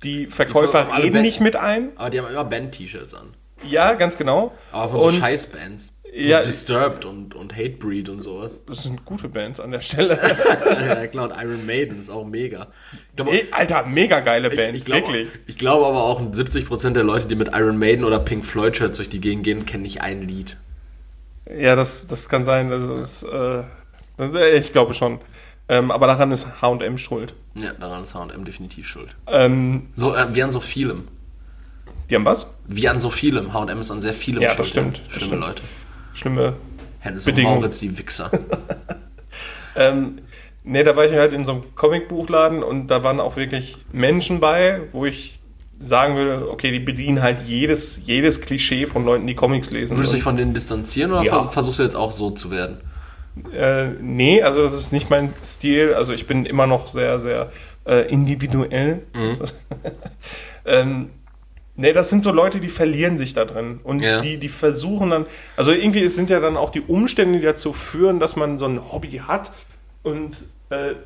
die 0.03 0.27
Verkäufer 0.27 0.87
Die- 0.97 1.01
reden 1.03 1.13
Band- 1.15 1.25
nicht 1.27 1.41
mit 1.41 1.57
ein. 1.57 1.91
aber 1.97 2.11
die 2.11 2.19
haben 2.21 2.29
immer 2.31 2.45
Band-T-Shirts 2.45 3.15
an. 3.15 3.35
Ja, 3.67 3.95
ganz 3.95 4.19
genau. 4.19 4.53
Aber 4.73 4.91
von 4.91 5.01
so 5.01 5.11
Scheißbands. 5.11 5.95
So 6.17 6.21
Ja. 6.29 6.43
Disturbed 6.43 7.05
und, 7.05 7.35
und 7.35 7.57
Hatebreed 7.57 8.09
und 8.09 8.21
sowas. 8.21 8.65
Das 8.67 8.85
sind 8.85 9.05
gute 9.05 9.29
Bands 9.29 9.59
an 9.59 9.73
der 9.73 9.81
Stelle. 9.81 10.17
ja, 10.87 11.07
klar, 11.09 11.31
und 11.31 11.43
Iron 11.43 11.67
Maiden 11.67 11.99
ist 11.99 12.09
auch 12.11 12.25
mega. 12.25 12.69
Ich 13.11 13.17
glaube, 13.17 13.33
Ey, 13.33 13.47
Alter, 13.51 13.85
mega 13.87 14.21
geile 14.21 14.49
ich, 14.49 14.55
Band, 14.57 14.77
ich 14.77 14.85
glaube 14.85 15.09
wirklich. 15.09 15.29
ich 15.47 15.59
glaube 15.59 15.87
aber 15.87 16.05
auch 16.05 16.21
70% 16.21 16.91
der 16.91 17.03
Leute, 17.03 17.27
die 17.27 17.35
mit 17.35 17.49
Iron 17.55 17.79
Maiden 17.79 18.05
oder 18.05 18.21
Pink 18.21 18.45
Floyd 18.45 18.77
Shirts 18.77 18.99
durch 18.99 19.09
die 19.09 19.21
Gegend 19.21 19.45
gehen, 19.45 19.67
kennen 19.67 19.83
nicht 19.83 20.03
ein 20.03 20.23
Lied. 20.23 20.57
Ja, 21.53 21.75
das, 21.77 22.07
das 22.07 22.29
kann 22.29 22.45
sein. 22.45 22.71
Das 22.71 22.85
ist, 22.85 23.23
äh, 23.25 23.63
das- 24.17 24.35
äh, 24.35 24.59
ich 24.59 24.73
glaube 24.73 24.95
schon. 24.95 25.19
Ähm, 25.69 25.91
aber 25.91 26.07
daran 26.07 26.31
ist 26.31 26.47
H&M 26.63 26.97
schuld. 26.99 27.35
Ja, 27.55 27.73
daran 27.73 28.03
ist 28.05 28.15
H&M 28.15 28.45
definitiv 28.45 28.87
schuld. 28.87 29.17
Ähm, 29.27 29.89
So, 29.95 30.15
äh, 30.15 30.27
wie 30.35 30.43
an 30.43 30.51
so 30.53 30.61
vielem. 30.61 31.09
die 32.11 32.15
haben 32.15 32.25
was? 32.27 32.47
Wie 32.69 32.87
an 32.89 33.01
so 33.01 33.11
vielem. 33.11 33.53
H&M 33.53 33.81
ist 33.81 33.91
an 33.91 34.01
sehr 34.01 34.15
vielem 34.15 34.43
Ja, 34.43 34.49
schuld. 34.51 34.59
das 34.61 34.69
stimmt, 34.69 35.01
das 35.07 35.15
Schlimme 35.15 35.27
stimmt. 35.27 35.43
Leute. 35.43 35.63
Schlimme 36.15 36.57
Hennes 37.01 37.25
Bedingungen. 37.27 37.57
Mauritz, 37.57 37.79
die 37.81 37.97
Wichser. 37.99 38.31
Ähm, 39.77 40.19
nee, 40.63 40.85
da 40.85 40.95
war 40.97 41.05
ich 41.05 41.13
halt 41.15 41.33
in 41.33 41.45
so 41.45 41.51
einem 41.53 41.75
Comicbuchladen 41.75 42.63
und 42.63 42.87
da 42.87 43.03
waren 43.03 43.19
auch 43.19 43.35
wirklich 43.37 43.77
Menschen 43.93 44.39
bei, 44.39 44.83
wo 44.93 45.05
ich 45.05 45.41
sagen 45.81 46.15
würde, 46.15 46.49
okay, 46.49 46.71
die 46.71 46.79
bedienen 46.79 47.23
halt 47.23 47.41
jedes, 47.41 48.01
jedes 48.05 48.41
Klischee 48.41 48.87
von 48.87 49.05
Leuten, 49.05 49.27
die 49.27 49.35
Comics 49.35 49.73
lesen. 49.73 49.97
Würdest 49.97 50.13
du 50.13 50.17
dich 50.19 50.23
von 50.23 50.37
denen 50.37 50.55
distanzieren 50.55 51.11
oder 51.11 51.23
Ja. 51.25 51.41
vers- 51.43 51.53
versuchst 51.55 51.81
du 51.81 51.83
jetzt 51.83 51.97
auch 51.97 52.13
so 52.13 52.31
zu 52.31 52.53
werden? 52.53 52.77
äh, 53.53 53.89
nee, 54.01 54.43
also 54.43 54.63
das 54.63 54.75
ist 54.75 54.93
nicht 54.93 55.11
mein 55.11 55.35
Stil. 55.45 55.93
Also 55.95 56.13
ich 56.13 56.29
bin 56.29 56.47
immer 56.47 56.69
noch 56.69 56.87
sehr, 56.87 57.19
sehr 57.19 57.51
äh, 57.85 58.09
individuell. 58.09 59.03
ähm, 60.65 61.11
nee, 61.77 61.93
das 61.93 62.11
sind 62.11 62.23
so 62.23 62.31
Leute, 62.31 62.61
die 62.61 62.69
verlieren 62.69 63.17
sich 63.19 63.35
da 63.35 63.45
drin. 63.45 63.81
Und 63.85 64.01
Ja. 64.03 64.21
die, 64.21 64.39
die 64.39 64.49
versuchen 64.49 65.11
dann, 65.11 65.27
also 65.57 65.73
irgendwie 65.73 66.03
es 66.03 66.15
sind 66.17 66.31
ja 66.31 66.41
dann 66.41 66.57
auch 66.57 66.71
die 66.71 66.81
Umstände, 66.83 67.39
die 67.39 67.45
dazu 67.45 67.73
führen, 67.73 68.21
dass 68.21 68.37
man 68.37 68.59
so 68.59 68.67
ein 68.67 68.93
Hobby 68.93 69.23
hat 69.27 69.53
und 70.03 70.45
äh, 70.71 70.89
nicht, 70.91 70.99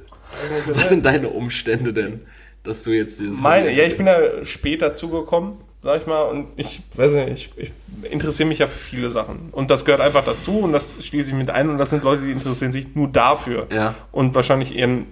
Was 0.76 0.88
sind 0.88 1.04
deine 1.06 1.28
Umstände 1.30 1.92
denn, 1.92 2.20
dass 2.62 2.82
du 2.84 2.90
jetzt 2.90 3.18
dieses 3.20 3.40
Meine, 3.40 3.72
ja, 3.72 3.84
ich 3.84 3.96
bin 3.96 4.06
da 4.06 4.44
später 4.44 4.92
zugekommen, 4.94 5.54
sag 5.82 6.00
ich 6.02 6.06
mal, 6.06 6.22
und 6.24 6.48
ich 6.56 6.82
weiß 6.96 7.14
nicht, 7.14 7.50
ich, 7.56 7.72
ich 8.02 8.12
interessiere 8.12 8.48
mich 8.48 8.58
ja 8.58 8.66
für 8.66 8.78
viele 8.78 9.10
Sachen. 9.10 9.48
Und 9.52 9.70
das 9.70 9.84
gehört 9.84 10.00
einfach 10.02 10.24
dazu 10.24 10.58
und 10.60 10.72
das 10.72 11.02
schließe 11.04 11.30
ich 11.30 11.36
mit 11.36 11.48
ein 11.50 11.70
und 11.70 11.78
das 11.78 11.90
sind 11.90 12.04
Leute, 12.04 12.24
die 12.24 12.32
interessieren 12.32 12.72
sich 12.72 12.94
nur 12.94 13.08
dafür. 13.08 13.66
Ja. 13.72 13.94
Und 14.12 14.34
wahrscheinlich 14.34 14.74
ihren 14.74 15.06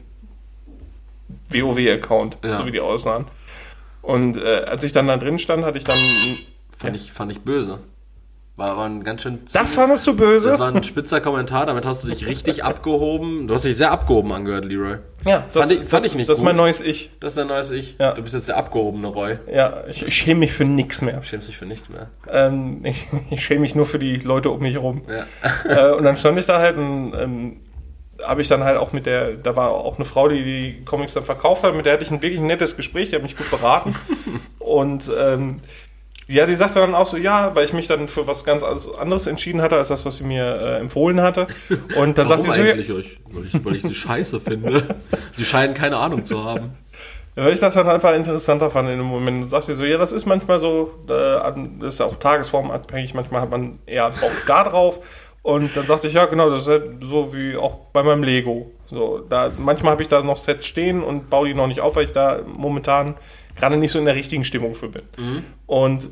WoW-Account, 1.51 2.39
Ja. 2.45 2.59
so 2.61 2.67
wie 2.67 2.73
die 2.73 2.81
aussahen. 2.81 3.27
Und 4.07 4.37
äh, 4.37 4.65
als 4.67 4.85
ich 4.85 4.93
dann 4.93 5.07
da 5.09 5.17
drin 5.17 5.39
stand, 5.39 5.65
hatte 5.65 5.79
ich 5.79 5.85
dann. 5.85 5.99
Fand, 6.77 6.95
ich, 6.97 7.13
fand 7.13 7.33
ich 7.33 7.41
böse. 7.41 7.79
War, 8.59 8.75
war 8.79 8.87
ein 8.87 9.05
ganz 9.05 9.23
schön. 9.23 9.41
Das 9.53 9.75
fandest 9.75 10.07
du 10.07 10.15
böse? 10.17 10.49
Das 10.49 10.59
war 10.59 10.75
ein 10.75 10.83
spitzer 10.83 11.21
Kommentar, 11.21 11.67
damit 11.67 11.85
hast 11.85 12.05
du 12.05 12.09
dich 12.09 12.27
richtig 12.27 12.65
abgehoben. 12.65 13.49
Du 13.49 13.55
hast 13.55 13.65
dich 13.67 13.77
sehr 13.77 13.91
abgehoben 13.91 14.33
angehört, 14.33 14.65
Leroy. 14.65 14.97
ja, 15.27 15.45
das, 15.53 15.55
fand 15.55 15.73
ich- 15.73 15.79
fand 15.81 15.93
das, 15.93 16.05
ich 16.05 16.15
nicht 16.15 16.29
Das 16.31 16.39
ist 16.39 16.45
mein 16.45 16.57
neues 16.57 16.81
Ich. 16.81 17.11
Das 17.21 17.33
ist 17.33 17.39
dein 17.39 17.49
neues 17.49 17.71
Ich. 17.71 17.97
Ja. 17.99 18.13
Du 18.15 18.23
bist 18.23 18.33
jetzt 18.35 18.49
der 18.49 18.57
abgehobene 18.57 19.09
Roy. 19.09 19.37
Ja, 19.53 19.85
ich, 19.89 20.03
ich 20.07 20.15
schäme 20.15 20.41
mich 20.41 20.53
für 20.53 20.65
nichts 20.65 21.03
mehr. 21.03 21.23
Schämst 21.23 21.49
dich 21.49 21.57
für 21.59 21.67
nichts 21.67 21.91
mehr. 21.91 22.09
Ähm, 22.31 22.81
ich, 22.85 23.07
ich 23.31 23.45
schäme 23.45 23.61
mich 23.61 23.75
nur 23.75 23.85
für 23.85 23.99
die 23.99 24.17
Leute 24.19 24.51
um 24.51 24.61
mich 24.61 24.73
herum. 24.75 25.03
Ja. 25.09 25.91
äh, 25.91 25.95
und 25.95 26.05
dann 26.05 26.17
stand 26.17 26.39
ich 26.39 26.47
da 26.47 26.59
halt 26.59 26.79
und 26.79 27.13
ähm, 27.15 27.57
habe 28.27 28.43
ich 28.43 28.49
dann 28.49 28.65
halt 28.65 28.79
auch 28.79 28.93
mit 28.93 29.07
der, 29.07 29.33
da 29.33 29.57
war 29.57 29.71
auch 29.71 29.97
eine 29.97 30.05
Frau, 30.05 30.29
die 30.29 30.43
die 30.43 30.85
Comics 30.85 31.15
dann 31.15 31.25
verkauft 31.25 31.63
hat, 31.63 31.75
mit 31.75 31.87
der 31.87 31.95
hatte 31.95 32.05
ich 32.05 32.11
ein 32.11 32.23
wirklich 32.23 32.41
nettes 32.41 32.77
Gespräch, 32.77 33.11
die 33.11 33.17
hat 33.17 33.23
mich 33.23 33.37
gut 33.37 33.51
beraten. 33.51 33.95
und 34.59 35.11
ähm, 35.19 35.61
ja, 36.29 36.47
die 36.47 36.57
sagte 36.57 36.81
dann 36.81 36.95
auch 36.95 37.07
so, 37.07 37.17
ja, 37.17 37.55
weil 37.55 37.65
ich 37.65 37.73
mich 37.73 37.87
dann 37.87 38.09
für 38.09 38.27
was 38.27 38.45
ganz 38.45 38.65
anderes 38.65 39.27
entschieden 39.27 39.63
hatte, 39.63 39.77
als 39.77 39.89
das, 39.89 40.05
was 40.05 40.17
sie 40.17 40.25
mir 40.25 40.45
äh, 40.45 40.81
empfohlen 40.81 41.21
hatte. 41.21 41.47
Und 41.97 42.19
dann 42.19 42.29
Warum 42.29 42.47
sagte 42.47 42.53
sie 42.53 42.59
so, 42.59 42.65
ja, 42.65 42.73
eigentlich 42.73 42.93
euch? 42.93 43.19
Weil 43.31 43.47
ich, 43.47 43.65
weil 43.65 43.77
ich 43.77 43.83
sie 43.83 43.95
scheiße 43.95 44.41
finde. 44.41 44.97
Sie 45.33 45.45
scheinen 45.45 45.75
keine 45.75 45.99
Ahnung 45.99 46.25
zu 46.25 46.45
haben. 46.45 46.73
Weil 47.37 47.53
ich 47.53 47.61
das 47.61 47.75
dann 47.75 47.87
einfach 47.87 48.15
interessanter 48.15 48.71
fand 48.71 48.89
in 48.89 48.97
dem 48.97 49.07
Moment. 49.07 49.43
Und 49.43 49.49
sagte 49.49 49.77
so, 49.77 49.85
ja, 49.85 49.99
das 49.99 50.11
ist 50.11 50.27
manchmal 50.27 50.59
so, 50.59 50.95
äh, 51.05 51.13
das 51.81 51.95
ist 51.95 52.01
ja 52.01 52.07
auch 52.07 52.17
tagesformabhängig, 52.17 53.15
manchmal 53.15 53.43
hat 53.43 53.51
man 53.51 53.79
eher 53.87 54.09
Bock 54.09 54.33
da 54.49 54.65
drauf. 54.65 55.01
Und 55.47 55.77
dann 55.77 55.87
sagte 55.87 56.09
ich, 56.09 56.15
ja, 56.15 56.27
genau, 56.27 56.51
das 56.51 56.63
ist 56.63 56.69
halt 56.69 57.01
so 57.03 57.33
wie 57.33 57.57
auch 57.57 57.77
bei 57.93 58.03
meinem 58.03 58.25
Lego. 58.25 58.73
So, 58.87 59.21
da, 59.21 59.53
manchmal 59.57 59.93
habe 59.93 60.03
ich 60.03 60.09
da 60.09 60.21
noch 60.21 60.39
Sets 60.39 60.67
stehen 60.67 61.05
und 61.05 61.31
baue 61.31 61.47
die 61.47 61.55
noch 61.55 61.69
nicht 61.69 61.81
auf, 61.81 61.95
weil 61.95 62.07
ich 62.07 62.11
da 62.11 62.41
momentan 62.45 63.15
gerade 63.55 63.77
nicht 63.77 63.93
so 63.93 64.01
in 64.01 64.07
der 64.07 64.17
richtigen 64.17 64.43
Stimmung 64.43 64.75
für 64.75 64.89
bin. 64.89 65.05
Und 65.67 66.11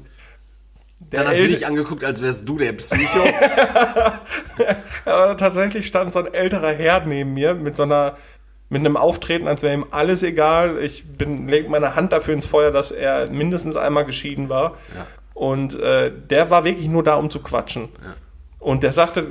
der 1.01 1.24
Dann 1.24 1.32
hat 1.32 1.41
sie 1.41 1.49
dich 1.49 1.66
angeguckt, 1.66 2.05
als 2.05 2.22
wärst 2.22 2.49
du 2.49 2.59
der 2.59 2.74
Psycho. 2.74 3.24
Aber 5.05 5.37
tatsächlich 5.37 5.89
stand 5.89 6.12
so 6.12 6.20
ein 6.20 6.32
älterer 6.32 6.72
Herr 6.72 7.05
neben 7.05 7.35
mir 7.35 7.55
mit 7.55 7.74
so 7.74 7.82
einer 7.82 8.16
mit 8.68 8.80
einem 8.80 8.97
Auftreten, 8.97 9.49
als 9.49 9.64
wäre 9.64 9.74
ihm 9.74 9.87
alles 9.91 10.22
egal. 10.22 10.78
Ich 10.78 11.09
bin 11.18 11.49
leg 11.49 11.68
meine 11.68 11.97
Hand 11.97 12.12
dafür 12.12 12.35
ins 12.35 12.47
Feuer, 12.47 12.70
dass 12.70 12.93
er 12.93 13.28
mindestens 13.32 13.74
einmal 13.74 14.05
geschieden 14.05 14.49
war. 14.49 14.76
Ja. 14.95 15.07
Und 15.35 15.76
äh, 15.80 16.12
der 16.30 16.51
war 16.51 16.64
wirklich 16.64 16.87
nur 16.87 17.03
da, 17.03 17.16
um 17.16 17.30
zu 17.30 17.41
quatschen. 17.41 17.89
Ja. 18.01 18.14
Und 18.65 18.83
der 18.83 18.95
sagte, 18.95 19.27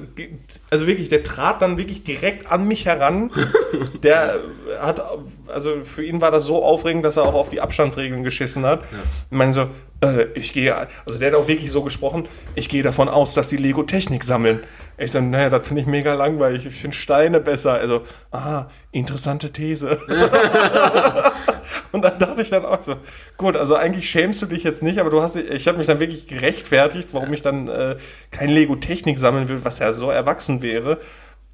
also 0.69 0.85
wirklich, 0.85 1.09
der 1.09 1.23
trat 1.23 1.63
dann 1.63 1.79
wirklich 1.79 2.03
direkt 2.03 2.51
an 2.51 2.67
mich 2.67 2.85
heran. 2.85 3.31
Der 4.03 4.41
hat, 4.79 5.01
also 5.47 5.81
für 5.81 6.05
ihn 6.05 6.21
war 6.21 6.29
das 6.29 6.45
so 6.45 6.63
aufregend, 6.63 7.03
dass 7.03 7.17
er 7.17 7.23
auch 7.23 7.33
auf 7.33 7.49
die 7.49 7.59
Abstandsregeln 7.59 8.23
geschissen 8.23 8.63
hat. 8.63 8.81
Ja. 8.91 8.99
Ich 9.31 9.35
meine 9.35 9.51
so, 9.51 9.69
äh, 10.01 10.25
ich 10.35 10.53
gehe, 10.53 10.75
also 10.75 11.17
der 11.17 11.31
hat 11.31 11.35
auch 11.35 11.47
wirklich 11.47 11.71
so 11.71 11.81
gesprochen, 11.81 12.27
ich 12.53 12.69
gehe 12.69 12.83
davon 12.83 13.09
aus, 13.09 13.33
dass 13.33 13.49
die 13.49 13.57
Lego 13.57 13.81
Technik 13.81 14.23
sammeln. 14.23 14.59
Ich 14.97 15.11
so, 15.11 15.19
naja, 15.19 15.49
das 15.49 15.67
finde 15.67 15.81
ich 15.81 15.87
mega 15.87 16.13
langweilig. 16.13 16.65
Ich 16.65 16.75
finde 16.75 16.95
Steine 16.95 17.39
besser. 17.39 17.73
Also, 17.73 18.03
aha, 18.31 18.67
interessante 18.91 19.51
These. 19.51 19.99
und 21.91 22.03
dann 22.03 22.19
dachte 22.19 22.41
ich 22.41 22.49
dann 22.49 22.65
auch 22.65 22.83
so, 22.83 22.95
gut, 23.37 23.55
also 23.55 23.75
eigentlich 23.75 24.09
schämst 24.09 24.41
du 24.41 24.45
dich 24.45 24.63
jetzt 24.63 24.83
nicht, 24.83 24.99
aber 24.99 25.09
du 25.09 25.21
hast, 25.21 25.35
ich 25.35 25.67
habe 25.67 25.77
mich 25.77 25.87
dann 25.87 25.99
wirklich 25.99 26.27
gerechtfertigt, 26.27 27.09
warum 27.11 27.33
ich 27.33 27.41
dann 27.41 27.67
äh, 27.67 27.97
kein 28.31 28.49
Lego 28.49 28.75
Technik 28.75 29.19
sammeln 29.19 29.47
will, 29.47 29.65
was 29.65 29.79
ja 29.79 29.93
so 29.93 30.11
erwachsen 30.11 30.61
wäre. 30.61 30.99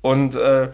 Und 0.01 0.35
äh, 0.35 0.69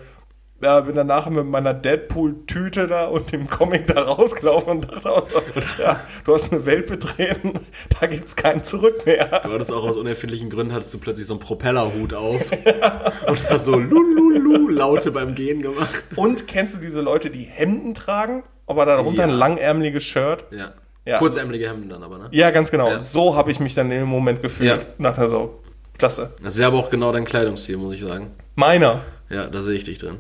ja, 0.66 0.80
bin 0.80 0.96
dann 0.96 1.06
nachher 1.06 1.30
mit 1.30 1.46
meiner 1.46 1.76
Deadpool-Tüte 1.76 2.88
da 2.88 3.06
und 3.06 3.32
dem 3.32 3.48
Comic 3.48 3.86
da 3.86 4.02
rausgelaufen 4.02 4.78
und 4.78 4.92
dachte 4.92 5.12
auch 5.12 5.28
so, 5.28 5.40
ja, 5.80 6.00
du 6.24 6.34
hast 6.34 6.52
eine 6.52 6.66
Welt 6.66 6.88
betreten, 6.88 7.54
da 8.00 8.08
gibt 8.08 8.28
es 8.28 8.36
kein 8.36 8.64
Zurück 8.64 9.06
mehr. 9.06 9.42
Du 9.44 9.54
hattest 9.54 9.72
auch 9.72 9.84
aus 9.84 9.96
unerfindlichen 9.96 10.50
Gründen, 10.50 10.74
hattest 10.74 10.92
du 10.96 10.98
plötzlich 10.98 11.28
so 11.28 11.36
einen 11.36 11.40
Propellerhut 11.40 12.16
auf 12.16 12.50
ja. 12.66 13.12
und 13.28 13.50
hast 13.50 13.66
so 13.66 13.78
Lululu 13.78 14.70
Laute 14.70 15.12
beim 15.12 15.36
Gehen 15.36 15.62
gemacht. 15.62 16.04
Und 16.16 16.48
kennst 16.48 16.74
du 16.74 16.80
diese 16.80 17.02
Leute, 17.02 17.30
die 17.30 17.44
Hemden 17.44 17.94
tragen, 17.94 18.44
aber 18.66 18.88
darunter 18.88 19.22
ja. 19.22 19.28
ein 19.28 19.36
langärmeliges 19.36 20.04
Shirt? 20.04 20.46
Ja. 20.50 20.74
ja. 21.06 21.20
Kurzärmelige 21.20 21.70
Hemden 21.70 21.90
dann 21.90 22.02
aber, 22.02 22.18
ne? 22.18 22.28
Ja, 22.32 22.50
ganz 22.50 22.72
genau. 22.72 22.90
Ja. 22.90 22.98
So 22.98 23.36
habe 23.36 23.52
ich 23.52 23.60
mich 23.60 23.76
dann 23.76 23.92
in 23.92 24.00
dem 24.00 24.08
Moment 24.08 24.42
gefühlt. 24.42 24.68
Ja. 24.68 24.80
Nachher 24.98 25.30
so, 25.30 25.60
klasse. 26.00 26.32
Das 26.42 26.58
wäre 26.58 26.70
aber 26.70 26.80
auch 26.80 26.90
genau 26.90 27.12
dein 27.12 27.26
Kleidungsstil, 27.26 27.78
muss 27.78 27.94
ich 27.94 28.02
sagen. 28.02 28.32
Meiner? 28.56 29.04
Ja, 29.30 29.46
da 29.46 29.62
sehe 29.62 29.76
ich 29.76 29.84
dich 29.84 30.00
drin. 30.00 30.18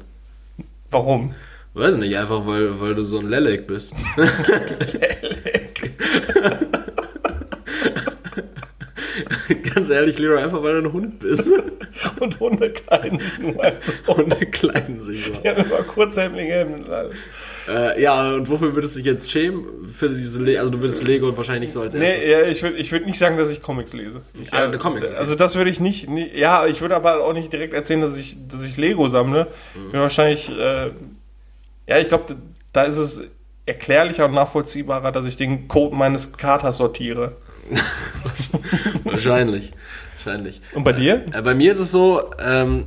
Warum? 0.92 1.32
Weiß 1.74 1.98
nicht, 1.98 2.18
einfach 2.18 2.48
weil, 2.48 2.80
weil 2.80 2.96
du 2.96 3.04
so 3.04 3.20
ein 3.20 3.30
Lelek 3.30 3.68
bist. 3.68 3.94
Lelek. 4.16 5.92
Ganz 9.76 9.90
ehrlich, 9.90 10.18
Leroy, 10.20 10.42
einfach 10.42 10.64
weil 10.64 10.82
du 10.82 10.88
ein 10.88 10.94
Hund 10.94 11.20
bist. 11.20 11.50
Und 12.20 12.40
Hunde 12.40 12.72
kleiden 12.72 13.20
sich 13.20 13.40
nur. 13.40 13.62
Also. 13.64 13.92
Hunde 14.08 14.38
kleiden 14.38 15.02
sich 15.02 15.28
nur. 15.28 15.42
Die 15.42 15.50
haben 15.50 15.66
immer 15.66 15.84
Hemden. 16.50 16.86
Äh, 17.68 18.02
ja, 18.02 18.34
und 18.34 18.50
wofür 18.50 18.76
würdest 18.76 18.96
du 18.96 19.00
dich 19.00 19.08
jetzt 19.08 19.32
schämen? 19.32 19.86
Für 19.86 20.10
diese 20.10 20.42
Le 20.44 20.60
also 20.60 20.72
du 20.72 20.82
würdest 20.82 21.04
Lego 21.04 21.36
wahrscheinlich 21.36 21.74
so 21.74 21.82
als 21.82 21.96
erstes. 21.96 22.26
Nee, 22.26 22.32
ja, 22.32 22.42
ich 22.44 22.62
würde 22.62 22.78
ich 22.78 22.92
würd 22.92 23.06
nicht 23.06 23.18
sagen, 23.18 23.38
dass 23.38 23.50
ich 23.50 23.62
Comics 23.62 23.94
lese. 23.94 24.22
Ich, 24.40 24.54
ah, 24.54 24.66
äh, 24.66 24.78
Comics. 24.78 25.08
Okay. 25.08 25.18
Also 25.18 25.36
das 25.36 25.56
würde 25.56 25.72
ich 25.72 25.80
nicht, 25.80 26.08
nie, 26.10 26.30
ja, 26.36 26.68
ich 26.68 26.82
würde 26.82 26.96
aber 26.96 27.24
auch 27.24 27.34
nicht 27.34 27.52
direkt 27.52 27.74
erzählen, 27.74 28.02
dass 28.02 28.18
ich, 28.18 28.38
dass 28.48 28.64
ich 28.64 28.78
Lego 28.78 29.08
sammle. 29.08 29.48
Mhm. 29.74 29.92
Bin 29.92 30.00
wahrscheinlich, 30.02 30.50
äh, 30.50 30.92
ja, 31.88 31.98
ich 31.98 32.08
glaube, 32.08 32.36
da 32.72 32.84
ist 32.84 32.98
es 32.98 33.24
erklärlicher 33.66 34.26
und 34.26 34.34
nachvollziehbarer, 34.34 35.12
dass 35.12 35.26
ich 35.26 35.38
den 35.38 35.68
Code 35.68 35.96
meines 35.96 36.34
Katers 36.34 36.78
sortiere. 36.78 37.38
wahrscheinlich. 39.04 39.72
Wahrscheinlich. 40.24 40.62
Und 40.74 40.84
bei 40.84 40.94
dir? 40.94 41.26
Äh, 41.34 41.42
bei 41.42 41.56
mir 41.56 41.72
ist 41.72 41.80
es 41.80 41.92
so, 41.92 42.32
ähm, 42.40 42.86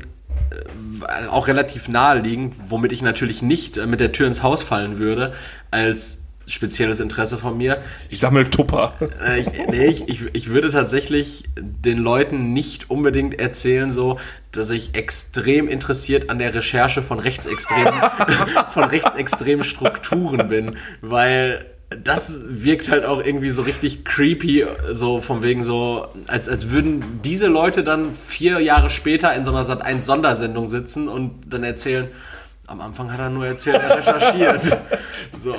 auch 1.31 1.49
relativ 1.49 1.89
naheliegend, 1.89 2.55
womit 2.69 2.93
ich 2.93 3.03
natürlich 3.03 3.43
nicht 3.43 3.77
äh, 3.77 3.87
mit 3.87 4.01
der 4.01 4.13
Tür 4.13 4.27
ins 4.27 4.43
Haus 4.43 4.63
fallen 4.63 4.99
würde, 4.99 5.33
als 5.71 6.19
spezielles 6.47 7.01
Interesse 7.01 7.39
von 7.39 7.57
mir. 7.57 7.79
Ich 8.09 8.21
sammle 8.21 8.49
Tupper. 8.49 8.95
Äh, 9.25 9.41
ich, 9.41 9.47
nee, 9.69 9.87
ich, 9.87 10.09
ich, 10.09 10.25
ich 10.33 10.49
würde 10.49 10.71
tatsächlich 10.71 11.45
den 11.59 11.99
Leuten 11.99 12.53
nicht 12.53 12.91
unbedingt 12.91 13.39
erzählen, 13.39 13.91
so, 13.91 14.19
dass 14.53 14.71
ich 14.71 14.95
extrem 14.95 15.69
interessiert 15.69 16.31
an 16.31 16.39
der 16.39 16.55
Recherche 16.55 17.03
von 17.03 17.19
rechtsextremen, 17.19 17.93
von 18.71 18.85
rechtsextremen 18.85 19.65
Strukturen 19.65 20.49
bin, 20.49 20.77
weil 21.01 21.67
das 21.91 22.39
wirkt 22.47 22.91
halt 22.91 23.07
auch 23.07 23.25
irgendwie 23.25 23.51
so 23.51 23.63
richtig 23.63 24.05
creepy, 24.05 24.67
so 24.91 25.21
von 25.21 25.43
wegen 25.43 25.63
so, 25.63 26.09
als, 26.27 26.49
als 26.49 26.71
würden 26.71 27.21
diese 27.25 27.47
Leute 27.47 27.83
dann 27.83 28.15
vier 28.15 28.61
Jahre 28.61 28.91
später 28.91 29.35
in 29.35 29.45
so 29.45 29.53
einer 29.53 29.65
Sat 29.65 29.83
1 29.83 30.05
Sondersendung 30.05 30.67
sitzen 30.67 31.09
und 31.09 31.33
dann 31.47 31.65
erzählen, 31.65 32.09
am 32.67 32.83
Anfang 32.83 33.11
hat 33.11 33.19
er 33.19 33.31
nur 33.31 33.47
erzählt, 33.47 33.79
er 33.79 33.97
recherchiert. 33.97 34.61
so. 35.39 35.57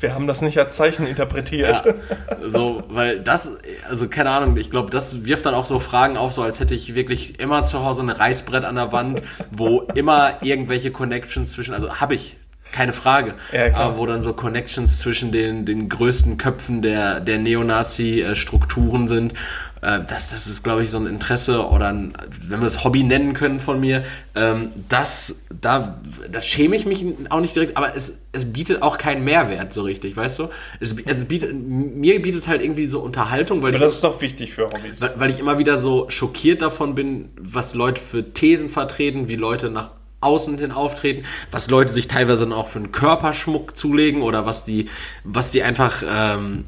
Wir 0.00 0.14
haben 0.14 0.26
das 0.26 0.40
nicht 0.40 0.58
als 0.58 0.74
Zeichen 0.76 1.06
interpretiert. 1.06 1.84
Ja, 1.84 2.48
so, 2.48 2.82
weil 2.88 3.20
das, 3.20 3.58
also 3.90 4.08
keine 4.08 4.30
Ahnung, 4.30 4.56
ich 4.56 4.70
glaube, 4.70 4.88
das 4.88 5.26
wirft 5.26 5.44
dann 5.44 5.52
auch 5.52 5.66
so 5.66 5.78
Fragen 5.78 6.16
auf, 6.16 6.32
so 6.32 6.40
als 6.40 6.60
hätte 6.60 6.74
ich 6.74 6.94
wirklich 6.94 7.38
immer 7.40 7.64
zu 7.64 7.84
Hause 7.84 8.02
ein 8.02 8.08
Reißbrett 8.08 8.64
an 8.64 8.76
der 8.76 8.92
Wand, 8.92 9.20
wo 9.50 9.82
immer 9.94 10.42
irgendwelche 10.42 10.90
Connections 10.90 11.52
zwischen, 11.52 11.74
also 11.74 11.96
habe 12.00 12.14
ich 12.14 12.38
keine 12.74 12.92
Frage. 12.92 13.34
Ja, 13.52 13.74
aber 13.76 13.96
wo 13.96 14.04
dann 14.04 14.20
so 14.20 14.32
Connections 14.32 14.98
zwischen 14.98 15.30
den, 15.30 15.64
den 15.64 15.88
größten 15.88 16.36
Köpfen 16.38 16.82
der, 16.82 17.20
der 17.20 17.38
Neonazi-Strukturen 17.38 19.06
sind. 19.06 19.32
Äh, 19.80 20.00
das, 20.00 20.30
das 20.30 20.48
ist, 20.48 20.64
glaube 20.64 20.82
ich, 20.82 20.90
so 20.90 20.98
ein 20.98 21.06
Interesse 21.06 21.68
oder 21.68 21.88
ein, 21.88 22.14
wenn 22.48 22.60
wir 22.60 22.66
es 22.66 22.82
Hobby 22.82 23.04
nennen 23.04 23.32
können 23.32 23.60
von 23.60 23.78
mir. 23.78 24.02
Ähm, 24.34 24.72
das, 24.88 25.36
da, 25.60 26.00
das 26.30 26.46
schäme 26.46 26.74
ich 26.74 26.84
mich 26.84 27.06
auch 27.30 27.40
nicht 27.40 27.54
direkt, 27.54 27.76
aber 27.76 27.94
es, 27.94 28.18
es 28.32 28.52
bietet 28.52 28.82
auch 28.82 28.98
keinen 28.98 29.22
Mehrwert 29.22 29.72
so 29.72 29.82
richtig, 29.82 30.16
weißt 30.16 30.40
du? 30.40 30.48
Es, 30.80 30.96
es 31.06 31.26
bietet, 31.26 31.54
mir 31.54 32.20
bietet 32.20 32.40
es 32.40 32.48
halt 32.48 32.60
irgendwie 32.60 32.86
so 32.86 33.00
Unterhaltung, 33.00 33.62
weil 33.62 33.68
aber 33.68 33.76
ich. 33.76 33.82
Das 33.82 33.94
ist 33.94 34.04
doch 34.04 34.20
wichtig 34.20 34.52
für 34.52 34.64
Hobbys. 34.64 35.00
Weil, 35.00 35.12
weil 35.16 35.30
ich 35.30 35.38
immer 35.38 35.58
wieder 35.58 35.78
so 35.78 36.06
schockiert 36.10 36.60
davon 36.60 36.96
bin, 36.96 37.28
was 37.38 37.74
Leute 37.74 38.00
für 38.00 38.32
Thesen 38.32 38.68
vertreten, 38.68 39.28
wie 39.28 39.36
Leute 39.36 39.70
nach 39.70 39.90
außen 40.24 40.58
hin 40.58 40.72
auftreten, 40.72 41.24
was 41.50 41.68
Leute 41.68 41.92
sich 41.92 42.08
teilweise 42.08 42.44
dann 42.44 42.52
auch 42.52 42.66
für 42.66 42.78
einen 42.78 42.92
Körperschmuck 42.92 43.76
zulegen 43.76 44.22
oder 44.22 44.46
was 44.46 44.64
die, 44.64 44.88
was 45.24 45.50
die 45.50 45.62
einfach, 45.62 46.02
ähm, 46.02 46.64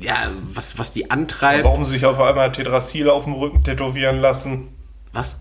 ja, 0.00 0.14
was, 0.44 0.78
was 0.78 0.92
die 0.92 1.10
antreibt. 1.10 1.64
Warum 1.64 1.84
sie 1.84 1.92
sich 1.92 2.04
auf 2.04 2.20
einmal 2.20 2.52
Tedrasil 2.52 3.08
auf 3.10 3.24
dem 3.24 3.34
Rücken 3.34 3.64
tätowieren 3.64 4.20
lassen. 4.20 4.68
Was? 5.12 5.36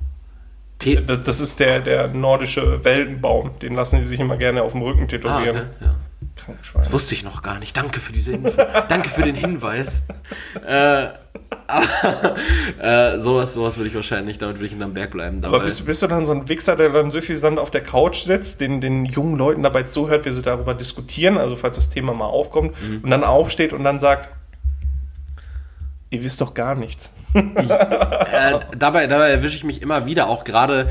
Te 0.79 1.01
das 1.01 1.39
ist 1.39 1.59
der, 1.59 1.79
der 1.79 2.07
nordische 2.09 2.83
Weltenbaum. 2.83 3.57
Den 3.59 3.73
lassen 3.73 4.01
sie 4.01 4.07
sich 4.07 4.19
immer 4.19 4.37
gerne 4.37 4.61
auf 4.61 4.73
dem 4.73 4.83
Rücken 4.83 5.07
tätowieren. 5.07 5.57
Ah, 5.57 5.75
okay, 5.75 5.85
ja. 5.85 5.95
Das 6.73 6.93
wusste 6.93 7.15
ich 7.15 7.23
noch 7.23 7.41
gar 7.41 7.59
nicht. 7.59 7.75
Danke 7.75 7.99
für 7.99 8.13
diese 8.13 8.33
Info. 8.33 8.61
Danke 8.87 9.09
für 9.09 9.23
den 9.23 9.35
Hinweis. 9.35 10.03
äh, 10.65 11.07
äh, 12.81 13.19
sowas, 13.19 13.53
sowas 13.53 13.77
würde 13.77 13.89
ich 13.89 13.95
wahrscheinlich, 13.95 14.37
damit 14.37 14.57
würde 14.57 14.67
ich 14.67 14.73
in 14.73 14.81
einem 14.81 14.93
Berg 14.93 15.11
bleiben. 15.11 15.41
Dabei. 15.41 15.57
Aber 15.57 15.65
bist, 15.65 15.85
bist, 15.85 16.01
du 16.01 16.07
dann 16.07 16.25
so 16.25 16.31
ein 16.31 16.47
Wichser, 16.47 16.75
der 16.75 16.89
dann 16.89 17.11
so 17.11 17.19
viel 17.19 17.35
Sand 17.35 17.59
auf 17.59 17.71
der 17.71 17.83
Couch 17.83 18.23
sitzt, 18.23 18.61
den, 18.61 18.79
den 18.79 19.05
jungen 19.05 19.37
Leuten 19.37 19.63
dabei 19.63 19.83
zuhört, 19.83 20.25
wie 20.25 20.31
sie 20.31 20.41
darüber 20.41 20.73
diskutieren, 20.73 21.37
also 21.37 21.55
falls 21.55 21.75
das 21.75 21.89
Thema 21.89 22.13
mal 22.13 22.25
aufkommt, 22.25 22.73
mhm. 22.81 23.01
und 23.03 23.09
dann 23.09 23.23
aufsteht 23.23 23.73
und 23.73 23.83
dann 23.83 23.99
sagt, 23.99 24.29
ihr 26.09 26.23
wisst 26.23 26.39
doch 26.41 26.53
gar 26.53 26.75
nichts. 26.75 27.11
Ich, 27.33 27.69
äh, 27.69 28.59
dabei, 28.77 29.07
dabei 29.07 29.29
erwische 29.29 29.55
ich 29.55 29.63
mich 29.63 29.81
immer 29.81 30.05
wieder, 30.05 30.29
auch 30.29 30.43
gerade 30.43 30.87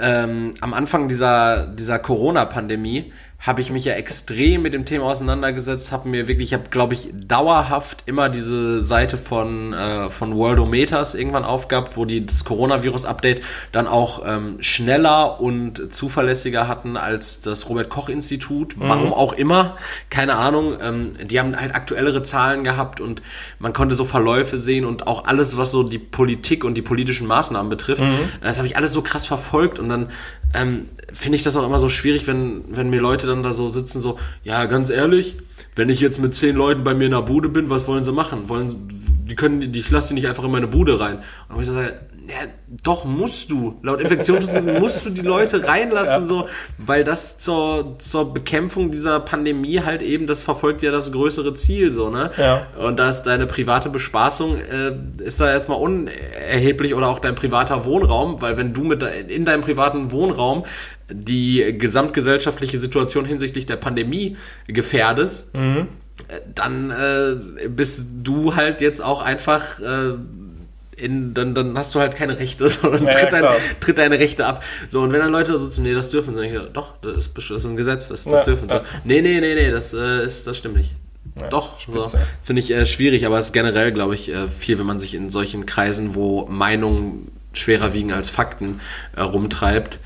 ähm, 0.00 0.52
am 0.60 0.74
Anfang 0.74 1.08
dieser, 1.08 1.66
dieser 1.66 1.98
Corona-Pandemie, 1.98 3.12
habe 3.42 3.60
ich 3.60 3.70
mich 3.70 3.84
ja 3.84 3.94
extrem 3.94 4.62
mit 4.62 4.72
dem 4.72 4.84
Thema 4.84 5.06
auseinandergesetzt, 5.06 5.90
habe 5.90 6.08
mir 6.08 6.28
wirklich, 6.28 6.48
ich 6.48 6.54
habe 6.54 6.70
glaube 6.70 6.94
ich 6.94 7.08
dauerhaft 7.12 8.04
immer 8.06 8.28
diese 8.28 8.84
Seite 8.84 9.18
von 9.18 9.72
äh, 9.72 10.08
von 10.10 10.36
Worldometers 10.36 11.16
irgendwann 11.16 11.44
aufgehabt, 11.44 11.96
wo 11.96 12.04
die 12.04 12.24
das 12.24 12.44
Coronavirus-Update 12.44 13.42
dann 13.72 13.88
auch 13.88 14.22
ähm, 14.24 14.58
schneller 14.60 15.40
und 15.40 15.92
zuverlässiger 15.92 16.68
hatten 16.68 16.96
als 16.96 17.40
das 17.40 17.68
Robert 17.68 17.88
Koch 17.88 18.08
Institut. 18.08 18.76
Mhm. 18.76 18.82
Warum 18.88 19.12
auch 19.12 19.32
immer, 19.32 19.76
keine 20.08 20.36
Ahnung. 20.36 20.74
Ähm, 20.80 21.10
die 21.24 21.40
haben 21.40 21.56
halt 21.56 21.74
aktuellere 21.74 22.22
Zahlen 22.22 22.62
gehabt 22.62 23.00
und 23.00 23.22
man 23.58 23.72
konnte 23.72 23.96
so 23.96 24.04
Verläufe 24.04 24.56
sehen 24.56 24.84
und 24.84 25.08
auch 25.08 25.24
alles, 25.24 25.56
was 25.56 25.72
so 25.72 25.82
die 25.82 25.98
Politik 25.98 26.62
und 26.62 26.74
die 26.74 26.82
politischen 26.82 27.26
Maßnahmen 27.26 27.68
betrifft. 27.68 28.02
Mhm. 28.02 28.28
Das 28.40 28.58
habe 28.58 28.68
ich 28.68 28.76
alles 28.76 28.92
so 28.92 29.02
krass 29.02 29.26
verfolgt 29.26 29.80
und 29.80 29.88
dann 29.88 30.10
ähm, 30.54 30.84
finde 31.12 31.36
ich 31.36 31.42
das 31.42 31.56
auch 31.56 31.66
immer 31.66 31.78
so 31.78 31.88
schwierig, 31.88 32.26
wenn, 32.26 32.64
wenn 32.68 32.90
mir 32.90 33.00
Leute 33.00 33.26
dann 33.26 33.42
da 33.42 33.52
so 33.52 33.68
sitzen, 33.68 34.00
so, 34.00 34.18
ja, 34.44 34.64
ganz 34.66 34.90
ehrlich, 34.90 35.36
wenn 35.76 35.88
ich 35.88 36.00
jetzt 36.00 36.20
mit 36.20 36.34
zehn 36.34 36.56
Leuten 36.56 36.84
bei 36.84 36.94
mir 36.94 37.06
in 37.06 37.12
der 37.12 37.22
Bude 37.22 37.48
bin, 37.48 37.70
was 37.70 37.88
wollen 37.88 38.04
sie 38.04 38.12
machen? 38.12 38.48
Wollen 38.48 38.68
sie, 38.68 38.78
die 39.28 39.34
können, 39.34 39.72
die, 39.72 39.80
ich 39.80 39.90
lasse 39.90 40.08
die 40.08 40.14
nicht 40.14 40.28
einfach 40.28 40.44
in 40.44 40.50
meine 40.50 40.68
Bude 40.68 41.00
rein. 41.00 41.22
Und 41.48 41.60
ich 41.60 41.66
sage, 41.66 42.00
ja, 42.28 42.48
doch 42.82 43.04
musst 43.04 43.50
du. 43.50 43.78
Laut 43.82 44.00
Infektionsschutz 44.00 44.62
musst 44.80 45.04
du 45.04 45.10
die 45.10 45.22
Leute 45.22 45.66
reinlassen, 45.66 46.22
ja. 46.22 46.24
so, 46.24 46.48
weil 46.78 47.04
das 47.04 47.38
zur, 47.38 47.96
zur 47.98 48.32
Bekämpfung 48.32 48.90
dieser 48.90 49.20
Pandemie 49.20 49.80
halt 49.80 50.02
eben, 50.02 50.26
das 50.26 50.42
verfolgt 50.42 50.82
ja 50.82 50.92
das 50.92 51.10
größere 51.10 51.54
Ziel, 51.54 51.92
so, 51.92 52.10
ne? 52.10 52.30
Ja. 52.36 52.66
Und 52.78 52.98
da 52.98 53.08
ist 53.08 53.22
deine 53.22 53.46
private 53.46 53.90
Bespaßung, 53.90 54.56
äh, 54.56 54.94
ist 55.22 55.40
da 55.40 55.50
erstmal 55.50 55.78
unerheblich 55.78 56.94
oder 56.94 57.08
auch 57.08 57.18
dein 57.18 57.34
privater 57.34 57.84
Wohnraum, 57.84 58.40
weil 58.40 58.56
wenn 58.56 58.72
du 58.72 58.84
mit 58.84 59.02
in 59.02 59.44
deinem 59.44 59.62
privaten 59.62 60.12
Wohnraum 60.12 60.64
die 61.10 61.76
gesamtgesellschaftliche 61.76 62.78
Situation 62.78 63.24
hinsichtlich 63.24 63.66
der 63.66 63.76
Pandemie 63.76 64.36
gefährdest, 64.66 65.54
mhm. 65.54 65.88
dann 66.54 66.90
äh, 66.90 67.68
bist 67.68 68.06
du 68.22 68.54
halt 68.54 68.80
jetzt 68.80 69.02
auch 69.02 69.22
einfach 69.22 69.80
äh, 69.80 70.14
in, 71.02 71.34
dann, 71.34 71.54
dann 71.54 71.76
hast 71.76 71.94
du 71.94 72.00
halt 72.00 72.14
keine 72.16 72.38
Rechte, 72.38 72.68
sondern 72.70 73.04
Ja, 73.04 73.10
ja, 73.10 73.18
tritt, 73.18 73.32
dein, 73.32 73.44
tritt 73.80 73.98
deine 73.98 74.18
Rechte 74.18 74.46
ab. 74.46 74.62
So, 74.88 75.00
und 75.00 75.12
wenn 75.12 75.20
dann 75.20 75.32
Leute 75.32 75.58
so 75.58 75.68
zu, 75.68 75.82
nee, 75.82 75.94
das 75.94 76.10
dürfen, 76.10 76.38
ich, 76.42 76.52
ja, 76.52 76.62
doch, 76.64 76.94
das 77.02 77.16
ist, 77.16 77.36
das 77.36 77.50
ist 77.50 77.66
ein 77.66 77.76
Gesetz, 77.76 78.08
das, 78.08 78.24
das 78.24 78.32
Ja, 78.32 78.44
dürfen. 78.44 78.68
So, 78.68 78.76
ja. 78.76 78.82
nee, 79.04 79.20
nee, 79.20 79.40
nee, 79.40 79.54
nee, 79.54 79.70
das, 79.70 79.92
äh, 79.94 80.24
ist, 80.24 80.46
das 80.46 80.56
stimmt 80.56 80.76
nicht. 80.76 80.94
doch, 81.50 81.78
so, 81.80 82.10
finde 82.42 82.60
ich 82.60 82.70
äh, 82.70 82.86
schwierig, 82.86 83.26
aber 83.26 83.38
es 83.38 83.46
ist 83.46 83.52
generell, 83.52 83.92
glaube 83.92 84.14
ich, 84.14 84.28
äh, 84.30 84.48
viel, 84.48 84.78
wenn 84.78 84.86
man 84.86 84.98
sich 84.98 85.14
in 85.14 85.30
solchen 85.30 85.66
Kreisen, 85.66 86.14
wo 86.14 86.46
Meinungen 86.46 87.32
schwerer 87.54 87.92
wiegen 87.92 88.12
als 88.12 88.30
Fakten, 88.30 88.80
äh, 89.16 89.22
rumtreibt, 89.22 89.98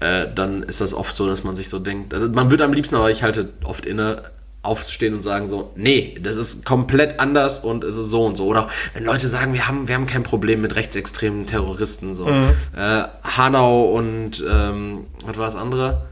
äh, 0.00 0.26
dann 0.34 0.62
ist 0.62 0.80
das 0.80 0.94
oft 0.94 1.16
so, 1.16 1.26
dass 1.26 1.44
man 1.44 1.54
sich 1.54 1.68
so 1.68 1.78
denkt, 1.78 2.12
also 2.14 2.28
man 2.28 2.50
würde 2.50 2.64
am 2.64 2.72
liebsten, 2.72 2.96
aber 2.96 3.10
ich 3.10 3.22
halte 3.22 3.52
oft 3.64 3.86
inne, 3.86 4.22
aufstehen 4.64 5.14
und 5.14 5.22
sagen 5.22 5.48
so, 5.48 5.70
nee, 5.76 6.16
das 6.22 6.36
ist 6.36 6.64
komplett 6.64 7.20
anders 7.20 7.60
und 7.60 7.84
es 7.84 7.96
ist 7.96 8.10
so 8.10 8.24
und 8.24 8.36
so. 8.36 8.46
Oder 8.46 8.64
auch, 8.66 8.70
wenn 8.94 9.04
Leute 9.04 9.28
sagen, 9.28 9.52
wir 9.52 9.68
haben, 9.68 9.88
wir 9.88 9.94
haben 9.94 10.06
kein 10.06 10.22
Problem 10.22 10.60
mit 10.60 10.76
rechtsextremen 10.76 11.46
Terroristen, 11.46 12.14
so. 12.14 12.28
Äh, 12.28 13.04
Hanau 13.22 13.84
und, 13.84 14.44
ähm, 14.48 15.06
was 15.24 15.38
war 15.38 15.44
das 15.44 15.56
andere? 15.56 16.02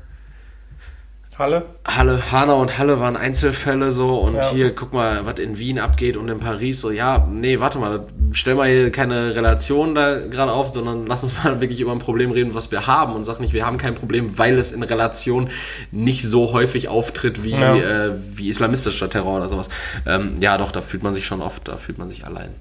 Halle? 1.39 1.65
Halle, 1.89 2.31
Hanau 2.31 2.61
und 2.61 2.77
Halle 2.79 3.01
waren 3.01 3.17
Einzelfälle 3.17 3.91
so 3.91 4.17
und 4.19 4.35
Ja. 4.35 4.51
hier, 4.51 4.75
guck 4.75 4.93
mal, 4.93 5.25
was 5.25 5.41
in 5.41 5.57
Wien 5.59 5.79
abgeht 5.79 6.19
und 6.19 6.29
in 6.29 6.39
Paris 6.39 6.81
so, 6.83 6.91
ja, 6.91 7.27
nee, 7.31 7.59
warte 7.59 7.79
mal, 7.79 8.07
stell 8.33 8.55
mal 8.55 8.69
hier 8.69 8.93
keine 8.93 9.35
Relation 9.35 9.95
da 9.95 10.19
gerade 10.27 10.53
auf, 10.53 10.73
sondern 10.75 11.07
lass 11.07 11.23
uns 11.23 11.33
mal 11.45 11.59
wirklich 11.61 11.81
über 11.81 11.91
ein 11.93 11.99
Problem 12.01 12.33
reden, 12.33 12.55
was 12.55 12.71
wir 12.71 12.87
haben 12.87 13.15
und 13.15 13.25
sag 13.25 13.41
nicht, 13.41 13.55
wir 13.55 13.65
haben 13.67 13.79
kein 13.79 13.95
Problem, 13.95 14.37
weil 14.39 14.59
es 14.59 14.73
in 14.73 14.83
Relation 14.83 15.49
nicht 15.91 16.23
so 16.23 16.53
häufig 16.53 16.89
auftritt 16.89 17.43
wie, 17.43 17.53
Ja. 17.53 17.77
äh, 17.77 18.13
wie 18.37 18.49
islamistischer 18.51 19.09
Terror 19.09 19.37
oder 19.39 19.49
sowas. 19.49 19.71
Ähm, 20.07 20.35
ja, 20.39 20.59
doch, 20.59 20.71
da 20.71 20.83
fühlt 20.83 21.03
man 21.03 21.15
sich 21.15 21.25
schon 21.27 21.41
oft, 21.41 21.67
da 21.67 21.79
fühlt 21.79 21.97
man 21.99 22.11
sich 22.11 22.27
allein. 22.27 22.55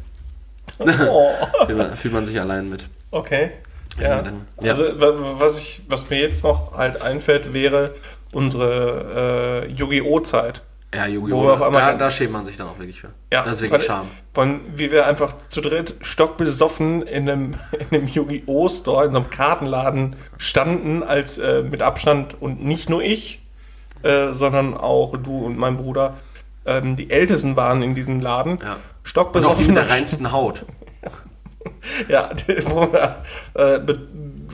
Oh. 0.79 1.29
Fühlt 1.65 1.77
man, 1.77 1.95
fühlt 1.95 2.13
man 2.13 2.25
sich 2.25 2.39
allein 2.39 2.69
mit. 2.69 2.85
Okay. 3.11 3.51
Also 3.99 4.13
Ja. 4.13 4.23
ja. 4.63 4.71
Also 4.71 4.83
wa- 5.01 5.35
was 5.39 5.57
ich, 5.59 5.81
was 5.89 6.09
mir 6.09 6.19
jetzt 6.21 6.43
noch 6.45 6.75
halt 6.77 7.01
einfällt, 7.01 7.53
wäre 7.53 7.91
unsere 8.33 9.65
äh, 9.67 9.71
Yu-Gi-Oh! 9.71 10.19
Zeit. 10.21 10.61
Ja, 10.93 11.07
Yu-Gi-Oh! 11.07 11.55
Da, 11.57 11.69
dann- 11.69 11.97
da 11.99 12.09
schämt 12.09 12.33
man 12.33 12.43
sich 12.45 12.57
dann 12.57 12.67
auch 12.67 12.77
wirklich 12.79 12.99
für. 12.99 13.09
Ja, 13.31 13.43
das 13.43 13.53
ist 13.53 13.61
wirklich 13.61 13.83
Scham. 13.85 14.07
Von 14.33 14.59
wie 14.75 14.91
wir 14.91 15.05
einfach 15.07 15.33
zu 15.49 15.61
dritt 15.61 15.95
stockbesoffen 16.01 17.01
in 17.03 17.29
einem, 17.29 17.55
in 17.91 17.97
einem 17.97 18.07
Yu-Gi-Oh! 18.07 18.67
Store, 18.69 19.05
in 19.05 19.11
so 19.11 19.19
einem 19.19 19.29
Kartenladen 19.29 20.15
standen, 20.37 21.03
als 21.03 21.37
äh, 21.37 21.63
mit 21.63 21.81
Abstand 21.81 22.41
und 22.41 22.63
nicht 22.63 22.89
nur 22.89 23.01
ich, 23.01 23.41
äh, 24.03 24.33
sondern 24.33 24.75
auch 24.75 25.15
du 25.17 25.45
und 25.45 25.57
mein 25.57 25.77
Bruder 25.77 26.15
ähm, 26.65 26.95
die 26.95 27.09
Ältesten 27.09 27.55
waren 27.55 27.81
in 27.83 27.95
diesem 27.95 28.19
Laden. 28.19 28.57
Ja. 28.61 28.73
Und 28.73 28.77
auch 28.77 28.77
Stockbesoffen. 29.03 29.67
mit 29.67 29.75
der 29.75 29.89
reinsten 29.89 30.31
Haut. 30.31 30.65
Ja, 32.07 32.29
wo 32.65 32.91
wir 32.91 33.21
äh, 33.53 33.79
be 33.79 33.99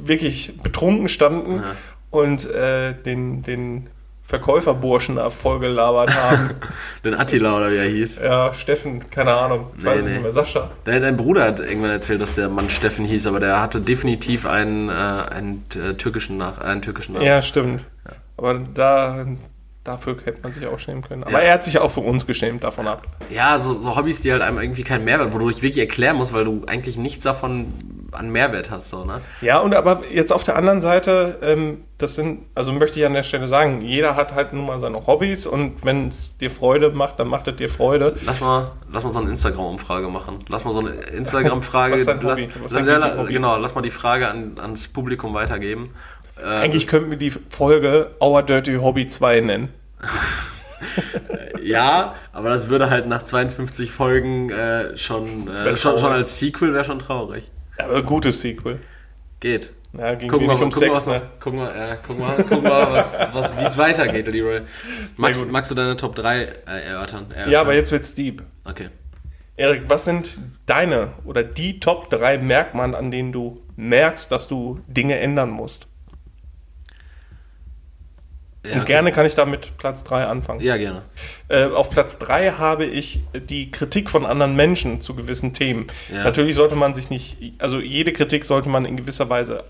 wirklich 0.03 0.57
betrunken 0.61 1.09
standen 1.09 1.57
Ja. 1.57 1.75
Und 2.17 2.45
äh, 2.49 2.93
den, 2.93 3.43
den 3.43 3.87
Verkäuferburschen 4.25 5.15
da 5.15 5.29
vollgelabert 5.29 6.13
haben. 6.13 6.49
Den 7.05 7.13
Attila 7.13 7.55
oder 7.57 7.71
wie 7.71 7.77
er 7.77 7.85
hieß. 7.85 8.17
ja, 8.21 8.51
Steffen, 8.51 9.09
keine 9.09 9.33
Ahnung, 9.33 9.67
ich 9.77 9.83
Nee, 9.83 9.89
weiß 9.89 9.99
es 9.99 10.05
nee. 10.05 10.11
nicht 10.13 10.21
mehr, 10.23 10.31
Sascha. 10.33 10.69
Dein, 10.83 11.01
dein 11.01 11.15
Bruder 11.15 11.45
hat 11.45 11.61
irgendwann 11.61 11.91
erzählt, 11.91 12.19
dass 12.19 12.35
der 12.35 12.49
Mann 12.49 12.69
Steffen 12.69 13.05
hieß, 13.05 13.25
aber 13.27 13.39
der 13.39 13.61
hatte 13.61 13.79
definitiv 13.79 14.45
einen, 14.45 14.89
äh, 14.89 14.91
einen 14.91 15.63
äh, 15.75 15.93
türkischen 15.93 16.35
Nach 16.35 16.57
einen 16.57 16.81
türkischen 16.81 17.13
Namen. 17.13 17.25
Ja, 17.25 17.41
stimmt. 17.41 17.85
Aber 18.35 18.55
da, 18.73 19.25
dafür 19.85 20.17
hätte 20.25 20.39
man 20.43 20.51
sich 20.51 20.67
auch 20.67 20.77
schämen 20.77 21.03
können. 21.03 21.23
Aber 21.23 21.31
Ja. 21.31 21.39
er 21.39 21.53
hat 21.53 21.63
sich 21.63 21.79
auch 21.79 21.89
für 21.91 22.01
uns 22.01 22.25
geschämt 22.27 22.65
davon 22.65 22.85
ab. 22.87 23.03
Ja, 23.29 23.59
so, 23.59 23.79
so 23.79 23.95
Hobbys, 23.95 24.21
die 24.21 24.33
halt 24.33 24.41
einem 24.41 24.59
irgendwie 24.59 24.83
keinen 24.83 25.05
Mehrwert, 25.05 25.33
wo 25.33 25.37
du 25.37 25.47
dich 25.47 25.61
wirklich 25.61 25.79
erklären 25.79 26.17
musst, 26.17 26.33
weil 26.33 26.43
du 26.43 26.63
eigentlich 26.67 26.97
nichts 26.97 27.23
davon 27.23 27.67
an 28.11 28.29
Mehrwert 28.29 28.71
hast, 28.71 28.89
so, 28.89 29.05
ne? 29.05 29.21
Ja, 29.41 29.59
und 29.59 29.75
aber 29.75 30.01
jetzt 30.09 30.31
auf 30.31 30.43
der 30.43 30.55
anderen 30.55 30.81
Seite, 30.81 31.37
ähm, 31.41 31.85
das 31.97 32.15
sind, 32.15 32.45
also 32.55 32.71
möchte 32.71 32.99
ich 32.99 33.05
an 33.05 33.13
der 33.13 33.23
Stelle 33.23 33.47
sagen, 33.47 33.81
jeder 33.81 34.15
hat 34.15 34.33
halt 34.33 34.53
nun 34.53 34.65
mal 34.65 34.79
seine 34.79 35.07
Hobbys 35.07 35.47
und 35.47 35.83
wenn 35.83 36.07
es 36.07 36.37
dir 36.37 36.49
Freude 36.49 36.91
macht, 36.91 37.19
dann 37.19 37.27
macht 37.27 37.47
es 37.47 37.55
dir 37.55 37.69
Freude. 37.69 38.17
Lass 38.23 38.41
mal, 38.41 38.71
lass 38.91 39.03
mal 39.03 39.13
so 39.13 39.19
eine 39.19 39.29
Instagram-Umfrage 39.31 40.07
machen. 40.07 40.45
Lass 40.47 40.65
mal 40.65 40.73
so 40.73 40.79
eine 40.79 40.89
Instagram-Frage. 41.13 41.95
Lass, 41.95 42.85
ja, 42.85 43.23
genau, 43.23 43.57
lass 43.57 43.75
mal 43.75 43.81
die 43.81 43.91
Frage 43.91 44.27
an, 44.29 44.57
ans 44.59 44.87
Publikum 44.87 45.33
weitergeben. 45.33 45.87
Äh, 46.41 46.45
Eigentlich 46.45 46.87
könnten 46.87 47.09
wir 47.09 47.17
die 47.17 47.31
Folge 47.31 48.11
Our 48.21 48.43
Dirty 48.43 48.75
Hobby 48.75 49.07
2 49.07 49.41
nennen. 49.41 49.73
Ja, 51.63 52.15
aber 52.31 52.49
das 52.49 52.69
würde 52.69 52.89
halt 52.89 53.07
nach 53.07 53.23
52 53.23 53.91
Folgen 53.91 54.49
äh, 54.49 54.95
schon, 54.95 55.47
äh, 55.49 55.75
schon, 55.75 55.99
schon 55.99 56.11
als 56.11 56.39
Sequel 56.39 56.73
wäre 56.73 56.85
schon 56.85 56.99
traurig. 56.99 57.51
Aber 57.77 57.97
ein 57.97 58.03
gutes 58.03 58.41
Sequel. 58.41 58.79
Geht. 59.39 59.71
Ja, 59.97 60.15
ging 60.15 60.29
Gucken 60.29 60.47
wir, 60.47 60.55
mal, 60.55 60.63
um 60.63 60.69
gucken, 60.69 60.89
wir, 60.89 60.95
Sex, 60.95 61.07
was, 61.07 61.21
ne? 61.21 61.29
gucken 61.39 61.59
wir, 61.59 61.75
ja, 61.75 61.95
gucken 61.95 62.23
wir, 62.23 62.43
gucken 62.43 62.63
wir 62.63 62.91
was, 62.91 63.19
was, 63.33 63.57
wie 63.57 63.63
es 63.63 63.77
weitergeht, 63.77 64.27
Leroy. 64.27 64.61
Magst, 65.15 65.49
magst 65.49 65.71
du 65.71 65.75
deine 65.75 65.95
Top 65.95 66.13
3 66.15 66.41
äh, 66.41 66.51
erörtern? 66.87 67.27
Ja, 67.49 67.61
aber 67.61 67.73
jetzt 67.73 67.91
wird's 67.91 68.13
deep. 68.13 68.43
Okay. 68.65 68.89
Erik, 69.55 69.83
was 69.87 70.05
sind 70.05 70.37
deine 70.67 71.13
oder 71.25 71.43
die 71.43 71.79
Top 71.79 72.09
3 72.11 72.37
Merkmale, 72.37 72.95
an 72.95 73.09
denen 73.09 73.31
du 73.31 73.63
merkst, 73.75 74.31
dass 74.31 74.47
du 74.47 74.81
Dinge 74.87 75.17
ändern 75.19 75.49
musst? 75.49 75.86
Ja, 78.69 78.79
Und 78.79 78.85
gerne 78.85 79.11
kann 79.11 79.25
ich 79.25 79.35
da 79.35 79.45
mit 79.45 79.77
Platz 79.77 80.03
3 80.03 80.25
anfangen. 80.25 80.61
Ja, 80.61 80.77
gerne. 80.77 81.03
Äh, 81.47 81.65
auf 81.65 81.89
Platz 81.89 82.17
3 82.19 82.51
habe 82.51 82.85
ich 82.85 83.21
die 83.33 83.71
Kritik 83.71 84.09
von 84.09 84.25
anderen 84.25 84.55
Menschen 84.55 85.01
zu 85.01 85.15
gewissen 85.15 85.53
Themen. 85.53 85.87
Ja. 86.11 86.23
Natürlich 86.23 86.55
sollte 86.55 86.75
man 86.75 86.93
sich 86.93 87.09
nicht, 87.09 87.37
also 87.59 87.79
jede 87.79 88.13
Kritik 88.13 88.45
sollte 88.45 88.69
man 88.69 88.85
in 88.85 88.97
gewisser 88.97 89.29
Weise 89.29 89.63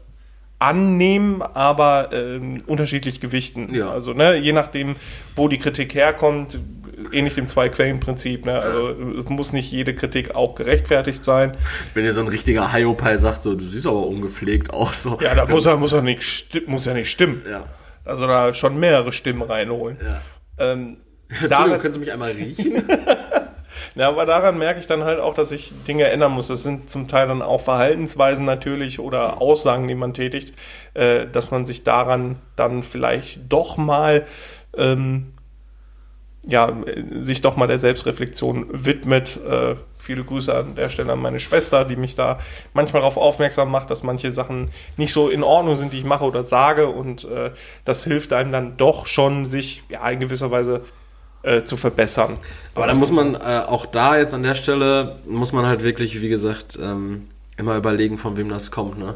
annehmen, 0.60 1.42
aber 1.42 2.10
ähm, 2.12 2.58
unterschiedlich 2.66 3.20
gewichten. 3.20 3.74
Ja. 3.76 3.92
Also 3.92 4.14
ne, 4.14 4.38
je 4.38 4.54
nachdem, 4.54 4.96
wo 5.36 5.48
die 5.48 5.60
Kritik 5.60 5.94
herkommt, 5.94 6.58
ähnlich 7.12 7.36
dem 7.36 7.48
Zwei-Quellen-Prinzip. 7.48 8.46
Ne? 8.46 8.60
Also 8.60 8.90
es 9.20 9.30
muss 9.30 9.54
nicht 9.54 9.72
jede 9.72 9.94
Kritik 9.94 10.36
auch 10.36 10.56
gerechtfertigt 10.56 11.24
sein. 11.24 11.56
Wenn 11.94 12.04
dir 12.04 12.14
so 12.14 12.22
ein 12.22 12.28
richtiger 12.28 12.74
Hiopai 12.74 13.18
sagt, 13.18 13.44
so, 13.44 13.54
du 13.54 13.64
siehst 13.64 13.86
aber 13.86 14.08
ungepflegt 14.08 14.74
aus. 14.74 15.04
So. 15.04 15.20
Ja, 15.22 15.36
da 15.36 15.46
muss 15.46 15.66
er, 15.66 15.78
muss 15.78 15.94
er 15.94 16.02
nicht, 16.02 16.68
muss 16.68 16.86
ja 16.86 16.94
nicht 16.94 17.12
stimmen. 17.12 17.44
Ja. 17.50 17.66
Also 18.08 18.26
da 18.28 18.54
schon 18.54 18.78
mehrere 18.80 19.12
Stimmen 19.12 19.42
reinholen. 19.42 19.98
ja. 20.04 20.22
Ähm, 20.60 20.98
daran- 21.50 21.78
können 21.80 21.94
Sie 21.94 22.00
mich 22.00 22.12
einmal 22.12 22.32
riechen? 22.32 22.84
Ja, 23.96 24.10
aber 24.10 24.26
daran 24.28 24.58
merke 24.60 24.80
ich 24.80 24.86
dann 24.88 25.04
halt 25.04 25.20
auch, 25.20 25.34
dass 25.34 25.52
ich 25.52 25.72
Dinge 25.88 26.06
ändern 26.06 26.32
muss. 26.32 26.48
Das 26.48 26.62
sind 26.62 26.88
zum 26.90 27.08
Teil 27.08 27.28
dann 27.28 27.42
auch 27.42 27.62
Verhaltensweisen 27.62 28.46
natürlich 28.46 29.00
oder 29.00 29.42
Aussagen, 29.42 29.88
die 29.88 29.96
man 29.96 30.14
tätigt, 30.14 30.54
äh, 30.94 31.26
dass 31.26 31.50
man 31.50 31.66
sich 31.66 31.84
daran 31.84 32.38
dann 32.56 32.84
vielleicht 32.84 33.52
doch 33.52 33.78
mal, 33.78 34.26
ähm, 34.76 35.34
ja, 36.48 36.72
sich 37.20 37.42
doch 37.42 37.58
mal 37.58 37.68
der 37.68 37.78
Selbstreflexion 37.78 38.68
widmet. 38.72 39.38
Äh, 39.46 39.76
viele 39.98 40.24
Grüße 40.24 40.56
an 40.56 40.76
der 40.76 40.88
Stelle 40.90 41.12
an 41.12 41.20
meine 41.20 41.40
Schwester, 41.40 41.84
die 41.84 41.98
mich 41.98 42.16
da 42.16 42.40
manchmal 42.74 43.02
darauf 43.02 43.18
aufmerksam 43.18 43.70
macht, 43.70 43.92
dass 43.92 44.02
manche 44.04 44.32
Sachen 44.32 44.70
nicht 44.96 45.12
so 45.12 45.28
in 45.28 45.44
Ordnung 45.44 45.76
sind, 45.76 45.92
die 45.92 46.00
ich 46.00 46.06
mache 46.06 46.24
oder 46.24 46.46
sage. 46.46 46.88
Und 46.88 47.26
äh, 47.26 47.52
das 47.84 48.06
hilft 48.06 48.32
einem 48.32 48.52
dann 48.52 48.78
doch 48.78 49.08
schon, 49.08 49.46
sich 49.46 49.84
ja, 49.90 50.10
in 50.10 50.22
gewisser 50.22 50.50
Weise 50.50 50.82
äh, 51.44 51.64
zu 51.64 51.76
verbessern. 51.76 52.38
Aber 52.76 52.88
da 52.88 52.94
muss 52.94 53.12
man 53.12 53.36
äh, 53.36 53.64
auch 53.68 53.86
da 53.86 54.18
jetzt 54.18 54.34
an 54.34 54.44
der 54.44 54.56
Stelle, 54.56 55.18
muss 55.28 55.52
man 55.52 55.66
halt 55.66 55.84
wirklich, 55.84 56.22
wie 56.22 56.30
gesagt, 56.30 56.80
ähm, 56.82 57.28
immer 57.58 57.76
überlegen, 57.76 58.18
von 58.18 58.38
wem 58.38 58.48
das 58.50 58.72
kommt, 58.72 58.98
ne? 58.98 59.16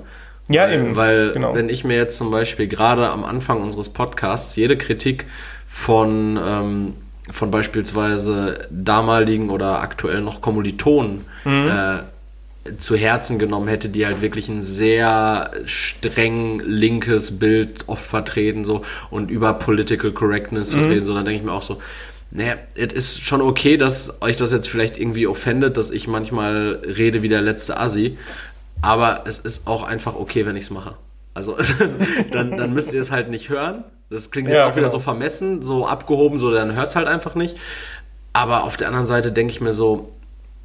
Ja, 0.50 0.64
weil, 0.64 0.74
eben. 0.74 0.96
Weil, 0.96 1.32
Genau. 1.32 1.56
wenn 1.56 1.70
ich 1.70 1.86
mir 1.86 1.96
jetzt 1.96 2.18
zum 2.18 2.30
Beispiel 2.30 2.68
gerade 2.68 3.10
am 3.10 3.24
Anfang 3.24 3.62
unseres 3.62 3.90
Podcasts 3.90 4.56
jede 4.58 4.76
Kritik 4.78 5.28
von, 5.66 6.38
ähm, 6.46 6.94
von 7.32 7.50
beispielsweise 7.52 8.68
damaligen 8.70 9.50
oder 9.50 9.82
aktuell 9.82 10.22
noch 10.22 10.42
Kommilitonen 10.42 11.26
Mhm. 11.46 11.68
äh, 11.68 12.00
zu 12.78 12.96
Herzen 12.96 13.40
genommen 13.40 13.68
hätte, 13.68 13.90
die 13.90 14.06
halt 14.06 14.22
wirklich 14.22 14.48
ein 14.48 14.62
sehr 14.62 15.50
streng 15.66 16.60
linkes 16.60 17.40
Bild 17.40 17.86
oft 17.88 18.06
vertreten 18.06 18.66
so 18.66 18.84
und 19.10 19.32
über 19.32 19.54
Political 19.54 20.12
Correctness 20.12 20.76
Mhm. 20.76 20.82
vertreten, 20.82 21.06
so 21.06 21.14
dann 21.16 21.26
denke 21.26 21.40
ich 21.40 21.46
mir 21.46 21.54
auch 21.54 21.64
so, 21.64 21.82
naja, 22.30 22.54
es 22.76 22.94
ist 22.94 23.22
schon 23.26 23.42
okay, 23.42 23.78
dass 23.78 24.22
euch 24.22 24.36
das 24.36 24.52
jetzt 24.52 24.70
vielleicht 24.70 24.98
irgendwie 24.98 25.26
offendet, 25.26 25.76
dass 25.76 25.90
ich 25.90 26.08
manchmal 26.08 26.80
rede 26.86 27.24
wie 27.24 27.30
der 27.30 27.42
letzte 27.42 27.80
Assi, 27.80 28.18
aber 28.82 29.24
es 29.26 29.40
ist 29.40 29.66
auch 29.68 29.84
einfach 29.84 30.16
okay, 30.16 30.46
wenn 30.46 30.56
ich 30.56 30.66
es 30.66 30.70
mache. 30.70 30.94
Also 31.34 31.58
dann, 32.32 32.58
dann 32.58 32.74
müsst 32.74 32.94
ihr 32.94 33.02
es 33.02 33.12
halt 33.12 33.30
nicht 33.30 33.50
hören. 33.50 33.84
Das 34.12 34.30
klingt 34.30 34.50
jetzt 34.50 34.58
Ja, 34.58 34.66
auch 34.66 34.72
wieder 34.76 34.82
genau. 34.88 34.92
so 34.92 35.00
vermessen, 35.00 35.62
so 35.64 35.88
abgehoben, 35.88 36.38
so 36.38 36.52
dann 36.52 36.76
hört 36.76 36.90
es 36.90 36.96
halt 36.96 37.08
einfach 37.08 37.34
nicht. 37.34 37.58
Aber 38.34 38.64
auf 38.66 38.78
der 38.78 38.88
anderen 38.88 39.06
Seite 39.06 39.32
denke 39.32 39.52
ich 39.52 39.62
mir 39.62 39.74
so, 39.74 40.12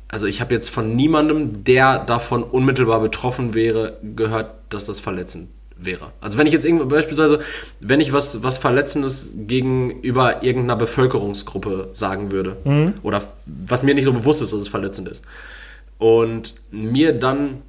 also 0.09 0.27
ich 0.27 0.41
habe 0.41 0.53
jetzt 0.53 0.69
von 0.69 0.95
niemandem, 0.95 1.65
der 1.65 1.99
davon 2.01 2.43
unmittelbar 2.43 3.01
betroffen 3.01 3.55
wäre, 3.55 3.99
gehört, 4.03 4.53
dass 4.69 4.87
das 4.87 5.01
verletzend 5.01 5.49
wäre. 5.77 6.13
Also 6.21 6.39
wenn 6.39 6.47
ich 6.47 6.53
jetzt 6.53 6.65
irgendwo 6.65 6.87
beispielsweise, 6.87 7.39
wenn 7.81 8.01
ich 8.01 8.13
was, 8.13 8.43
was 8.43 8.59
Verletzendes 8.59 9.31
gegenüber 9.35 10.43
irgendeiner 10.43 10.77
Bevölkerungsgruppe 10.77 11.91
sagen 11.93 12.33
würde, 12.33 12.57
oder 13.03 13.23
was 13.47 13.83
mir 13.83 13.95
nicht 13.95 14.05
so 14.05 14.13
bewusst 14.13 14.43
ist, 14.43 14.53
dass 14.53 14.61
es 14.61 14.69
verletzend 14.69 15.09
ist, 15.09 15.25
und 15.99 16.55
mir 16.71 17.13
dann 17.13 17.63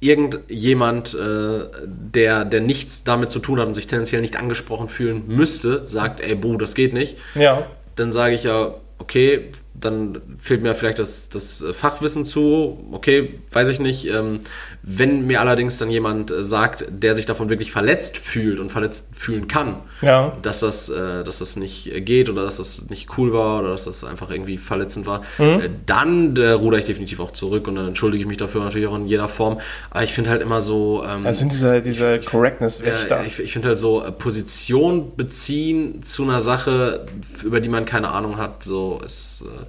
irgendjemand, 0.00 1.14
äh, 1.14 1.68
der, 1.86 2.44
der 2.44 2.60
nichts 2.60 3.04
damit 3.04 3.30
zu 3.30 3.38
tun 3.38 3.58
hat 3.60 3.66
und 3.66 3.74
sich 3.74 3.86
tendenziell 3.86 4.20
nicht 4.20 4.36
angesprochen 4.36 4.88
fühlen 4.88 5.24
müsste, 5.26 5.80
sagt, 5.80 6.20
ey, 6.20 6.34
Bo, 6.34 6.56
das 6.56 6.74
geht 6.74 6.92
nicht, 6.92 7.16
Ja. 7.34 7.66
dann 7.94 8.12
sage 8.12 8.34
ich 8.34 8.44
ja, 8.44 8.74
okay, 8.98 9.50
dann 9.80 10.20
fehlt 10.38 10.62
mir 10.62 10.74
vielleicht 10.74 10.98
das, 10.98 11.28
das 11.28 11.64
Fachwissen 11.72 12.24
zu, 12.24 12.78
okay, 12.92 13.40
weiß 13.52 13.68
ich 13.68 13.78
nicht. 13.80 14.06
Ähm, 14.08 14.40
wenn 14.82 15.26
mir 15.26 15.40
allerdings 15.40 15.78
dann 15.78 15.90
jemand 15.90 16.30
äh, 16.30 16.44
sagt, 16.44 16.84
der 16.90 17.14
sich 17.14 17.26
davon 17.26 17.48
wirklich 17.48 17.72
verletzt 17.72 18.16
fühlt 18.18 18.60
und 18.60 18.70
verletzt 18.70 19.04
fühlen 19.12 19.48
kann, 19.48 19.82
Ja. 20.02 20.36
dass 20.42 20.60
das, 20.60 20.88
äh, 20.88 21.24
dass 21.24 21.38
das 21.38 21.56
nicht 21.56 21.92
äh, 21.94 22.00
geht 22.00 22.28
oder 22.28 22.42
dass 22.44 22.56
das 22.56 22.86
nicht 22.88 23.18
cool 23.18 23.32
war 23.32 23.60
oder 23.60 23.70
dass 23.70 23.84
das 23.84 24.04
einfach 24.04 24.30
irgendwie 24.30 24.56
verletzend 24.56 25.06
war, 25.06 25.22
Mhm. 25.38 25.44
äh, 25.60 25.70
dann 25.86 26.36
äh, 26.36 26.50
ruder 26.50 26.78
ich 26.78 26.84
definitiv 26.84 27.20
auch 27.20 27.30
zurück 27.32 27.68
und 27.68 27.74
dann 27.74 27.88
entschuldige 27.88 28.22
ich 28.22 28.28
mich 28.28 28.36
dafür 28.38 28.62
natürlich 28.64 28.86
auch 28.86 28.96
in 28.96 29.06
jeder 29.06 29.28
Form. 29.28 29.58
Aber 29.90 30.04
ich 30.04 30.12
finde 30.12 30.30
halt 30.30 30.42
immer 30.42 30.60
so, 30.60 31.04
ähm, 31.06 31.24
Das 31.24 31.38
sind 31.38 31.52
diese, 31.52 31.82
diese 31.82 32.20
Correctness-Wächter. 32.20 33.16
ja, 33.18 33.24
ich 33.24 33.38
ich 33.40 33.52
finde 33.52 33.68
halt 33.68 33.78
so 33.78 34.02
äh, 34.04 34.12
Position 34.12 35.16
beziehen 35.16 36.02
zu 36.02 36.22
einer 36.22 36.40
Sache, 36.40 37.06
über 37.44 37.60
die 37.60 37.68
man 37.68 37.84
keine 37.84 38.10
Ahnung 38.10 38.36
hat, 38.38 38.62
so 38.62 39.00
ist, 39.04 39.42
äh, 39.44 39.65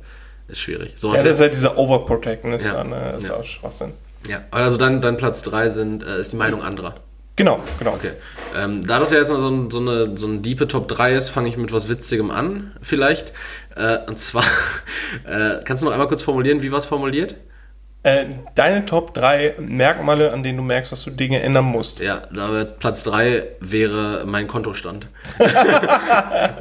ist 0.48 0.60
schwierig. 0.60 0.94
So, 0.96 1.08
Ja, 1.10 1.14
was 1.16 1.24
das 1.24 1.32
ist 1.34 1.40
halt 1.42 1.54
dieser 1.54 1.78
Overprotecten, 1.78 2.54
ist 2.54 2.66
Ja. 2.66 2.74
dann 2.76 2.92
äh, 2.92 3.18
ist 3.18 3.30
Ja. 3.30 3.36
auch 3.36 3.44
Schwachsinn. 3.44 3.94
ja, 4.28 4.42
also 4.52 4.78
dann, 4.78 5.02
dann 5.02 5.18
Platz 5.18 5.42
drei 5.44 5.70
sind, 5.70 6.04
äh, 6.06 6.20
ist 6.20 6.32
die 6.34 6.38
Meinung 6.38 6.62
anderer. 6.62 6.96
Genau, 7.36 7.60
genau. 7.78 7.94
Okay. 7.94 8.14
Ähm, 8.58 8.86
da 8.88 9.00
das 9.00 9.12
ja 9.12 9.20
jetzt 9.20 9.30
noch 9.30 9.40
so, 9.40 9.48
ein, 9.50 9.70
so 9.70 9.78
eine 9.80 10.18
so 10.18 10.26
ein 10.28 10.42
diepe 10.42 10.68
Top 10.68 10.88
3 10.88 11.14
ist, 11.14 11.30
fange 11.30 11.48
ich 11.50 11.56
mit 11.58 11.72
was 11.72 11.88
Witzigem 11.88 12.32
an, 12.32 12.72
vielleicht. 12.82 13.32
Äh, 13.76 14.00
und 14.08 14.18
zwar, 14.18 14.44
äh, 15.26 15.60
kannst 15.64 15.84
du 15.84 15.86
noch 15.86 15.94
einmal 15.94 16.08
kurz 16.08 16.24
formulieren, 16.24 16.64
wie 16.64 16.72
war 16.72 16.80
es 16.80 16.88
formuliert? 16.88 17.36
Äh, 18.04 18.26
deine 18.56 18.86
Top 18.86 19.14
3 19.16 19.56
Merkmale, 19.60 20.32
an 20.32 20.42
denen 20.44 20.58
du 20.58 20.64
merkst, 20.64 20.92
dass 20.92 21.04
du 21.04 21.10
Dinge 21.12 21.42
ändern 21.42 21.66
musst. 21.66 22.00
Ja, 22.00 22.22
Platz 22.80 23.04
3 23.04 23.44
wäre 23.60 24.24
mein 24.26 24.48
Kontostand. 24.48 25.08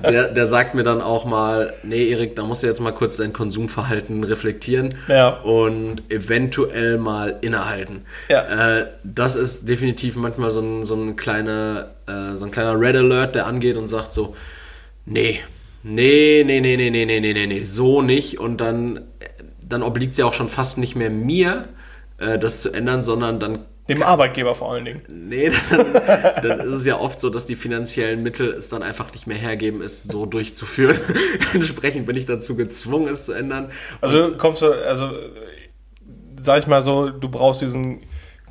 der, 0.03 0.29
der 0.33 0.47
sagt 0.47 0.75
mir 0.75 0.83
dann 0.83 1.01
auch 1.01 1.25
mal, 1.25 1.75
nee, 1.83 2.09
Erik, 2.11 2.37
da 2.37 2.45
musst 2.45 2.63
du 2.63 2.67
jetzt 2.67 2.81
mal 2.81 2.93
kurz 2.93 3.19
dein 3.19 3.33
Konsumverhalten 3.33 4.25
reflektieren 4.25 4.95
Ja. 5.09 5.29
und 5.29 6.03
eventuell 6.11 6.99
mal 6.99 7.37
innehalten. 7.43 8.07
Ja. 8.29 8.79
Äh, 8.79 8.87
das 9.05 9.37
ist 9.37 9.69
definitiv 9.69 10.17
manchmal 10.17 10.51
so 10.51 10.61
ein, 10.63 10.85
so 10.85 10.95
ein 10.97 11.17
kleiner, 11.17 11.91
äh, 12.09 12.37
so 12.37 12.47
ein 12.47 12.51
kleiner 12.51 12.79
Red 12.81 12.97
Alert, 12.97 13.35
der 13.35 13.47
angeht 13.47 13.77
und 13.77 13.89
sagt 13.89 14.13
so, 14.13 14.35
nee, 15.05 15.41
nee, 15.83 16.43
nee, 16.45 16.61
nee, 16.61 16.77
nee, 16.77 16.91
nee, 16.91 17.05
nee, 17.05 17.21
nee, 17.21 17.33
nee, 17.33 17.47
nee, 17.47 17.63
so 17.63 18.03
nicht. 18.03 18.41
Und 18.41 18.61
dann, 18.61 19.01
dann 19.68 19.82
obliegt 19.82 20.12
es 20.12 20.18
ja 20.18 20.26
auch 20.26 20.34
schon 20.34 20.48
fast 20.48 20.78
nicht 20.78 20.97
mehr 20.97 21.10
mir, 21.10 21.68
äh, 22.18 22.38
das 22.38 22.62
zu 22.62 22.72
ändern, 22.72 23.02
sondern 23.02 23.38
dann 23.38 23.66
Dem 23.88 24.02
Arbeitgeber 24.02 24.55
vor 24.55 24.72
allen 24.72 24.84
Dingen. 24.84 25.02
Nee, 25.09 25.51
dann, 25.70 25.86
dann 26.43 26.60
ist 26.60 26.72
es 26.72 26.86
ja 26.86 26.98
oft 26.98 27.20
so, 27.20 27.30
dass 27.30 27.47
die 27.47 27.56
finanziellen 27.56 28.22
Mittel 28.22 28.52
es 28.52 28.68
dann 28.68 28.82
einfach 28.82 29.12
nicht 29.12 29.26
mehr 29.26 29.36
hergeben, 29.36 29.80
es 29.80 30.02
so 30.02 30.26
durchzuführen. 30.26 30.98
Entsprechend 31.55 32.06
bin 32.06 32.16
ich 32.16 32.26
dazu 32.26 32.56
gezwungen, 32.56 33.09
es 33.09 33.26
zu 33.26 33.32
ändern. 33.32 33.70
Also 34.01 34.32
kommst 34.36 34.62
du, 34.62 34.72
also 34.72 35.10
sag 36.36 36.60
ich 36.60 36.66
mal 36.66 36.82
so, 36.82 37.10
du 37.10 37.28
brauchst 37.28 37.62
diesen 37.62 38.01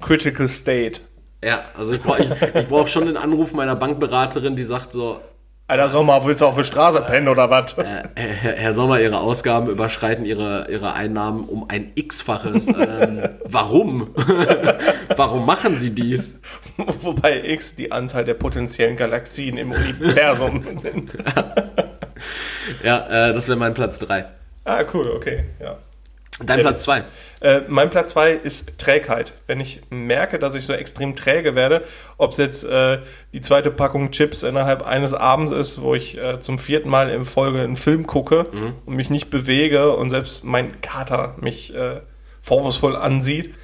Critical 0.02 0.48
State. 0.48 1.02
Ja, 1.44 1.66
also 1.78 1.94
ich 1.94 2.02
brauche 2.02 2.24
ich, 2.24 2.30
ich 2.56 2.68
brauch 2.68 2.88
schon 2.88 3.06
den 3.06 3.18
Anruf 3.18 3.54
meiner 3.54 3.76
Bankberaterin, 3.76 4.56
die 4.56 4.64
sagt 4.64 4.92
so, 4.92 5.20
Alter 5.68 5.90
Sommer, 5.90 6.24
willst 6.26 6.42
du 6.42 6.46
auf 6.46 6.56
der 6.56 6.64
Straße 6.64 7.02
pennen 7.02 7.28
oder 7.28 7.50
was? 7.50 7.76
äh, 7.80 8.04
Herr, 8.16 8.54
Herr 8.54 8.74
Sommer, 8.74 9.00
Ihre 9.02 9.20
Ausgaben 9.20 9.68
überschreiten 9.68 10.24
Ihre, 10.24 10.68
Ihre 10.70 10.94
Einnahmen 10.94 11.44
um 11.44 11.66
ein 11.70 11.92
X-faches. 11.96 12.68
Ähm, 12.68 13.28
warum? 13.46 14.14
warum 15.16 15.44
machen 15.48 15.80
Sie 15.80 15.90
dies? 15.90 16.40
Wobei 16.78 17.44
X 17.46 17.74
die 17.74 17.92
Anzahl 17.92 18.26
der 18.26 18.36
potenziellen 18.36 18.96
Galaxien 18.96 19.58
im 19.58 19.72
Universum 19.72 20.64
sind. 20.82 21.14
Ja, 22.84 23.30
äh, 23.30 23.34
das 23.34 23.48
wäre 23.48 23.58
mein 23.58 23.74
Platz 23.74 23.98
3. 23.98 24.24
Ah, 24.66 24.84
cool, 24.94 25.08
okay, 25.16 25.46
ja. 25.60 25.80
Dein 26.44 26.60
Platz 26.60 26.84
2. 26.84 27.04
Äh, 27.42 27.62
mein 27.68 27.90
Platz 27.90 28.12
2 28.12 28.32
ist 28.32 28.78
Trägheit. 28.78 29.34
Wenn 29.48 29.62
ich 29.62 29.82
merke, 29.90 30.38
dass 30.38 30.56
ich 30.56 30.66
so 30.66 30.74
extrem 30.74 31.16
träge 31.16 31.56
werde, 31.56 31.84
ob 32.18 32.32
es 32.32 32.38
jetzt 32.38 32.66
äh, 32.66 33.00
die 33.34 33.42
zweite 33.42 33.72
Packung 33.72 34.12
Chips 34.12 34.44
innerhalb 34.44 34.82
eines 34.86 35.14
Abends 35.14 35.52
ist, 35.54 35.82
wo 35.82 35.96
ich 35.96 36.18
äh, 36.18 36.40
zum 36.42 36.60
vierten 36.60 36.90
Mal 36.90 37.10
in 37.10 37.24
Folge 37.24 37.62
einen 37.62 37.78
Film 37.78 38.06
gucke 38.06 38.48
und 38.86 38.96
mich 38.96 39.10
nicht 39.10 39.30
bewege 39.30 39.96
und 39.96 40.10
selbst 40.10 40.44
mein 40.44 40.82
Kater 40.82 41.36
mich 41.40 41.74
äh, 41.74 42.02
vorwurfsvoll 42.42 42.96
ansieht, 42.96 43.56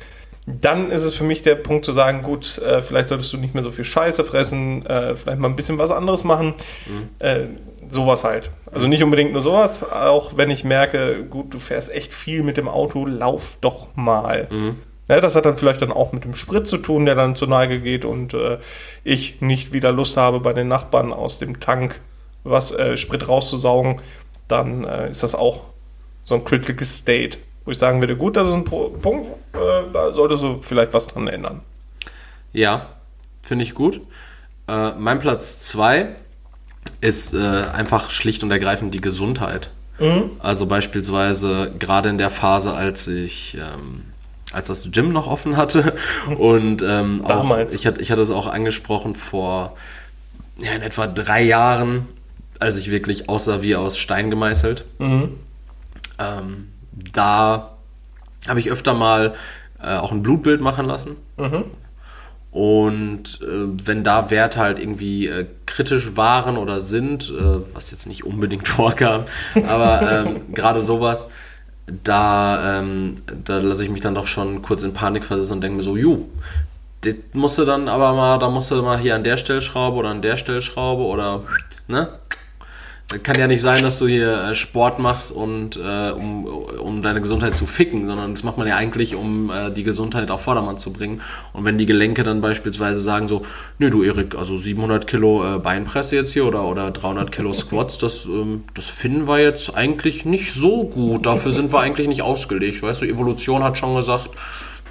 dann 0.48 0.90
ist 0.90 1.04
es 1.04 1.14
für 1.14 1.24
mich 1.24 1.44
der 1.44 1.56
Punkt 1.56 1.86
zu 1.86 1.94
sagen, 1.94 2.24
gut, 2.24 2.58
äh, 2.58 2.82
vielleicht 2.82 3.10
solltest 3.10 3.32
du 3.32 3.38
nicht 3.38 3.54
mehr 3.54 3.64
so 3.64 3.72
viel 3.72 3.86
Scheiße 3.86 4.24
fressen, 4.24 4.86
äh, 4.86 5.16
vielleicht 5.16 5.40
mal 5.40 5.48
ein 5.48 5.56
bisschen 5.56 5.78
was 5.78 5.92
anderes 5.92 6.24
machen. 6.24 6.56
Äh, 7.20 7.48
sowas 7.88 8.24
halt. 8.24 8.52
Also 8.72 8.88
nicht 8.88 9.04
unbedingt 9.04 9.34
nur 9.34 9.42
sowas, 9.42 9.92
auch 9.92 10.38
wenn 10.38 10.50
ich 10.50 10.64
merke, 10.64 11.26
gut, 11.30 11.54
du 11.54 11.60
fährst 11.60 11.94
echt 11.94 12.14
viel 12.14 12.42
mit 12.42 12.58
dem 12.58 12.68
Auto, 12.68 13.06
lauf 13.06 13.58
doch 13.62 13.90
mal. 13.96 14.48
Ja, 15.08 15.20
das 15.20 15.36
hat 15.36 15.46
dann 15.46 15.58
vielleicht 15.58 15.82
dann 15.82 15.92
auch 15.92 16.14
mit 16.14 16.24
dem 16.24 16.36
Sprit 16.36 16.68
zu 16.68 16.78
tun, 16.78 17.06
der 17.06 17.16
dann 17.16 17.36
zur 17.36 17.50
Neige 17.50 17.82
geht 17.82 18.06
und 18.06 18.34
äh, 18.34 18.60
ich 19.04 19.42
nicht 19.42 19.74
wieder 19.74 19.92
Lust 19.92 20.16
habe, 20.16 20.40
bei 20.40 20.54
den 20.54 20.70
Nachbarn 20.70 21.12
aus 21.12 21.38
dem 21.38 21.60
Tank 21.60 22.00
was 22.44 22.72
äh, 22.72 22.98
Sprit 22.98 23.28
rauszusaugen, 23.28 24.00
dann 24.48 24.84
äh, 24.84 25.12
ist 25.12 25.24
das 25.24 25.36
auch 25.36 25.66
so 26.24 26.36
ein 26.36 26.46
Critical 26.46 26.86
State, 26.86 27.38
wo 27.66 27.72
ich 27.72 27.78
sagen 27.78 28.02
würde, 28.02 28.16
gut, 28.18 28.36
das 28.36 28.50
ist 28.50 28.56
ein 28.56 28.64
Punkt, 28.64 29.28
äh, 29.54 29.92
da 29.94 30.14
solltest 30.14 30.44
du 30.44 30.60
vielleicht 30.62 30.94
was 30.94 31.08
dran 31.08 31.28
ändern. 31.28 31.62
Ja, 32.54 32.88
finde 33.42 33.64
ich 33.64 33.76
gut. 33.76 34.02
Äh, 34.68 34.92
mein 34.98 35.20
Platz 35.20 35.62
2 35.68 36.16
ist 37.00 37.34
äh, 37.34 37.38
einfach 37.38 38.10
schlicht 38.10 38.44
und 38.44 38.52
ergreifend 38.52 38.94
die 38.94 39.02
Gesundheit. 39.02 39.72
Also 40.40 40.66
beispielsweise 40.66 41.74
gerade 41.78 42.10
in 42.10 42.18
der 42.18 42.32
Phase, 42.32 42.74
als 42.74 43.08
ich, 43.08 43.56
ähm, 43.56 44.06
als 44.52 44.68
das 44.68 44.90
Gym 44.92 45.12
noch 45.12 45.28
offen 45.28 45.58
hatte 45.58 45.96
und 46.40 46.82
ähm, 46.82 47.22
auch, 47.24 47.28
Damals. 47.28 47.76
ich, 47.76 47.86
hatte, 47.86 48.02
ich 48.02 48.12
hatte 48.12 48.24
es 48.24 48.32
auch 48.32 48.48
angesprochen 48.48 49.14
vor 49.14 49.76
ja, 50.58 50.72
in 50.72 50.82
etwa 50.82 51.06
drei 51.06 51.44
Jahren, 51.44 52.08
als 52.60 52.78
ich 52.78 52.90
wirklich 52.90 53.30
aussah 53.30 53.62
wie 53.62 53.76
aus 53.76 54.00
Stein 54.00 54.32
gemeißelt. 54.32 54.86
Ähm, 56.18 56.68
da 56.92 57.76
habe 58.48 58.60
ich 58.60 58.72
öfter 58.72 58.94
mal 58.94 59.34
äh, 59.82 59.96
auch 59.96 60.12
ein 60.12 60.22
Blutbild 60.22 60.62
machen 60.62 60.86
lassen. 60.86 61.16
Und 62.52 63.40
äh, 63.42 63.88
wenn 63.88 64.04
da 64.04 64.30
Werte 64.30 64.60
halt 64.60 64.78
irgendwie 64.78 65.28
äh, 65.28 65.48
kritisch 65.66 66.18
waren 66.18 66.58
oder 66.58 66.82
sind, 66.82 67.30
äh, 67.30 67.74
was 67.74 67.92
jetzt 67.92 68.08
nicht 68.08 68.26
unbedingt 68.26 68.68
vorkam, 68.68 69.24
aber 69.68 70.26
ähm, 70.26 70.54
gerade 70.54 70.82
sowas, 70.82 71.30
da, 72.04 72.80
ähm, 72.80 73.18
da 73.46 73.60
lasse 73.60 73.84
ich 73.84 73.90
mich 73.90 74.02
dann 74.02 74.16
doch 74.16 74.28
schon 74.28 74.62
kurz 74.62 74.84
in 74.84 74.94
Panik 74.94 75.26
versetzen 75.26 75.54
und 75.54 75.62
denke 75.62 75.78
mir 75.78 75.84
so, 75.84 75.96
ju, 75.96 76.26
das 77.02 77.16
musst 77.34 77.58
du 77.58 77.66
dann 77.66 77.88
aber 77.88 78.14
mal, 78.14 78.38
da 78.38 78.50
musst 78.50 78.70
du 78.70 78.82
mal 78.82 79.00
hier 79.00 79.16
an 79.16 79.24
der 79.24 79.38
Stellschraube 79.38 79.98
oder 79.98 80.10
an 80.10 80.22
der 80.22 80.38
Stellschraube 80.38 81.04
oder, 81.04 81.44
ne? 81.88 82.10
Kann 83.24 83.38
ja 83.38 83.48
nicht 83.48 83.62
sein, 83.62 83.84
dass 83.84 84.00
du 84.00 84.08
hier 84.08 84.34
äh, 84.34 84.56
Sport 84.56 85.00
machst 85.00 85.32
und 85.32 85.76
äh, 85.76 86.12
um, 86.12 86.46
um 86.46 87.02
deine 87.02 87.20
Gesundheit 87.20 87.56
zu 87.56 87.66
ficken, 87.66 88.08
sondern 88.08 88.34
das 88.34 88.44
macht 88.44 88.58
man 88.58 88.68
ja 88.68 88.78
eigentlich, 88.78 89.16
um 89.16 89.52
äh, 89.52 89.70
die 89.70 89.84
Gesundheit 89.84 90.32
auf 90.32 90.42
Vordermann 90.42 90.78
zu 90.78 90.94
bringen. 90.94 91.22
Und 91.52 91.66
wenn 91.66 91.78
die 91.78 91.86
Gelenke 91.86 92.24
dann 92.24 92.40
beispielsweise 92.40 93.00
sagen 93.00 93.28
so, 93.28 93.46
nö 93.80 93.90
du 93.90 94.04
Erik, 94.04 94.36
also 94.36 94.56
700 94.56 95.08
Kilo 95.08 95.44
äh, 95.44 95.60
Beinpresse 95.60 96.16
jetzt 96.16 96.32
hier 96.32 96.46
oder, 96.46 96.64
oder 96.64 96.92
300 96.92 97.32
Kilo 97.32 97.52
Squats, 97.52 97.98
das, 97.98 98.26
ähm, 98.26 98.64
das 98.74 98.88
finden 98.88 99.28
wir 99.28 99.40
jetzt 99.40 99.76
eigentlich 99.76 100.26
nicht 100.26 100.54
so 100.54 100.86
gut. 100.86 101.26
Dafür 101.26 101.52
sind 101.52 101.74
wir 101.74 101.80
eigentlich 101.82 102.08
nicht 102.08 102.22
ausgelegt. 102.22 102.82
Weißt 102.82 103.02
du, 103.02 103.06
Evolution 103.06 103.64
hat 103.64 103.78
schon 103.78 103.96
gesagt, 103.96 104.30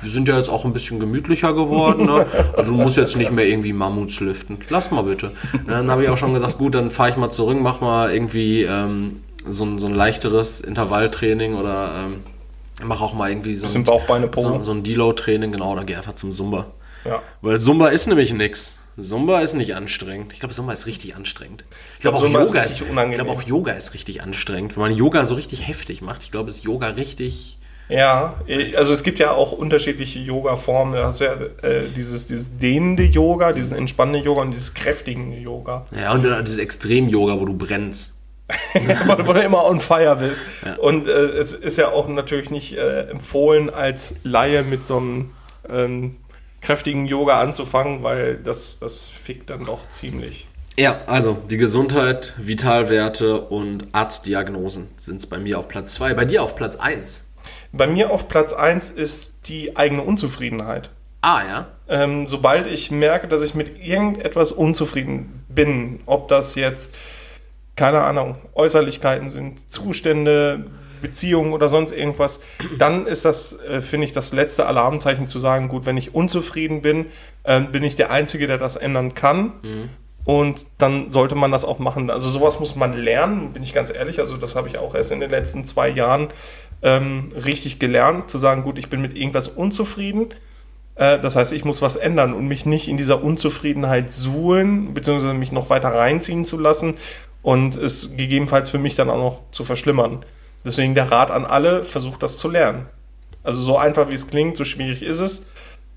wir 0.02 0.10
sind 0.10 0.28
ja 0.28 0.36
jetzt 0.36 0.48
auch 0.48 0.64
ein 0.64 0.72
bisschen 0.72 1.01
gemütlicher 1.01 1.52
geworden. 1.52 2.06
Ne? 2.06 2.27
Also 2.56 2.72
du 2.72 2.78
musst 2.78 2.97
jetzt 2.97 3.16
nicht 3.16 3.31
mehr 3.31 3.47
irgendwie 3.47 3.72
Mammuts 3.72 4.20
liften. 4.20 4.59
Lass 4.68 4.90
mal 4.90 5.02
bitte. 5.02 5.32
Dann 5.66 5.90
habe 5.90 6.05
ich 6.05 6.09
auch 6.09 6.16
schon 6.16 6.35
gesagt, 6.35 6.59
gut, 6.59 6.74
dann 6.74 6.90
fahre 6.90 7.10
ich 7.10 7.16
mal 7.16 7.31
zurück, 7.31 7.59
mach 7.60 7.81
mal 7.81 8.12
irgendwie 8.12 8.62
ähm, 8.62 9.22
so, 9.47 9.64
ein, 9.64 9.78
so 9.78 9.86
ein 9.86 9.94
leichteres 9.94 10.60
Intervalltraining 10.60 11.55
oder 11.55 12.05
ähm, 12.05 12.22
mach 12.85 13.01
auch 13.01 13.14
mal 13.14 13.31
irgendwie 13.31 13.56
so 13.56 13.66
ein, 13.66 13.85
Bauch, 13.85 14.05
Beine, 14.05 14.28
Po. 14.28 14.40
so, 14.40 14.62
so 14.62 14.72
ein 14.72 14.82
Deload-Training, 14.82 15.52
genau, 15.52 15.74
dann 15.77 15.86
geh 15.86 15.97
einfach 15.97 16.14
zum 16.14 16.32
Zumba. 16.32 16.66
Ja. 17.05 17.22
Weil 17.43 17.59
Zumba 17.59 17.89
ist 17.89 18.06
nämlich 18.06 18.32
nix. 18.32 18.77
Zumba 18.98 19.40
ist 19.40 19.55
nicht 19.55 19.77
anstrengend. 19.77 20.32
Ich 20.32 20.40
glaube, 20.40 20.55
Zumba 20.55 20.72
ist 20.72 20.86
richtig 20.86 21.14
anstrengend. 21.14 21.64
Ich 21.94 22.01
glaube, 22.01 22.18
auch, 22.18 22.22
Zumba 22.22 22.43
ist 22.43 22.48
Yoga 22.48 22.60
ist, 22.60 22.70
richtig 22.70 22.86
ich 22.86 22.90
unangenehm. 22.93 23.24
glaube, 23.24 23.39
auch 23.39 23.43
Yoga 23.43 23.72
ist 23.72 23.94
richtig 23.94 24.22
anstrengend. 24.22 24.77
Wenn 24.77 24.82
man 24.82 24.93
Yoga 24.94 25.24
so 25.24 25.35
richtig 25.36 25.66
heftig 25.66 26.02
macht, 26.02 26.22
ich 26.22 26.31
glaube, 26.31 26.48
ist 26.51 26.64
Yoga 26.64 26.89
richtig... 26.89 27.59
Ja, 27.90 28.36
also 28.76 28.92
es 28.92 29.02
gibt 29.02 29.18
ja 29.18 29.32
auch 29.32 29.52
unterschiedliche 29.52 30.20
Yoga-Formen. 30.20 30.94
Du 30.94 31.04
hast 31.04 31.20
ja 31.20 31.34
äh, 31.62 31.82
dieses, 31.96 32.28
dieses 32.28 32.58
dehnende 32.58 33.02
Yoga, 33.02 33.52
diesen 33.52 33.76
entspannende 33.76 34.20
Yoga 34.20 34.42
und 34.42 34.52
dieses 34.52 34.74
kräftigende 34.74 35.36
Yoga. 35.38 35.84
Ja, 35.98 36.12
und 36.12 36.24
äh, 36.24 36.42
dieses 36.42 36.58
Extrem-Yoga, 36.58 37.40
wo 37.40 37.44
du 37.44 37.54
brennst. 37.54 38.12
weil 39.06 39.34
du 39.34 39.40
immer 39.42 39.64
on 39.64 39.80
fire 39.80 40.16
bist. 40.16 40.42
Und 40.78 41.06
äh, 41.06 41.10
es 41.10 41.52
ist 41.52 41.78
ja 41.78 41.90
auch 41.90 42.08
natürlich 42.08 42.50
nicht 42.50 42.76
äh, 42.76 43.02
empfohlen, 43.08 43.70
als 43.70 44.14
Laie 44.24 44.62
mit 44.62 44.84
so 44.84 44.96
einem 44.96 45.30
ähm, 45.68 46.16
kräftigen 46.60 47.06
Yoga 47.06 47.40
anzufangen, 47.40 48.02
weil 48.02 48.36
das, 48.36 48.78
das 48.78 49.02
fickt 49.02 49.50
dann 49.50 49.64
doch 49.64 49.88
ziemlich. 49.88 50.46
Ja, 50.78 51.00
also 51.06 51.36
die 51.50 51.56
Gesundheit, 51.56 52.34
Vitalwerte 52.38 53.40
und 53.40 53.88
Arztdiagnosen 53.92 54.88
sind 54.96 55.16
es 55.16 55.26
bei 55.26 55.38
mir 55.38 55.58
auf 55.58 55.68
Platz 55.68 55.94
2. 55.94 56.14
Bei 56.14 56.24
dir 56.24 56.42
auf 56.42 56.56
Platz 56.56 56.76
1. 56.76 57.24
Bei 57.72 57.86
mir 57.86 58.10
auf 58.10 58.28
Platz 58.28 58.52
1 58.52 58.90
ist 58.90 59.48
die 59.48 59.76
eigene 59.76 60.02
Unzufriedenheit. 60.02 60.90
Ah, 61.22 61.42
ja. 61.47 61.66
Ähm, 61.88 62.26
sobald 62.26 62.66
ich 62.66 62.90
merke, 62.90 63.28
dass 63.28 63.42
ich 63.42 63.55
mit 63.55 63.84
irgendetwas 63.84 64.52
unzufrieden 64.52 65.44
bin, 65.48 66.01
ob 66.06 66.28
das 66.28 66.55
jetzt, 66.55 66.94
keine 67.76 68.02
Ahnung, 68.02 68.36
Äußerlichkeiten 68.55 69.28
sind, 69.28 69.70
Zustände, 69.70 70.66
Beziehungen 71.02 71.52
oder 71.52 71.68
sonst 71.68 71.92
irgendwas, 71.92 72.40
dann 72.78 73.06
ist 73.06 73.24
das, 73.24 73.59
äh, 73.60 73.80
finde 73.80 74.06
ich, 74.06 74.12
das 74.12 74.32
letzte 74.32 74.66
Alarmzeichen 74.66 75.26
zu 75.26 75.38
sagen, 75.38 75.68
gut, 75.68 75.86
wenn 75.86 75.97
ich 75.97 76.14
unzufrieden 76.14 76.82
bin, 76.82 77.06
äh, 77.42 77.60
bin 77.60 77.82
ich 77.82 77.97
der 77.97 78.10
Einzige, 78.10 78.47
der 78.47 78.59
das 78.59 78.76
ändern 78.76 79.14
kann. 79.14 79.55
Und 80.24 80.66
dann 80.78 81.10
sollte 81.10 81.34
man 81.34 81.51
das 81.51 81.64
auch 81.64 81.78
machen. 81.78 82.10
Also 82.10 82.28
sowas 82.28 82.60
muss 82.60 82.76
man 82.76 82.92
lernen, 82.92 83.52
bin 83.52 83.62
ich 83.62 83.72
ganz 83.72 83.90
ehrlich. 83.90 84.20
Also 84.20 84.36
das 84.36 84.55
habe 84.55 84.68
ich 84.68 84.78
auch 84.78 84.94
erst 84.94 85.12
in 85.12 85.20
den 85.20 85.30
letzten 85.30 85.64
zwei 85.64 85.88
Jahren 85.88 86.28
ähm, 86.82 87.32
richtig 87.35 87.78
gelernt, 87.78 88.31
zu 88.31 88.39
sagen, 88.39 88.62
gut, 88.62 88.78
ich 88.78 88.89
bin 88.89 89.01
mit 89.01 89.16
irgendwas 89.16 89.48
unzufrieden. 89.48 90.28
Äh, 90.94 91.19
das 91.20 91.36
heißt, 91.36 91.52
ich 91.52 91.65
muss 91.65 91.82
was 91.82 91.97
ändern 91.97 92.32
und 92.35 92.48
mich 92.48 92.66
nicht 92.66 92.89
in 92.89 92.97
dieser 92.97 93.23
Unzufriedenheit 93.23 94.11
suhlen, 94.11 94.94
beziehungsweise 94.94 95.35
mich 95.35 95.52
noch 95.52 95.70
weiter 95.70 95.89
reinziehen 95.89 96.44
zu 96.44 96.59
lassen 96.59 96.94
und 97.43 97.77
es 97.77 98.11
gegebenenfalls 98.16 98.70
für 98.70 98.78
mich 98.78 98.97
dann 98.97 99.11
auch 99.11 99.16
noch 99.16 99.43
zu 99.51 99.65
verschlimmern. 99.65 100.24
Deswegen 100.65 100.94
der 100.94 101.11
Rat 101.11 101.31
an 101.31 101.44
alle, 101.44 101.82
versucht 101.82 102.23
das 102.23 102.39
zu 102.39 102.48
lernen. 102.48 102.86
Also 103.43 103.62
so 103.62 103.78
einfach 103.78 104.11
wie 104.11 104.15
es 104.15 104.28
klingt, 104.28 104.57
so 104.57 104.65
schwierig 104.65 105.02
ist 105.02 105.20
es. 105.20 105.47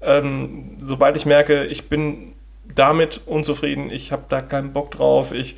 Ähm, 0.02 0.78
sobald 0.78 1.18
ich 1.18 1.26
merke, 1.26 1.66
ich 1.66 1.90
bin 1.90 2.34
damit 2.76 3.22
unzufrieden, 3.26 3.90
ich 3.90 4.12
habe 4.12 4.24
da 4.30 4.42
keinen 4.42 4.74
Bock 4.74 4.92
drauf, 4.92 5.34
ich 5.34 5.58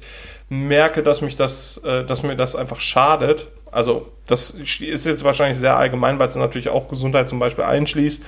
merke, 0.49 1.03
dass 1.03 1.21
mich 1.21 1.35
das, 1.35 1.77
äh, 1.79 2.03
dass 2.03 2.23
mir 2.23 2.35
das 2.35 2.55
einfach 2.55 2.79
schadet. 2.79 3.47
Also 3.75 4.07
das 4.25 4.51
ist 4.51 5.05
jetzt 5.05 5.25
wahrscheinlich 5.25 5.57
sehr 5.57 5.75
allgemein, 5.75 6.17
weil 6.17 6.27
es 6.27 6.35
natürlich 6.37 6.69
auch 6.69 6.87
Gesundheit 6.87 7.27
zum 7.27 7.39
Beispiel 7.39 7.65
einschließt. 7.65 8.23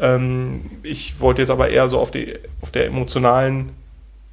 Ähm, 0.00 0.70
ich 0.82 1.20
wollte 1.20 1.40
jetzt 1.40 1.50
aber 1.50 1.70
eher 1.70 1.86
so 1.86 2.00
auf, 2.00 2.10
die, 2.10 2.36
auf 2.62 2.72
der 2.72 2.86
emotionalen 2.86 3.70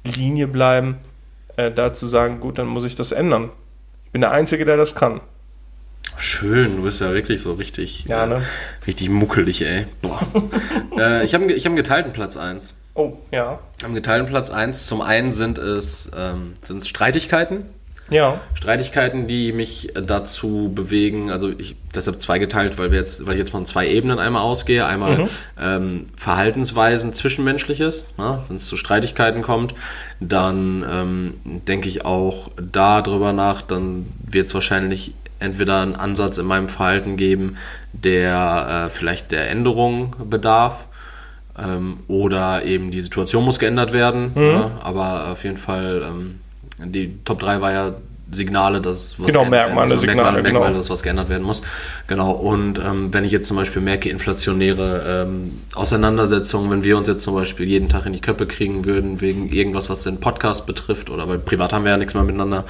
Linie 0.02 0.48
bleiben, 0.48 0.98
äh, 1.56 1.70
da 1.70 1.92
zu 1.92 2.06
sagen, 2.06 2.40
gut, 2.40 2.58
dann 2.58 2.66
muss 2.66 2.84
ich 2.84 2.96
das 2.96 3.12
ändern. 3.12 3.50
Ich 4.06 4.10
bin 4.10 4.22
der 4.22 4.32
Einzige, 4.32 4.64
der 4.64 4.76
das 4.76 4.96
kann. 4.96 5.20
Schön, 6.16 6.78
du 6.78 6.82
bist 6.82 7.00
ja 7.00 7.12
wirklich 7.14 7.42
so 7.42 7.52
richtig, 7.52 8.06
Ja, 8.06 8.24
äh, 8.24 8.28
ne? 8.28 8.42
richtig 8.88 9.08
muckelig, 9.08 9.62
ey. 9.62 9.86
Boah. 10.02 10.20
äh, 10.98 11.24
ich 11.24 11.32
habe 11.34 11.52
ich 11.52 11.64
hab 11.64 11.70
einen 11.70 11.76
geteilten 11.76 12.12
Platz 12.12 12.36
1. 12.36 12.74
Oh, 12.94 13.12
ja. 13.30 13.60
Am 13.84 13.94
geteilten 13.94 14.26
Platz 14.26 14.50
1, 14.50 14.88
zum 14.88 15.00
einen 15.00 15.32
sind 15.32 15.58
es, 15.58 16.10
ähm, 16.16 16.54
sind 16.60 16.78
es 16.78 16.88
Streitigkeiten. 16.88 17.66
Ja. 18.10 18.40
Streitigkeiten, 18.54 19.26
die 19.26 19.52
mich 19.52 19.92
dazu 19.94 20.70
bewegen, 20.74 21.30
also 21.30 21.50
ich 21.56 21.76
deshalb 21.94 22.20
zweigeteilt, 22.20 22.78
weil 22.78 22.90
wir 22.92 22.98
jetzt, 22.98 23.26
weil 23.26 23.34
ich 23.34 23.40
jetzt 23.40 23.50
von 23.50 23.66
zwei 23.66 23.88
Ebenen 23.88 24.18
einmal 24.18 24.42
ausgehe. 24.42 24.86
Einmal 24.86 25.28
ähm, 25.60 26.02
Verhaltensweisen 26.16 27.12
Zwischenmenschliches, 27.14 28.06
ne? 28.18 28.42
wenn 28.46 28.56
es 28.56 28.66
zu 28.66 28.76
Streitigkeiten 28.76 29.42
kommt, 29.42 29.74
dann 30.20 30.84
ähm, 30.90 31.34
denke 31.44 31.88
ich 31.88 32.04
auch 32.04 32.50
darüber 32.60 33.32
nach, 33.32 33.62
dann 33.62 34.06
wird 34.24 34.48
es 34.48 34.54
wahrscheinlich 34.54 35.14
entweder 35.38 35.82
einen 35.82 35.96
Ansatz 35.96 36.38
in 36.38 36.46
meinem 36.46 36.68
Verhalten 36.68 37.16
geben, 37.16 37.56
der 37.92 38.86
äh, 38.86 38.90
vielleicht 38.90 39.32
der 39.32 39.50
Änderung 39.50 40.14
bedarf. 40.24 40.86
Ähm, 41.58 42.00
oder 42.06 42.64
eben 42.64 42.90
die 42.90 43.00
Situation 43.00 43.42
muss 43.42 43.58
geändert 43.58 43.92
werden. 43.92 44.32
Ja, 44.36 44.72
aber 44.82 45.28
auf 45.28 45.42
jeden 45.44 45.56
Fall, 45.56 46.04
ähm, 46.06 46.38
die 46.84 47.18
Top 47.24 47.40
3 47.40 47.60
war 47.60 47.72
ja 47.72 47.94
Signale, 48.30 48.80
dass 48.80 49.20
was 49.20 49.26
Genau, 49.26 49.40
geändert 49.40 49.52
werden 49.52 49.74
Merkmale, 49.74 49.92
muss. 49.92 50.00
Signale, 50.00 50.16
Merkmale, 50.16 50.42
genau. 50.42 50.60
Merkmale, 50.60 50.78
dass 50.78 50.90
was 50.90 51.02
geändert 51.02 51.28
werden 51.28 51.44
muss. 51.44 51.62
Genau. 52.08 52.32
Und 52.32 52.78
ähm, 52.78 53.14
wenn 53.14 53.24
ich 53.24 53.30
jetzt 53.30 53.46
zum 53.46 53.56
Beispiel 53.56 53.80
merke, 53.80 54.08
inflationäre 54.08 55.26
ähm, 55.28 55.52
Auseinandersetzungen, 55.74 56.70
wenn 56.70 56.82
wir 56.82 56.96
uns 56.96 57.06
jetzt 57.06 57.22
zum 57.22 57.34
Beispiel 57.34 57.66
jeden 57.66 57.88
Tag 57.88 58.04
in 58.06 58.12
die 58.12 58.20
Köppe 58.20 58.46
kriegen 58.46 58.84
würden, 58.84 59.20
wegen 59.20 59.48
irgendwas, 59.52 59.90
was 59.90 60.02
den 60.02 60.18
Podcast 60.18 60.66
betrifft, 60.66 61.08
oder 61.10 61.28
weil 61.28 61.38
privat 61.38 61.72
haben 61.72 61.84
wir 61.84 61.92
ja 61.92 61.96
nichts 61.98 62.14
mehr 62.14 62.24
miteinander, 62.24 62.64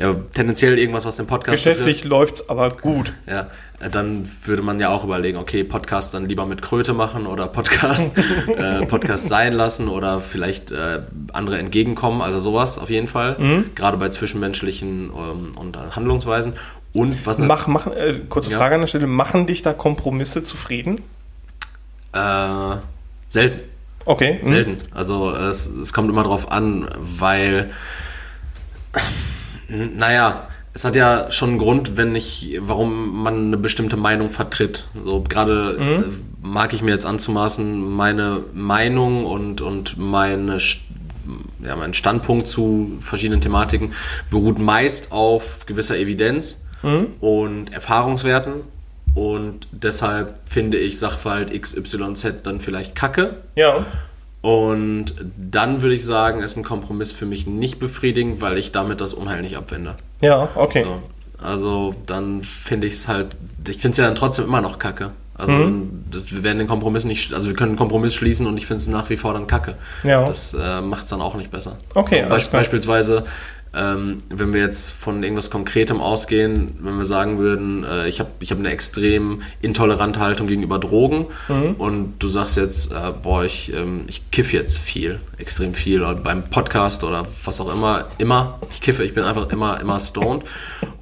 ja, 0.00 0.16
tendenziell 0.32 0.78
irgendwas, 0.78 1.04
was 1.04 1.16
den 1.16 1.26
Podcast 1.26 1.62
betrifft. 1.62 1.80
Geschäftlich 1.80 2.04
läuft's 2.04 2.48
aber 2.48 2.70
gut. 2.70 3.12
Ja, 3.26 3.48
dann 3.90 4.28
würde 4.44 4.62
man 4.62 4.78
ja 4.80 4.90
auch 4.90 5.04
überlegen, 5.04 5.38
okay, 5.38 5.64
Podcast 5.64 6.14
dann 6.14 6.28
lieber 6.28 6.46
mit 6.46 6.62
Kröte 6.62 6.92
machen 6.92 7.26
oder 7.26 7.46
Podcast, 7.48 8.12
äh, 8.46 8.86
Podcast 8.86 9.28
sein 9.28 9.52
lassen 9.52 9.88
oder 9.88 10.20
vielleicht 10.20 10.70
äh, 10.70 11.02
andere 11.32 11.58
entgegenkommen, 11.58 12.20
also 12.22 12.38
sowas 12.38 12.78
auf 12.78 12.90
jeden 12.90 13.08
Fall. 13.08 13.36
Gerade 13.74 13.96
bei 13.96 14.08
zwischenmenschlichen 14.08 15.10
ähm, 15.10 15.52
und 15.58 15.76
Handlungsweisen. 15.96 16.54
Und 16.92 17.26
was 17.26 17.38
Mach, 17.38 17.66
mach, 17.66 17.86
äh, 17.86 18.20
kurze 18.28 18.50
Ja. 18.50 18.58
Frage 18.58 18.74
an 18.74 18.82
der 18.82 18.88
Stelle, 18.88 19.06
machen 19.06 19.46
dich 19.46 19.62
da 19.62 19.72
Kompromisse 19.72 20.42
zufrieden? 20.42 21.00
äh, 22.12 22.76
selten. 23.28 23.62
Okay. 24.04 24.38
hm. 24.40 24.46
Selten. 24.46 24.76
Also 24.94 25.34
es, 25.34 25.66
es 25.68 25.92
kommt 25.92 26.10
immer 26.10 26.24
drauf 26.24 26.50
an, 26.50 26.88
weil, 26.98 27.70
naja, 29.68 30.48
es 30.74 30.84
hat 30.84 30.96
ja 30.96 31.30
schon 31.30 31.50
einen 31.50 31.58
Grund, 31.58 31.96
wenn 31.96 32.14
ich, 32.14 32.58
warum 32.60 33.22
man 33.22 33.46
eine 33.48 33.56
bestimmte 33.56 33.96
Meinung 33.96 34.30
vertritt. 34.30 34.86
So 35.04 35.22
gerade 35.28 35.76
äh, 35.78 36.10
mag 36.40 36.72
ich 36.72 36.82
mir 36.82 36.92
jetzt 36.92 37.04
anzumaßen, 37.04 37.90
meine 37.90 38.44
Meinung 38.54 39.26
und, 39.26 39.60
und 39.60 39.98
meine, 39.98 40.58
ja, 41.62 41.76
mein 41.76 41.92
Standpunkt 41.92 42.46
zu 42.46 42.96
verschiedenen 43.00 43.40
Thematiken 43.40 43.92
beruht 44.30 44.58
meist 44.58 45.12
auf 45.12 45.66
gewisser 45.66 45.98
Evidenz 45.98 46.58
und 47.20 47.72
Erfahrungswerten. 47.72 48.62
Und 49.14 49.68
deshalb 49.72 50.40
finde 50.46 50.78
ich 50.78 50.98
Sachverhalt 50.98 51.52
XYZ 51.60 52.42
dann 52.44 52.60
vielleicht 52.60 52.94
kacke. 52.94 53.36
Ja. 53.56 53.84
Und 54.42 55.14
dann 55.36 55.82
würde 55.82 55.94
ich 55.94 56.04
sagen, 56.04 56.42
ist 56.42 56.56
ein 56.56 56.64
Kompromiss 56.64 57.12
für 57.12 57.26
mich 57.26 57.46
nicht 57.46 57.78
befriedigend, 57.78 58.40
weil 58.40 58.58
ich 58.58 58.72
damit 58.72 59.00
das 59.00 59.14
Unheil 59.14 59.40
nicht 59.40 59.56
abwende. 59.56 59.94
Ja, 60.20 60.48
okay. 60.56 60.84
So. 60.84 61.00
Also 61.44 61.94
dann 62.06 62.42
finde 62.42 62.86
ich 62.88 62.94
es 62.94 63.08
halt, 63.08 63.36
ich 63.66 63.78
finde 63.78 63.92
es 63.92 63.96
ja 63.98 64.04
dann 64.06 64.14
trotzdem 64.16 64.44
immer 64.46 64.60
noch 64.60 64.78
kacke. 64.78 65.10
Also 65.34 65.52
Mhm. 65.54 66.04
das, 66.10 66.32
wir 66.32 66.42
werden 66.42 66.58
den 66.58 66.68
Kompromiss 66.68 67.04
nicht, 67.04 67.32
also 67.32 67.48
wir 67.48 67.56
können 67.56 67.70
einen 67.70 67.78
Kompromiss 67.78 68.14
schließen 68.14 68.46
und 68.46 68.56
ich 68.58 68.66
finde 68.66 68.80
es 68.82 68.88
nach 68.88 69.08
wie 69.10 69.16
vor 69.16 69.32
dann 69.32 69.46
kacke. 69.46 69.76
Ja. 70.04 70.24
Das 70.24 70.54
äh, 70.54 70.80
macht 70.80 71.04
es 71.04 71.10
dann 71.10 71.20
auch 71.20 71.34
nicht 71.36 71.50
besser. 71.50 71.78
Okay, 71.94 72.20
so, 72.20 72.24
alles 72.24 72.30
beisp 72.44 72.50
klar. 72.50 72.60
Beispielsweise, 72.60 73.24
ähm, 73.74 74.18
wenn 74.28 74.52
wir 74.52 74.60
jetzt 74.60 74.92
von 74.92 75.22
irgendwas 75.22 75.48
Konkretem 75.50 76.00
ausgehen, 76.00 76.72
wenn 76.80 76.98
wir 76.98 77.04
sagen 77.04 77.38
würden, 77.38 77.84
äh, 77.84 78.06
ich 78.08 78.20
habe 78.20 78.30
ich 78.40 78.50
hab 78.50 78.58
eine 78.58 78.70
extrem 78.70 79.42
intolerante 79.62 80.20
Haltung 80.20 80.46
gegenüber 80.46 80.78
Drogen 80.78 81.26
Mhm. 81.48 81.74
und 81.78 82.14
du 82.18 82.28
sagst 82.28 82.56
jetzt, 82.58 82.92
äh, 82.92 82.96
boah, 83.22 83.44
ich, 83.44 83.72
ähm, 83.74 84.02
ich 84.08 84.30
kiff 84.30 84.52
jetzt 84.52 84.78
viel, 84.78 85.20
extrem 85.38 85.72
viel, 85.74 86.02
oder 86.02 86.14
beim 86.16 86.42
Podcast 86.50 87.02
oder 87.04 87.26
was 87.44 87.60
auch 87.60 87.72
immer, 87.72 88.06
immer, 88.18 88.58
ich 88.70 88.80
kiffe, 88.82 89.04
ich 89.04 89.14
bin 89.14 89.24
einfach 89.24 89.48
immer, 89.50 89.80
immer 89.80 89.98
stoned 90.00 90.44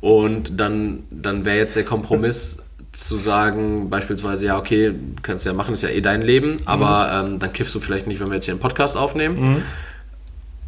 und 0.00 0.60
dann, 0.60 1.00
dann 1.10 1.44
wäre 1.44 1.56
jetzt 1.58 1.74
der 1.76 1.84
Kompromiss 1.84 2.58
zu 2.92 3.16
sagen, 3.16 3.88
beispielsweise, 3.88 4.46
ja, 4.46 4.58
okay, 4.58 4.92
kannst 5.22 5.46
ja 5.46 5.52
machen, 5.52 5.74
ist 5.74 5.82
ja 5.82 5.90
eh 5.90 6.00
dein 6.00 6.22
Leben, 6.22 6.56
aber 6.64 7.22
Mhm. 7.24 7.32
ähm, 7.34 7.38
dann 7.38 7.52
kiffst 7.52 7.72
du 7.74 7.78
vielleicht 7.80 8.06
nicht, 8.08 8.20
wenn 8.20 8.28
wir 8.28 8.34
jetzt 8.34 8.46
hier 8.46 8.54
einen 8.54 8.60
Podcast 8.60 8.96
aufnehmen. 8.96 9.62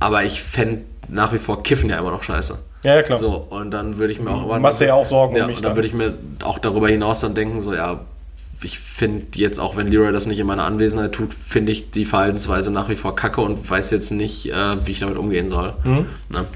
Aber 0.03 0.25
ich 0.25 0.43
fände 0.43 0.83
nach 1.09 1.33
wie 1.33 1.39
vor 1.39 1.63
Kiffen 1.63 1.91
ja 1.91 1.99
immer 1.99 2.11
noch 2.11 2.23
scheiße. 2.23 2.59
Ja, 2.83 2.97
ja, 2.97 3.03
klar. 3.03 3.19
So, 3.19 3.47
und 3.51 3.71
dann 3.71 3.99
würde 3.99 4.13
ich 4.13 4.21
mir 4.21 4.31
auch 4.31 4.59
Machst 4.59 4.81
dir 4.81 4.87
ja 4.87 4.95
auch 4.95 5.07
Sorgen 5.07 5.35
um 5.35 5.39
ja, 5.39 5.47
mich 5.47 5.59
und 5.59 5.65
dann 5.65 5.71
dann. 5.71 5.77
würde 5.77 5.87
ich 5.87 5.95
mir 5.95 6.15
auch 6.45 6.59
darüber 6.59 6.89
hinaus 6.89 7.21
dann 7.21 7.35
denken, 7.35 7.61
so, 7.61 7.75
ja, 7.75 8.01
ich 8.65 8.79
finde 8.79 9.27
jetzt, 9.37 9.59
auch 9.59 9.77
wenn 9.77 9.89
Leroy 9.89 10.13
das 10.13 10.27
nicht 10.27 10.39
in 10.39 10.47
meiner 10.47 10.65
Anwesenheit 10.65 11.13
tut, 11.13 11.33
finde 11.35 11.73
ich 11.73 11.91
die 11.91 12.05
Verhaltensweise 12.05 12.71
nach 12.71 12.89
wie 12.89 12.97
vor 12.97 13.15
kacke 13.17 13.41
und 13.41 13.71
weiß 13.71 13.91
jetzt 13.91 14.11
nicht, 14.13 14.47
äh, 14.51 14.87
wie 14.87 14.91
ich 14.93 15.01
damit 15.01 15.17
umgehen 15.17 15.49
soll. 15.51 15.75
Ne? 15.85 16.07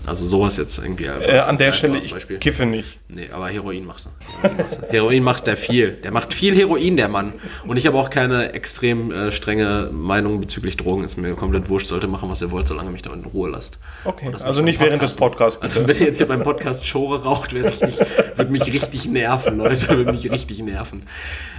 Also 0.07 0.25
sowas 0.27 0.57
jetzt 0.57 0.79
irgendwie. 0.79 1.09
als- 1.09 1.27
Mhm. 1.27 1.33
äh, 1.33 1.39
an 1.41 1.57
der 1.59 1.73
Stelle, 1.73 1.99
ich 1.99 2.11
Beispiel. 2.11 2.39
kiffe 2.39 2.67
nicht. 2.67 2.99
Nee, 3.09 3.29
aber 3.33 3.49
Heroin 3.49 3.85
machst 3.85 4.07
du. 4.07 4.11
Heroin, 4.43 4.57
machst 4.59 4.83
du. 4.83 4.87
Heroin 4.91 5.23
macht 5.23 5.47
der 5.47 5.57
viel. 5.57 5.93
Der 5.93 6.13
macht 6.13 6.33
viel 6.35 6.55
Heroin, 6.57 6.97
der 6.97 7.09
Mann. 7.09 7.33
Und 7.67 7.77
ich 7.77 7.87
habe 7.87 7.97
auch 7.99 8.11
keine 8.11 8.53
extrem 8.53 9.11
äh, 9.13 9.31
strenge 9.31 9.91
Meinung 9.93 10.41
bezüglich 10.41 10.77
Drogen. 10.77 11.05
Ist 11.05 11.17
mir 11.17 11.35
komplett 11.35 11.69
wurscht. 11.69 11.87
Sollte 11.87 12.07
machen, 12.09 12.29
was 12.31 12.43
ihr 12.43 12.51
wollt, 12.51 12.67
solange 12.69 12.91
mich 12.91 13.03
damit 13.03 13.25
in 13.25 13.31
Ruhe 13.31 13.51
lasst. 13.51 13.79
Okay, 14.05 14.31
also 14.45 14.63
nicht 14.63 14.81
während 14.81 15.03
des 15.03 15.17
Podcasts, 15.17 15.61
Also 15.63 15.81
bitte. 15.81 15.89
wenn 15.95 16.01
ihr 16.03 16.07
jetzt 16.09 16.19
hier 16.19 16.27
beim 16.29 16.43
Podcast 16.43 16.85
Schore 16.87 17.23
raucht, 17.25 17.53
würde 17.53 17.69
ich 17.71 17.81
nicht, 17.81 17.99
würde 18.37 18.51
mich 18.53 18.73
richtig 18.73 19.07
nerven, 19.09 19.59
Leute. 19.59 19.89
Würde 19.89 20.13
mich 20.13 20.31
richtig 20.31 20.63
nerven. 20.63 21.03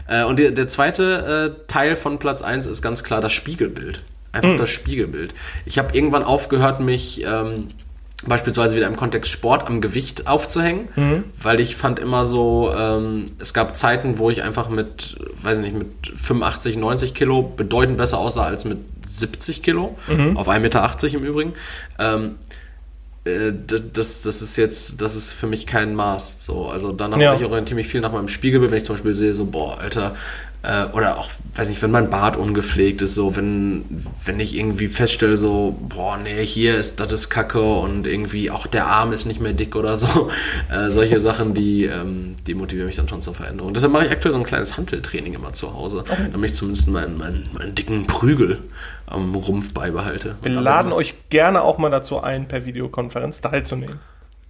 Äh, 0.08 0.24
und 0.24 0.37
der, 0.38 0.52
der 0.52 0.68
zweite 0.68 1.56
äh, 1.58 1.68
Teil 1.68 1.96
von 1.96 2.20
Platz 2.20 2.42
1 2.42 2.66
ist 2.66 2.82
ganz 2.82 3.04
klar 3.04 3.20
das 3.22 3.34
Spiegelbild. 3.34 4.04
Einfach 4.32 4.52
Hm. 4.52 4.58
das 4.58 4.70
Spiegelbild. 4.70 5.34
Ich 5.66 5.78
habe 5.78 5.96
irgendwann 5.96 6.24
aufgehört, 6.24 6.80
mich 6.80 7.24
ähm, 7.26 7.68
beispielsweise 8.26 8.76
wieder 8.76 8.88
im 8.88 8.96
Kontext 8.96 9.32
Sport 9.32 9.68
am 9.68 9.80
Gewicht 9.80 10.28
aufzuhängen, 10.28 10.90
weil 11.42 11.60
ich 11.60 11.76
fand 11.76 12.00
immer 12.00 12.26
so, 12.26 12.74
ähm, 12.78 13.26
es 13.40 13.54
gab 13.54 13.76
Zeiten, 13.76 14.18
wo 14.18 14.30
ich 14.30 14.42
einfach 14.44 14.70
mit, 14.70 15.18
weiß 15.42 15.60
ich 15.60 15.66
nicht, 15.66 15.78
mit 15.78 16.18
85, 16.18 16.78
90 16.78 17.14
Kilo 17.14 17.44
bedeutend 17.44 17.98
besser 17.98 18.18
aussah 18.18 18.46
als 18.46 18.66
mit 18.66 18.80
70 19.06 19.62
Kilo, 19.62 19.98
auf 20.36 20.50
1,80 20.50 20.60
Meter 20.60 21.14
im 21.14 21.24
Übrigen. 21.24 21.54
Ähm, 22.00 22.24
äh, 22.26 22.58
das, 23.94 24.22
das 24.22 24.42
ist 24.42 24.56
jetzt, 24.58 25.02
das 25.02 25.16
ist 25.16 25.34
für 25.34 25.48
mich 25.48 25.66
kein 25.66 25.96
Maß. 25.96 26.38
So, 26.40 26.68
also 26.68 26.92
danach 26.92 27.18
Ja. 27.18 27.34
ich 27.36 27.44
orientiere 27.44 27.76
mich 27.76 27.88
viel 27.88 28.02
nach 28.02 28.12
meinem 28.12 28.28
Spiegelbild, 28.28 28.72
wenn 28.72 28.78
ich 28.78 28.84
zum 28.86 28.96
Beispiel 28.96 29.14
sehe, 29.14 29.34
so, 29.34 29.46
boah, 29.46 29.78
Alter, 29.80 30.16
äh, 30.68 30.86
oder 30.92 31.18
auch, 31.18 31.30
weiß 31.56 31.70
nicht, 31.70 31.82
wenn 31.82 31.92
mein 31.92 32.10
Bart 32.10 32.36
ungepflegt 32.36 33.02
ist, 33.02 33.16
so, 33.16 33.38
wenn, 33.38 33.86
wenn 34.26 34.40
ich 34.42 34.58
irgendwie 34.58 34.90
feststelle, 34.90 35.38
so, 35.38 35.78
boah, 35.80 36.18
nee, 36.18 36.46
hier 36.46 36.78
ist, 36.78 37.00
das 37.00 37.12
ist 37.14 37.30
Kacke 37.30 37.62
und 37.62 38.06
irgendwie 38.06 38.52
auch 38.52 38.68
der 38.68 38.88
Arm 38.88 39.14
ist 39.14 39.26
nicht 39.26 39.40
mehr 39.40 39.54
dick 39.54 39.76
oder 39.76 39.96
so. 39.98 40.30
Äh, 40.70 40.92
solche 40.92 41.20
Sachen, 41.20 41.54
die, 41.54 41.86
ähm, 41.86 42.36
die 42.46 42.54
motivieren 42.54 42.88
mich 42.88 42.96
dann 42.96 43.08
schon 43.08 43.22
zur 43.22 43.34
Veränderung. 43.34 43.74
Deshalb 43.74 43.94
mache 43.94 44.06
ich 44.06 44.12
aktuell 44.12 44.34
so 44.34 44.38
ein 44.38 44.44
kleines 44.44 44.76
Hanteltraining 44.76 45.34
immer 45.34 45.54
zu 45.54 45.74
Hause, 45.74 46.04
damit 46.32 46.50
ich 46.50 46.56
zumindest 46.56 46.90
meinen, 46.90 47.18
meinen, 47.18 47.50
meinen 47.54 47.74
dicken 47.74 48.06
Prügel 48.06 48.60
am 49.06 49.34
Rumpf 49.36 49.74
beibehalte. 49.74 50.36
Wir 50.42 50.52
laden 50.52 50.92
euch 50.92 51.30
gerne 51.30 51.62
auch 51.62 51.78
mal 51.78 51.90
dazu 51.90 52.22
ein, 52.22 52.48
per 52.48 52.66
Videokonferenz 52.66 53.40
teilzunehmen. 53.40 54.00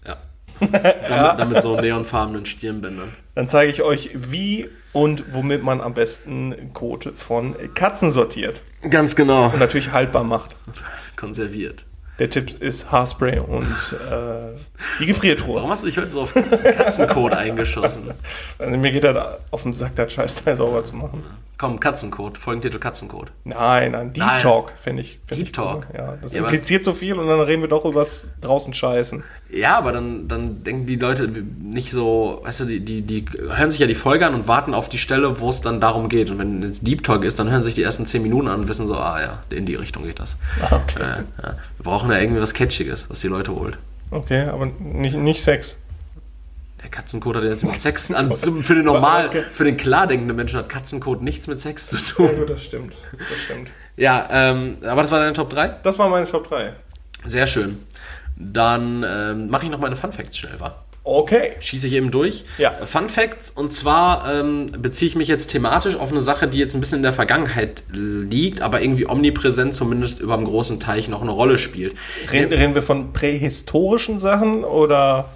Ja. 0.08 0.18
damit, 0.60 1.40
damit 1.40 1.62
so 1.62 1.80
neonfarbenen 1.80 2.46
Stirnbändern. 2.46 3.10
Dann 3.36 3.48
zeige 3.48 3.72
ich 3.72 3.84
euch, 3.84 4.10
wie 4.14 4.70
und 4.98 5.32
womit 5.34 5.64
man 5.64 5.80
am 5.80 5.94
besten 5.94 6.74
Kot 6.74 7.12
von 7.16 7.56
Katzen 7.76 8.10
sortiert 8.12 8.62
Ganz 8.90 9.16
genau. 9.16 9.46
und 9.52 9.60
natürlich 9.60 9.92
haltbar 9.92 10.24
macht. 10.24 10.56
Konserviert. 11.16 11.86
Der 12.18 12.32
Tipp 12.32 12.60
ist 12.64 12.92
Haarspray 12.92 13.38
und 13.38 13.68
äh, 14.12 14.58
die 15.00 15.06
Gefriertruhe. 15.06 15.58
Warum 15.58 15.70
hast 15.70 15.84
du 15.84 15.88
dich 15.88 15.98
heute 16.00 16.10
so 16.10 16.22
auf 16.22 16.34
Katzen 16.34 16.64
Katzenkot 16.64 17.34
eingeschossen? 17.34 18.10
Also 18.58 18.76
mir 18.76 18.92
geht 18.92 19.04
das 19.04 19.38
auf 19.52 19.62
den 19.62 19.72
Sack, 19.74 19.96
das 19.98 20.14
Scheißteil 20.14 20.56
sauber 20.56 20.84
zu 20.84 20.96
machen. 20.96 21.24
Komm, 21.60 21.80
Katzenkot. 21.80 22.40
Folgentitel 22.40 22.80
Katzenkot. 22.80 23.32
Nein, 23.44 23.92
nein, 23.92 24.14
Deep 24.14 24.24
Nein. 24.24 24.42
Talk 24.42 24.74
finde 24.76 25.04
ich. 25.04 25.20
Find 25.28 25.40
Deep 25.40 25.48
ich 25.48 25.52
Talk. 25.52 25.88
cool. 25.92 25.96
Ja, 25.98 26.18
das 26.20 26.34
Ja, 26.34 26.40
impliziert 26.42 26.84
so 26.84 26.94
viel 26.94 27.20
und 27.20 27.28
dann 27.28 27.40
reden 27.42 27.62
wir 27.62 27.70
doch 27.70 27.86
übers 27.86 28.32
draußen 28.42 28.74
Scheißen. 28.74 29.24
Ja, 29.50 29.78
aber 29.78 29.94
dann, 29.94 30.28
dann 30.28 30.64
denken 30.64 30.86
die 30.86 30.98
Leute 30.98 31.28
nicht 31.62 31.92
so, 31.92 32.42
weißt 32.44 32.62
du, 32.62 32.66
die, 32.66 32.82
die, 32.82 33.02
die 33.02 33.26
hören 33.48 33.70
sich 33.72 33.80
ja 33.80 33.88
die 33.88 33.96
Folge 33.96 34.26
an 34.28 34.34
und 34.34 34.48
warten 34.48 34.74
auf 34.74 34.90
die 34.90 34.98
Stelle, 34.98 35.40
wo 35.40 35.50
es 35.50 35.62
dann 35.62 35.80
darum 35.80 36.10
geht. 36.10 36.30
Und 36.30 36.38
wenn 36.40 36.62
es 36.64 36.82
Deep 36.82 37.04
Talk 37.04 37.24
ist, 37.24 37.40
dann 37.40 37.50
hören 37.50 37.64
sich 37.64 37.74
die 37.74 37.84
ersten 37.84 38.06
10 38.06 38.22
Minuten 38.22 38.50
an 38.50 38.60
und 38.62 38.68
wissen 38.68 38.88
so, 38.88 38.96
ah 38.96 39.22
ja, 39.22 39.40
in 39.56 39.66
die 39.66 39.76
Richtung 39.76 40.04
geht 40.04 40.20
das. 40.20 40.38
Ah, 40.70 40.76
okay. 40.76 41.00
Äh, 41.02 41.44
ja. 41.44 41.56
Wir 41.78 41.84
brauchen 41.84 42.12
ja 42.12 42.20
irgendwie 42.20 42.42
was 42.42 42.54
Catchiges, 42.54 43.10
was 43.10 43.22
die 43.22 43.30
Leute 43.30 43.56
holt. 43.56 43.78
Okay, 44.12 44.44
aber 44.44 44.68
nicht, 44.80 45.16
nicht 45.16 45.42
Sex. 45.42 45.76
Der 46.84 46.90
Katzenkot 46.90 47.36
hat 47.38 47.44
ja 47.44 47.50
jetzt 47.50 47.64
mit 47.64 47.80
Sex, 47.80 48.12
also 48.12 48.34
für 48.62 48.76
den 48.76 48.86
normal, 48.86 49.28
Okay. 49.28 49.44
für 49.52 49.64
den 49.64 49.78
klar 49.78 50.08
denkenden 50.08 50.36
Menschen 50.36 50.60
hat 50.60 50.70
Katzenkot 50.70 51.22
nichts 51.22 51.48
mit 51.48 51.60
Sex 51.60 51.88
zu 51.88 51.98
tun. 51.98 52.30
das 52.48 52.64
stimmt. 52.66 52.94
Das 53.18 53.44
stimmt. 53.46 53.70
Ja, 53.96 54.28
ähm, 54.30 54.78
aber 54.86 55.02
das 55.02 55.12
war 55.12 55.20
deine 55.20 55.34
Top 55.34 55.50
3? 55.50 55.70
Das 55.84 55.98
war 55.98 56.08
meine 56.10 56.28
Top 56.28 56.48
3. 56.50 56.74
Sehr 57.26 57.48
schön. 57.48 57.80
Dann 58.40 59.04
ähm, 59.08 59.50
mache 59.50 59.66
ich 59.66 59.72
noch 59.72 59.80
meine 59.80 59.96
Fun 59.96 60.12
Facts 60.12 60.38
schnell, 60.38 60.60
wa? 60.60 60.76
Okay. 61.04 61.54
Schieße 61.62 61.88
ich 61.88 61.94
eben 61.94 62.12
durch. 62.12 62.44
Ja. 62.58 62.86
Fun 62.86 63.08
Facts, 63.08 63.50
und 63.50 63.72
zwar 63.72 64.30
ähm, 64.30 64.66
beziehe 64.78 65.08
ich 65.08 65.16
mich 65.16 65.30
jetzt 65.30 65.48
thematisch 65.48 65.96
auf 65.96 66.12
eine 66.12 66.20
Sache, 66.20 66.50
die 66.50 66.58
jetzt 66.58 66.76
ein 66.76 66.82
bisschen 66.82 66.98
in 66.98 67.04
der 67.04 67.14
Vergangenheit 67.14 67.84
liegt, 67.90 68.60
aber 68.60 68.82
irgendwie 68.82 69.08
omnipräsent 69.08 69.74
zumindest 69.74 70.20
über 70.20 70.36
dem 70.36 70.44
großen 70.44 70.82
Teich 70.82 71.08
noch 71.08 71.22
eine 71.22 71.32
Rolle 71.32 71.58
spielt. 71.60 71.96
Reden, 72.30 72.52
reden 72.52 72.76
wir 72.76 72.82
von 72.82 73.14
prähistorischen 73.14 74.20
Sachen 74.20 74.66
oder 74.66 75.30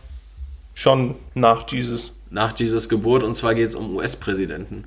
schon 0.73 1.15
nach 1.35 1.65
Jesus? 1.69 2.11
Nach 2.29 2.57
Jesus 2.57 2.89
Geburt, 2.89 3.23
und 3.23 3.33
zwar 3.33 3.55
geht 3.55 3.67
es 3.67 3.75
um 3.75 3.95
US-Präsidenten. 3.95 4.85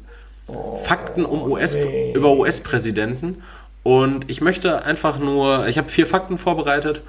Fakten 0.82 1.24
um 1.24 1.50
US, 1.50 1.74
nee. 1.74 2.12
über 2.12 2.32
US-Präsidenten. 2.32 3.42
Und 3.82 4.30
ich 4.30 4.42
möchte 4.42 4.84
einfach 4.84 5.18
nur, 5.18 5.66
ich 5.66 5.78
habe 5.78 5.88
vier 5.88 6.06
Fakten 6.06 6.36
vorbereitet 6.36 7.02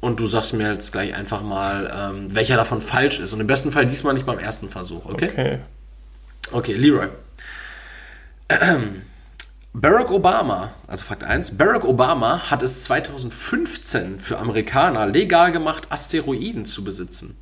und 0.00 0.20
du 0.20 0.26
sagst 0.26 0.54
mir 0.54 0.72
jetzt 0.72 0.92
gleich 0.92 1.14
einfach 1.14 1.42
mal, 1.42 2.12
ähm, 2.12 2.34
welcher 2.34 2.56
davon 2.56 2.80
falsch 2.80 3.18
ist. 3.18 3.32
Und 3.32 3.40
im 3.40 3.46
besten 3.46 3.70
Fall 3.72 3.86
diesmal 3.86 4.14
nicht 4.14 4.26
beim 4.26 4.38
ersten 4.38 4.68
Versuch, 4.68 5.06
okay? 5.06 5.30
Okay. 5.32 5.58
Okay, 6.52 6.74
Leroy. 6.74 7.08
Barack 9.74 10.10
Obama, 10.10 10.72
also 10.86 11.04
Fakt 11.04 11.24
1, 11.24 11.56
Barack 11.56 11.84
Obama 11.84 12.50
hat 12.50 12.62
es 12.62 12.84
2015 12.84 14.18
für 14.18 14.38
Amerikaner 14.38 15.06
legal 15.06 15.52
gemacht, 15.52 15.88
Asteroiden 15.90 16.64
zu 16.64 16.82
besitzen. 16.82 17.36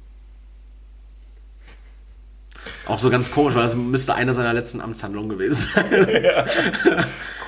Auch 2.86 2.98
so 2.98 3.10
ganz 3.10 3.30
komisch, 3.30 3.54
weil 3.54 3.62
das 3.62 3.76
müsste 3.76 4.14
eine 4.14 4.34
seiner 4.34 4.52
letzten 4.52 4.80
Amtshandlungen 4.80 5.28
gewesen 5.28 5.68
sein. 5.74 5.86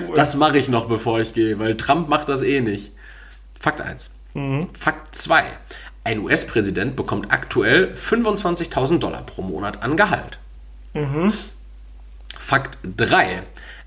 Cool. 0.01 0.15
Das 0.15 0.37
mache 0.37 0.59
ich 0.59 0.69
noch, 0.69 0.87
bevor 0.87 1.21
ich 1.21 1.35
gehe, 1.35 1.59
weil 1.59 1.77
Trump 1.77 2.09
macht 2.09 2.29
das 2.29 2.43
eh 2.43 2.61
nicht. 2.61 2.93
Fakt 3.59 3.81
1. 3.81 4.11
Fakt 4.79 5.15
2. 5.15 5.43
Ein 6.05 6.21
US-Präsident 6.21 6.97
bekommt 6.97 7.31
aktuell 7.33 7.93
25.000 7.95 8.99
Dollar 8.99 9.23
pro 9.23 9.43
Monat 9.43 9.83
an 9.83 9.97
Gehalt. 9.97 10.39
Fakt 12.39 12.79
3. 12.97 13.43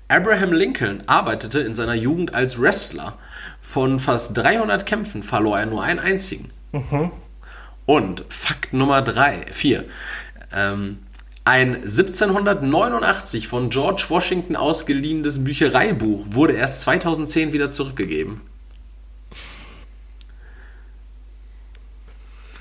Abraham 0.08 0.52
Lincoln 0.52 1.02
arbeitete 1.06 1.60
in 1.60 1.74
seiner 1.74 1.94
Jugend 1.94 2.34
als 2.34 2.60
Wrestler. 2.60 3.16
Von 3.60 3.98
fast 3.98 4.36
300 4.36 4.84
Kämpfen 4.86 5.22
verlor 5.22 5.58
er 5.58 5.66
nur 5.66 5.82
einen 5.82 5.98
einzigen. 5.98 6.48
Und 7.86 8.24
Fakt 8.28 8.72
Nummer 8.72 9.02
3, 9.02 9.46
4. 9.50 9.84
Ähm, 10.54 10.98
ein 11.44 11.74
1789 11.76 13.48
von 13.48 13.68
George 13.70 14.04
Washington 14.10 14.54
ausgeliehenes 14.54 15.42
Büchereibuch 15.42 16.26
wurde 16.30 16.52
erst 16.52 16.82
2010 16.82 17.52
wieder 17.52 17.70
zurückgegeben. 17.72 18.42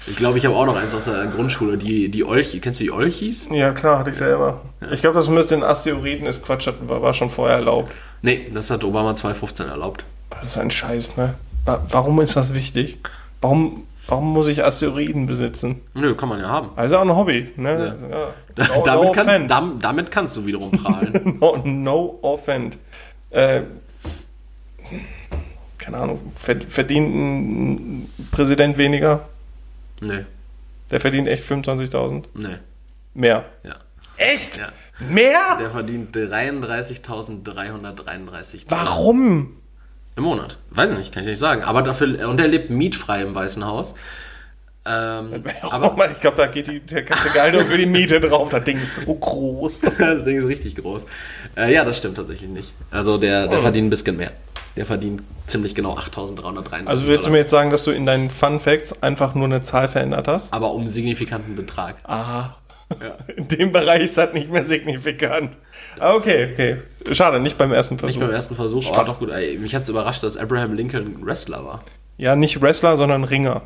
Ich 0.08 0.16
glaube, 0.18 0.38
ich 0.38 0.46
habe 0.46 0.56
auch 0.56 0.66
noch 0.66 0.76
eins 0.76 0.94
aus 0.96 1.06
der 1.06 1.28
Grundschule, 1.28 1.78
die, 1.78 2.10
die 2.10 2.24
Olchi. 2.24 2.60
Kennst 2.60 2.80
du 2.80 2.86
die 2.86 2.92
Olchis? 2.92 3.48
Ja, 3.52 3.72
klar, 3.72 4.00
hatte 4.00 4.10
ich 4.10 4.18
selber. 4.18 4.62
Ich 4.92 5.02
glaube, 5.02 5.16
das 5.16 5.30
mit 5.30 5.52
den 5.52 5.64
Asteroiden 5.64 6.26
ist 6.26 6.44
Quatsch, 6.44 6.68
das 6.68 6.76
war, 6.82 7.14
schon 7.14 7.30
vorher 7.30 7.58
erlaubt. 7.58 7.92
Nee, 8.22 8.50
das 8.54 8.70
hat 8.72 8.84
Obama 8.84 9.14
2015 9.14 9.68
erlaubt. 9.68 10.04
Das 10.32 10.44
ist 10.50 10.58
ein 10.58 10.72
Scheiß, 10.72 11.18
ne? 11.18 11.36
Wa- 11.66 11.82
Warum 11.90 12.20
ist 12.20 12.36
das 12.36 12.56
wichtig? 12.56 12.98
Warum, 13.42 13.84
warum 14.08 14.34
muss 14.34 14.48
ich 14.48 14.64
Asteroiden 14.66 15.28
besitzen? 15.28 15.82
Nö, 15.94 16.16
kann 16.16 16.30
man 16.30 16.40
ja 16.40 16.50
haben. 16.50 16.70
Also 16.76 16.98
auch 16.98 17.02
ein 17.04 17.16
Hobby, 17.16 17.52
ne? 17.58 17.98
Ja. 18.12 18.18
Da, 18.56 18.66
No, 18.68 18.84
damit, 18.84 19.06
no 19.06 19.12
kann, 19.14 19.48
dam, 19.48 19.80
damit 19.80 20.12
kannst 20.12 20.36
du 20.36 20.46
wiederum 20.46 20.72
prahlen. 20.72 21.38
No, 21.40 21.58
no 21.64 22.20
offend. 22.22 22.78
Äh, 23.30 23.62
keine 25.78 25.98
Ahnung, 25.98 26.20
ver- 26.36 26.60
verdient 26.68 27.16
ein 27.16 28.10
Präsident 28.32 28.78
weniger? 28.78 29.22
Nee, 30.02 30.26
Der 30.92 31.00
verdient 31.00 31.28
echt 31.30 31.46
25.000? 31.50 32.26
nee, 32.36 32.58
Mehr. 33.14 33.46
ja. 33.64 33.76
Echt? 34.18 34.58
ja. 34.58 34.70
Mehr? 35.00 35.58
Der 35.60 35.70
verdient 35.72 36.16
33.333 36.16 38.66
Warum? 38.70 39.58
im 40.18 40.24
Monat. 40.24 40.58
Weiß 40.72 40.92
ich 40.92 40.98
nicht, 40.98 41.14
kann 41.14 41.24
ich 41.24 41.30
nicht 41.30 41.40
sagen. 41.40 41.64
Aber 41.64 41.82
dafür, 41.82 42.28
und 42.30 42.40
er 42.40 42.48
lebt 42.48 42.70
mietfrei 42.70 43.22
im 43.22 43.34
Weißen 43.34 43.66
Haus. 43.66 43.94
Ähm, 44.86 45.42
Aber 45.62 45.92
aber 45.92 46.12
ich 46.12 46.20
glaube, 46.20 46.38
da 46.38 46.48
geht 46.48 46.68
die, 46.68 46.80
der 46.82 47.04
ganze 47.04 47.30
Gehalt 47.30 47.54
nur 47.54 47.66
für 47.66 47.78
die 47.78 47.86
Miete 47.86 48.20
drauf. 48.20 48.50
Das 48.50 48.64
Ding 48.64 48.78
ist 48.78 48.96
so 49.06 49.14
groß. 49.14 49.82
das 50.00 50.24
Ding 50.24 50.38
ist 50.38 50.48
richtig 50.48 50.76
groß. 50.76 51.06
Äh, 51.56 51.74
ja, 51.74 51.86
das 51.86 51.98
stimmt 51.98 52.18
tatsächlich 52.18 52.50
nicht. 52.50 52.74
Also 52.90 53.18
der, 53.18 53.48
der 53.48 53.60
Oh. 53.60 53.62
verdient 53.62 53.88
ein 53.88 53.92
bisschen 53.92 54.18
mehr. 54.18 54.32
Der 54.76 54.86
verdient 54.86 55.22
ziemlich 55.48 55.76
genau 55.76 55.96
8.333 55.96 56.86
Also 56.88 57.08
willst 57.08 57.28
du 57.28 57.32
mir 57.32 57.40
jetzt 57.40 57.52
sagen, 57.52 57.72
dass 57.72 57.84
du 57.84 57.92
in 57.92 58.06
deinen 58.06 58.30
Fun 58.30 58.60
Facts 58.60 59.04
einfach 59.04 59.36
nur 59.36 59.46
eine 59.46 59.64
Zahl 59.64 59.88
verändert 59.88 60.28
hast? 60.28 60.54
Aber 60.54 60.72
um 60.74 60.82
einen 60.82 60.90
signifikanten 60.90 61.56
Betrag. 61.56 61.98
Aha. 62.04 62.56
In 63.38 63.48
dem 63.48 63.72
Bereich 63.72 64.02
ist 64.04 64.18
das 64.18 64.34
nicht 64.34 64.52
mehr 64.52 64.66
signifikant. 64.66 65.58
Ah, 66.00 66.14
Okay, 66.16 66.50
okay. 66.52 66.78
Schade, 67.14 67.40
nicht 67.40 67.58
beim 67.58 67.72
ersten 67.72 67.98
Versuch. 67.98 68.16
Nicht 68.18 68.26
beim 68.26 68.34
ersten 68.36 68.56
Versuch, 68.56 68.92
aber 68.94 69.06
doch 69.06 69.20
gut. 69.20 69.30
Ey, 69.32 69.58
mich 69.58 69.74
hat 69.74 69.84
es 69.84 69.90
überrascht, 69.90 70.24
dass 70.24 70.36
Abraham 70.36 70.74
Lincoln 70.74 71.06
ein 71.20 71.26
Wrestler 71.26 71.64
war. 71.66 71.84
Ja, 72.18 72.36
nicht 72.36 72.62
Wrestler, 72.62 72.98
sondern 72.98 73.24
Ringer. 73.24 73.62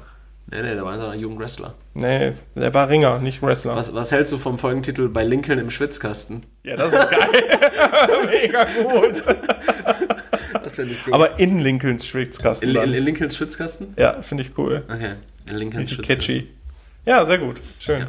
Nee, 0.52 0.62
nee, 0.62 0.76
der 0.76 0.86
war 0.86 0.94
in 0.94 1.02
seiner 1.02 1.16
Jugend 1.16 1.40
Wrestler. 1.40 1.74
Nee, 1.96 2.34
der 2.54 2.72
war 2.76 2.88
Ringer, 2.88 3.18
nicht 3.18 3.42
Wrestler. 3.42 3.76
Was, 3.76 3.96
was 3.96 4.12
hältst 4.12 4.32
du 4.32 4.38
vom 4.38 4.60
Folgentitel 4.60 5.10
bei 5.10 5.24
Lincoln 5.24 5.58
im 5.58 5.72
Schwitzkasten? 5.72 6.46
Ja, 6.62 6.76
das 6.76 6.94
ist 6.94 7.10
geil. 7.10 7.30
Mega 8.30 8.64
gut. 8.64 9.24
Das 10.66 10.76
finde 10.76 10.94
ich 10.94 11.06
gut. 11.06 11.14
Aber 11.14 11.40
in 11.40 11.60
Lincolns 11.60 12.06
Schwitzkasten. 12.08 12.70
in, 12.76 12.76
in, 12.94 13.04
Lincolns 13.06 13.38
Schwitzkasten? 13.38 13.94
Ja, 13.98 14.22
finde 14.24 14.44
ich 14.44 14.58
cool. 14.58 14.84
Okay, 14.92 15.14
in 15.50 15.56
Lincolns 15.58 15.92
Schwitzkasten. 15.92 16.18
catchy. 16.20 16.48
Ja, 17.06 17.26
sehr 17.26 17.38
gut. 17.38 17.58
Schön. 17.80 18.00
Ja. 18.00 18.08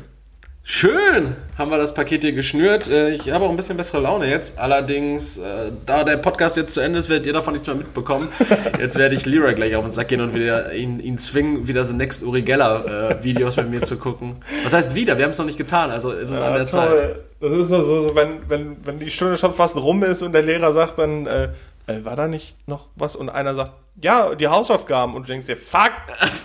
Schön 0.68 1.36
haben 1.56 1.70
wir 1.70 1.78
das 1.78 1.94
Paket 1.94 2.22
hier 2.24 2.32
geschnürt. 2.32 2.90
Äh, 2.90 3.10
Ich 3.10 3.30
habe 3.30 3.44
auch 3.44 3.50
ein 3.50 3.56
bisschen 3.56 3.76
bessere 3.76 4.00
Laune 4.00 4.28
jetzt. 4.28 4.58
Allerdings, 4.58 5.38
äh, 5.38 5.70
da 5.86 6.02
der 6.02 6.16
Podcast 6.16 6.56
jetzt 6.56 6.74
zu 6.74 6.80
Ende 6.80 6.98
ist, 6.98 7.08
werdet 7.08 7.24
ihr 7.26 7.32
davon 7.32 7.52
nichts 7.52 7.68
mehr 7.68 7.76
mitbekommen. 7.76 8.28
Jetzt 8.80 8.98
werde 8.98 9.14
ich 9.14 9.24
Leroy 9.26 9.54
gleich 9.54 9.76
auf 9.76 9.84
den 9.84 9.92
Sack 9.92 10.08
gehen 10.08 10.20
und 10.20 10.34
wieder 10.34 10.74
ihn, 10.74 10.98
ihn 10.98 11.18
zwingen, 11.18 11.68
wieder 11.68 11.84
so 11.84 11.94
Next 11.94 12.24
Uri 12.24 12.42
Geller 12.42 13.10
äh, 13.20 13.22
Videos 13.22 13.56
mit 13.58 13.70
mir 13.70 13.82
zu 13.82 13.96
gucken. 13.96 14.36
Was 14.64 14.72
heißt 14.72 14.96
wieder? 14.96 15.16
Wir 15.18 15.24
haben 15.24 15.30
es 15.30 15.38
noch 15.38 15.46
nicht 15.46 15.56
getan, 15.58 15.92
also 15.92 16.10
ist 16.10 16.32
es 16.32 16.40
an 16.40 16.54
der 16.54 16.66
Zeit. 16.66 16.88
toll. 16.88 17.24
Das 17.38 17.52
ist 17.52 17.70
nur 17.70 17.84
so, 17.84 18.08
so 18.08 18.16
wenn, 18.16 18.40
wenn, 18.48 18.76
wenn 18.84 18.98
die 18.98 19.10
Stunde 19.12 19.36
schon 19.36 19.52
fast 19.52 19.76
rum 19.76 20.02
ist 20.02 20.22
und 20.24 20.32
der 20.32 20.42
Lehrer 20.42 20.72
sagt 20.72 20.98
dann, 20.98 21.26
äh, 21.28 21.50
äh, 21.86 22.04
war 22.04 22.16
da 22.16 22.28
nicht 22.28 22.56
noch 22.66 22.88
was? 22.96 23.16
Und 23.16 23.28
einer 23.28 23.54
sagt, 23.54 23.72
ja, 24.00 24.34
die 24.34 24.48
Hausaufgaben. 24.48 25.14
Und 25.14 25.26
du 25.26 25.32
denkst 25.32 25.46
dir, 25.46 25.56
fuck! 25.56 25.92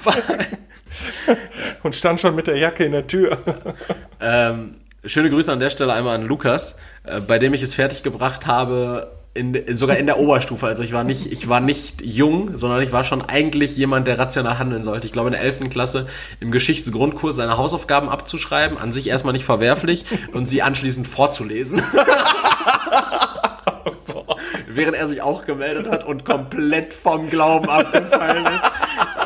und 1.84 1.96
stand 1.96 2.20
schon 2.20 2.36
mit 2.36 2.48
der 2.48 2.58
Jacke 2.58 2.86
in 2.86 2.92
der 2.92 3.08
Tür. 3.08 3.38
Ähm, 4.20 4.76
schöne 5.04 5.30
Grüße 5.30 5.52
an 5.52 5.60
der 5.60 5.70
Stelle 5.70 5.94
einmal 5.94 6.16
an 6.16 6.26
Lukas, 6.26 6.76
äh, 7.04 7.20
bei 7.20 7.40
dem 7.40 7.54
ich 7.54 7.62
es 7.62 7.76
fertiggebracht 7.76 8.46
habe, 8.46 9.12
in, 9.34 9.76
sogar 9.76 9.98
in 9.98 10.06
der 10.06 10.20
Oberstufe. 10.20 10.68
Also 10.68 10.84
ich 10.84 10.92
war 10.92 11.04
nicht, 11.04 11.32
ich 11.32 11.48
war 11.48 11.62
nicht 11.62 12.02
jung, 12.02 12.58
sondern 12.58 12.82
ich 12.82 12.92
war 12.92 13.04
schon 13.04 13.22
eigentlich 13.22 13.78
jemand, 13.78 14.08
der 14.08 14.20
rational 14.20 14.60
handeln 14.60 14.84
sollte. 14.84 15.08
Ich 15.08 15.14
glaube 15.14 15.30
in 15.30 15.34
der 15.34 15.42
11. 15.42 15.70
Klasse 15.70 16.08
im 16.40 16.52
Geschichtsgrundkurs 16.52 17.38
seine 17.38 17.58
Hausaufgaben 17.58 18.10
abzuschreiben, 18.10 18.78
an 18.78 18.92
sich 18.92 19.08
erstmal 19.08 19.34
nicht 19.34 19.46
verwerflich 19.46 20.06
und 20.34 20.48
sie 20.48 20.62
anschließend 20.62 21.08
vorzulesen. 21.08 21.82
Während 24.76 24.96
er 24.98 25.08
sich 25.08 25.22
auch 25.22 25.46
gemeldet 25.46 25.90
hat 25.90 26.06
und 26.06 26.26
komplett 26.26 26.94
vom 26.94 27.30
Glauben 27.30 27.70
abgefallen 27.70 28.46
ist. 28.46 28.72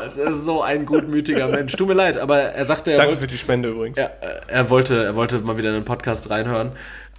Das 0.06 0.18
ist 0.18 0.46
so 0.46 0.62
ein 0.62 0.86
gutmütiger 0.86 1.48
Mensch. 1.48 1.74
Tut 1.74 1.88
mir 1.88 1.94
leid, 1.96 2.18
aber 2.18 2.38
er 2.40 2.66
sagte, 2.66 2.92
er 2.92 2.98
Danke 2.98 3.12
wollte, 3.12 3.22
für 3.22 3.28
die 3.28 3.38
Spende 3.38 3.70
übrigens. 3.70 3.98
äh, 3.98 4.08
er 4.48 4.70
wollte, 4.70 5.04
er 5.04 5.16
wollte 5.16 5.40
mal 5.40 5.58
wieder 5.58 5.70
in 5.70 5.76
den 5.76 5.86
Podcast 5.86 6.30
reinhören. 6.30 6.72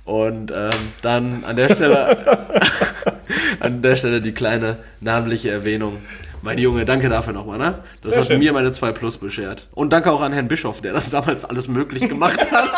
Und 0.04 0.52
ähm, 0.52 0.70
dann 1.02 1.42
an 1.44 1.56
der 1.56 1.68
Stelle, 1.68 2.16
an 3.60 3.82
der 3.82 3.96
Stelle 3.96 4.20
die 4.20 4.32
kleine 4.32 4.76
namentliche 5.00 5.50
Erwähnung. 5.50 5.98
Mein 6.42 6.58
Junge, 6.58 6.84
danke 6.84 7.08
dafür 7.08 7.32
nochmal, 7.32 7.58
ne? 7.58 7.78
Das 8.02 8.12
Sehr 8.14 8.20
hat 8.22 8.28
schön. 8.28 8.38
mir 8.38 8.52
meine 8.52 8.70
2 8.70 8.92
Plus 8.92 9.18
beschert. 9.18 9.66
Und 9.74 9.92
danke 9.92 10.12
auch 10.12 10.20
an 10.20 10.32
Herrn 10.32 10.46
Bischof, 10.46 10.80
der 10.80 10.92
das 10.92 11.10
damals 11.10 11.44
alles 11.44 11.66
möglich 11.66 12.08
gemacht 12.08 12.38
hat. 12.52 12.68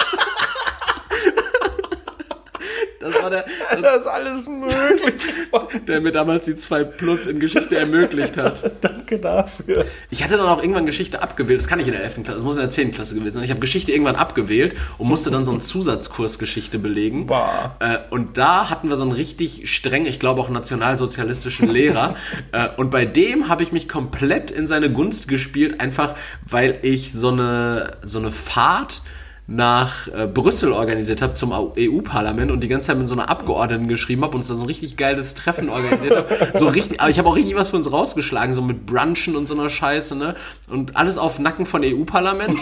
Das 3.12 3.22
war 3.22 3.30
der, 3.30 3.44
Das 3.82 4.00
ist 4.00 4.06
alles 4.06 4.46
möglich. 4.46 5.14
der 5.86 6.00
mir 6.00 6.12
damals 6.12 6.44
die 6.44 6.56
2 6.56 6.84
Plus 6.84 7.26
in 7.26 7.40
Geschichte 7.40 7.76
ermöglicht 7.76 8.36
hat. 8.36 8.70
Danke 8.80 9.18
dafür. 9.18 9.84
Ich 10.10 10.22
hatte 10.22 10.36
dann 10.36 10.46
auch 10.46 10.60
irgendwann 10.60 10.86
Geschichte 10.86 11.22
abgewählt. 11.22 11.60
Das 11.60 11.68
kann 11.68 11.80
ich 11.80 11.86
in 11.86 11.92
der 11.92 12.02
11. 12.02 12.22
Klasse, 12.24 12.34
das 12.34 12.44
muss 12.44 12.54
in 12.54 12.60
der 12.60 12.70
10. 12.70 12.92
Klasse 12.92 13.14
gewesen 13.14 13.34
sein. 13.34 13.44
Ich 13.44 13.50
habe 13.50 13.60
Geschichte 13.60 13.92
irgendwann 13.92 14.16
abgewählt 14.16 14.74
und 14.98 15.08
musste 15.08 15.30
dann 15.30 15.44
so 15.44 15.52
einen 15.52 15.60
Zusatzkurs 15.60 16.38
Geschichte 16.38 16.78
belegen. 16.78 17.26
Boah. 17.26 17.76
Äh, 17.80 17.98
und 18.10 18.38
da 18.38 18.70
hatten 18.70 18.88
wir 18.88 18.96
so 18.96 19.04
einen 19.04 19.12
richtig 19.12 19.70
streng, 19.72 20.06
ich 20.06 20.20
glaube 20.20 20.40
auch 20.40 20.50
nationalsozialistischen 20.50 21.68
Lehrer. 21.68 22.14
äh, 22.52 22.68
und 22.76 22.90
bei 22.90 23.04
dem 23.04 23.48
habe 23.48 23.62
ich 23.62 23.72
mich 23.72 23.88
komplett 23.88 24.50
in 24.50 24.66
seine 24.66 24.92
Gunst 24.92 25.28
gespielt, 25.28 25.80
einfach 25.80 26.14
weil 26.46 26.78
ich 26.82 27.12
so 27.12 27.28
eine, 27.28 27.98
so 28.02 28.18
eine 28.18 28.30
Fahrt 28.30 29.02
nach 29.50 30.08
äh, 30.08 30.26
Brüssel 30.26 30.72
organisiert 30.72 31.22
habe 31.22 31.32
zum 31.32 31.52
EU-Parlament 31.52 32.50
und 32.50 32.60
die 32.62 32.68
ganze 32.68 32.88
Zeit 32.88 32.98
mit 32.98 33.08
so 33.08 33.14
einer 33.14 33.30
Abgeordneten 33.30 33.88
geschrieben 33.88 34.22
habe 34.22 34.32
und 34.32 34.40
uns 34.40 34.48
da 34.48 34.54
so 34.54 34.64
ein 34.64 34.66
richtig 34.66 34.98
geiles 34.98 35.32
Treffen 35.32 35.70
organisiert 35.70 36.16
habe. 36.16 36.58
So 36.58 36.68
richtig, 36.68 37.00
aber 37.00 37.08
ich 37.08 37.18
habe 37.18 37.30
auch 37.30 37.36
richtig 37.36 37.56
was 37.56 37.70
für 37.70 37.76
uns 37.76 37.90
rausgeschlagen, 37.90 38.52
so 38.52 38.60
mit 38.60 38.84
Brunchen 38.84 39.36
und 39.36 39.48
so 39.48 39.54
einer 39.54 39.70
Scheiße, 39.70 40.14
ne? 40.16 40.34
Und 40.68 40.96
alles 40.96 41.16
auf 41.16 41.38
Nacken 41.38 41.64
von 41.64 41.82
EU-Parlament. 41.82 42.58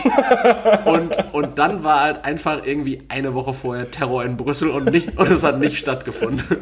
und, 0.84 1.16
und 1.32 1.58
dann 1.58 1.82
war 1.82 2.02
halt 2.02 2.24
einfach 2.24 2.64
irgendwie 2.64 3.02
eine 3.08 3.34
Woche 3.34 3.52
vorher 3.52 3.90
Terror 3.90 4.24
in 4.24 4.36
Brüssel 4.36 4.70
und 4.70 4.92
nicht, 4.92 5.18
und 5.18 5.28
es 5.28 5.42
hat 5.42 5.58
nicht 5.58 5.76
stattgefunden. 5.78 6.58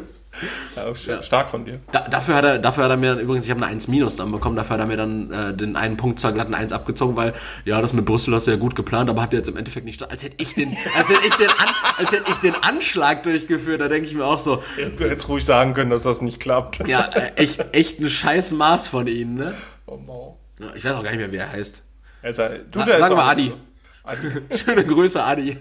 Ja, 0.75 1.21
Stark 1.21 1.49
von 1.49 1.63
dir. 1.65 1.79
Da, 1.91 2.01
dafür, 2.01 2.35
hat 2.35 2.43
er, 2.43 2.59
dafür 2.59 2.83
hat 2.85 2.91
er 2.91 2.97
mir 2.97 3.13
übrigens, 3.13 3.45
ich 3.45 3.51
habe 3.51 3.61
eine 3.63 3.71
1 3.71 3.87
minus 3.87 4.15
dann 4.15 4.31
bekommen, 4.31 4.55
dafür 4.55 4.73
hat 4.75 4.81
er 4.81 4.87
mir 4.87 4.97
dann 4.97 5.31
äh, 5.31 5.53
den 5.53 5.75
einen 5.75 5.97
Punkt 5.97 6.19
zur 6.19 6.31
glatten 6.33 6.53
1 6.53 6.71
abgezogen, 6.73 7.15
weil, 7.15 7.33
ja, 7.63 7.81
das 7.81 7.93
mit 7.93 8.05
Brüssel 8.05 8.33
hast 8.33 8.47
du 8.47 8.51
ja 8.51 8.57
gut 8.57 8.75
geplant, 8.75 9.09
aber 9.09 9.21
hat 9.21 9.33
jetzt 9.33 9.47
im 9.47 9.57
Endeffekt 9.57 9.85
nicht. 9.85 10.09
Als 10.09 10.23
hätte 10.23 10.35
ich 10.39 10.53
den, 10.55 10.75
als 10.97 11.09
hätte 11.09 11.25
ich 11.27 11.35
den, 11.35 11.49
An, 11.49 11.73
als 11.97 12.11
hätte 12.11 12.29
ich 12.29 12.37
den 12.37 12.55
Anschlag 12.55 13.23
durchgeführt, 13.23 13.79
da 13.81 13.87
denke 13.87 14.07
ich 14.07 14.15
mir 14.15 14.25
auch 14.25 14.39
so, 14.39 14.61
Du 14.97 15.09
hättest 15.09 15.29
ruhig 15.29 15.45
sagen 15.45 15.73
können, 15.73 15.89
dass 15.89 16.03
das 16.03 16.21
nicht 16.21 16.39
klappt. 16.39 16.87
ja, 16.87 17.07
äh, 17.13 17.31
echt, 17.35 17.65
echt 17.73 17.99
ein 17.99 18.09
scheiß 18.09 18.51
Maß 18.53 18.87
von 18.87 19.07
ihnen, 19.07 19.35
ne? 19.35 19.53
Oh, 19.85 19.97
no. 20.05 20.37
Ja, 20.59 20.67
ich 20.75 20.83
weiß 20.83 20.93
auch 20.93 21.03
gar 21.03 21.11
nicht 21.11 21.19
mehr, 21.19 21.31
wie 21.31 21.37
er 21.37 21.51
heißt. 21.51 21.81
Also, 22.21 22.43
du, 22.71 22.79
ist 22.79 22.85
sagen 22.85 23.15
wir 23.15 23.23
Adi. 23.23 23.53
Adi. 24.03 24.31
Schöne 24.57 24.83
Grüße, 24.83 25.23
Adi. 25.23 25.57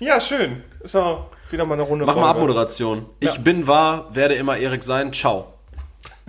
Ja, 0.00 0.20
schön. 0.20 0.64
Ist 0.82 0.96
auch 0.96 1.26
wieder 1.50 1.66
mal 1.66 1.74
eine 1.74 1.82
Runde 1.82 2.06
Mach 2.06 2.14
mal 2.14 2.22
Folge. 2.22 2.38
Abmoderation. 2.38 3.06
Ich 3.20 3.38
bin 3.40 3.66
wahr, 3.66 4.06
werde 4.14 4.34
immer 4.34 4.56
Erik 4.56 4.82
sein. 4.82 5.12
Ciao. 5.12 5.54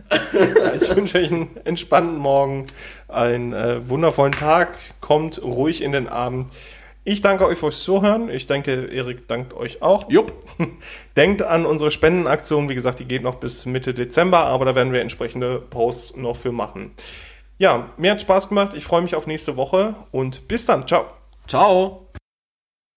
Ich 0.75 0.93
wünsche 0.95 1.19
euch 1.19 1.31
einen 1.31 1.55
entspannten 1.63 2.17
Morgen, 2.17 2.65
einen 3.07 3.53
äh, 3.53 3.87
wundervollen 3.87 4.33
Tag. 4.33 4.75
Kommt 4.99 5.41
ruhig 5.41 5.81
in 5.81 5.93
den 5.93 6.09
Abend. 6.09 6.51
Ich 7.03 7.21
danke 7.21 7.45
euch 7.45 7.57
fürs 7.57 7.83
Zuhören. 7.83 8.29
Ich 8.29 8.45
denke, 8.45 8.87
Erik 8.91 9.27
dankt 9.27 9.53
euch 9.53 9.81
auch. 9.81 10.09
Jupp. 10.09 10.33
Denkt 11.15 11.41
an 11.41 11.65
unsere 11.65 11.91
Spendenaktion. 11.91 12.67
Wie 12.67 12.75
gesagt, 12.75 12.99
die 12.99 13.05
geht 13.05 13.23
noch 13.23 13.35
bis 13.35 13.65
Mitte 13.65 13.93
Dezember, 13.93 14.39
aber 14.39 14.65
da 14.65 14.75
werden 14.75 14.91
wir 14.91 15.01
entsprechende 15.01 15.59
Posts 15.59 16.17
noch 16.17 16.35
für 16.35 16.51
machen. 16.51 16.91
Ja, 17.57 17.89
mir 17.97 18.11
hat 18.11 18.21
Spaß 18.21 18.49
gemacht. 18.49 18.73
Ich 18.75 18.83
freue 18.83 19.01
mich 19.01 19.15
auf 19.15 19.27
nächste 19.27 19.55
Woche 19.55 19.95
und 20.11 20.47
bis 20.47 20.65
dann. 20.65 20.87
Ciao. 20.87 21.05
Ciao. 21.47 22.07